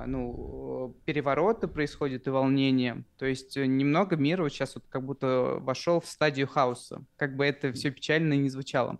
ну, 0.06 0.96
перевороты 1.04 1.68
происходят 1.68 2.26
и 2.26 2.30
волнения. 2.30 3.04
То 3.18 3.26
есть 3.26 3.56
э, 3.56 3.66
немного 3.66 4.16
мира 4.16 4.42
вот 4.42 4.52
сейчас 4.52 4.74
вот 4.74 4.84
как 4.88 5.04
будто 5.04 5.56
вошел 5.60 6.00
в 6.00 6.06
стадию 6.06 6.46
хаоса, 6.46 7.04
как 7.16 7.36
бы 7.36 7.44
это 7.44 7.72
все 7.72 7.90
печально 7.90 8.34
не 8.34 8.48
звучало. 8.48 8.98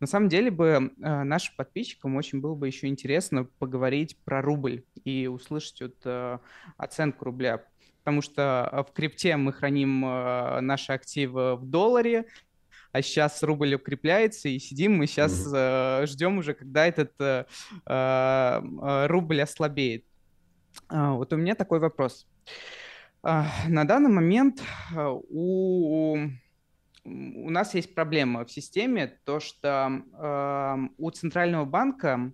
На 0.00 0.06
самом 0.06 0.28
деле 0.28 0.50
бы 0.50 0.66
э, 0.66 1.22
нашим 1.22 1.54
подписчикам 1.56 2.16
очень 2.16 2.40
было 2.40 2.54
бы 2.54 2.66
еще 2.66 2.86
интересно 2.86 3.44
поговорить 3.58 4.16
про 4.24 4.42
рубль 4.42 4.84
и 5.04 5.26
услышать 5.26 5.80
вот 5.80 5.96
э, 6.04 6.38
оценку 6.76 7.26
рубля, 7.26 7.64
потому 7.98 8.22
что 8.22 8.86
в 8.88 8.92
крипте 8.94 9.36
мы 9.36 9.52
храним 9.52 10.00
наши 10.00 10.92
активы 10.92 11.56
в 11.56 11.66
долларе, 11.66 12.26
а 12.96 13.02
сейчас 13.02 13.42
рубль 13.42 13.74
укрепляется, 13.74 14.48
и 14.48 14.58
сидим 14.58 14.96
мы 14.96 15.06
сейчас 15.06 15.32
mm-hmm. 15.46 16.02
э, 16.02 16.06
ждем 16.06 16.38
уже, 16.38 16.54
когда 16.54 16.86
этот 16.86 17.12
э, 17.18 17.44
э, 17.84 19.06
рубль 19.06 19.42
ослабеет. 19.42 20.05
А, 20.88 21.12
вот 21.12 21.32
у 21.32 21.36
меня 21.36 21.54
такой 21.54 21.78
вопрос. 21.78 22.26
А, 23.22 23.46
на 23.68 23.84
данный 23.84 24.10
момент 24.10 24.62
а, 24.94 25.10
у, 25.10 26.16
у 27.04 27.50
нас 27.50 27.74
есть 27.74 27.94
проблема 27.94 28.44
в 28.44 28.50
системе, 28.50 29.18
то 29.24 29.40
что 29.40 30.02
у 30.98 31.10
Центрального 31.10 31.64
банка 31.64 32.32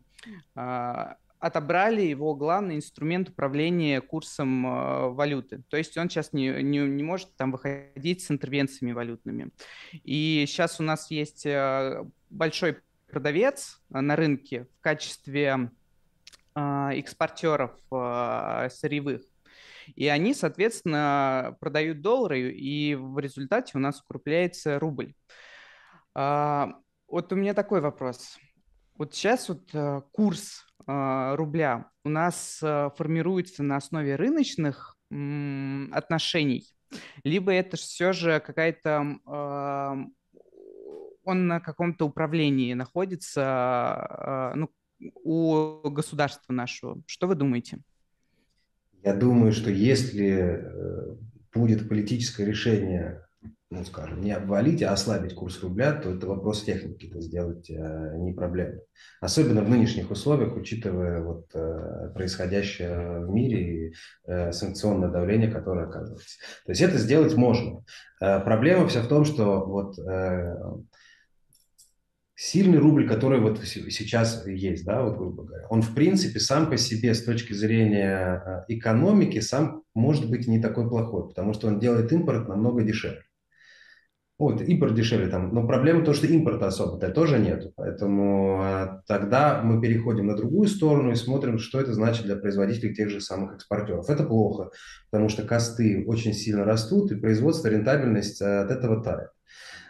отобрали 1.38 2.02
его 2.02 2.34
главный 2.36 2.76
инструмент 2.76 3.28
управления 3.28 4.00
курсом 4.00 5.14
валюты. 5.14 5.62
То 5.68 5.76
есть 5.76 5.98
он 5.98 6.08
сейчас 6.08 6.32
не, 6.32 6.62
не, 6.62 6.78
не 6.78 7.02
может 7.02 7.36
там 7.36 7.50
выходить 7.50 8.22
с 8.22 8.30
интервенциями 8.30 8.92
валютными. 8.92 9.50
И 10.04 10.44
сейчас 10.46 10.80
у 10.80 10.84
нас 10.84 11.10
есть 11.10 11.46
большой 12.30 12.78
продавец 13.10 13.82
на 13.90 14.16
рынке 14.16 14.68
в 14.78 14.80
качестве 14.80 15.70
экспортеров 16.54 17.72
а, 17.90 18.68
сырьевых. 18.70 19.22
И 19.96 20.06
они, 20.06 20.34
соответственно, 20.34 21.56
продают 21.60 22.00
доллары, 22.00 22.52
и 22.52 22.94
в 22.94 23.18
результате 23.18 23.72
у 23.74 23.80
нас 23.80 24.00
укрепляется 24.00 24.78
рубль. 24.78 25.14
А, 26.14 26.74
вот 27.08 27.32
у 27.32 27.36
меня 27.36 27.54
такой 27.54 27.80
вопрос. 27.80 28.38
Вот 28.96 29.14
сейчас 29.14 29.48
вот 29.48 29.70
э, 29.72 30.02
курс 30.12 30.66
рубля 30.86 31.90
у 32.04 32.08
нас 32.08 32.60
э, 32.62 32.90
формируется 32.96 33.62
на 33.62 33.76
основе 33.76 34.16
рыночных 34.16 34.96
отношений, 35.10 36.66
либо 37.22 37.52
это 37.52 37.76
все 37.76 38.12
же 38.12 38.40
какая-то 38.40 39.18
он 41.24 41.46
на 41.46 41.60
каком-то 41.60 42.06
управлении 42.06 42.72
находится 42.72 44.52
ну, 44.56 44.70
у 45.24 45.88
государства 45.90 46.52
нашего. 46.52 47.00
Что 47.06 47.26
вы 47.26 47.34
думаете? 47.34 47.78
Я 49.02 49.14
думаю, 49.14 49.52
что 49.52 49.70
если 49.70 50.64
будет 51.52 51.88
политическое 51.88 52.44
решение 52.44 53.22
ну, 53.72 53.84
скажем, 53.84 54.20
не 54.20 54.32
обвалить, 54.32 54.82
а 54.82 54.92
ослабить 54.92 55.34
курс 55.34 55.62
рубля, 55.62 55.94
то 55.94 56.10
это 56.10 56.26
вопрос 56.26 56.62
техники, 56.62 57.06
это 57.06 57.22
сделать 57.22 57.70
э, 57.70 58.16
не 58.18 58.32
проблема. 58.32 58.80
Особенно 59.20 59.62
в 59.62 59.68
нынешних 59.70 60.10
условиях, 60.10 60.54
учитывая 60.56 61.22
вот, 61.22 61.46
э, 61.54 62.10
происходящее 62.14 63.20
в 63.20 63.30
мире 63.30 63.88
и 63.88 63.94
э, 64.26 64.52
санкционное 64.52 65.08
давление, 65.08 65.50
которое 65.50 65.86
оказывается. 65.86 66.38
То 66.66 66.72
есть 66.72 66.82
это 66.82 66.98
сделать 66.98 67.34
можно. 67.34 67.82
Э, 68.20 68.40
проблема 68.40 68.86
вся 68.88 69.00
в 69.00 69.08
том, 69.08 69.24
что 69.24 69.64
вот 69.64 69.98
э, 69.98 70.54
сильный 72.42 72.78
рубль, 72.78 73.06
который 73.06 73.38
вот 73.38 73.60
сейчас 73.62 74.44
есть, 74.46 74.84
да, 74.84 75.02
вот 75.02 75.16
грубо 75.16 75.44
говоря, 75.44 75.64
он 75.70 75.80
в 75.80 75.94
принципе 75.94 76.40
сам 76.40 76.68
по 76.68 76.76
себе 76.76 77.14
с 77.14 77.22
точки 77.22 77.52
зрения 77.52 78.64
э, 78.68 78.74
экономики 78.74 79.38
сам 79.38 79.84
может 79.94 80.28
быть 80.28 80.48
не 80.48 80.60
такой 80.60 80.88
плохой, 80.88 81.28
потому 81.28 81.52
что 81.54 81.68
он 81.68 81.78
делает 81.78 82.10
импорт 82.12 82.48
намного 82.48 82.82
дешевле. 82.82 83.22
Вот, 84.38 84.60
импорт 84.60 84.96
дешевле 84.96 85.28
там. 85.28 85.54
Но 85.54 85.68
проблема 85.68 86.04
то, 86.04 86.14
что 86.14 86.26
импорта 86.26 86.66
особо-то 86.66 87.10
тоже 87.10 87.38
нет. 87.38 87.72
Поэтому 87.76 88.60
а, 88.60 89.02
тогда 89.06 89.62
мы 89.62 89.80
переходим 89.80 90.26
на 90.26 90.36
другую 90.36 90.66
сторону 90.66 91.12
и 91.12 91.14
смотрим, 91.14 91.60
что 91.60 91.80
это 91.80 91.94
значит 91.94 92.26
для 92.26 92.34
производителей 92.34 92.92
тех 92.92 93.08
же 93.08 93.20
самых 93.20 93.54
экспортеров. 93.54 94.10
Это 94.10 94.24
плохо, 94.24 94.70
потому 95.12 95.28
что 95.28 95.44
косты 95.44 96.04
очень 96.08 96.32
сильно 96.32 96.64
растут, 96.64 97.12
и 97.12 97.20
производство, 97.20 97.68
рентабельность 97.68 98.42
а, 98.42 98.62
от 98.62 98.72
этого 98.72 99.00
тает. 99.00 99.28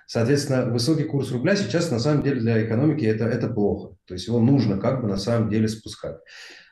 Соответственно, 0.06 0.66
высокий 0.66 1.04
курс 1.04 1.32
рубля 1.32 1.56
сейчас 1.56 1.90
на 1.90 1.98
самом 1.98 2.22
деле 2.22 2.40
для 2.40 2.64
экономики 2.64 3.04
это, 3.04 3.24
это 3.24 3.48
плохо. 3.48 3.96
То 4.06 4.14
есть 4.14 4.26
его 4.26 4.40
нужно 4.40 4.78
как 4.78 5.02
бы 5.02 5.08
на 5.08 5.16
самом 5.16 5.48
деле 5.48 5.68
спускать. 5.68 6.16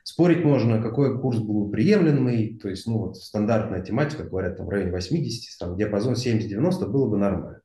Спорить 0.03 0.45
можно, 0.45 0.83
какой 0.83 1.21
курс 1.21 1.39
был 1.39 1.71
приемлемый, 1.71 2.59
то 2.61 2.69
есть, 2.69 2.87
ну, 2.87 2.99
вот 2.99 3.17
стандартная 3.17 3.83
тематика, 3.83 4.25
говорят, 4.25 4.57
там 4.57 4.67
в 4.67 4.69
районе 4.71 4.91
80, 4.91 5.59
там 5.59 5.77
диапазон 5.77 6.15
70-90 6.15 6.87
было 6.89 7.09
бы 7.09 7.17
нормально. 7.19 7.61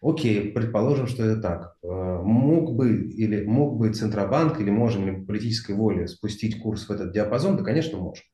Окей, 0.00 0.52
предположим, 0.52 1.06
что 1.06 1.24
это 1.24 1.40
так. 1.40 1.76
Э, 1.82 1.88
мог 2.22 2.76
бы 2.76 3.08
или 3.08 3.44
мог 3.44 3.78
бы 3.78 3.92
Центробанк 3.92 4.60
или 4.60 4.70
можем 4.70 5.06
ли 5.06 5.24
политической 5.24 5.74
воле 5.74 6.06
спустить 6.06 6.60
курс 6.60 6.88
в 6.88 6.92
этот 6.92 7.12
диапазон? 7.12 7.56
Да, 7.56 7.64
конечно, 7.64 7.98
можем. 7.98 8.24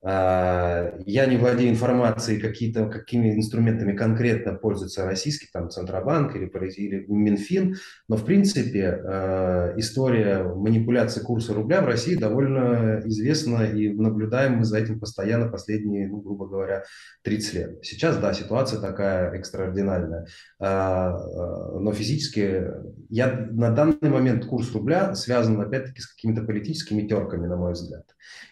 А, 0.00 0.92
я 1.06 1.26
не 1.26 1.36
владею 1.36 1.70
информацией, 1.70 2.38
какие-то, 2.38 2.86
какими 2.86 3.34
инструментами 3.34 3.96
конкретно 3.96 4.54
пользуется 4.54 5.04
российский 5.04 5.48
там, 5.52 5.70
Центробанк 5.70 6.36
или, 6.36 6.48
или 6.76 7.04
Минфин, 7.08 7.76
но 8.06 8.16
в 8.16 8.24
принципе 8.24 9.00
э, 9.02 9.74
история 9.76 10.44
манипуляции 10.44 11.20
курса 11.20 11.52
рубля 11.52 11.80
в 11.82 11.86
России 11.86 12.14
довольно 12.14 13.02
известна 13.06 13.64
и 13.64 13.88
наблюдаем 13.92 14.58
мы 14.58 14.64
за 14.64 14.78
этим 14.78 15.00
постоянно 15.00 15.48
последние, 15.48 16.06
ну, 16.06 16.20
грубо 16.20 16.46
говоря, 16.46 16.84
30 17.22 17.54
лет. 17.54 17.84
Сейчас, 17.84 18.18
да, 18.18 18.32
ситуация 18.34 18.80
такая 18.80 19.32
экстраординарная, 19.32 20.26
а, 20.60 21.16
а, 21.16 21.78
но 21.80 21.92
физически 21.92 22.66
я 23.08 23.48
на 23.50 23.70
данный 23.70 24.10
момент 24.10 24.44
курс 24.44 24.72
рубля 24.72 25.16
связан 25.16 25.60
опять-таки 25.60 26.00
с 26.00 26.06
какими-то 26.06 26.42
политическими 26.42 27.02
терками, 27.08 27.48
на 27.48 27.56
мой 27.56 27.72
взгляд, 27.72 28.04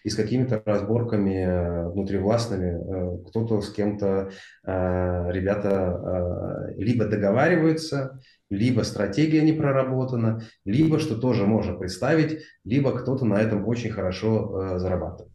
и 0.04 0.08
с 0.08 0.14
какими-то 0.14 0.62
разборками 0.64 1.46
Э, 1.56 1.88
внутривластными, 1.88 2.70
э, 2.70 3.28
кто-то 3.28 3.60
с 3.60 3.72
кем-то, 3.72 4.30
э, 4.66 5.32
ребята 5.32 6.74
либо 6.76 7.06
договариваются, 7.06 8.20
либо 8.50 8.82
стратегия 8.82 9.42
не 9.42 9.52
проработана, 9.52 10.42
либо, 10.64 10.98
что 10.98 11.16
тоже 11.16 11.46
можно 11.46 11.74
представить, 11.74 12.42
либо 12.64 12.96
кто-то 12.98 13.24
на 13.24 13.40
этом 13.40 13.66
очень 13.66 13.90
хорошо 13.90 14.78
зарабатывает. 14.78 15.32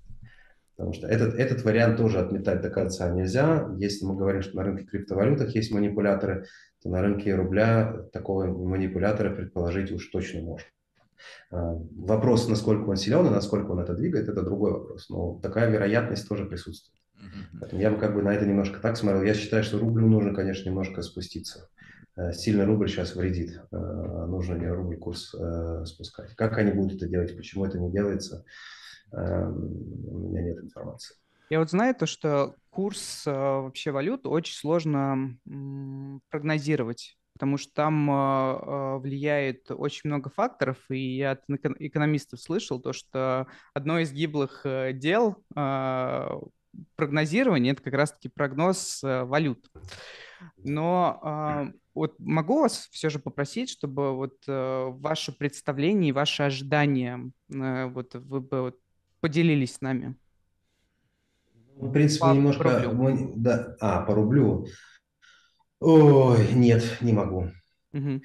Потому 0.76 0.94
что 0.94 1.08
этот, 1.08 1.36
этот 1.36 1.64
вариант 1.64 1.98
тоже 1.98 2.20
отметать 2.20 2.62
до 2.62 2.70
конца 2.70 3.10
нельзя. 3.10 3.70
Если 3.78 4.06
мы 4.06 4.16
говорим, 4.16 4.42
что 4.42 4.58
на 4.58 4.64
рынке 4.64 4.86
криптовалютах 4.86 5.56
есть 5.56 5.72
манипуляторы, 5.72 6.46
то 6.82 6.90
на 6.90 7.02
рынке 7.02 7.36
рубля 7.36 8.06
такого 8.14 8.46
манипулятора 8.46 9.34
предположить 9.36 9.92
уж 9.92 10.08
точно 10.08 10.42
можно. 10.42 10.68
А, 11.52 11.76
вопрос, 11.96 12.48
насколько 12.48 12.90
он 12.90 12.96
силен 12.96 13.28
и 13.28 13.30
насколько 13.30 13.72
он 13.72 13.80
это 13.80 13.94
двигает, 13.94 14.30
это 14.30 14.42
другой 14.42 14.72
вопрос. 14.72 15.10
Но 15.10 15.40
такая 15.42 15.70
вероятность 15.70 16.28
тоже 16.28 16.46
присутствует. 16.46 17.00
Поэтому 17.60 17.82
я 17.82 17.92
бы 17.92 17.98
как 17.98 18.16
бы 18.16 18.22
на 18.22 18.34
это 18.34 18.46
немножко 18.46 18.80
так 18.80 18.98
смотрел. 18.98 19.24
Я 19.24 19.34
считаю, 19.34 19.64
что 19.64 19.80
рублю 19.80 20.08
нужно, 20.08 20.34
конечно, 20.34 20.70
немножко 20.70 21.02
спуститься. 21.02 21.70
Э, 22.16 22.34
сильно 22.34 22.66
рубль 22.66 22.90
сейчас 22.90 23.16
вредит. 23.16 23.62
Э, 23.72 24.26
нужно 24.28 24.56
не 24.56 24.68
рубль 24.68 24.98
курс 24.98 25.34
э, 25.34 25.86
спускать. 25.86 26.36
Как 26.36 26.58
они 26.58 26.72
будут 26.72 26.98
это 26.98 27.08
делать, 27.08 27.36
почему 27.36 27.66
это 27.66 27.80
не 27.80 27.92
делается, 27.92 28.46
у 29.14 29.18
меня 29.18 30.42
нет 30.42 30.64
информации. 30.64 31.18
Я 31.50 31.60
вот 31.60 31.70
знаю 31.70 31.94
то, 31.94 32.06
что 32.06 32.56
курс 32.70 33.24
вообще 33.26 33.92
валют 33.92 34.26
очень 34.26 34.56
сложно 34.56 35.38
прогнозировать 36.30 37.18
потому 37.42 37.58
что 37.58 37.74
там 37.74 38.12
э, 38.12 38.98
влияет 39.00 39.72
очень 39.72 40.12
много 40.12 40.30
факторов, 40.30 40.78
и 40.92 41.18
я 41.18 41.32
от 41.32 41.42
экономистов 41.80 42.40
слышал 42.40 42.80
то, 42.80 42.94
что 42.94 43.48
одно 43.74 43.98
из 43.98 44.14
гиблых 44.14 44.62
э, 44.64 44.94
дел 44.94 45.44
э, 45.56 46.30
прогнозирования– 46.96 47.72
это 47.74 47.82
как 47.82 47.96
раз-таки 47.96 48.30
прогноз 48.30 49.04
э, 49.04 49.24
валют. 49.24 49.72
Но 50.58 51.74
вот 51.96 52.14
могу 52.20 52.60
вас 52.60 52.88
все 52.92 53.10
же 53.10 53.18
попросить, 53.18 53.72
чтобы 53.72 54.16
вот 54.16 54.36
э, 54.48 54.86
ваше 54.92 55.32
представление 55.32 56.10
и 56.10 56.14
ваши 56.14 56.44
ожидания 56.44 57.32
э, 57.52 57.86
вот 57.88 58.14
вы 58.14 58.40
бы 58.40 58.62
вот 58.62 58.78
поделились 59.20 59.78
с 59.78 59.82
нами. 59.82 60.16
В 61.76 61.92
принципе, 61.92 62.22
по, 62.22 62.34
немножко... 62.34 62.64
По 62.64 62.84
рублю. 62.84 63.34
Да, 63.36 63.76
а, 63.80 64.02
по 64.02 64.14
рублю. 64.14 64.68
Ой, 65.82 66.54
нет, 66.54 66.84
не 67.02 67.12
могу. 67.12 67.50
Угу. 67.92 68.22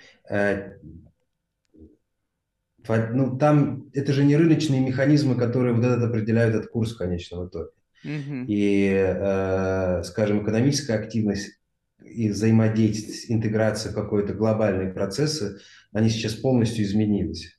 ну, 3.15 3.37
там 3.39 3.89
это 3.95 4.13
же 4.13 4.25
не 4.25 4.37
рыночные 4.37 4.81
механизмы, 4.81 5.37
которые 5.37 5.75
вот 5.75 5.85
этот 5.85 6.05
определяют 6.05 6.55
этот 6.55 6.71
курс 6.71 6.95
в 6.95 6.99
конечном 6.99 7.49
итоге. 7.49 7.71
Угу. 8.05 8.45
И, 8.47 8.93
э, 8.95 10.03
скажем, 10.05 10.45
экономическая 10.45 10.95
активность 10.95 11.59
и 12.05 12.29
взаимодействие, 12.29 13.37
интеграция 13.37 13.93
какой-то 13.93 14.35
глобальные 14.35 14.93
процессы, 14.93 15.59
они 15.93 16.11
сейчас 16.11 16.35
полностью 16.35 16.85
изменились. 16.85 17.59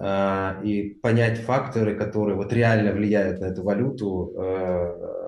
Э, 0.00 0.62
и 0.64 0.94
понять 1.02 1.38
факторы, 1.40 1.96
которые 1.96 2.36
вот 2.36 2.52
реально 2.52 2.92
влияют 2.92 3.40
на 3.40 3.46
эту 3.46 3.64
валюту, 3.64 4.34
э, 4.38 5.21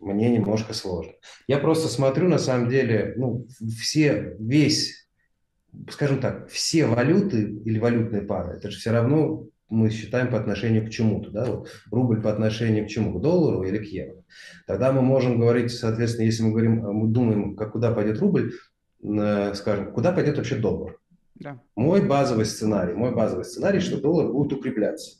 мне 0.00 0.30
немножко 0.30 0.74
сложно. 0.74 1.12
Я 1.46 1.58
просто 1.58 1.88
смотрю, 1.88 2.28
на 2.28 2.38
самом 2.38 2.68
деле, 2.68 3.14
ну, 3.16 3.46
все, 3.80 4.36
весь, 4.38 5.08
скажем 5.90 6.20
так, 6.20 6.48
все 6.48 6.86
валюты 6.86 7.42
или 7.64 7.78
валютные 7.78 8.22
пары, 8.22 8.56
это 8.56 8.70
же 8.70 8.78
все 8.78 8.90
равно 8.90 9.46
мы 9.68 9.90
считаем 9.90 10.30
по 10.30 10.38
отношению 10.38 10.86
к 10.86 10.90
чему-то, 10.90 11.30
да, 11.30 11.44
вот 11.44 11.70
рубль 11.90 12.22
по 12.22 12.30
отношению 12.30 12.86
к 12.86 12.88
чему, 12.88 13.18
к 13.18 13.22
доллару 13.22 13.62
или 13.64 13.78
к 13.78 13.84
евро. 13.84 14.22
Тогда 14.66 14.92
мы 14.92 15.02
можем 15.02 15.38
говорить, 15.38 15.70
соответственно, 15.70 16.24
если 16.24 16.42
мы 16.42 16.50
говорим, 16.52 16.80
мы 16.80 17.08
думаем, 17.08 17.54
как 17.54 17.72
куда 17.72 17.92
пойдет 17.92 18.18
рубль, 18.20 18.52
э, 19.02 19.54
скажем, 19.54 19.92
куда 19.92 20.12
пойдет 20.12 20.38
вообще 20.38 20.56
доллар. 20.56 20.98
Да. 21.34 21.60
Мой 21.76 22.04
базовый 22.04 22.46
сценарий, 22.46 22.94
мой 22.94 23.14
базовый 23.14 23.44
сценарий, 23.44 23.80
что 23.80 24.00
доллар 24.00 24.32
будет 24.32 24.52
укрепляться. 24.54 25.18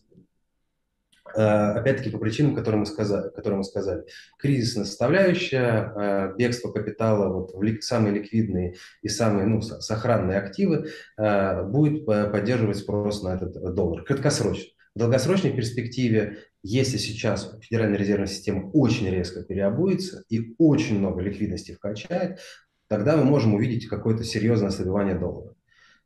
Э, 1.35 1.73
опять-таки 1.73 2.11
по 2.11 2.19
причинам, 2.19 2.55
которые 2.55 2.81
мы 2.81 2.87
сказали, 2.87 3.31
которые 3.31 3.59
мы 3.59 3.65
сказали. 3.65 4.05
Кризисная 4.39 4.85
составляющая, 4.85 5.93
э, 5.95 6.35
бегство 6.37 6.71
капитала 6.73 7.33
вот, 7.33 7.53
в 7.55 7.83
самые 7.83 8.15
ликвидные 8.15 8.77
и 9.03 9.09
самые 9.09 9.47
ну, 9.47 9.61
сохранные 9.61 10.39
активы 10.39 10.89
э, 11.17 11.63
будет 11.65 12.07
поддерживать 12.07 12.79
спрос 12.79 13.23
на 13.23 13.35
этот 13.35 13.75
доллар. 13.75 14.05
Краткосрочно. 14.05 14.73
В 14.95 14.99
долгосрочной 14.99 15.53
перспективе, 15.53 16.39
если 16.63 16.97
сейчас 16.97 17.55
Федеральная 17.61 17.99
резервная 17.99 18.27
система 18.27 18.71
очень 18.73 19.09
резко 19.09 19.45
переобуется 19.45 20.25
и 20.29 20.55
очень 20.59 20.99
много 20.99 21.21
ликвидности 21.21 21.73
вкачает, 21.73 22.41
тогда 22.89 23.17
мы 23.17 23.25
можем 23.25 23.55
увидеть 23.55 23.87
какое-то 23.87 24.25
серьезное 24.25 24.69
ослабевание 24.69 25.15
доллара. 25.15 25.55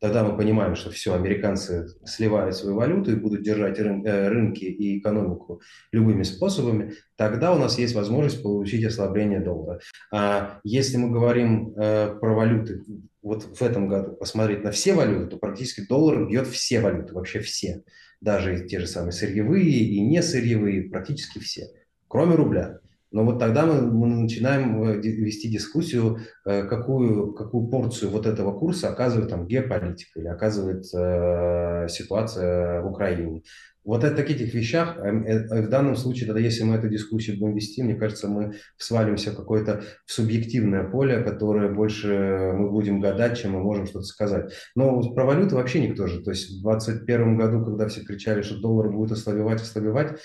Тогда 0.03 0.25
мы 0.25 0.37
понимаем, 0.37 0.75
что 0.75 0.91
все, 0.91 1.15
американцы 1.15 1.87
сливают 2.05 2.57
свою 2.57 2.75
валюту 2.75 3.13
и 3.13 3.15
будут 3.15 3.43
держать 3.43 3.79
рын, 3.79 4.05
э, 4.05 4.29
рынки 4.29 4.65
и 4.65 4.99
экономику 4.99 5.63
любыми 5.93 6.25
способами, 6.25 6.95
тогда 7.15 7.55
у 7.55 7.59
нас 7.59 7.79
есть 7.79 7.95
возможность 7.95 8.43
получить 8.43 8.85
ослабление 8.85 9.39
доллара. 9.39 9.79
А 10.13 10.59
если 10.65 10.97
мы 10.97 11.09
говорим 11.09 11.73
э, 11.77 12.17
про 12.21 12.35
валюты 12.35 12.83
вот 13.23 13.45
в 13.57 13.63
этом 13.63 13.87
году, 13.87 14.17
посмотреть 14.17 14.65
на 14.65 14.73
все 14.73 14.95
валюты, 14.95 15.29
то 15.29 15.37
практически 15.37 15.87
доллар 15.87 16.27
бьет 16.27 16.49
все 16.49 16.81
валюты, 16.81 17.15
вообще 17.15 17.39
все. 17.39 17.85
Даже 18.21 18.67
те 18.67 18.81
же 18.81 18.89
самые 18.89 19.13
сырьевые 19.13 19.71
и 19.71 20.01
не 20.01 20.21
сырьевые, 20.21 20.91
практически 20.91 21.39
все, 21.39 21.69
кроме 22.09 22.35
рубля. 22.35 22.81
Но 23.13 23.25
вот 23.25 23.39
тогда 23.39 23.67
мы, 23.67 23.83
мы 23.83 24.07
начинаем 24.07 24.83
э, 24.83 24.97
вести 24.97 25.49
дискуссию, 25.49 26.21
э, 26.45 26.65
какую, 26.65 27.33
какую 27.35 27.69
порцию 27.69 28.11
вот 28.11 28.27
этого 28.27 28.59
курса 28.59 28.89
оказывает 28.89 29.31
там 29.31 29.47
геополитика 29.47 30.21
или 30.21 30.29
оказывает 30.29 30.85
э, 30.95 31.89
ситуация 31.89 32.81
в 32.81 32.87
Украине. 32.87 33.43
Вот 33.85 34.05
о 34.05 34.11
таких 34.11 34.55
вещах, 34.55 34.97
э, 34.99 35.63
в 35.63 35.69
данном 35.69 35.97
случае, 35.97 36.27
тогда 36.27 36.41
если 36.41 36.63
мы 36.63 36.77
эту 36.77 36.89
дискуссию 36.89 37.39
будем 37.39 37.57
вести, 37.57 37.83
мне 37.83 37.97
кажется, 37.97 38.29
мы 38.29 38.55
свалимся 38.77 39.33
в 39.33 39.37
какое-то 39.37 39.83
субъективное 40.07 40.85
поле, 40.85 41.23
которое 41.23 41.69
больше 41.69 42.53
мы 42.55 42.71
будем 42.71 43.01
гадать, 43.01 43.39
чем 43.39 43.53
мы 43.53 43.61
можем 43.61 43.87
что-то 43.87 44.05
сказать. 44.05 44.53
Но 44.77 45.01
про 45.15 45.25
валюты 45.25 45.57
вообще 45.57 45.81
никто 45.81 46.07
же. 46.07 46.23
То 46.23 46.31
есть 46.31 46.61
в 46.61 46.63
2021 46.63 47.37
году, 47.37 47.65
когда 47.65 47.89
все 47.89 48.03
кричали, 48.03 48.43
что 48.43 48.61
доллар 48.61 48.91
будет 48.91 49.13
ослабевать, 49.13 49.61
ослабевать, 49.61 50.21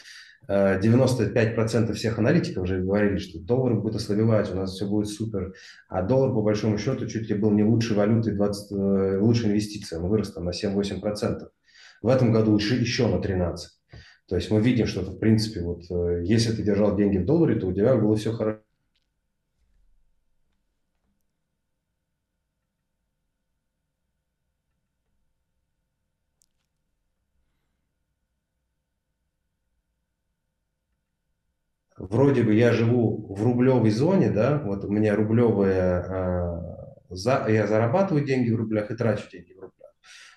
95% 0.50 1.94
всех 1.94 2.20
аналитиков 2.20 2.64
уже 2.64 2.82
говорили, 2.82 3.18
что 3.18 3.40
доллар 3.40 3.76
будет 3.76 3.96
ослабевать, 3.96 4.52
у 4.52 4.56
нас 4.56 4.74
все 4.74 4.88
будет 4.88 5.10
супер. 5.10 5.54
А 5.90 6.02
доллар, 6.02 6.34
по 6.34 6.42
большому 6.42 6.78
счету, 6.78 7.06
чуть 7.08 7.30
ли 7.30 7.36
был 7.36 7.52
не 7.52 7.64
лучшей 7.64 7.98
валютой, 7.98 8.34
20, 8.34 8.72
э, 8.72 9.20
лучшей 9.20 9.50
инвестицией. 9.50 10.02
Он 10.02 10.10
вырос 10.10 10.32
там 10.32 10.46
на 10.46 10.52
7-8%. 10.52 11.50
В 12.02 12.08
этом 12.08 12.32
году 12.32 12.56
еще, 12.56 12.76
еще 12.76 13.08
на 13.08 13.20
13%. 13.20 13.58
То 14.30 14.36
есть 14.36 14.52
мы 14.52 14.62
видим, 14.62 14.88
что, 14.88 15.02
в 15.02 15.20
принципе, 15.20 15.62
вот, 15.62 15.84
э, 15.90 16.22
если 16.24 16.54
ты 16.54 16.64
держал 16.64 16.96
деньги 16.96 17.18
в 17.18 17.26
долларе, 17.26 17.56
то 17.56 17.68
у 17.68 17.74
тебя 17.74 17.96
было 17.96 18.16
все 18.16 18.32
хорошо. 18.32 18.62
Вроде 32.28 32.44
бы 32.44 32.54
я 32.56 32.74
живу 32.74 33.34
в 33.34 33.42
рублевой 33.42 33.90
зоне, 33.90 34.30
да, 34.30 34.62
вот 34.66 34.84
у 34.84 34.92
меня 34.92 35.16
рублевые, 35.16 35.82
а, 35.82 36.96
за, 37.10 37.46
я 37.48 37.68
зарабатываю 37.68 38.26
деньги 38.26 38.52
в 38.52 38.58
рублях 38.58 38.92
и 38.92 38.96
трачу 38.96 39.30
деньги 39.32 39.54
в 39.54 39.62
рублях. 39.62 39.94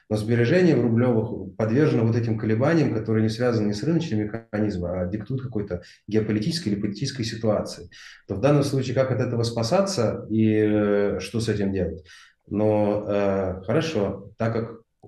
Но 0.09 0.17
сбережения 0.17 0.77
в 0.77 0.83
рублевых 0.83 1.57
подвержены 1.57 2.05
вот 2.05 2.15
этим 2.15 2.39
колебаниям, 2.39 2.95
которые 2.95 3.25
не 3.25 3.29
связаны 3.29 3.67
не 3.67 3.73
с 3.73 3.83
рыночными 3.83 4.23
механизмами, 4.23 5.03
а 5.03 5.07
диктуют 5.07 5.43
какой-то 5.43 5.83
геополитической 6.07 6.69
или 6.69 6.81
политической 6.81 7.25
ситуации. 7.25 7.91
То 8.29 8.37
в 8.37 8.41
данном 8.41 8.63
случае 8.63 8.95
как 8.95 9.11
от 9.11 9.21
этого 9.21 9.43
спасаться 9.43 10.27
и 10.31 10.61
э, 10.61 11.19
что 11.19 11.41
с 11.41 11.49
этим 11.49 11.73
делать? 11.73 12.07
Но 12.49 13.05
э, 13.09 13.63
хорошо, 13.67 14.33
так 14.39 14.53
как 14.53 14.71
э, 14.71 15.07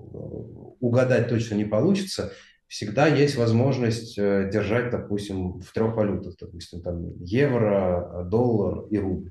угадать 0.80 1.28
точно 1.28 1.54
не 1.54 1.64
получится, 1.64 2.32
всегда 2.72 3.06
есть 3.06 3.36
возможность 3.36 4.18
э, 4.18 4.48
держать, 4.50 4.90
допустим, 4.90 5.60
в 5.60 5.70
трех 5.74 5.94
валютах, 5.94 6.36
допустим, 6.40 6.80
там 6.80 7.22
евро, 7.22 8.26
доллар 8.30 8.86
и 8.88 8.96
рубль. 8.96 9.30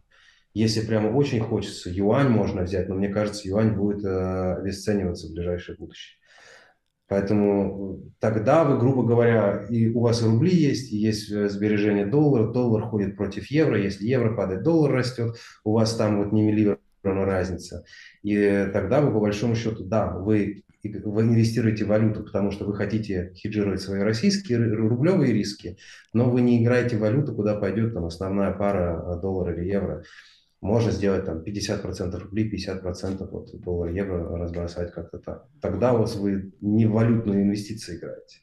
Если 0.53 0.85
прямо 0.85 1.07
очень 1.07 1.39
хочется, 1.39 1.89
юань 1.89 2.30
можно 2.30 2.61
взять, 2.61 2.88
но 2.88 2.93
мне 2.93 3.09
кажется, 3.09 3.47
юань 3.47 3.73
будет 3.73 4.05
э, 4.05 4.53
обесцениваться 4.59 5.27
в 5.27 5.31
ближайшее 5.31 5.76
будущее. 5.76 6.19
Поэтому 7.07 8.11
тогда 8.19 8.63
вы, 8.63 8.77
грубо 8.77 9.03
говоря, 9.03 9.65
и 9.72 9.88
у 9.88 10.01
вас 10.01 10.22
и 10.22 10.26
рубли 10.26 10.55
есть, 10.55 10.93
и 10.93 10.97
есть 10.97 11.31
э, 11.31 11.49
сбережение 11.49 12.05
доллара, 12.05 12.53
доллар 12.53 12.84
ходит 12.84 13.18
против 13.18 13.49
евро, 13.49 13.81
если 13.81 14.05
евро 14.05 14.35
падает, 14.35 14.61
доллар 14.61 14.91
растет, 14.91 15.35
у 15.63 15.72
вас 15.72 15.95
там 15.95 16.23
вот 16.23 16.31
не 16.31 16.43
миллион 16.43 16.77
разница. 17.03 17.83
И 18.23 18.69
тогда 18.73 19.01
вы, 19.01 19.11
по 19.11 19.19
большому 19.19 19.55
счету, 19.55 19.83
да, 19.83 20.11
вы 20.11 20.63
вы 20.83 21.21
инвестируете 21.21 21.85
в 21.85 21.89
валюту, 21.89 22.23
потому 22.23 22.51
что 22.51 22.65
вы 22.65 22.75
хотите 22.75 23.33
хеджировать 23.35 23.81
свои 23.81 24.01
российские 24.01 24.73
рублевые 24.73 25.31
риски, 25.31 25.77
но 26.13 26.29
вы 26.29 26.41
не 26.41 26.63
играете 26.63 26.97
в 26.97 27.01
валюту, 27.01 27.35
куда 27.35 27.55
пойдет 27.55 27.93
там 27.93 28.05
основная 28.05 28.51
пара 28.51 28.99
э, 28.99 29.21
доллар 29.21 29.53
или 29.53 29.67
евро. 29.67 30.03
Можно 30.59 30.91
сделать 30.91 31.25
там 31.25 31.43
50% 31.43 32.17
рублей, 32.17 32.51
50% 32.51 33.29
вот 33.29 33.61
доллар, 33.61 33.91
евро 33.91 34.37
разбросать 34.37 34.91
как-то 34.91 35.19
так. 35.19 35.47
Тогда 35.61 35.93
вот 35.93 36.15
вы 36.15 36.51
не 36.61 36.85
в 36.85 36.91
валютную 36.91 37.43
инвестиции 37.43 37.97
играете. 37.97 38.39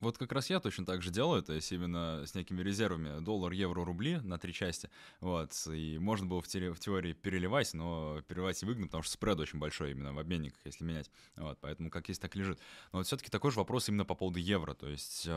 Вот 0.00 0.18
как 0.18 0.32
раз 0.32 0.50
я 0.50 0.60
точно 0.60 0.84
так 0.84 1.02
же 1.02 1.10
делаю, 1.10 1.42
то 1.42 1.54
есть 1.54 1.72
именно 1.72 2.24
с 2.26 2.34
некими 2.34 2.62
резервами 2.62 3.20
доллар, 3.20 3.52
евро, 3.52 3.84
рубли 3.84 4.16
на 4.18 4.38
три 4.38 4.52
части, 4.52 4.90
вот, 5.20 5.52
и 5.66 5.98
можно 5.98 6.26
было 6.26 6.42
в, 6.42 6.48
те, 6.48 6.70
в 6.70 6.78
теории 6.78 7.14
переливать, 7.14 7.72
но 7.72 8.20
переливать 8.28 8.62
и 8.62 8.66
выгодно, 8.66 8.88
потому 8.88 9.02
что 9.02 9.12
спред 9.12 9.40
очень 9.40 9.58
большой 9.58 9.92
именно 9.92 10.12
в 10.12 10.18
обменниках, 10.18 10.60
если 10.64 10.84
менять, 10.84 11.10
вот, 11.36 11.58
поэтому 11.60 11.90
как 11.90 12.08
есть, 12.08 12.20
так 12.20 12.34
лежит. 12.36 12.58
Но 12.92 12.98
вот 12.98 13.06
все-таки 13.06 13.30
такой 13.30 13.52
же 13.52 13.58
вопрос 13.58 13.88
именно 13.88 14.04
по 14.04 14.14
поводу 14.14 14.38
евро, 14.38 14.74
то 14.74 14.88
есть 14.88 15.28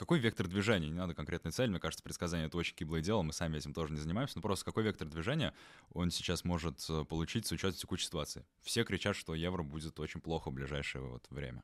какой 0.00 0.18
вектор 0.18 0.48
движения, 0.48 0.88
не 0.88 0.94
надо 0.94 1.14
конкретной 1.14 1.52
цели, 1.52 1.68
мне 1.68 1.78
кажется, 1.78 2.02
предсказание 2.02 2.46
это 2.46 2.56
очень 2.56 2.74
киблое 2.74 3.02
дело, 3.02 3.20
мы 3.20 3.34
сами 3.34 3.58
этим 3.58 3.74
тоже 3.74 3.92
не 3.92 4.00
занимаемся, 4.00 4.32
но 4.36 4.40
просто 4.40 4.64
какой 4.64 4.82
вектор 4.82 5.06
движения 5.06 5.52
он 5.92 6.10
сейчас 6.10 6.42
может 6.42 6.82
э, 6.88 7.04
получить 7.04 7.46
с 7.46 7.52
учетом 7.52 7.74
текущей 7.74 8.06
ситуации. 8.06 8.46
Все 8.62 8.84
кричат, 8.84 9.14
что 9.14 9.34
евро 9.34 9.62
будет 9.62 10.00
очень 10.00 10.22
плохо 10.22 10.50
в 10.50 10.54
ближайшее 10.54 11.02
вот 11.02 11.26
время. 11.28 11.62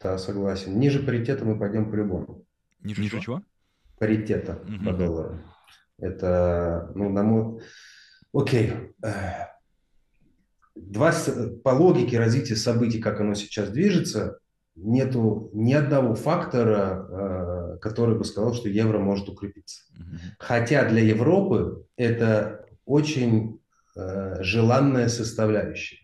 Да, 0.00 0.16
согласен. 0.18 0.78
Ниже 0.78 1.00
паритета 1.00 1.44
мы 1.44 1.58
пойдем 1.58 1.90
по-любому. 1.90 2.44
Ниже, 2.82 3.02
Ниже 3.02 3.20
чего? 3.20 3.42
Паритета 3.98 4.60
угу. 4.62 4.84
по 4.84 4.92
доллару. 4.92 5.40
Это, 5.98 6.92
ну, 6.94 7.10
на 7.10 7.22
мой... 7.22 7.62
Окей. 8.32 8.72
Два, 10.76 11.12
по 11.64 11.70
логике 11.70 12.18
развития 12.18 12.54
событий, 12.54 13.00
как 13.00 13.20
оно 13.20 13.34
сейчас 13.34 13.70
движется, 13.70 14.38
нету 14.76 15.50
ни 15.52 15.72
одного 15.72 16.14
фактора, 16.14 17.06
э, 17.10 17.78
который 17.80 18.16
бы 18.16 18.24
сказал, 18.24 18.54
что 18.54 18.68
евро 18.68 19.00
может 19.00 19.28
укрепиться. 19.28 19.82
Угу. 19.98 20.18
Хотя 20.38 20.88
для 20.88 21.02
Европы 21.02 21.84
это 21.96 22.66
очень 22.84 23.60
э, 23.96 24.36
желанная 24.42 25.08
составляющая. 25.08 25.98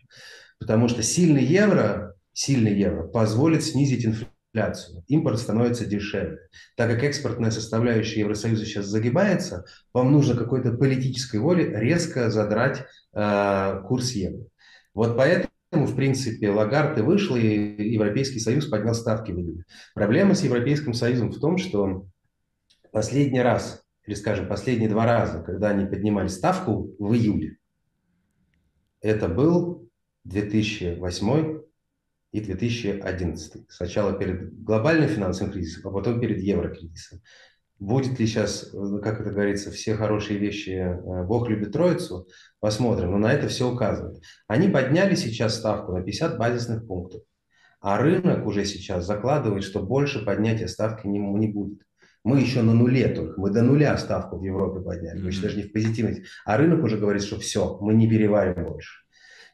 Потому 0.59 0.89
что 0.89 1.03
сильный 1.03 1.43
евро 1.43 2.14
сильный 2.35 2.77
евро 2.77 3.07
позволит 3.07 3.63
снизить 3.63 4.05
инфляцию. 4.05 5.03
Импорт 5.07 5.39
становится 5.39 5.85
дешевле. 5.85 6.37
Так 6.75 6.91
как 6.91 7.03
экспортная 7.03 7.49
составляющая 7.49 8.19
Евросоюза 8.19 8.65
сейчас 8.65 8.85
загибается, 8.85 9.65
вам 9.93 10.11
нужно 10.11 10.35
какой-то 10.35 10.73
политической 10.73 11.37
воли 11.37 11.63
резко 11.63 12.29
задрать 12.29 12.85
э, 13.13 13.81
курс 13.87 14.11
евро. 14.11 14.45
Вот 14.93 15.17
поэтому 15.17 15.49
в 15.71 15.95
принципе, 15.95 16.51
Лагард 16.51 16.97
и 16.97 17.01
и 17.01 17.93
Европейский 17.93 18.39
Союз 18.39 18.67
поднял 18.67 18.93
ставки 18.93 19.31
в 19.31 19.39
июле. 19.39 19.63
Проблема 19.93 20.35
с 20.35 20.43
Европейским 20.43 20.93
Союзом 20.93 21.31
в 21.31 21.39
том, 21.39 21.57
что 21.57 22.05
последний 22.91 23.41
раз, 23.41 23.83
или, 24.05 24.15
скажем, 24.15 24.47
последние 24.47 24.89
два 24.89 25.05
раза, 25.05 25.41
когда 25.41 25.69
они 25.69 25.85
поднимали 25.85 26.27
ставку 26.27 26.95
в 26.99 27.13
июле, 27.13 27.57
это 29.01 29.27
был 29.27 29.89
2008 30.23 31.65
и 32.35 32.41
2011. 32.41 33.65
Сначала 33.69 34.11
перед 34.11 34.61
глобальным 34.61 35.07
финансовым 35.07 35.53
кризисом, 35.53 35.89
а 35.89 35.93
потом 35.93 36.19
перед 36.19 36.39
еврокризисом. 36.39 37.21
Будет 37.79 38.19
ли 38.19 38.27
сейчас, 38.27 38.73
как 39.01 39.21
это 39.21 39.31
говорится, 39.31 39.71
все 39.71 39.95
хорошие 39.95 40.37
вещи, 40.37 40.71
э, 40.71 41.23
Бог 41.23 41.47
любит 41.47 41.71
Троицу, 41.71 42.27
посмотрим. 42.59 43.11
Но 43.11 43.19
на 43.19 43.31
это 43.31 43.47
все 43.47 43.71
указывает. 43.71 44.21
Они 44.47 44.67
подняли 44.67 45.15
сейчас 45.15 45.55
ставку 45.55 45.93
на 45.93 46.01
50 46.01 46.37
базисных 46.37 46.85
пунктов. 46.85 47.21
А 47.79 47.97
рынок 47.99 48.45
уже 48.45 48.65
сейчас 48.65 49.05
закладывает, 49.05 49.63
что 49.63 49.81
больше 49.81 50.25
поднятия 50.25 50.67
ставки 50.67 51.07
не, 51.07 51.19
не 51.19 51.47
будет. 51.47 51.79
Мы 52.25 52.41
еще 52.41 52.63
на 52.63 52.73
нуле 52.73 53.07
только, 53.09 53.39
мы 53.39 53.49
до 53.49 53.61
нуля 53.61 53.97
ставку 53.97 54.39
в 54.39 54.43
Европе 54.43 54.81
подняли, 54.81 55.21
мы 55.21 55.29
еще 55.29 55.41
даже 55.41 55.57
не 55.57 55.63
в 55.63 55.71
позитивности. 55.71 56.23
А 56.43 56.57
рынок 56.57 56.83
уже 56.83 56.97
говорит, 56.97 57.23
что 57.23 57.39
все, 57.39 57.77
мы 57.79 57.93
не 57.93 58.09
переварим 58.09 58.65
больше. 58.65 59.04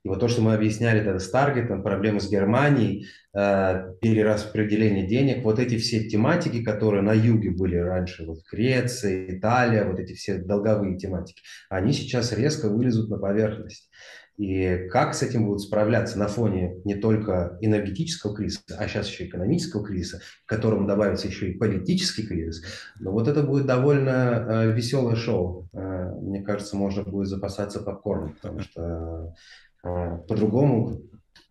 И 0.03 0.09
вот 0.09 0.19
то, 0.19 0.27
что 0.27 0.41
мы 0.41 0.53
объясняли 0.53 1.03
тогда 1.03 1.19
с 1.19 1.29
таргетом, 1.29 1.83
проблемы 1.83 2.19
с 2.19 2.29
Германией, 2.29 3.07
э, 3.33 3.93
перераспределение 4.01 5.07
денег, 5.07 5.43
вот 5.43 5.59
эти 5.59 5.77
все 5.77 6.07
тематики, 6.09 6.63
которые 6.63 7.03
на 7.03 7.13
юге 7.13 7.51
были 7.51 7.75
раньше, 7.75 8.25
вот 8.25 8.39
Греция, 8.51 9.37
Италия, 9.37 9.85
вот 9.85 9.99
эти 9.99 10.13
все 10.13 10.39
долговые 10.39 10.97
тематики, 10.97 11.41
они 11.69 11.93
сейчас 11.93 12.33
резко 12.33 12.67
вылезут 12.67 13.09
на 13.09 13.17
поверхность. 13.17 13.89
И 14.37 14.87
как 14.89 15.13
с 15.13 15.21
этим 15.21 15.45
будут 15.45 15.61
справляться 15.61 16.17
на 16.17 16.27
фоне 16.27 16.77
не 16.83 16.95
только 16.95 17.59
энергетического 17.61 18.35
кризиса, 18.35 18.75
а 18.79 18.87
сейчас 18.87 19.07
еще 19.07 19.27
экономического 19.27 19.85
кризиса, 19.85 20.19
к 20.45 20.49
которому 20.49 20.87
добавится 20.87 21.27
еще 21.27 21.51
и 21.51 21.57
политический 21.57 22.25
кризис, 22.25 22.63
но 22.99 23.11
вот 23.11 23.27
это 23.27 23.43
будет 23.43 23.67
довольно 23.67 24.09
э, 24.09 24.71
веселое 24.71 25.15
шоу. 25.15 25.69
Э, 25.73 26.11
мне 26.21 26.41
кажется, 26.41 26.75
можно 26.75 27.03
будет 27.03 27.27
запасаться 27.27 27.81
попкорном, 27.81 28.33
потому 28.33 28.61
что 28.61 29.35
по-другому, 29.81 31.01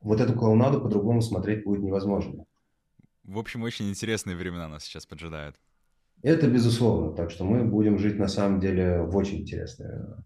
вот 0.01 0.20
эту 0.20 0.35
клоунаду 0.35 0.81
по-другому 0.81 1.23
смотреть 1.23 1.65
будет 1.65 1.82
невозможно. 1.82 2.44
В 3.24 3.39
общем, 3.39 3.62
очень 3.62 3.89
интересные 3.89 4.36
времена 4.36 4.69
нас 4.69 4.85
сейчас 4.85 5.07
поджидают. 5.07 5.57
Это 6.23 6.48
безусловно. 6.48 7.15
Так 7.15 7.31
что 7.31 7.44
мы 7.44 7.65
будем 7.65 7.98
жить 7.98 8.19
на 8.19 8.28
самом 8.28 8.61
деле 8.61 9.02
в 9.02 9.16
очень 9.16 9.39
интересное 9.39 10.24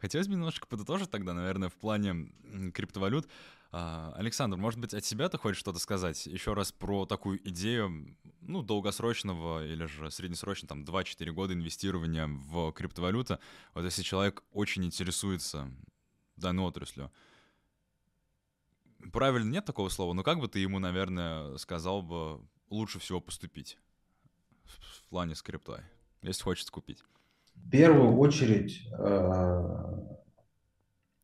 Хотелось 0.00 0.28
бы 0.28 0.34
немножко 0.34 0.66
подытожить 0.66 1.10
тогда, 1.10 1.34
наверное, 1.34 1.68
в 1.68 1.74
плане 1.74 2.32
криптовалют. 2.72 3.28
А, 3.70 4.14
Александр, 4.16 4.56
может 4.56 4.80
быть, 4.80 4.94
от 4.94 5.04
себя 5.04 5.28
ты 5.28 5.36
хочешь 5.36 5.60
что-то 5.60 5.78
сказать? 5.78 6.26
Еще 6.26 6.54
раз 6.54 6.72
про 6.72 7.04
такую 7.04 7.46
идею, 7.48 8.16
ну, 8.40 8.62
долгосрочного 8.62 9.64
или 9.64 9.84
же 9.84 10.10
среднесрочного, 10.10 10.68
там, 10.70 10.84
2-4 10.84 11.30
года 11.32 11.52
инвестирования 11.52 12.26
в 12.26 12.72
криптовалюту. 12.72 13.38
Вот 13.74 13.84
если 13.84 14.02
человек 14.02 14.42
очень 14.52 14.86
интересуется 14.86 15.70
данной 16.40 16.64
отраслью, 16.64 17.10
правильно 19.12 19.50
нет 19.50 19.64
такого 19.64 19.88
слова, 19.88 20.12
но 20.12 20.22
как 20.22 20.38
бы 20.40 20.48
ты 20.48 20.58
ему, 20.58 20.78
наверное, 20.78 21.56
сказал 21.56 22.02
бы 22.02 22.40
лучше 22.70 22.98
всего 22.98 23.20
поступить 23.20 23.78
в 24.64 25.08
плане 25.08 25.34
с 25.34 25.42
криптой, 25.42 25.80
если 26.22 26.42
хочется 26.42 26.72
купить? 26.72 27.02
В 27.54 27.70
первую 27.70 28.16
очередь 28.16 28.86
э, 28.92 30.00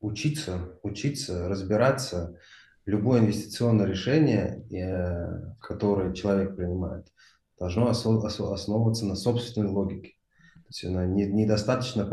учиться, 0.01 0.79
учиться, 0.83 1.49
разбираться. 1.49 2.39
Любое 2.85 3.21
инвестиционное 3.21 3.87
решение, 3.87 4.65
э, 4.71 5.55
которое 5.61 6.15
человек 6.15 6.57
принимает, 6.57 7.13
должно 7.59 7.89
основываться 7.89 9.07
на 9.07 9.17
собственной 9.17 9.69
логике. 9.69 10.15
То 10.55 10.69
есть 10.69 10.85
недостаточно 10.85 12.05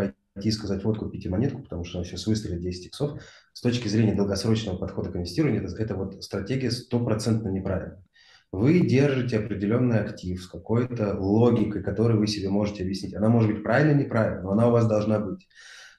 и 0.41 0.51
сказать, 0.51 0.83
вот 0.83 0.97
купите 0.97 1.29
монетку, 1.29 1.61
потому 1.61 1.83
что 1.83 1.99
она 1.99 2.05
сейчас 2.05 2.25
выстрелит 2.25 2.61
10 2.61 2.87
иксов. 2.87 3.21
С 3.53 3.61
точки 3.61 3.87
зрения 3.87 4.15
долгосрочного 4.15 4.77
подхода 4.77 5.11
к 5.11 5.15
инвестированию, 5.15 5.63
это, 5.63 5.75
это 5.81 5.95
вот 5.95 6.23
стратегия 6.23 6.71
стопроцентно 6.71 7.49
неправильная. 7.49 8.03
Вы 8.51 8.81
держите 8.81 9.39
определенный 9.39 9.99
актив 9.99 10.41
с 10.41 10.47
какой-то 10.47 11.17
логикой, 11.19 11.83
которую 11.83 12.19
вы 12.19 12.27
себе 12.27 12.49
можете 12.49 12.83
объяснить. 12.83 13.15
Она 13.15 13.29
может 13.29 13.51
быть 13.51 13.63
правильной 13.63 13.95
или 13.95 14.03
неправильной, 14.03 14.43
но 14.43 14.51
она 14.51 14.67
у 14.67 14.71
вас 14.71 14.87
должна 14.87 15.19
быть. 15.19 15.47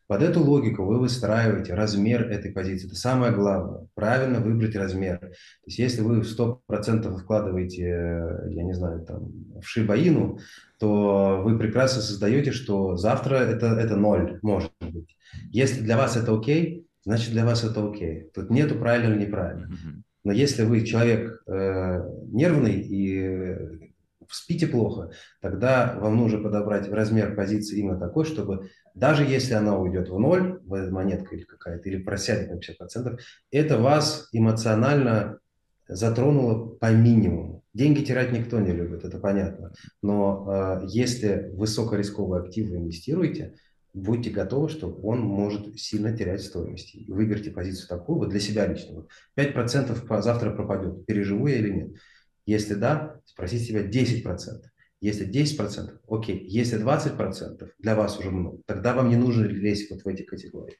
Под 0.07 0.23
эту 0.23 0.43
логику 0.43 0.85
вы 0.85 0.99
выстраиваете 0.99 1.75
размер 1.75 2.31
этой 2.31 2.53
позиции. 2.53 2.87
Это 2.87 2.97
самое 2.97 3.33
главное. 3.33 3.87
Правильно 3.95 4.41
выбрать 4.41 4.77
размер. 4.77 5.19
То 5.19 5.67
есть 5.67 5.79
если 5.79 6.03
вы 6.03 6.21
в 6.21 6.27
100% 6.27 7.19
вкладываете, 7.19 7.87
я 8.51 8.63
не 8.63 8.75
знаю, 8.75 9.01
там, 9.07 9.33
в 9.61 9.67
шибаину, 9.67 10.39
то 10.79 11.41
вы 11.43 11.59
прекрасно 11.59 12.03
создаете, 12.03 12.53
что 12.53 12.97
завтра 12.97 13.37
это, 13.37 13.67
это 13.67 13.97
ноль, 13.97 14.39
может 14.43 14.73
быть. 14.81 15.17
Если 15.51 15.83
для 15.83 15.97
вас 15.97 16.17
это 16.17 16.37
окей, 16.37 16.87
значит 17.05 17.33
для 17.33 17.47
вас 17.47 17.65
это 17.65 17.89
окей. 17.89 18.29
Тут 18.35 18.51
нету 18.51 18.75
правильно 18.75 19.15
или 19.15 19.27
неправильно. 19.27 19.71
Но 20.25 20.33
если 20.33 20.65
вы 20.65 20.85
человек 20.87 21.43
э, 21.47 22.01
нервный 22.33 22.81
и 22.81 23.84
спите 24.31 24.67
плохо, 24.67 25.11
тогда 25.41 25.97
вам 25.99 26.17
нужно 26.17 26.43
подобрать 26.43 26.91
размер 26.91 27.35
позиции 27.35 27.79
именно 27.79 27.99
такой, 27.99 28.25
чтобы 28.25 28.71
даже 28.95 29.25
если 29.25 29.55
она 29.55 29.79
уйдет 29.79 30.09
в 30.09 30.19
ноль, 30.19 30.61
монетка 30.67 31.35
или 31.35 31.45
какая-то, 31.45 31.89
или 31.89 32.03
просядет 32.03 32.51
на 32.51 32.59
50%, 32.59 33.19
это 33.51 33.79
вас 33.79 34.29
эмоционально 34.33 35.39
затронуло 35.89 36.77
по 36.77 36.91
минимуму. 36.93 37.65
Деньги 37.75 38.05
терять 38.05 38.33
никто 38.33 38.61
не 38.61 38.73
любит, 38.73 39.05
это 39.05 39.19
понятно. 39.19 39.73
Но 40.01 40.81
э, 40.83 40.87
если 40.87 41.51
высокорисковые 41.55 42.43
активы 42.43 42.77
инвестируете, 42.77 43.55
будьте 43.95 44.31
готовы, 44.31 44.69
что 44.69 44.91
он 44.91 45.21
может 45.21 45.79
сильно 45.79 46.17
терять 46.17 46.43
стоимость. 46.43 46.97
Выберите 47.09 47.51
позицию 47.51 47.89
такую, 47.89 48.19
вот 48.19 48.29
для 48.29 48.41
себя 48.41 48.67
лично. 48.67 48.95
Вот 48.95 49.11
5% 49.37 50.23
завтра 50.23 50.51
пропадет, 50.51 51.05
переживу 51.07 51.47
я 51.47 51.57
или 51.57 51.71
нет. 51.71 51.91
Если 52.47 52.75
да, 52.75 53.21
спросите 53.25 53.65
себя 53.65 53.83
10%. 53.83 54.37
Если 55.01 55.31
10%, 55.31 55.99
окей. 56.09 56.47
Если 56.47 56.83
20%, 56.83 57.69
для 57.79 57.95
вас 57.95 58.19
уже 58.19 58.31
много, 58.31 58.59
тогда 58.67 58.95
вам 58.95 59.11
не 59.11 59.17
нужно 59.17 59.45
лезть 59.45 59.91
вот 59.91 60.03
в 60.03 60.09
эти 60.09 60.23
категории. 60.23 60.79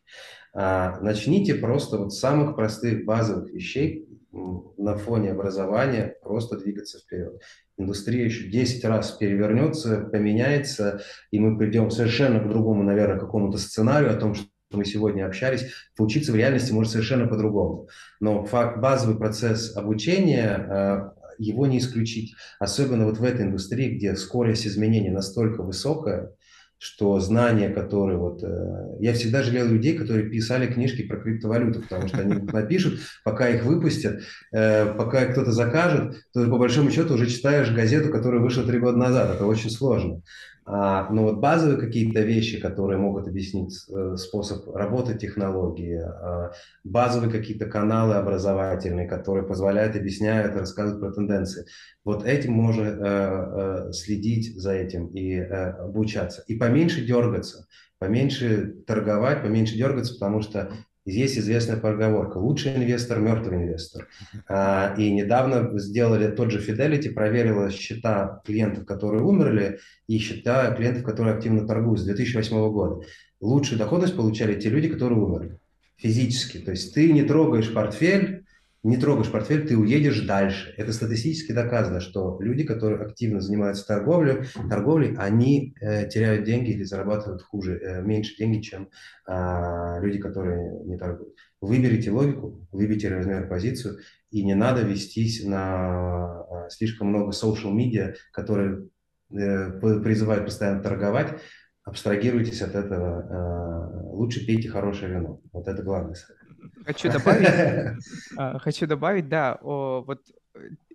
А, 0.55 0.99
начните 1.01 1.55
просто 1.55 1.99
вот 1.99 2.15
с 2.15 2.21
самых 2.21 2.57
простых 2.57 3.05
базовых 3.05 3.53
вещей 3.53 4.09
на 4.33 4.97
фоне 4.97 5.33
образования 5.33 6.17
просто 6.23 6.59
двигаться 6.59 6.99
вперед 6.99 7.41
индустрия 7.77 8.25
еще 8.25 8.49
10 8.49 8.85
раз 8.85 9.13
перевернется, 9.13 10.09
поменяется, 10.13 11.03
и 11.31 11.39
мы 11.39 11.59
придем 11.59 11.91
совершенно 11.91 12.41
к 12.41 12.49
другому, 12.49 12.83
наверное, 12.83 13.19
какому-то 13.19 13.59
сценарию 13.59 14.13
о 14.13 14.21
том, 14.21 14.35
что 14.35 14.49
мы 14.73 14.85
сегодня 14.85 15.27
общались, 15.27 15.73
поучиться 15.97 16.33
в 16.33 16.37
реальности 16.37 16.73
может 16.73 16.93
совершенно 16.93 17.29
по-другому. 17.29 17.89
Но 18.21 18.45
факт, 18.45 18.81
базовый 18.81 19.17
процесс 19.17 19.77
обучения, 19.77 20.67
э, 20.69 21.11
его 21.39 21.67
не 21.67 21.79
исключить. 21.79 22.35
Особенно 22.59 23.07
вот 23.07 23.19
в 23.19 23.25
этой 23.25 23.47
индустрии, 23.47 23.97
где 23.97 24.17
скорость 24.17 24.67
изменений 24.67 25.11
настолько 25.11 25.63
высокая, 25.63 26.33
что 26.79 27.19
знания, 27.19 27.71
которые 27.71 28.19
вот... 28.19 28.43
Э, 28.43 28.97
я 29.01 29.15
всегда 29.15 29.43
жалел 29.43 29.67
людей, 29.67 29.97
которые 29.97 30.29
писали 30.29 30.67
книжки 30.67 31.03
про 31.03 31.17
криптовалюту, 31.17 31.81
потому 31.81 32.09
что 32.09 32.19
они 32.19 32.35
напишут, 32.35 33.01
пока 33.25 33.49
их 33.49 33.65
выпустят, 33.65 34.21
э, 34.53 34.93
пока 34.95 35.25
кто-то 35.27 35.51
закажет, 35.53 36.17
то 36.35 36.45
по 36.47 36.59
большому 36.59 36.91
счету 36.91 37.15
уже 37.15 37.27
читаешь 37.27 37.73
газету, 37.73 38.11
которая 38.11 38.43
вышла 38.43 38.65
три 38.65 38.79
года 38.79 38.99
назад. 38.99 39.35
Это 39.35 39.47
очень 39.47 39.71
сложно. 39.71 40.21
А, 40.67 41.11
но 41.11 41.25
вот 41.25 41.41
базовые 41.41 41.79
какие-то 41.79 42.21
вещи, 42.21 42.59
которые 42.59 42.99
могут 42.99 43.29
объяснить 43.29 43.85
э, 43.89 44.17
способ 44.17 44.75
работы 44.75 45.15
технологии, 45.15 45.99
а, 45.99 46.53
базовые 46.85 47.31
какие-то 47.31 47.67
каналы 47.67 48.15
образовательные, 48.15 49.07
которые 49.07 49.47
позволяют, 49.47 49.95
объясняют, 49.95 50.57
рассказывают 50.57 51.03
про 51.03 51.13
тенденции. 51.13 51.67
Вот 52.03 52.25
этим 52.25 52.53
можно 52.53 52.83
э, 52.83 53.89
э, 53.89 53.93
следить 53.93 54.57
за 54.57 54.73
этим 54.73 55.09
и 55.09 55.39
обучаться. 55.39 56.43
И 56.47 56.57
поменьше 56.57 57.05
дергаться, 57.05 57.67
поменьше 57.99 58.75
торговать, 58.87 59.43
поменьше 59.43 59.77
дергаться, 59.77 60.15
потому 60.15 60.41
что 60.41 60.73
Здесь 61.07 61.39
известная 61.39 61.77
поговорка 61.77 62.39
«лучший 62.39 62.77
инвестор– 62.77 63.19
мертвый 63.21 63.59
инвестор». 63.59 64.09
А, 64.49 64.95
и 64.97 65.11
недавно 65.11 65.79
сделали 65.79 66.29
тот 66.29 66.51
же 66.51 66.61
Fidelity, 66.61 67.11
проверила 67.13 67.71
счета 67.71 68.41
клиентов, 68.47 68.87
которые 68.87 69.23
умерли, 69.23 69.81
и 70.07 70.19
счета 70.19 70.75
клиентов, 70.75 71.05
которые 71.05 71.35
активно 71.35 71.67
торгуют 71.67 72.01
с 72.01 72.05
2008 72.05 72.57
года. 72.71 73.07
Лучшую 73.41 73.79
доходность 73.79 74.17
получали 74.17 74.59
те 74.59 74.71
люди, 74.71 74.89
которые 74.89 75.21
умерли 75.21 75.59
физически. 75.97 76.59
То 76.59 76.71
есть 76.71 76.95
ты 76.95 77.13
не 77.13 77.23
трогаешь 77.23 77.73
портфель, 77.73 78.44
не 78.85 78.99
трогаешь 78.99 79.33
портфель, 79.33 79.67
ты 79.67 79.79
уедешь 79.79 80.21
дальше. 80.21 80.75
Это 80.77 80.93
статистически 80.93 81.53
доказано, 81.53 82.01
что 82.01 82.39
люди, 82.41 82.65
которые 82.65 83.03
активно 83.03 83.41
занимаются 83.41 83.87
торговлей, 83.87 84.45
торговлей 84.69 85.17
они 85.17 85.75
э, 85.81 86.07
теряют 86.09 86.45
деньги 86.45 86.71
или 86.71 86.85
зарабатывают 86.85 87.43
хуже, 87.43 87.79
э, 87.79 88.03
меньше 88.03 88.37
денег, 88.37 88.63
чем 88.63 88.91
э, 89.27 90.01
люди, 90.03 90.19
которые 90.19 90.85
не 90.85 90.99
торгуют. 90.99 91.35
Выберите 91.63 92.11
логику, 92.11 92.69
выберите 92.73 93.09
размер 93.09 93.49
позицию, 93.49 94.01
и 94.31 94.45
не 94.45 94.55
надо 94.55 94.83
вестись 94.83 95.43
на 95.45 96.45
э, 96.51 96.69
слишком 96.69 97.09
много 97.09 97.31
social 97.31 97.75
media, 97.75 98.15
которые 98.33 98.89
э, 99.31 99.71
призывают 99.81 100.45
постоянно 100.45 100.83
торговать. 100.83 101.41
Абстрагируйтесь 101.85 102.61
от 102.61 102.75
этого. 102.75 103.23
Э, 103.31 104.11
лучше 104.13 104.45
пейте 104.45 104.69
хорошее 104.69 105.15
вино. 105.15 105.41
Вот 105.53 105.69
это 105.69 105.83
главный 105.83 106.17
совет. 106.17 106.44
Хочу 106.85 107.11
добавить, 107.11 107.49
а, 108.37 108.59
хочу 108.59 108.87
добавить, 108.87 109.29
да, 109.29 109.59
вот 109.63 110.21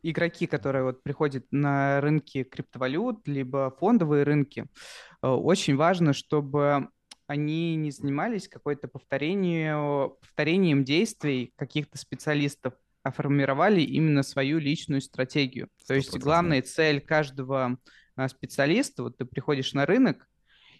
игроки, 0.02 0.48
которые 0.48 0.84
вот 0.84 1.04
приходят 1.04 1.46
на 1.52 2.00
рынки 2.02 2.44
криптовалют, 2.44 3.28
либо 3.28 3.76
фондовые 3.80 4.24
рынки, 4.24 4.66
э, 5.22 5.28
очень 5.28 5.76
важно, 5.76 6.14
чтобы 6.14 6.90
они 7.28 7.76
не 7.76 7.92
занимались 7.92 8.48
какой-то 8.48 8.88
повторением, 8.88 10.16
повторением 10.22 10.84
действий 10.84 11.54
каких-то 11.58 11.98
специалистов, 11.98 12.74
а 13.04 13.12
формировали 13.12 13.82
именно 13.82 14.24
свою 14.24 14.58
личную 14.58 15.02
стратегию. 15.02 15.70
То 15.88 15.94
есть 15.94 16.18
главная 16.18 16.62
цель 16.62 17.00
каждого 17.02 17.78
а, 18.16 18.28
специалиста, 18.30 19.04
вот 19.04 19.18
ты 19.18 19.26
приходишь 19.26 19.74
на 19.74 19.86
рынок, 19.86 20.28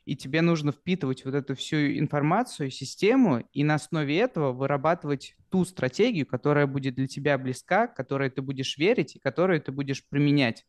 и 0.10 0.16
тебе 0.16 0.42
нужно 0.42 0.72
впитывать 0.72 1.24
вот 1.24 1.36
эту 1.36 1.54
всю 1.54 1.78
информацию, 1.78 2.72
систему, 2.72 3.48
и 3.54 3.64
на 3.64 3.76
основе 3.76 4.18
этого 4.18 4.54
вырабатывать 4.54 5.36
ту 5.50 5.66
стратегию, 5.66 6.26
которая 6.26 6.66
будет 6.66 6.96
для 6.96 7.06
тебя 7.06 7.38
близка, 7.38 7.86
которой 7.86 8.32
ты 8.32 8.42
будешь 8.42 8.76
верить 8.80 9.16
и 9.16 9.20
которую 9.20 9.62
ты 9.62 9.72
будешь 9.72 10.04
применять. 10.04 10.66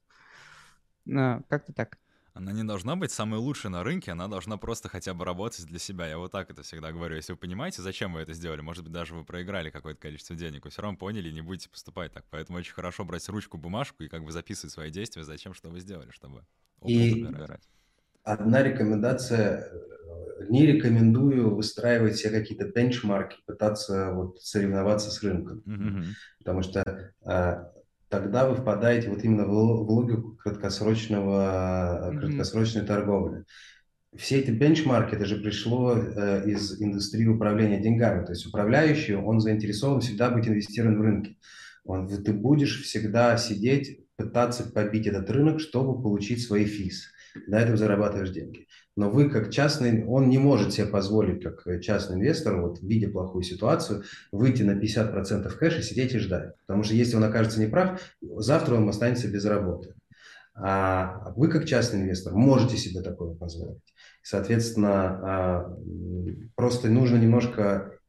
А, 1.11 1.41
как-то 1.49 1.73
так. 1.73 1.97
Она 2.35 2.53
не 2.53 2.65
должна 2.65 2.97
быть 2.97 3.13
самой 3.13 3.41
лучшей 3.41 3.71
на 3.71 3.83
рынке, 3.83 4.13
она 4.13 4.29
должна 4.29 4.59
просто 4.59 4.91
хотя 4.91 5.15
бы 5.15 5.25
работать 5.25 5.65
для 5.65 5.79
себя. 5.79 6.07
Я 6.07 6.19
вот 6.19 6.33
так 6.33 6.51
это 6.51 6.63
всегда 6.63 6.93
говорю. 6.93 7.17
Если 7.17 7.33
вы 7.33 7.39
понимаете, 7.39 7.81
зачем 7.81 8.13
вы 8.13 8.21
это 8.21 8.35
сделали, 8.35 8.61
может 8.61 8.85
быть, 8.85 8.93
даже 8.93 9.15
вы 9.15 9.25
проиграли 9.25 9.71
какое-то 9.71 10.03
количество 10.03 10.37
денег, 10.37 10.67
вы 10.67 10.71
все 10.71 10.83
равно 10.83 10.99
поняли 10.99 11.31
и 11.31 11.33
не 11.33 11.41
будете 11.41 11.71
поступать 11.71 12.13
так. 12.13 12.27
Поэтому 12.29 12.59
очень 12.59 12.75
хорошо 12.75 13.07
брать 13.07 13.27
ручку, 13.31 13.57
бумажку 13.57 14.03
и 14.03 14.09
как 14.09 14.23
бы 14.23 14.33
записывать 14.33 14.75
свои 14.75 14.91
действия, 14.91 15.25
зачем, 15.25 15.55
что 15.55 15.71
вы 15.71 15.81
сделали, 15.81 16.11
чтобы 16.11 16.45
опыт 16.81 16.91
и... 16.91 17.23
набирать 17.23 17.67
одна 18.33 18.63
рекомендация. 18.63 19.71
Не 20.49 20.67
рекомендую 20.67 21.55
выстраивать 21.55 22.17
себе 22.17 22.41
какие-то 22.41 22.67
бенчмарки, 22.67 23.37
пытаться 23.47 24.13
вот 24.13 24.41
соревноваться 24.41 25.11
с 25.11 25.23
рынком. 25.23 25.63
Mm-hmm. 25.67 26.05
Потому 26.39 26.63
что 26.63 27.13
а, 27.23 27.71
тогда 28.09 28.49
вы 28.49 28.57
впадаете 28.57 29.11
вот 29.11 29.23
именно 29.23 29.45
в, 29.45 29.51
в 29.51 29.91
логику 29.91 30.37
краткосрочного, 30.37 32.11
mm-hmm. 32.11 32.19
краткосрочной 32.21 32.87
торговли 32.87 33.45
все 34.17 34.41
эти 34.41 34.51
бенчмарки, 34.51 35.15
это 35.15 35.25
же 35.25 35.37
пришло 35.37 35.97
э, 35.97 36.51
из 36.51 36.81
индустрии 36.81 37.27
управления 37.27 37.81
деньгами. 37.81 38.25
То 38.25 38.33
есть 38.33 38.47
управляющий, 38.47 39.15
он 39.15 39.41
заинтересован 39.41 40.01
всегда 40.01 40.31
быть 40.31 40.49
инвестирован 40.49 40.99
в 40.99 41.03
рынке. 41.03 41.37
Он, 41.85 42.09
ты 42.09 42.33
будешь 42.33 42.83
всегда 42.83 43.37
сидеть, 43.37 44.07
пытаться 44.17 44.65
побить 44.65 45.07
этот 45.07 45.31
рынок, 45.31 45.61
чтобы 45.61 46.03
получить 46.03 46.43
свои 46.43 46.65
физ. 46.65 47.09
На 47.47 47.61
этом 47.61 47.77
зарабатываешь 47.77 48.31
деньги. 48.31 48.67
Но 48.97 49.11
вы 49.11 49.31
как 49.31 49.51
частный, 49.51 50.05
он 50.05 50.29
не 50.29 50.39
может 50.39 50.73
себе 50.73 50.87
позволить, 50.87 51.43
как 51.43 51.81
частный 51.81 52.17
инвестор, 52.17 52.61
вот 52.61 52.81
видя 52.83 53.09
плохую 53.09 53.43
ситуацию, 53.43 54.05
выйти 54.33 54.63
на 54.63 54.73
50% 54.73 55.49
кэша, 55.57 55.83
сидеть 55.83 56.15
и 56.15 56.19
ждать. 56.19 56.55
Потому 56.67 56.83
что 56.83 56.95
если 56.95 57.17
он 57.17 57.25
окажется 57.25 57.61
неправ, 57.61 58.01
завтра 58.21 58.75
он 58.75 58.89
останется 58.89 59.29
без 59.29 59.45
работы. 59.45 59.95
А 60.55 61.33
вы 61.37 61.49
как 61.49 61.65
частный 61.65 62.01
инвестор 62.01 62.35
можете 62.35 62.77
себе 62.77 63.01
такое 63.01 63.35
позволить. 63.35 63.95
Соответственно, 64.23 64.93
а, 64.93 65.77
просто 66.57 66.89
нужно 66.89 67.17
немножко 67.17 68.00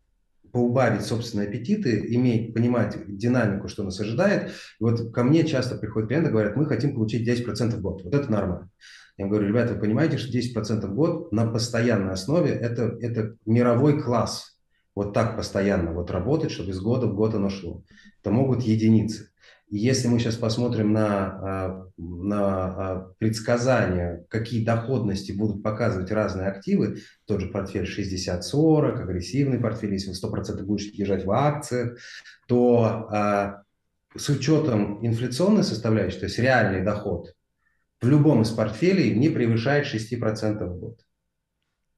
поубавить 0.51 1.03
собственные 1.03 1.47
аппетиты, 1.47 2.05
иметь, 2.15 2.53
понимать 2.53 2.97
динамику, 3.07 3.67
что 3.67 3.83
нас 3.83 3.99
ожидает. 3.99 4.51
И 4.79 4.83
вот 4.83 5.11
ко 5.13 5.23
мне 5.23 5.45
часто 5.45 5.77
приходят 5.77 6.09
клиенты, 6.09 6.31
говорят, 6.31 6.55
мы 6.55 6.65
хотим 6.65 6.93
получить 6.93 7.27
10% 7.27 7.75
в 7.75 7.81
год. 7.81 8.03
Вот 8.03 8.13
это 8.13 8.31
нормально. 8.31 8.69
Я 9.17 9.27
говорю, 9.27 9.47
ребята, 9.47 9.73
вы 9.73 9.79
понимаете, 9.79 10.17
что 10.17 10.31
10% 10.31 10.85
в 10.87 10.95
год 10.95 11.31
на 11.31 11.45
постоянной 11.45 12.13
основе 12.13 12.51
это, 12.51 12.97
это 13.01 13.35
мировой 13.45 14.01
класс. 14.01 14.57
Вот 14.95 15.13
так 15.13 15.37
постоянно 15.37 15.93
вот 15.93 16.11
работать, 16.11 16.51
чтобы 16.51 16.71
из 16.71 16.79
года 16.79 17.07
в 17.07 17.15
год 17.15 17.33
оно 17.33 17.49
шло. 17.49 17.83
Это 18.21 18.31
могут 18.31 18.61
единицы. 18.63 19.30
Если 19.73 20.09
мы 20.09 20.19
сейчас 20.19 20.35
посмотрим 20.35 20.91
на, 20.91 21.07
а, 21.07 21.87
на 21.95 22.65
а, 22.65 23.13
предсказания, 23.19 24.25
какие 24.27 24.65
доходности 24.65 25.31
будут 25.31 25.63
показывать 25.63 26.11
разные 26.11 26.49
активы, 26.49 26.97
тот 27.25 27.39
же 27.39 27.47
портфель 27.47 27.85
60-40, 27.85 29.01
агрессивный 29.01 29.59
портфель, 29.59 29.93
если 29.93 30.09
вы 30.09 30.15
100% 30.15 30.61
будете 30.63 30.91
держать 30.91 31.23
в 31.23 31.31
акциях, 31.31 31.97
то 32.47 33.07
а, 33.09 33.63
с 34.13 34.27
учетом 34.27 35.05
инфляционной 35.05 35.63
составляющей, 35.63 36.19
то 36.19 36.25
есть 36.25 36.37
реальный 36.37 36.83
доход, 36.83 37.33
в 38.01 38.07
любом 38.09 38.41
из 38.41 38.49
портфелей 38.49 39.15
не 39.15 39.29
превышает 39.29 39.85
6% 39.85 40.65
в 40.65 40.79
год. 40.79 40.99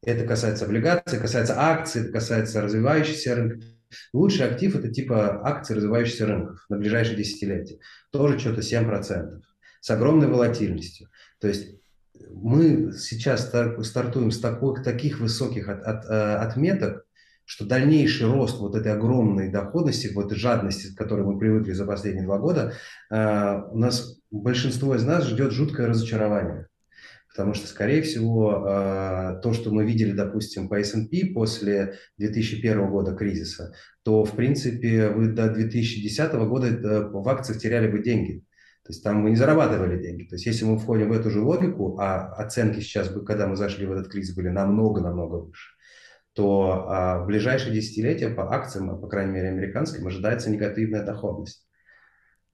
Это 0.04 0.28
касается 0.28 0.66
облигаций, 0.66 1.20
касается 1.20 1.56
акций, 1.58 2.04
это 2.04 2.12
касается 2.12 2.62
развивающихся 2.62 3.34
рынков. 3.34 3.64
Лучший 4.14 4.48
актив– 4.48 4.76
это 4.78 4.90
типа 4.90 5.42
акции 5.48 5.74
развивающихся 5.74 6.26
рынков 6.26 6.66
на 6.70 6.78
ближайшие 6.78 7.18
десятилетия. 7.18 7.80
Тоже 8.12 8.40
что-то 8.40 8.62
7%. 8.62 9.42
С 9.82 9.90
огромной 9.90 10.28
волатильностью. 10.28 11.10
То 11.40 11.48
есть 11.48 11.76
мы 12.32 12.94
сейчас 12.94 13.48
стартуем 13.48 14.32
с 14.32 14.40
таких, 14.40 14.84
таких 14.84 15.20
высоких 15.20 15.68
от, 15.70 15.84
от, 15.84 16.06
э, 16.06 16.36
отметок, 16.36 17.06
что 17.46 17.66
дальнейший 17.66 18.28
рост 18.28 18.60
вот 18.60 18.76
этой 18.76 18.94
огромной 18.94 19.52
доходности, 19.52 20.12
вот 20.14 20.32
жадности, 20.32 20.94
к 20.94 20.98
которой 20.98 21.26
мы 21.26 21.38
привыкли 21.38 21.74
за 21.74 21.86
последние 21.86 22.26
два 22.26 22.40
года, 22.40 22.74
э, 23.12 23.62
у 23.72 23.78
нас 23.78 24.20
большинство 24.32 24.96
из 24.96 25.04
нас 25.04 25.26
ждет 25.26 25.52
жуткое 25.52 25.88
разочарование. 25.88 26.68
Потому 27.34 27.56
что, 27.56 27.68
скорее 27.68 28.04
всего, 28.04 28.64
а, 28.64 29.36
то, 29.40 29.54
что 29.54 29.72
мы 29.72 29.86
видели, 29.86 30.12
допустим, 30.12 30.70
по 30.70 30.80
S&P 30.80 31.34
после 31.34 31.96
2001 32.18 32.90
года 32.92 33.16
кризиса, 33.16 33.74
то, 34.04 34.24
в 34.24 34.36
принципе, 34.36 35.10
вы 35.10 35.30
до 35.30 35.50
2010 35.50 36.34
года 36.34 36.68
э, 36.68 37.10
в 37.10 37.28
акциях 37.28 37.60
теряли 37.60 37.88
бы 37.88 38.04
деньги. 38.04 38.44
То 38.84 38.92
есть 38.92 39.04
там 39.04 39.18
мы 39.18 39.32
не 39.32 39.36
зарабатывали 39.36 40.00
деньги. 40.00 40.26
То 40.26 40.36
есть 40.36 40.46
если 40.46 40.66
мы 40.66 40.78
входим 40.78 41.10
в 41.10 41.14
эту 41.14 41.32
же 41.32 41.42
логику, 41.42 41.98
а 42.00 42.34
оценки 42.34 42.82
сейчас, 42.82 43.10
когда 43.26 43.48
мы 43.48 43.56
зашли 43.56 43.88
в 43.88 43.94
этот 43.94 44.12
кризис, 44.12 44.36
были 44.36 44.50
намного-намного 44.50 45.38
выше, 45.38 45.70
то 46.34 46.86
а, 46.88 47.20
в 47.20 47.26
ближайшие 47.26 47.74
десятилетия 47.74 48.30
по 48.30 48.54
акциям, 48.54 49.00
по 49.00 49.08
крайней 49.08 49.32
мере 49.32 49.48
американским, 49.50 50.06
ожидается 50.06 50.52
негативная 50.52 51.04
доходность. 51.04 51.66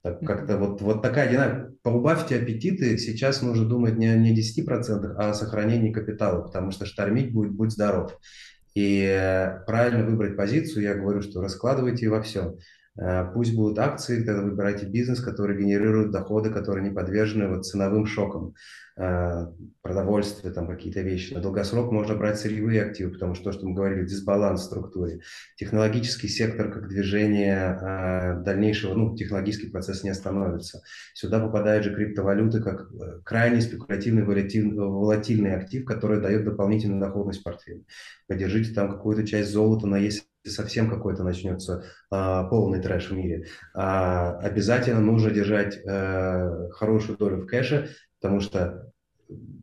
Так, 0.02 0.22
как-то 0.22 0.58
вот, 0.58 0.82
вот 0.82 1.02
такая 1.02 1.30
динамика. 1.30 1.74
Поубавьте 1.84 2.38
аппетиты, 2.38 2.98
сейчас 2.98 3.42
нужно 3.42 3.68
думать 3.68 3.98
не, 3.98 4.16
не 4.16 4.34
10%, 4.34 5.16
а 5.18 5.30
о 5.30 5.34
сохранении 5.34 5.92
капитала, 5.92 6.42
потому 6.42 6.72
что 6.72 6.86
штормить 6.86 7.34
будет 7.34 7.52
«Будь 7.52 7.72
здоров». 7.72 8.18
И 8.76 9.04
э, 9.04 9.66
правильно 9.66 10.06
выбрать 10.06 10.38
позицию, 10.38 10.84
я 10.84 10.96
говорю, 10.96 11.22
что 11.22 11.42
раскладывайте 11.42 12.08
во 12.08 12.22
все. 12.22 12.58
Э, 13.00 13.32
пусть 13.34 13.56
будут 13.56 13.80
акции, 13.80 14.24
тогда 14.24 14.42
выбирайте 14.42 14.86
бизнес, 14.86 15.22
который 15.22 15.58
генерирует 15.58 16.12
доходы, 16.12 16.50
которые 16.50 16.88
не 16.88 16.94
подвержены 16.94 17.48
вот 17.48 17.66
ценовым 17.66 18.06
шокам. 18.06 18.54
Э, 18.98 19.48
продовольствие, 19.82 20.54
там 20.54 20.68
какие-то 20.68 21.00
вещи. 21.00 21.34
На 21.34 21.40
долгосрок 21.40 21.90
можно 21.90 22.16
брать 22.16 22.38
сырьевые 22.38 22.84
активы, 22.84 23.14
потому 23.14 23.34
что 23.34 23.46
то, 23.46 23.52
что 23.54 23.66
мы 23.66 23.74
говорили, 23.74 24.06
дисбаланс 24.06 24.62
в 24.62 24.66
структуре. 24.66 25.22
Технологический 25.56 26.28
сектор 26.28 26.70
как 26.70 26.90
движение 26.90 27.80
э, 27.82 28.44
дальнейшего, 28.44 28.96
ну, 28.96 29.16
технологический 29.16 29.70
процесс 29.70 30.04
не 30.04 30.10
остановится. 30.10 30.82
Сюда 31.14 31.40
попадают 31.40 31.86
же 31.86 31.96
криптовалюты 31.96 32.62
как 32.62 32.90
крайне 33.24 33.62
спекулятивный, 33.62 34.24
волатильный 34.24 35.56
актив, 35.56 35.86
который 35.86 36.20
дает 36.20 36.44
дополнительную 36.44 37.00
доходность 37.00 37.42
портфеля. 37.42 37.84
Подержите 38.28 38.74
там 38.74 38.92
какую-то 38.92 39.26
часть 39.26 39.52
золота, 39.52 39.88
но 39.88 39.96
если 39.96 40.24
совсем 40.50 40.90
какой-то 40.90 41.24
начнется 41.24 41.86
а, 42.10 42.44
полный 42.46 42.82
трэш 42.82 43.10
в 43.10 43.14
мире, 43.14 43.48
а, 43.74 44.38
обязательно 44.40 45.00
нужно 45.00 45.32
держать 45.32 45.80
а, 45.86 46.70
хорошую 46.72 47.18
долю 47.18 47.38
в 47.38 47.46
кэше, 47.46 47.90
потому 48.20 48.40
что 48.40 48.92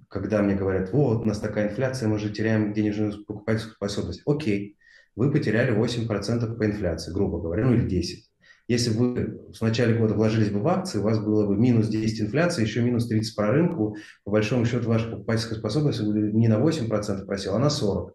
когда 0.09 0.43
мне 0.43 0.55
говорят, 0.55 0.93
вот, 0.93 1.23
у 1.23 1.25
нас 1.25 1.41
такая 1.41 1.69
инфляция, 1.69 2.09
мы 2.09 2.19
же 2.19 2.31
теряем 2.31 2.73
денежную 2.73 3.25
покупательскую 3.25 3.75
способность. 3.75 4.23
Окей, 4.25 4.77
вы 5.17 5.33
потеряли 5.33 5.77
8% 5.77 6.57
по 6.57 6.67
инфляции, 6.67 7.13
грубо 7.13 7.41
говоря, 7.41 7.67
ну 7.67 7.75
или 7.75 7.89
10. 7.89 8.31
Если 8.69 8.91
вы 8.91 9.41
в 9.53 9.61
начале 9.61 9.95
года 9.95 10.15
вложились 10.15 10.51
бы 10.51 10.61
в 10.61 10.67
акции, 10.67 10.99
у 10.99 11.03
вас 11.03 11.21
было 11.21 11.47
бы 11.47 11.57
минус 11.57 11.89
10 11.89 12.23
инфляции, 12.23 12.63
еще 12.63 12.83
минус 12.83 13.07
30 13.07 13.37
по 13.37 13.47
рынку, 13.47 13.97
по 14.25 14.33
большому 14.33 14.67
счету 14.67 14.89
ваша 14.89 15.09
покупательская 15.09 15.59
способность 15.59 16.01
не 16.01 16.49
на 16.49 16.59
8% 16.59 17.27
просела, 17.27 17.57
а 17.57 17.61
на 17.61 17.67
40%. 17.67 18.11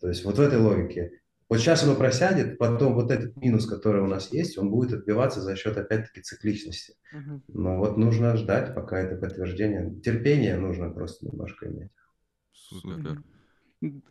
То 0.00 0.08
есть 0.08 0.24
вот 0.24 0.36
в 0.36 0.40
этой 0.40 0.58
логике. 0.58 1.20
Вот 1.48 1.58
сейчас 1.58 1.82
оно 1.82 1.94
просядет, 1.94 2.58
потом 2.58 2.94
вот 2.94 3.10
этот 3.10 3.36
минус, 3.36 3.66
который 3.66 4.02
у 4.02 4.06
нас 4.06 4.32
есть, 4.32 4.58
он 4.58 4.70
будет 4.70 4.92
отбиваться 4.92 5.40
за 5.40 5.56
счет, 5.56 5.78
опять-таки, 5.78 6.20
цикличности. 6.20 6.94
Uh-huh. 7.14 7.40
Но 7.48 7.78
вот 7.78 7.96
нужно 7.96 8.36
ждать, 8.36 8.74
пока 8.74 8.98
это 8.98 9.16
подтверждение. 9.16 9.98
Терпение 10.00 10.58
нужно 10.58 10.90
просто 10.90 11.26
немножко 11.26 11.66
иметь. 11.68 11.90
Супер. 12.52 13.22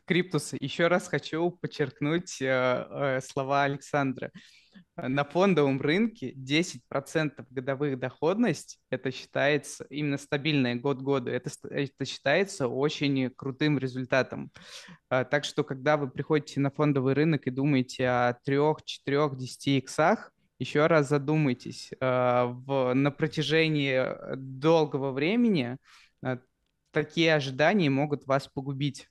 Криптус, 0.05 0.53
еще 0.59 0.87
раз 0.87 1.07
хочу 1.09 1.51
подчеркнуть 1.51 2.41
э, 2.41 2.45
э, 2.45 3.21
слова 3.21 3.63
Александра. 3.63 4.31
На 4.97 5.23
фондовом 5.23 5.79
рынке 5.79 6.33
10% 6.33 7.45
годовых 7.51 7.99
доходность, 7.99 8.79
это 8.89 9.11
считается 9.11 9.85
именно 9.91 10.17
стабильная 10.17 10.75
год 10.75 11.01
года, 11.01 11.29
это, 11.29 11.51
это 11.69 12.05
считается 12.05 12.67
очень 12.67 13.29
крутым 13.29 13.77
результатом. 13.77 14.51
А, 15.09 15.23
так 15.23 15.45
что, 15.45 15.63
когда 15.63 15.97
вы 15.97 16.09
приходите 16.09 16.59
на 16.59 16.71
фондовый 16.71 17.13
рынок 17.13 17.45
и 17.45 17.51
думаете 17.51 18.07
о 18.07 18.33
3, 18.43 18.57
4, 18.83 19.29
10 19.35 19.67
иксах, 19.67 20.31
еще 20.57 20.87
раз 20.87 21.09
задумайтесь, 21.09 21.91
а, 21.99 22.47
в, 22.47 22.93
на 22.95 23.11
протяжении 23.11 24.35
долгого 24.35 25.11
времени 25.11 25.77
а, 26.23 26.39
такие 26.91 27.35
ожидания 27.35 27.91
могут 27.91 28.25
вас 28.25 28.47
погубить. 28.47 29.07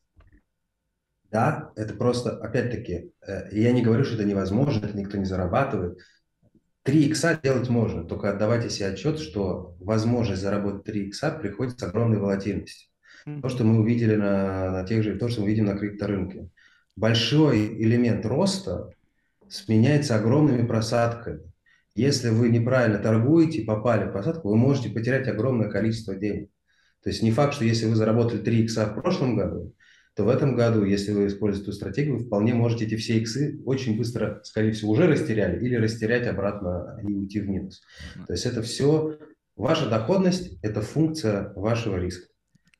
Да, 1.36 1.70
это 1.76 1.92
просто, 1.92 2.30
опять-таки, 2.30 3.10
э, 3.26 3.48
я 3.52 3.72
не 3.72 3.82
говорю, 3.82 4.04
что 4.04 4.14
это 4.14 4.24
невозможно, 4.24 4.86
это 4.86 4.96
никто 4.96 5.18
не 5.18 5.26
зарабатывает. 5.26 5.98
3 6.84 7.08
икса 7.08 7.38
делать 7.42 7.68
можно, 7.68 8.04
только 8.04 8.30
отдавайте 8.30 8.70
себе 8.70 8.86
отчет, 8.86 9.18
что 9.18 9.76
возможность 9.78 10.40
заработать 10.40 10.84
3 10.84 11.08
икса 11.08 11.30
приходит 11.30 11.78
с 11.78 11.82
огромной 11.82 12.18
волатильностью. 12.20 12.88
То, 13.42 13.50
что 13.50 13.64
мы 13.64 13.80
увидели 13.80 14.16
на, 14.16 14.70
на 14.70 14.84
тех 14.86 15.02
же, 15.02 15.18
то, 15.18 15.28
что 15.28 15.42
мы 15.42 15.48
видим 15.48 15.66
на 15.66 15.76
крипторынке. 15.76 16.48
Большой 16.96 17.66
элемент 17.82 18.24
роста 18.24 18.88
сменяется 19.46 20.16
огромными 20.16 20.66
просадками. 20.66 21.52
Если 21.94 22.30
вы 22.30 22.48
неправильно 22.48 22.96
торгуете, 22.98 23.62
попали 23.66 24.08
в 24.08 24.12
просадку, 24.12 24.48
вы 24.48 24.56
можете 24.56 24.88
потерять 24.88 25.28
огромное 25.28 25.68
количество 25.68 26.14
денег. 26.14 26.48
То 27.02 27.10
есть 27.10 27.22
не 27.22 27.30
факт, 27.30 27.52
что 27.52 27.66
если 27.66 27.84
вы 27.84 27.94
заработали 27.94 28.38
3 28.38 28.64
икса 28.64 28.86
в 28.86 28.94
прошлом 28.94 29.36
году, 29.36 29.74
то 30.16 30.24
в 30.24 30.30
этом 30.30 30.56
году, 30.56 30.82
если 30.82 31.12
вы 31.12 31.26
используете 31.26 31.68
эту 31.68 31.76
стратегию, 31.76 32.16
вы 32.16 32.24
вполне 32.24 32.54
можете 32.54 32.86
эти 32.86 32.96
все 32.96 33.18
иксы 33.18 33.60
очень 33.66 33.98
быстро, 33.98 34.40
скорее 34.44 34.72
всего, 34.72 34.92
уже 34.92 35.06
растеряли 35.06 35.62
или 35.62 35.76
растерять 35.76 36.26
обратно 36.26 36.98
и 37.02 37.12
уйти 37.12 37.38
в 37.40 37.48
минус. 37.48 37.82
То 38.26 38.32
есть 38.32 38.46
это 38.46 38.62
все, 38.62 39.18
ваша 39.56 39.90
доходность– 39.90 40.58
это 40.62 40.80
функция 40.80 41.52
вашего 41.54 41.98
риска. 41.98 42.28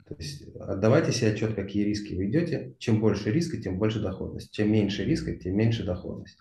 То 0.07 0.15
есть 0.15 0.47
отдавайте 0.55 1.11
себе 1.11 1.31
отчет, 1.31 1.53
какие 1.53 1.83
риски 1.83 2.13
вы 2.15 2.29
идете. 2.29 2.75
Чем 2.79 3.01
больше 3.01 3.29
риска, 3.29 3.57
тем 3.57 3.77
больше 3.77 3.99
доходность. 3.99 4.51
Чем 4.51 4.71
меньше 4.71 5.03
риска, 5.03 5.35
тем 5.35 5.57
меньше 5.57 5.85
доходность. 5.85 6.37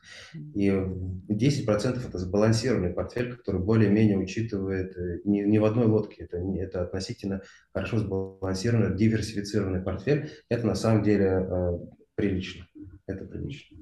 И 0.54 0.68
10% 0.68 2.08
это 2.08 2.18
сбалансированный 2.18 2.90
портфель, 2.90 3.34
который 3.34 3.60
более-менее 3.60 4.18
учитывает 4.18 4.96
э, 4.96 5.20
ни, 5.24 5.40
ни 5.40 5.58
в 5.58 5.64
одной 5.64 5.86
лодке. 5.86 6.24
Это, 6.24 6.36
это 6.38 6.82
относительно 6.82 7.42
хорошо 7.72 7.98
сбалансированный, 7.98 8.96
диверсифицированный 8.96 9.82
портфель. 9.82 10.30
Это 10.48 10.64
на 10.64 10.76
самом 10.76 11.02
деле 11.02 11.26
э, 11.26 11.78
прилично. 12.14 12.68
Это 13.06 13.24
прилично. 13.24 13.78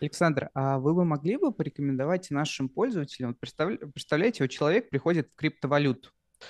Александр, 0.00 0.50
а 0.52 0.78
вы 0.78 0.94
бы 0.94 1.04
могли 1.04 1.36
бы 1.36 1.52
порекомендовать 1.52 2.30
нашим 2.30 2.68
пользователям, 2.68 3.30
вот 3.30 3.38
представляете, 3.94 4.44
вот 4.44 4.50
человек 4.50 4.90
приходит 4.90 5.30
в 5.32 5.36
криптовалюту, 5.36 6.10
а 6.40 6.44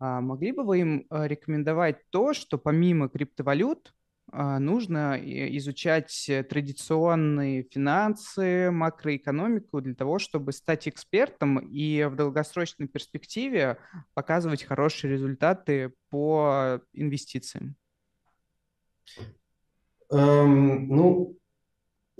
могли 0.00 0.52
бы 0.52 0.64
вы 0.64 0.80
им 0.80 1.06
а, 1.10 1.28
рекомендовать 1.28 1.98
то, 2.10 2.32
что 2.32 2.56
помимо 2.58 3.08
криптовалют 3.08 3.92
а, 4.32 4.58
нужно 4.58 5.18
изучать 5.22 6.30
традиционные 6.48 7.64
финансы, 7.64 8.70
макроэкономику 8.70 9.80
для 9.80 9.94
того, 9.94 10.18
чтобы 10.18 10.52
стать 10.52 10.88
экспертом 10.88 11.58
и 11.58 12.04
в 12.04 12.16
долгосрочной 12.16 12.88
перспективе 12.88 13.78
показывать 14.14 14.64
хорошие 14.64 15.12
результаты 15.12 15.92
по 16.08 16.80
инвестициям? 16.92 17.76
Эм, 20.10 20.88
ну, 20.88 21.36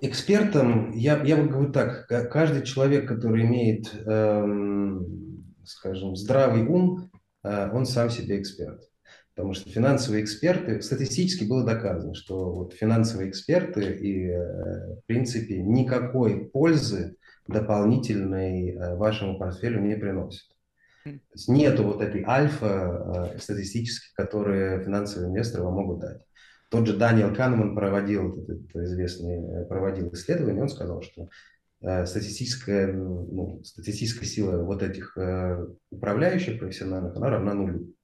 экспертом, 0.00 0.92
я, 0.92 1.22
я 1.22 1.36
бы 1.36 1.48
говорю 1.48 1.72
так, 1.72 2.06
каждый 2.30 2.64
человек, 2.64 3.08
который 3.08 3.42
имеет, 3.44 3.92
эм, 4.06 5.44
скажем, 5.64 6.14
здравый 6.14 6.66
ум, 6.66 7.09
а, 7.09 7.09
он 7.42 7.86
сам 7.86 8.10
себе 8.10 8.40
эксперт. 8.40 8.90
Потому 9.40 9.54
что 9.54 9.70
финансовые 9.70 10.22
эксперты, 10.22 10.82
статистически 10.82 11.44
было 11.44 11.64
доказано, 11.64 12.14
что 12.14 12.52
вот 12.52 12.74
финансовые 12.74 13.30
эксперты 13.30 13.92
и, 13.92 14.26
э, 14.26 14.96
в 14.96 15.06
принципе, 15.06 15.62
никакой 15.62 16.46
пользы 16.50 17.16
дополнительной 17.46 18.72
э, 18.72 18.96
вашему 18.96 19.38
портфелю 19.38 19.80
не 19.80 19.94
приносят. 19.94 20.46
То 21.04 21.10
есть 21.32 21.48
нету 21.48 21.84
вот 21.84 22.02
этой 22.02 22.22
альфа 22.24 23.32
э, 23.34 23.38
статистической, 23.38 24.10
которые 24.14 24.82
финансовые 24.84 25.30
инвесторы 25.30 25.64
вам 25.64 25.74
могут 25.74 26.00
дать. 26.00 26.20
Тот 26.68 26.86
же 26.86 26.96
Даниэл 26.96 27.34
Канеман 27.34 27.74
проводил, 27.74 28.42
этот 28.42 28.76
известный, 28.76 29.64
проводил 29.66 30.12
исследование, 30.12 30.62
он 30.62 30.68
сказал, 30.68 31.00
что 31.00 31.28
Э, 31.28 31.59
статистическая, 31.80 32.92
ну, 32.92 33.62
статистическая 33.64 34.26
сила 34.26 34.62
вот 34.62 34.82
этих 34.82 35.16
э, 35.16 35.66
управляющих 35.90 36.58
профессиональных, 36.58 37.16
она 37.16 37.30
равна 37.30 37.54
нулю. 37.54 37.94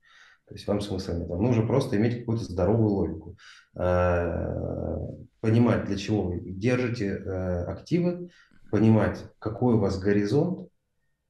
То 0.46 0.54
есть 0.54 0.66
вам 0.66 0.80
смысла 0.80 1.12
нет. 1.12 1.28
Вам 1.28 1.42
нужно 1.42 1.66
просто 1.66 1.96
иметь 1.96 2.20
какую-то 2.20 2.44
здоровую 2.44 2.88
логику. 2.88 3.36
Э, 3.78 4.96
понимать, 5.40 5.84
для 5.84 5.96
чего 5.96 6.22
вы 6.22 6.40
держите 6.40 7.14
активы, 7.14 8.30
понимать, 8.70 9.22
какой 9.38 9.74
у 9.74 9.78
вас 9.78 9.98
горизонт, 9.98 10.68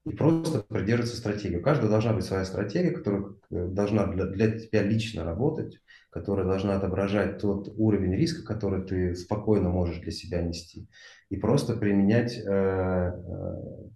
и 0.06 0.10
просто 0.10 0.60
придерживаться 0.60 1.16
стратегии. 1.16 1.56
У 1.56 1.62
каждого 1.62 1.90
должна 1.90 2.12
быть 2.12 2.24
своя 2.24 2.44
стратегия, 2.44 2.92
которая 2.92 3.24
должна 3.50 4.06
для, 4.06 4.26
для 4.26 4.58
тебя 4.58 4.82
лично 4.82 5.24
работать, 5.24 5.80
которая 6.10 6.46
должна 6.46 6.76
отображать 6.76 7.38
тот 7.38 7.74
уровень 7.76 8.14
риска, 8.14 8.46
который 8.46 8.86
ты 8.86 9.16
спокойно 9.16 9.68
можешь 9.68 9.98
для 9.98 10.12
себя 10.12 10.42
нести 10.42 10.88
и 11.30 11.36
просто 11.36 11.74
применять, 11.76 12.36
э, 12.38 12.42
э, 12.44 13.12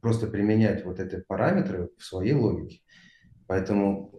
просто 0.01 0.27
применять 0.27 0.85
вот 0.85 0.98
эти 1.01 1.23
параметры 1.27 1.90
в 1.98 2.05
своей 2.05 2.35
логике. 2.35 2.81
Поэтому 3.47 4.12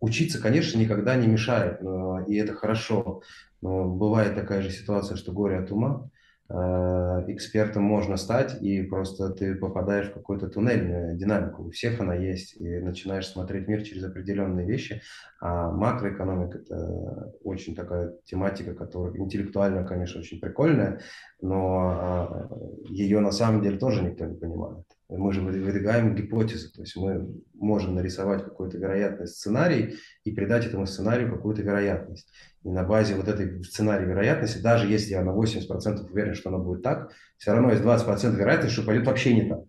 учиться, 0.00 0.40
конечно, 0.40 0.78
никогда 0.78 1.16
не 1.16 1.26
мешает, 1.26 1.80
и 2.28 2.36
это 2.36 2.54
хорошо. 2.54 3.22
Но 3.62 3.88
бывает 3.88 4.34
такая 4.34 4.62
же 4.62 4.70
ситуация, 4.70 5.16
что 5.16 5.32
горе 5.32 5.58
от 5.58 5.70
ума. 5.72 6.10
Э, 6.48 7.24
экспертом 7.26 7.82
можно 7.82 8.16
стать, 8.16 8.62
и 8.62 8.82
просто 8.82 9.30
ты 9.30 9.56
попадаешь 9.56 10.08
в 10.08 10.14
какую-то 10.14 10.48
туннельную 10.48 11.16
динамику. 11.16 11.64
У 11.64 11.70
всех 11.70 12.00
она 12.00 12.14
есть, 12.14 12.54
и 12.56 12.78
начинаешь 12.78 13.26
смотреть 13.26 13.66
мир 13.66 13.82
через 13.82 14.04
определенные 14.04 14.64
вещи. 14.64 15.02
А 15.40 15.70
макроэкономика– 15.72 16.58
это 16.58 17.34
очень 17.42 17.74
такая 17.74 18.14
тематика, 18.24 18.74
которая 18.74 19.16
интеллектуально, 19.16 19.84
конечно, 19.84 20.20
очень 20.20 20.40
прикольная, 20.40 21.00
но 21.40 21.78
а, 21.80 22.48
ее 22.88 23.18
на 23.20 23.32
самом 23.32 23.62
деле 23.62 23.78
тоже 23.78 24.02
никто 24.02 24.24
не 24.24 24.36
понимает. 24.36 24.86
Мы 25.08 25.32
же 25.32 25.40
выдвигаем 25.40 26.16
гипотезы, 26.16 26.72
то 26.72 26.80
есть 26.80 26.96
мы 26.96 27.28
можем 27.54 27.94
нарисовать 27.94 28.42
какой-то 28.42 28.76
вероятный 28.76 29.28
сценарий 29.28 29.96
и 30.24 30.32
придать 30.32 30.66
этому 30.66 30.86
сценарию 30.86 31.32
какую-то 31.32 31.62
вероятность. 31.62 32.28
И 32.64 32.70
на 32.70 32.82
базе 32.82 33.14
вот 33.14 33.28
этой 33.28 33.62
сценария 33.62 34.04
вероятности, 34.04 34.58
даже 34.58 34.88
если 34.88 35.12
я 35.12 35.22
на 35.22 35.30
80% 35.30 36.10
уверен, 36.10 36.34
что 36.34 36.48
оно 36.48 36.58
будет 36.58 36.82
так, 36.82 37.12
все 37.38 37.52
равно 37.52 37.70
есть 37.70 37.84
20% 37.84 38.34
вероятности, 38.34 38.74
что 38.74 38.84
пойдет 38.84 39.06
вообще 39.06 39.34
не 39.34 39.48
так. 39.48 39.60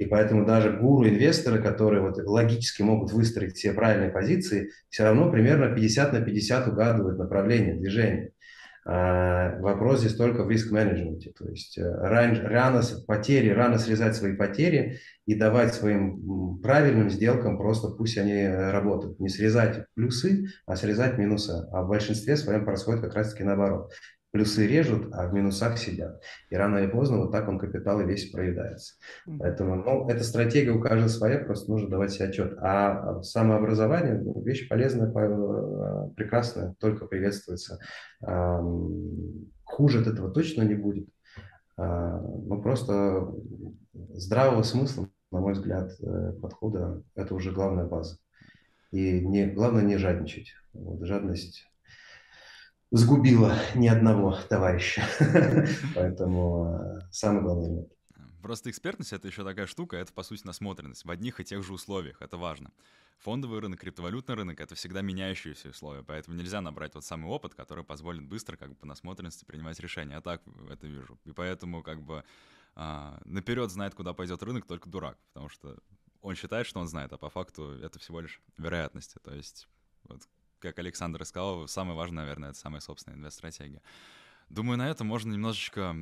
И 0.00 0.06
поэтому 0.06 0.46
даже 0.46 0.72
гуру-инвесторы, 0.72 1.62
которые 1.62 2.02
вот 2.02 2.16
логически 2.18 2.80
могут 2.80 3.12
выстроить 3.12 3.54
все 3.54 3.72
правильные 3.72 4.10
позиции, 4.10 4.70
все 4.88 5.04
равно 5.04 5.30
примерно 5.30 5.74
50 5.74 6.12
на 6.14 6.20
50 6.22 6.68
угадывают 6.68 7.18
направление 7.18 7.74
движения. 7.74 8.32
А, 8.86 9.58
вопрос 9.60 10.00
здесь 10.00 10.16
только 10.16 10.42
в 10.42 10.50
риск-менеджменте. 10.50 11.32
То 11.38 11.48
есть 11.48 11.76
э, 11.76 11.82
рано, 11.82 12.48
рано 12.48 12.82
потери, 13.06 13.50
рано 13.50 13.78
срезать 13.78 14.16
свои 14.16 14.34
потери 14.34 15.00
и 15.26 15.34
давать 15.34 15.74
своим 15.74 16.58
правильным 16.62 17.10
сделкам 17.10 17.58
просто 17.58 17.88
пусть 17.88 18.16
они 18.16 18.32
э, 18.32 18.70
работают. 18.70 19.20
Не 19.20 19.28
срезать 19.28 19.84
плюсы, 19.94 20.46
а 20.64 20.76
срезать 20.76 21.18
минусы. 21.18 21.66
А 21.72 21.82
в 21.82 21.88
большинстве 21.88 22.36
своем 22.36 22.64
происходит 22.64 23.02
как 23.02 23.14
раз-таки 23.14 23.44
наоборот 23.44 23.92
плюсы 24.30 24.66
режут, 24.66 25.12
а 25.12 25.28
в 25.28 25.34
минусах 25.34 25.78
сидят. 25.78 26.22
И 26.50 26.56
рано 26.56 26.78
или 26.78 26.86
поздно 26.90 27.18
вот 27.18 27.32
так 27.32 27.48
он 27.48 27.58
капитал 27.58 28.00
и 28.00 28.04
весь 28.04 28.30
проедается. 28.30 28.94
Поэтому, 29.38 29.76
ну, 29.76 30.08
эта 30.08 30.22
стратегия 30.24 30.70
у 30.70 30.80
каждого 30.80 31.08
своя, 31.08 31.38
просто 31.38 31.70
нужно 31.70 31.88
давать 31.88 32.12
себе 32.12 32.26
отчет. 32.26 32.56
А 32.60 33.22
самообразование, 33.22 34.20
ну, 34.20 34.40
вещь 34.42 34.68
полезная, 34.68 35.08
э, 35.08 36.10
прекрасная, 36.16 36.74
только 36.78 37.06
приветствуется. 37.06 37.78
Хуже 39.64 40.00
от 40.00 40.06
этого 40.06 40.30
точно 40.30 40.62
не 40.62 40.74
будет. 40.74 41.08
А, 41.76 42.20
ну, 42.20 42.60
просто 42.60 43.32
здравого 44.14 44.62
смысла, 44.62 45.08
на 45.30 45.40
мой 45.40 45.54
взгляд, 45.54 45.92
э, 46.00 46.32
подхода, 46.40 47.02
это 47.14 47.34
уже 47.34 47.52
главная 47.52 47.86
база. 47.86 48.18
И 48.90 49.24
не, 49.24 49.46
главное 49.46 49.82
не 49.82 49.96
жадничать. 49.96 50.52
Вот, 50.72 51.06
жадность 51.06 51.69
сгубила 52.90 53.54
ни 53.74 53.88
одного 53.88 54.36
товарища. 54.48 55.02
Поэтому 55.94 56.98
э, 57.00 57.00
самое 57.10 57.42
главное 57.42 57.86
Просто 58.42 58.70
экспертность— 58.70 59.12
это 59.14 59.28
еще 59.28 59.44
такая 59.44 59.66
штука, 59.66 59.96
это, 59.96 60.12
по 60.12 60.22
сути, 60.22 60.46
насмотренность 60.46 61.04
в 61.04 61.10
одних 61.10 61.40
и 61.40 61.44
тех 61.44 61.62
же 61.62 61.74
условиях, 61.74 62.22
это 62.22 62.38
важно. 62.38 62.72
Фондовый 63.18 63.60
рынок, 63.60 63.80
криптовалютный 63.80 64.34
рынок— 64.34 64.60
это 64.62 64.74
всегда 64.74 65.02
меняющиеся 65.02 65.68
условия, 65.68 66.02
поэтому 66.02 66.36
нельзя 66.36 66.62
набрать 66.62 66.92
тот 66.92 67.04
самый 67.04 67.26
опыт, 67.26 67.54
который 67.54 67.84
позволит 67.84 68.22
быстро, 68.26 68.56
как 68.56 68.70
бы, 68.70 68.74
по 68.76 68.86
насмотренности 68.86 69.44
принимать 69.44 69.78
решения. 69.78 70.14
Я 70.14 70.20
так 70.22 70.42
это 70.70 70.86
вижу. 70.86 71.18
И 71.26 71.32
поэтому, 71.32 71.82
как 71.82 72.02
бы, 72.02 72.24
а, 72.74 73.20
наперед 73.26 73.70
знает, 73.70 73.94
куда 73.94 74.14
пойдет 74.14 74.42
рынок 74.42 74.66
только 74.66 74.88
дурак, 74.88 75.18
потому 75.28 75.50
что 75.50 75.76
он 76.22 76.34
считает, 76.34 76.66
что 76.66 76.80
он 76.80 76.88
знает, 76.88 77.12
а 77.12 77.18
по 77.18 77.28
факту 77.28 77.72
это 77.82 77.98
всего 77.98 78.20
лишь 78.20 78.40
вероятности. 78.56 79.18
То 79.22 79.34
есть 79.34 79.68
вот 80.04 80.22
как 80.60 80.78
Александр 80.78 81.24
сказал, 81.24 81.66
самое 81.68 81.96
важное, 81.96 82.22
наверное, 82.22 82.50
это 82.50 82.58
самая 82.58 82.80
собственная 82.80 83.18
инвест-стратегия. 83.18 83.82
Думаю, 84.50 84.78
на 84.78 84.90
этом 84.90 85.06
можно 85.06 85.32
немножечко 85.32 85.94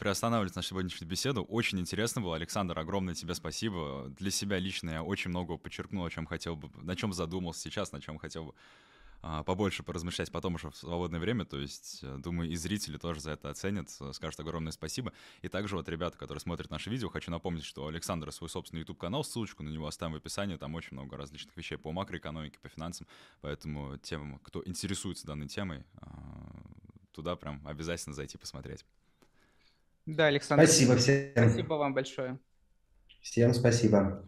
приостанавливать 0.00 0.56
нашу 0.56 0.70
сегодняшнюю 0.70 1.08
беседу. 1.08 1.44
Очень 1.44 1.78
интересно 1.78 2.20
было. 2.20 2.34
Александр, 2.34 2.76
огромное 2.76 3.14
тебе 3.14 3.32
спасибо. 3.34 4.12
Для 4.18 4.32
себя 4.32 4.58
лично 4.58 4.90
я 4.90 5.02
очень 5.04 5.30
много 5.30 5.56
подчеркнул, 5.56 6.04
о 6.04 6.10
чем 6.10 6.26
хотел 6.26 6.56
бы, 6.56 6.68
на 6.82 6.96
чем 6.96 7.12
задумался 7.12 7.60
сейчас, 7.60 7.92
на 7.92 8.00
чем 8.00 8.18
хотел 8.18 8.46
бы 8.46 8.54
побольше 9.20 9.82
поразмышлять 9.82 10.30
потом 10.30 10.54
уже 10.54 10.70
в 10.70 10.76
свободное 10.76 11.20
время. 11.20 11.44
То 11.44 11.58
есть, 11.58 12.00
э, 12.02 12.16
думаю, 12.18 12.50
и 12.50 12.56
зрители 12.56 12.98
тоже 12.98 13.20
за 13.20 13.32
это 13.32 13.50
оценят, 13.50 13.88
э, 14.00 14.12
скажут 14.12 14.40
огромное 14.40 14.72
спасибо. 14.72 15.12
И 15.42 15.48
также 15.48 15.76
вот 15.76 15.88
ребята, 15.88 16.16
которые 16.18 16.40
смотрят 16.40 16.70
наше 16.70 16.90
видео, 16.90 17.08
хочу 17.08 17.30
напомнить, 17.30 17.64
что 17.64 17.84
у 17.84 17.88
Александра 17.88 18.30
свой 18.30 18.50
собственный 18.50 18.80
YouTube-канал, 18.80 19.24
ссылочку 19.24 19.62
на 19.62 19.68
него 19.68 19.86
оставим 19.86 20.14
в 20.14 20.16
описании, 20.16 20.56
там 20.56 20.74
очень 20.74 20.92
много 20.92 21.16
различных 21.16 21.56
вещей 21.56 21.76
по 21.78 21.92
макроэкономике, 21.92 22.58
по 22.60 22.68
финансам, 22.68 23.06
поэтому 23.40 23.98
тем, 23.98 24.38
кто 24.40 24.62
интересуется 24.64 25.26
данной 25.26 25.48
темой, 25.48 25.84
а, 25.96 26.46
туда 27.12 27.36
прям 27.36 27.66
обязательно 27.66 28.14
зайти 28.14 28.38
посмотреть. 28.38 28.84
Да, 30.06 30.26
Александр. 30.26 30.66
Спасибо 30.66 30.96
всем. 30.96 31.32
Спасибо 31.32 31.74
вам 31.74 31.94
большое. 31.94 32.38
Всем 33.20 33.52
спасибо. 33.54 34.24